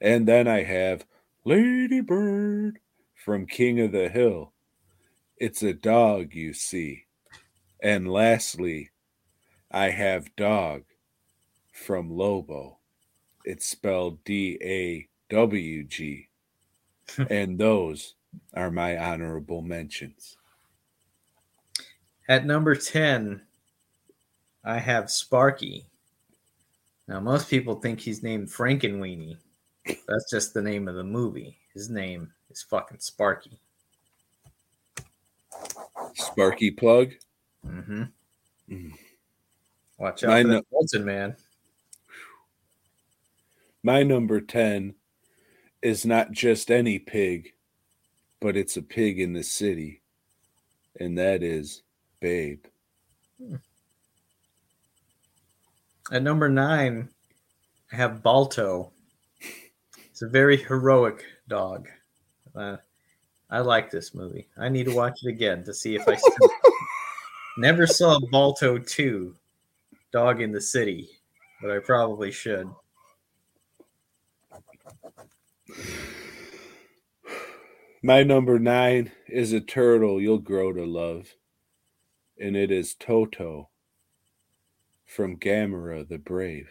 And 0.00 0.28
then 0.28 0.46
I 0.46 0.62
have 0.62 1.04
Ladybird 1.44 2.78
from 3.16 3.46
King 3.46 3.80
of 3.80 3.90
the 3.90 4.08
Hill. 4.08 4.52
It's 5.36 5.64
a 5.64 5.72
dog, 5.72 6.32
you 6.32 6.52
see. 6.52 7.06
And 7.82 8.08
lastly, 8.08 8.90
I 9.68 9.90
have 9.90 10.36
Dog 10.36 10.84
from 11.72 12.08
Lobo. 12.08 12.78
It's 13.44 13.66
spelled 13.66 14.22
D 14.22 14.58
A 14.62 15.08
W 15.34 15.82
G. 15.82 16.28
And 17.28 17.58
those 17.58 18.14
are 18.54 18.70
my 18.70 18.96
honorable 18.96 19.60
mentions. 19.60 20.36
At 22.28 22.46
number 22.46 22.76
10, 22.76 23.42
I 24.64 24.78
have 24.78 25.10
Sparky. 25.10 25.86
Now, 27.08 27.20
most 27.20 27.50
people 27.50 27.76
think 27.76 28.00
he's 28.00 28.22
named 28.22 28.48
Frankenweenie. 28.48 29.36
That's 29.84 30.30
just 30.30 30.54
the 30.54 30.62
name 30.62 30.88
of 30.88 30.94
the 30.94 31.04
movie. 31.04 31.56
His 31.74 31.90
name 31.90 32.32
is 32.50 32.62
fucking 32.62 33.00
Sparky. 33.00 33.58
Sparky 36.14 36.70
Plug. 36.70 37.12
Mm-hmm. 37.66 38.02
Mm. 38.70 38.92
Watch 39.98 40.24
out 40.24 40.30
Mine 40.30 40.62
for 40.90 40.98
no- 40.98 41.04
man. 41.04 41.36
My 43.82 44.04
number 44.04 44.40
10 44.40 44.94
is 45.82 46.06
not 46.06 46.30
just 46.30 46.70
any 46.70 47.00
pig, 47.00 47.52
but 48.40 48.56
it's 48.56 48.76
a 48.76 48.82
pig 48.82 49.18
in 49.18 49.32
the 49.32 49.42
city. 49.42 50.02
And 51.00 51.18
that 51.18 51.42
is 51.42 51.82
Babe. 52.20 52.64
At 56.10 56.22
number 56.22 56.48
nine, 56.48 57.08
I 57.92 57.96
have 57.96 58.22
Balto. 58.22 58.90
It's 60.10 60.22
a 60.22 60.28
very 60.28 60.56
heroic 60.56 61.24
dog. 61.48 61.88
Uh, 62.54 62.76
I 63.48 63.60
like 63.60 63.90
this 63.90 64.14
movie. 64.14 64.48
I 64.58 64.68
need 64.68 64.86
to 64.86 64.94
watch 64.94 65.20
it 65.22 65.28
again 65.28 65.62
to 65.64 65.72
see 65.72 65.94
if 65.94 66.06
I 66.08 66.16
still 66.16 66.50
never 67.58 67.86
saw 67.86 68.18
Balto 68.30 68.78
2. 68.78 69.34
dog 70.10 70.42
in 70.42 70.52
the 70.52 70.60
city, 70.60 71.08
but 71.60 71.70
I 71.70 71.78
probably 71.78 72.32
should. 72.32 72.68
My 78.02 78.24
number 78.24 78.58
nine 78.58 79.12
is 79.28 79.52
a 79.52 79.60
turtle 79.60 80.20
you'll 80.20 80.38
grow 80.38 80.72
to 80.72 80.84
love, 80.84 81.34
and 82.38 82.56
it 82.56 82.70
is 82.70 82.94
Toto 82.94 83.68
from 85.14 85.36
Gamera 85.36 86.08
the 86.08 86.18
Brave. 86.18 86.70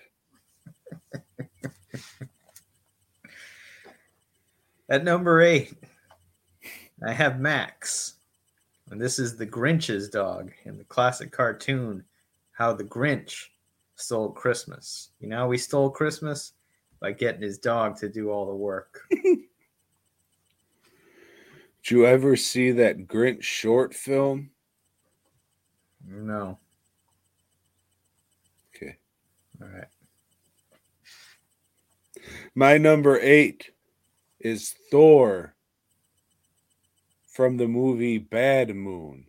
At 4.89 5.03
number 5.03 5.41
eight, 5.41 5.73
I 7.05 7.13
have 7.13 7.39
Max. 7.39 8.15
And 8.89 8.99
this 8.99 9.19
is 9.19 9.37
the 9.37 9.45
Grinch's 9.45 10.09
dog 10.09 10.51
in 10.65 10.77
the 10.77 10.83
classic 10.83 11.31
cartoon, 11.31 12.03
How 12.51 12.73
the 12.73 12.83
Grinch 12.83 13.45
Stole 13.95 14.31
Christmas. 14.31 15.11
You 15.19 15.29
know 15.29 15.37
how 15.37 15.51
he 15.51 15.57
stole 15.57 15.89
Christmas? 15.89 16.53
By 16.99 17.13
getting 17.13 17.41
his 17.41 17.57
dog 17.57 17.97
to 17.97 18.09
do 18.09 18.31
all 18.31 18.45
the 18.45 18.55
work. 18.55 19.01
Did 19.11 19.39
you 21.89 22.05
ever 22.05 22.35
see 22.35 22.71
that 22.71 23.07
Grinch 23.07 23.43
short 23.43 23.95
film? 23.95 24.51
No. 26.05 26.59
All 29.61 29.67
right. 29.67 29.87
My 32.55 32.77
number 32.77 33.19
eight 33.19 33.71
is 34.39 34.73
Thor 34.89 35.55
from 37.27 37.57
the 37.57 37.67
movie 37.67 38.17
Bad 38.17 38.75
Moon. 38.75 39.25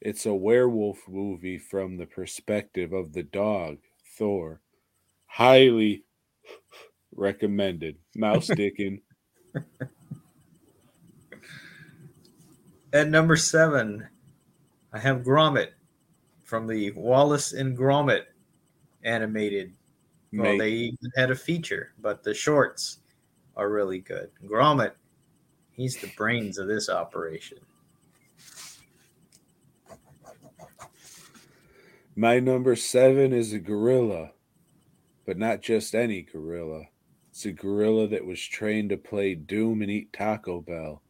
It's 0.00 0.24
a 0.24 0.34
werewolf 0.34 1.06
movie 1.08 1.58
from 1.58 1.98
the 1.98 2.06
perspective 2.06 2.92
of 2.92 3.12
the 3.12 3.22
dog, 3.22 3.78
Thor. 4.16 4.60
Highly 5.26 6.04
recommended. 7.14 7.96
Mouse 8.16 8.46
sticking. 8.52 9.02
At 12.92 13.08
number 13.08 13.36
seven, 13.36 14.08
I 14.92 14.98
have 14.98 15.18
Gromit 15.18 15.68
from 16.44 16.66
the 16.66 16.90
Wallace 16.92 17.52
and 17.52 17.78
Gromit 17.78 18.24
animated. 19.04 19.74
Well, 20.32 20.52
Make- 20.52 20.58
they 20.60 20.70
even 20.70 21.12
had 21.16 21.30
a 21.30 21.36
feature, 21.36 21.92
but 21.98 22.22
the 22.22 22.34
shorts 22.34 23.00
are 23.56 23.68
really 23.68 23.98
good. 23.98 24.30
Gromit, 24.44 24.92
he's 25.72 25.96
the 25.96 26.12
brains 26.16 26.58
of 26.58 26.68
this 26.68 26.88
operation. 26.88 27.58
My 32.16 32.38
number 32.38 32.76
seven 32.76 33.32
is 33.32 33.52
a 33.52 33.58
gorilla, 33.58 34.32
but 35.26 35.38
not 35.38 35.62
just 35.62 35.94
any 35.94 36.22
gorilla. 36.22 36.84
It's 37.30 37.46
a 37.46 37.52
gorilla 37.52 38.08
that 38.08 38.26
was 38.26 38.40
trained 38.44 38.90
to 38.90 38.96
play 38.96 39.34
Doom 39.34 39.80
and 39.82 39.90
eat 39.90 40.12
Taco 40.12 40.60
Bell, 40.60 41.02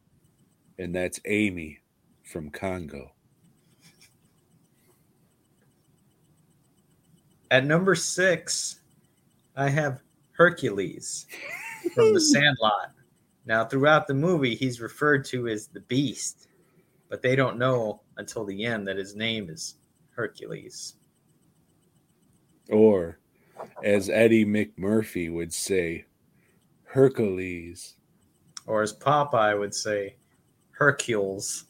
and 0.77 0.95
that's 0.95 1.19
Amy 1.25 1.79
from 2.23 2.49
Congo. 2.49 3.11
At 7.51 7.65
number 7.65 7.95
six, 7.95 8.79
I 9.57 9.69
have 9.69 10.01
Hercules 10.31 11.25
from 11.93 12.13
the 12.13 12.21
Sandlot. 12.33 12.93
Now, 13.45 13.65
throughout 13.65 14.07
the 14.07 14.13
movie, 14.13 14.55
he's 14.55 14.79
referred 14.79 15.25
to 15.25 15.49
as 15.49 15.67
the 15.67 15.81
Beast, 15.81 16.47
but 17.09 17.21
they 17.21 17.35
don't 17.35 17.59
know 17.59 18.03
until 18.15 18.45
the 18.45 18.63
end 18.63 18.87
that 18.87 18.95
his 18.95 19.17
name 19.17 19.49
is 19.49 19.75
Hercules. 20.15 20.95
Or, 22.69 23.19
as 23.83 24.09
Eddie 24.09 24.45
McMurphy 24.45 25.29
would 25.29 25.53
say, 25.53 26.05
Hercules. 26.85 27.95
Or 28.65 28.81
as 28.81 28.93
Popeye 28.93 29.59
would 29.59 29.75
say, 29.75 30.15
Hercules. 30.71 31.65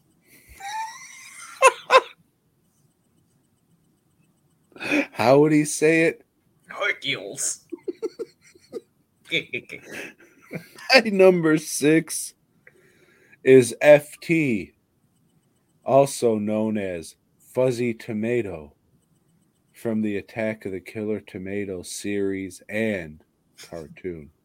How 5.22 5.38
would 5.38 5.52
he 5.52 5.66
say 5.66 6.06
it? 6.06 6.26
Hercules. 6.68 7.68
My 9.32 11.02
number 11.06 11.60
six 11.60 12.34
is 13.44 13.76
FT, 13.84 14.74
also 15.86 16.40
known 16.40 16.80
as 16.80 17.18
Fuzzy 17.38 17.94
Tomato, 17.94 18.74
from 19.74 20.02
the 20.02 20.18
Attack 20.18 20.66
of 20.66 20.72
the 20.72 20.80
Killer 20.80 21.20
Tomato 21.20 21.84
series 21.84 22.64
and 22.68 23.24
cartoon. 23.70 24.32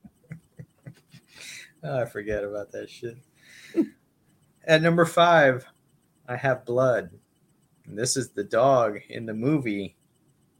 Oh, 1.82 2.01
I 2.01 2.05
forget 2.05 2.43
about 2.43 2.73
that 2.73 2.90
shit. 2.90 3.16
At 4.65 4.82
number 4.82 5.05
five, 5.05 5.65
I 6.27 6.35
have 6.35 6.66
Blood. 6.66 7.11
And 7.86 7.97
this 7.97 8.16
is 8.16 8.31
the 8.31 8.43
dog 8.43 8.98
in 9.09 9.24
the 9.24 9.35
movie 9.35 9.95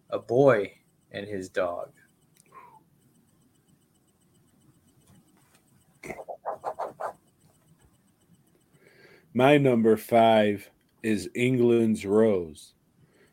A 0.09 0.19
Boy 0.21 0.73
and 1.11 1.27
His 1.27 1.49
Dog. 1.49 1.91
My 9.35 9.59
number 9.59 9.97
five 9.97 10.71
is 11.03 11.29
England's 11.35 12.07
Rose, 12.07 12.73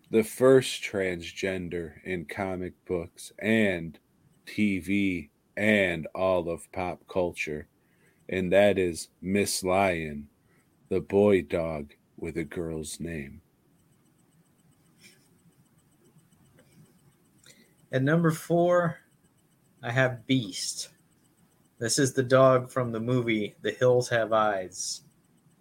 the 0.10 0.24
first 0.24 0.84
transgender 0.84 2.04
in 2.04 2.26
comic 2.26 2.74
books 2.86 3.32
and 3.40 3.98
TV 4.46 5.30
and 5.56 6.08
all 6.14 6.50
of 6.50 6.70
pop 6.72 7.08
culture, 7.08 7.68
and 8.28 8.52
that 8.52 8.78
is 8.78 9.10
Miss 9.22 9.64
Lion, 9.64 10.28
the 10.90 11.00
boy 11.00 11.44
dog 11.44 11.94
with 12.18 12.36
a 12.36 12.44
girl's 12.44 13.00
name. 13.00 13.43
At 17.94 18.02
number 18.02 18.32
four, 18.32 18.98
I 19.84 19.92
have 19.92 20.26
Beast. 20.26 20.90
This 21.78 22.00
is 22.00 22.12
the 22.12 22.24
dog 22.24 22.72
from 22.72 22.92
the 22.92 23.00
movie 23.00 23.54
The 23.62 23.70
Hills 23.70 24.10
Have 24.10 24.34
Eyes. 24.34 25.02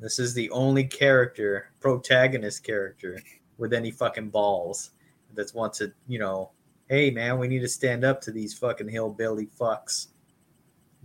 This 0.01 0.19
is 0.19 0.33
the 0.33 0.49
only 0.49 0.85
character, 0.85 1.71
protagonist 1.79 2.65
character, 2.65 3.21
with 3.59 3.75
any 3.75 3.91
fucking 3.91 4.31
balls 4.31 4.93
that's 5.35 5.53
wants 5.53 5.77
to, 5.79 5.93
you 6.09 6.19
know, 6.19 6.53
hey 6.89 7.11
man, 7.11 7.39
we 7.39 7.49
need 7.49 7.61
to 7.61 7.69
stand 7.69 8.03
up 8.03 8.23
to 8.23 8.31
these 8.31 8.57
fucking 8.57 8.89
hillbilly 8.89 9.49
fucks. 9.61 10.09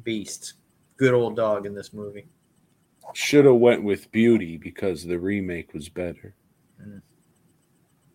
Beast. 0.04 0.54
Good 0.96 1.14
old 1.14 1.36
dog 1.36 1.66
in 1.66 1.76
this 1.76 1.92
movie. 1.92 2.30
Should 3.14 3.44
have 3.44 3.56
went 3.56 3.84
with 3.84 4.12
Beauty 4.14 4.56
because 4.56 5.04
the 5.04 5.20
remake 5.20 5.74
was 5.74 5.90
better. 5.90 6.36
Mm. 6.82 7.02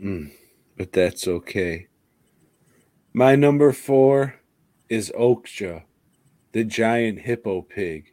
Mm, 0.01 0.33
but 0.79 0.93
that's 0.93 1.29
okay. 1.29 1.89
My 3.15 3.37
number 3.37 3.73
four 3.73 4.37
is 4.89 5.13
Okja, 5.19 5.83
the 6.53 6.65
giant 6.65 7.21
hippo 7.21 7.61
pig 7.63 8.13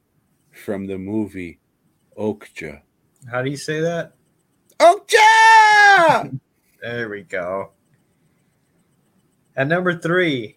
from 0.51 0.87
the 0.87 0.97
movie 0.97 1.59
Okja. 2.17 2.81
How 3.31 3.41
do 3.41 3.49
you 3.49 3.57
say 3.57 3.79
that? 3.81 4.13
Okja! 4.79 6.39
There 6.81 7.09
we 7.09 7.23
go. 7.23 7.71
At 9.57 9.67
number 9.67 9.99
three, 9.99 10.55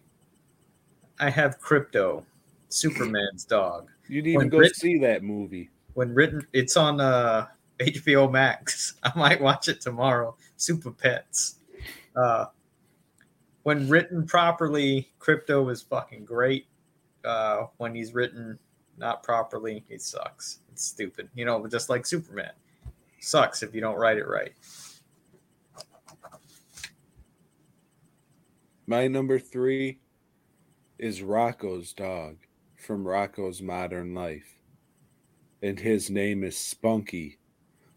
I 1.18 1.28
have 1.30 1.60
Krypto, 1.60 2.24
Superman's 2.68 3.44
dog. 3.44 3.90
you 4.08 4.22
need 4.22 4.38
to 4.38 4.44
go 4.44 4.58
Brit- 4.58 4.76
see 4.76 4.98
that 4.98 5.24
movie. 5.24 5.68
When 5.94 6.14
written, 6.14 6.46
it's 6.52 6.76
on 6.76 7.00
uh, 7.00 7.48
HBO 7.80 8.30
Max. 8.30 8.94
I 9.02 9.10
might 9.16 9.40
watch 9.40 9.66
it 9.66 9.80
tomorrow. 9.80 10.36
Super 10.56 10.92
Pets. 10.92 11.56
Uh, 12.14 12.44
when 13.62 13.88
written 13.88 14.26
properly, 14.26 15.12
Krypto 15.20 15.70
is 15.70 15.82
fucking 15.82 16.24
great. 16.24 16.66
Uh, 17.24 17.66
when 17.76 17.94
he's 17.94 18.14
written 18.14 18.58
not 18.98 19.22
properly, 19.22 19.84
he 19.88 19.98
sucks. 19.98 20.60
It's 20.72 20.84
stupid. 20.84 21.28
You 21.34 21.44
know, 21.44 21.66
just 21.66 21.88
like 21.88 22.06
Superman. 22.06 22.52
Sucks 23.20 23.62
if 23.62 23.74
you 23.74 23.80
don't 23.80 23.98
write 23.98 24.18
it 24.18 24.26
right. 24.26 24.52
My 28.86 29.06
number 29.06 29.38
three 29.38 30.00
is 30.98 31.20
Rocko's 31.20 31.92
dog 31.92 32.36
from 32.76 33.04
Rocko's 33.04 33.62
Modern 33.62 34.12
Life. 34.12 34.58
And 35.62 35.78
his 35.78 36.10
name 36.10 36.42
is 36.42 36.56
Spunky, 36.56 37.38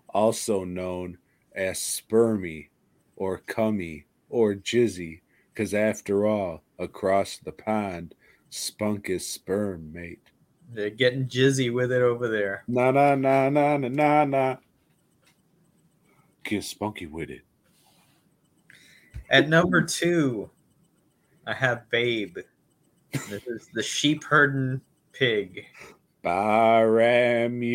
also 0.09 0.63
known 0.63 1.17
as 1.55 1.79
Spermy 1.79 2.69
or 3.15 3.39
Cummy 3.39 4.05
or 4.29 4.53
Jizzy, 4.53 5.21
because 5.55 5.73
after 5.73 6.27
all, 6.27 6.63
across 6.77 7.37
the 7.37 7.53
pond, 7.53 8.13
Spunk 8.49 9.09
is 9.09 9.25
sperm, 9.25 9.93
mate. 9.93 10.19
They're 10.73 10.89
getting 10.89 11.27
jizzy 11.27 11.73
with 11.73 11.93
it 11.93 12.01
over 12.01 12.27
there. 12.27 12.65
Na 12.67 12.91
na 12.91 13.15
na 13.15 13.49
na 13.49 13.77
na 13.77 13.87
na 13.87 14.25
na. 14.25 14.57
Get 16.43 16.63
spunky 16.63 17.05
with 17.05 17.29
it. 17.29 17.43
At 19.29 19.47
number 19.47 19.81
two, 19.81 20.49
I 21.47 21.53
have 21.53 21.89
Babe. 21.89 22.37
This 23.29 23.47
is 23.47 23.69
the 23.73 23.81
sheep 23.81 24.25
herding 24.25 24.81
pig. 25.13 25.65
Baa-Ram-Ewe. 26.23 27.65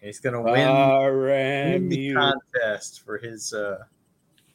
He's 0.00 0.20
gonna 0.20 0.40
win, 0.40 0.52
win 0.54 1.88
the 1.88 2.14
contest 2.14 3.02
for 3.04 3.18
his 3.18 3.52
uh, 3.52 3.78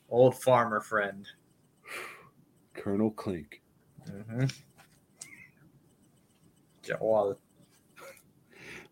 old 0.10 0.42
farmer 0.42 0.80
friend. 0.80 1.28
Colonel 2.74 3.12
Klink. 3.12 3.62
Mm-hmm. 4.10 4.46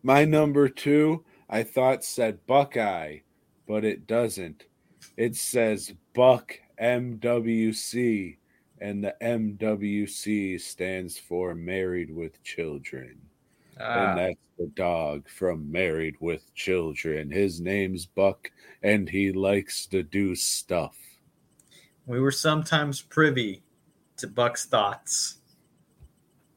My 0.02 0.24
number 0.24 0.68
two, 0.68 1.24
I 1.48 1.62
thought 1.62 2.04
said 2.04 2.46
Buckeye, 2.46 3.18
but 3.68 3.84
it 3.84 4.06
doesn't. 4.06 4.64
It 5.16 5.36
says 5.36 5.92
Buck 6.14 6.58
MWC, 6.80 8.36
and 8.80 9.04
the 9.04 9.14
MWC 9.22 10.60
stands 10.60 11.18
for 11.18 11.54
Married 11.54 12.12
with 12.12 12.42
Children. 12.42 13.20
ah, 13.80 14.10
and 14.10 14.18
that's 14.18 14.38
the 14.58 14.66
dog 14.74 15.28
from 15.28 15.70
Married 15.70 16.16
with 16.20 16.52
Children. 16.54 17.30
His 17.30 17.60
name's 17.60 18.06
Buck, 18.06 18.50
and 18.82 19.08
he 19.08 19.32
likes 19.32 19.86
to 19.86 20.02
do 20.02 20.34
stuff. 20.34 20.96
we 22.06 22.18
were 22.18 22.32
sometimes 22.32 23.00
privy 23.00 23.62
to 24.22 24.28
Buck's 24.28 24.64
thoughts. 24.64 25.36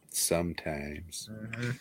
Sometimes. 0.10 1.30
Mm-hmm. 1.32 1.72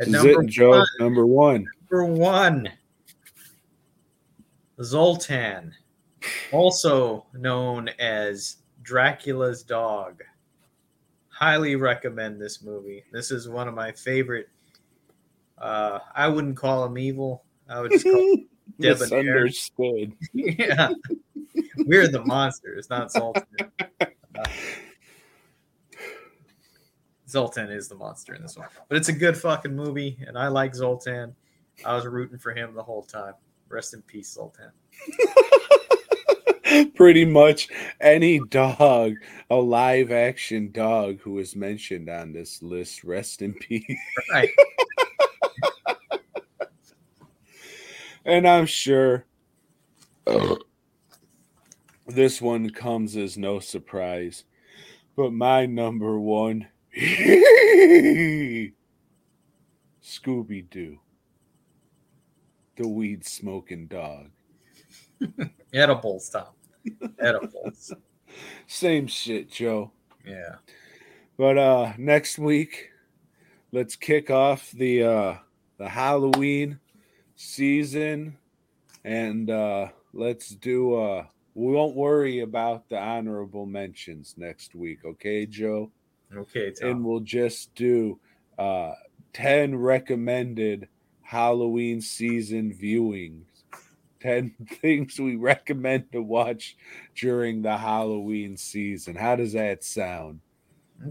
At 0.00 0.06
This 0.06 0.14
is 0.14 0.24
it, 0.24 0.46
Joe. 0.46 0.70
one, 0.70 0.86
Number 1.00 1.26
one. 1.26 1.66
number 1.90 2.04
one, 2.04 2.68
Zoltan, 4.82 5.74
also 6.52 7.26
known 7.32 7.88
as 7.98 8.58
Dracula's 8.82 9.62
dog. 9.62 10.22
Highly 11.28 11.76
recommend 11.76 12.40
this 12.40 12.62
movie. 12.62 13.04
This 13.12 13.30
is 13.30 13.48
one 13.48 13.66
of 13.68 13.74
my 13.74 13.92
favorite. 13.92 14.48
Uh, 15.56 16.00
I 16.14 16.28
wouldn't 16.28 16.56
call 16.56 16.84
him 16.84 16.98
evil. 16.98 17.44
I 17.68 17.80
would 17.80 17.92
just 17.92 18.04
call 18.04 18.14
him. 18.14 18.48
Misunderstood. 18.78 20.12
yeah. 20.32 20.90
We're 21.78 22.08
the 22.08 22.24
monsters, 22.24 22.90
not 22.90 23.10
Zoltan. 23.10 23.44
Uh, 24.00 24.44
Zoltan 27.28 27.70
is 27.70 27.88
the 27.88 27.94
monster 27.94 28.34
in 28.34 28.42
this 28.42 28.56
one. 28.56 28.68
But 28.88 28.96
it's 28.98 29.08
a 29.08 29.12
good 29.12 29.36
fucking 29.36 29.74
movie, 29.74 30.18
and 30.26 30.38
I 30.38 30.48
like 30.48 30.74
Zoltan. 30.74 31.34
I 31.84 31.94
was 31.94 32.06
rooting 32.06 32.38
for 32.38 32.52
him 32.52 32.74
the 32.74 32.82
whole 32.82 33.02
time. 33.02 33.34
Rest 33.68 33.94
in 33.94 34.02
peace, 34.02 34.32
Zoltan. 34.32 34.70
Pretty 36.94 37.24
much 37.24 37.68
any 38.00 38.40
dog, 38.48 39.14
a 39.50 39.56
live 39.56 40.10
action 40.10 40.70
dog 40.72 41.20
who 41.20 41.38
is 41.38 41.54
mentioned 41.54 42.08
on 42.08 42.32
this 42.32 42.62
list, 42.62 43.04
rest 43.04 43.42
in 43.42 43.54
peace. 43.54 43.84
Right. 44.32 44.50
And 48.28 48.46
I'm 48.46 48.66
sure 48.66 49.24
this 52.06 52.42
one 52.42 52.68
comes 52.68 53.16
as 53.16 53.38
no 53.38 53.58
surprise. 53.58 54.44
But 55.16 55.32
my 55.32 55.64
number 55.64 56.20
one 56.20 56.68
Scooby 56.94 58.74
Doo. 60.68 60.98
The 62.76 62.86
weed 62.86 63.24
smoking 63.24 63.86
dog. 63.86 64.26
Edibles, 65.72 66.28
Tom. 66.28 66.48
Edibles. 67.18 67.94
Same 68.66 69.06
shit, 69.06 69.50
Joe. 69.50 69.90
Yeah. 70.26 70.56
But 71.38 71.56
uh 71.56 71.94
next 71.96 72.38
week, 72.38 72.90
let's 73.72 73.96
kick 73.96 74.30
off 74.30 74.70
the 74.72 75.02
uh 75.02 75.34
the 75.78 75.88
Halloween 75.88 76.78
season 77.38 78.36
and 79.04 79.50
uh 79.50 79.88
let's 80.12 80.50
do 80.50 80.94
uh 80.94 81.24
we 81.54 81.72
won't 81.72 81.96
worry 81.96 82.40
about 82.40 82.88
the 82.88 82.98
honorable 82.98 83.66
mentions 83.66 84.34
next 84.38 84.74
week, 84.76 85.04
okay, 85.04 85.46
Joe? 85.46 85.92
Okay, 86.34 86.72
And 86.82 87.04
we'll 87.04 87.20
just 87.20 87.74
do 87.74 88.20
uh 88.58 88.92
10 89.32 89.76
recommended 89.76 90.88
Halloween 91.22 92.00
season 92.00 92.72
viewings. 92.74 93.46
10 94.20 94.54
things 94.82 95.18
we 95.18 95.36
recommend 95.36 96.12
to 96.12 96.22
watch 96.22 96.76
during 97.16 97.62
the 97.62 97.76
Halloween 97.78 98.56
season. 98.56 99.16
How 99.16 99.36
does 99.36 99.52
that 99.54 99.84
sound? 99.84 100.40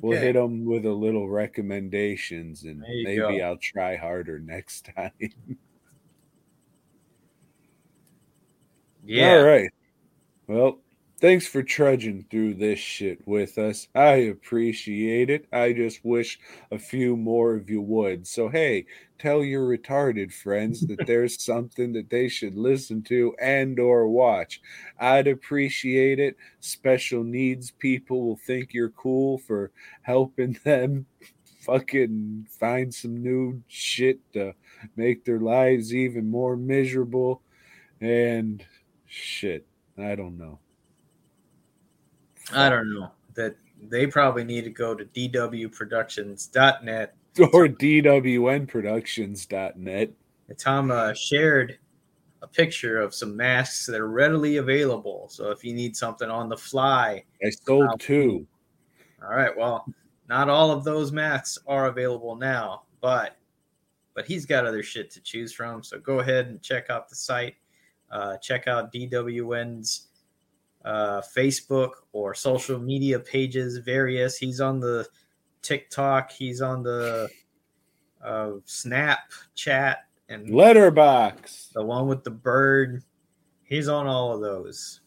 We'll 0.01 0.17
hit 0.17 0.33
them 0.33 0.65
with 0.65 0.85
a 0.85 0.93
little 0.93 1.29
recommendations, 1.29 2.63
and 2.63 2.87
maybe 3.01 3.39
go. 3.39 3.45
I'll 3.45 3.57
try 3.57 3.95
harder 3.95 4.39
next 4.39 4.89
time. 4.97 5.57
Yeah. 9.07 9.37
All 9.37 9.43
right. 9.43 9.69
Well, 10.47 10.81
thanks 11.19 11.47
for 11.47 11.63
trudging 11.63 12.25
through 12.29 12.55
this 12.55 12.79
shit 12.79 13.25
with 13.27 13.57
us. 13.57 13.87
I 13.95 14.13
appreciate 14.31 15.29
it. 15.29 15.47
I 15.51 15.73
just 15.73 16.03
wish 16.05 16.39
a 16.71 16.79
few 16.79 17.17
more 17.17 17.55
of 17.55 17.69
you 17.69 17.81
would. 17.81 18.27
So, 18.27 18.49
hey, 18.49 18.85
tell 19.19 19.43
your 19.43 19.67
retarded 19.67 20.33
friends 20.33 20.85
that 20.87 21.05
there's 21.07 21.41
something 21.43 21.93
that 21.93 22.09
they 22.09 22.27
should 22.29 22.55
listen 22.55 23.01
to 23.03 23.35
and 23.41 23.79
or 23.79 24.07
watch. 24.09 24.61
I'd 24.99 25.27
appreciate 25.27 26.19
it. 26.19 26.35
Special 26.59 27.23
needs 27.23 27.71
people 27.71 28.25
will 28.25 28.37
think 28.37 28.73
you're 28.73 28.89
cool 28.91 29.37
for 29.39 29.71
helping 30.03 30.53
them 30.65 31.07
fucking 31.61 32.47
find 32.49 32.93
some 32.93 33.17
new 33.21 33.61
shit 33.67 34.19
to 34.33 34.53
make 34.95 35.25
their 35.25 35.39
lives 35.39 35.93
even 35.93 36.29
more 36.29 36.55
miserable 36.55 37.41
and 38.01 38.65
shit 39.07 39.65
i 39.97 40.15
don't 40.15 40.37
know 40.37 40.59
I 42.53 42.69
don't 42.69 42.93
know. 42.93 43.09
That 43.35 43.55
they 43.89 44.07
probably 44.07 44.43
need 44.43 44.63
to 44.63 44.69
go 44.69 44.95
to 44.95 45.05
dwproductions.net. 45.05 47.15
or 47.53 47.67
dwnproductions.net 47.67 50.11
Tom 50.57 50.91
uh, 50.91 51.13
shared 51.13 51.77
a 52.41 52.47
picture 52.47 53.01
of 53.01 53.13
some 53.13 53.35
masks 53.35 53.85
that 53.85 53.99
are 53.99 54.07
readily 54.07 54.55
available. 54.57 55.27
So 55.29 55.51
if 55.51 55.63
you 55.63 55.73
need 55.73 55.95
something 55.95 56.31
on 56.31 56.49
the 56.49 56.57
fly, 56.57 57.23
i 57.43 57.49
sold 57.49 57.99
two 57.99 58.47
all 59.21 59.35
right. 59.35 59.55
Well, 59.57 59.85
not 60.29 60.47
all 60.47 60.71
of 60.71 60.83
those 60.83 61.11
masks 61.11 61.57
are 61.67 61.87
available 61.87 62.35
now, 62.35 62.83
but 63.01 63.35
but 64.13 64.25
he's 64.25 64.45
got 64.45 64.65
other 64.65 64.83
shit 64.83 65.11
to 65.11 65.19
choose 65.21 65.53
from. 65.53 65.83
So 65.83 65.99
go 65.99 66.19
ahead 66.19 66.47
and 66.47 66.61
check 66.61 66.89
out 66.89 67.09
the 67.09 67.15
site. 67.15 67.55
Uh, 68.11 68.37
check 68.37 68.67
out 68.67 68.93
DWN's 68.93 70.07
uh, 70.85 71.21
Facebook 71.35 71.91
or 72.13 72.33
social 72.33 72.79
media 72.79 73.19
pages, 73.19 73.77
various. 73.79 74.37
He's 74.37 74.61
on 74.61 74.79
the 74.79 75.07
TikTok. 75.61 76.31
He's 76.31 76.61
on 76.61 76.83
the 76.83 77.29
uh, 78.23 78.51
Snapchat 78.65 79.97
and 80.29 80.47
Letterboxd 80.47 81.73
the 81.73 81.83
one 81.83 82.07
with 82.07 82.23
the 82.23 82.31
bird. 82.31 83.03
He's 83.63 83.87
on 83.87 84.07
all 84.07 84.33
of 84.33 84.41
those. 84.41 85.01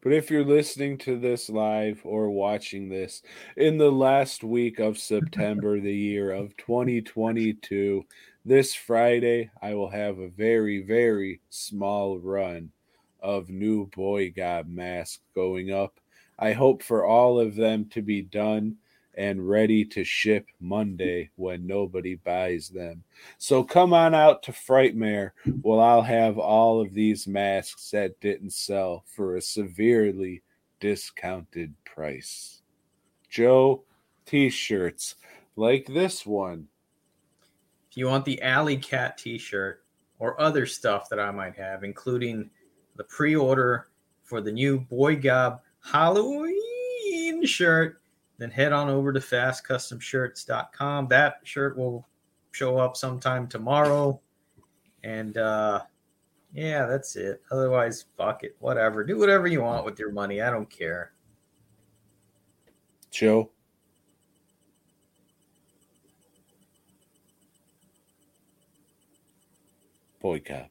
but 0.00 0.12
if 0.12 0.30
you're 0.30 0.44
listening 0.44 0.96
to 0.98 1.18
this 1.18 1.50
live 1.50 2.00
or 2.04 2.30
watching 2.30 2.88
this 2.88 3.22
in 3.56 3.76
the 3.76 3.90
last 3.90 4.44
week 4.44 4.78
of 4.78 4.96
september 4.96 5.80
the 5.80 5.92
year 5.92 6.30
of 6.30 6.56
2022 6.56 8.04
this 8.48 8.74
friday 8.74 9.50
i 9.62 9.74
will 9.74 9.90
have 9.90 10.18
a 10.18 10.28
very 10.28 10.82
very 10.82 11.40
small 11.50 12.18
run 12.18 12.70
of 13.20 13.48
new 13.48 13.86
Boy 13.86 14.30
Gob 14.30 14.68
masks 14.68 15.20
going 15.34 15.72
up. 15.72 15.98
I 16.38 16.52
hope 16.52 16.82
for 16.82 17.04
all 17.04 17.40
of 17.40 17.56
them 17.56 17.86
to 17.86 18.02
be 18.02 18.22
done 18.22 18.76
and 19.14 19.48
ready 19.48 19.84
to 19.84 20.04
ship 20.04 20.46
monday 20.60 21.30
when 21.34 21.66
nobody 21.66 22.14
buys 22.14 22.68
them. 22.68 23.02
So 23.38 23.64
come 23.64 23.92
on 23.92 24.14
out 24.14 24.44
to 24.44 24.52
frightmare. 24.52 25.32
Well 25.62 25.80
i'll 25.80 26.02
have 26.02 26.38
all 26.38 26.80
of 26.80 26.94
these 26.94 27.26
masks 27.26 27.90
that 27.90 28.20
didn't 28.20 28.52
sell 28.52 29.04
for 29.06 29.36
a 29.36 29.42
severely 29.42 30.42
discounted 30.78 31.74
price. 31.84 32.62
Joe 33.28 33.82
t-shirts 34.26 35.16
like 35.56 35.86
this 35.86 36.24
one 36.24 36.68
you 37.98 38.06
want 38.06 38.24
the 38.24 38.40
Alley 38.42 38.76
Cat 38.76 39.18
t 39.18 39.38
shirt 39.38 39.82
or 40.18 40.40
other 40.40 40.66
stuff 40.66 41.08
that 41.08 41.20
I 41.20 41.30
might 41.30 41.56
have, 41.56 41.84
including 41.84 42.50
the 42.96 43.04
pre 43.04 43.34
order 43.36 43.88
for 44.22 44.40
the 44.40 44.52
new 44.52 44.80
Boy 44.80 45.16
Gob 45.16 45.60
Halloween 45.82 47.44
shirt, 47.44 48.00
then 48.38 48.50
head 48.50 48.72
on 48.72 48.88
over 48.88 49.12
to 49.12 49.20
fastcustomshirts.com. 49.20 51.08
That 51.08 51.36
shirt 51.44 51.76
will 51.76 52.06
show 52.52 52.78
up 52.78 52.96
sometime 52.96 53.46
tomorrow. 53.46 54.20
And 55.02 55.38
uh, 55.38 55.82
Yeah, 56.52 56.86
that's 56.86 57.16
it. 57.16 57.42
Otherwise, 57.50 58.04
fuck 58.16 58.44
it. 58.44 58.56
Whatever. 58.58 59.04
Do 59.04 59.18
whatever 59.18 59.46
you 59.46 59.62
want 59.62 59.84
with 59.84 59.98
your 59.98 60.12
money. 60.12 60.40
I 60.40 60.50
don't 60.50 60.68
care. 60.68 61.12
Joe. 63.10 63.50
Boyka. 70.28 70.68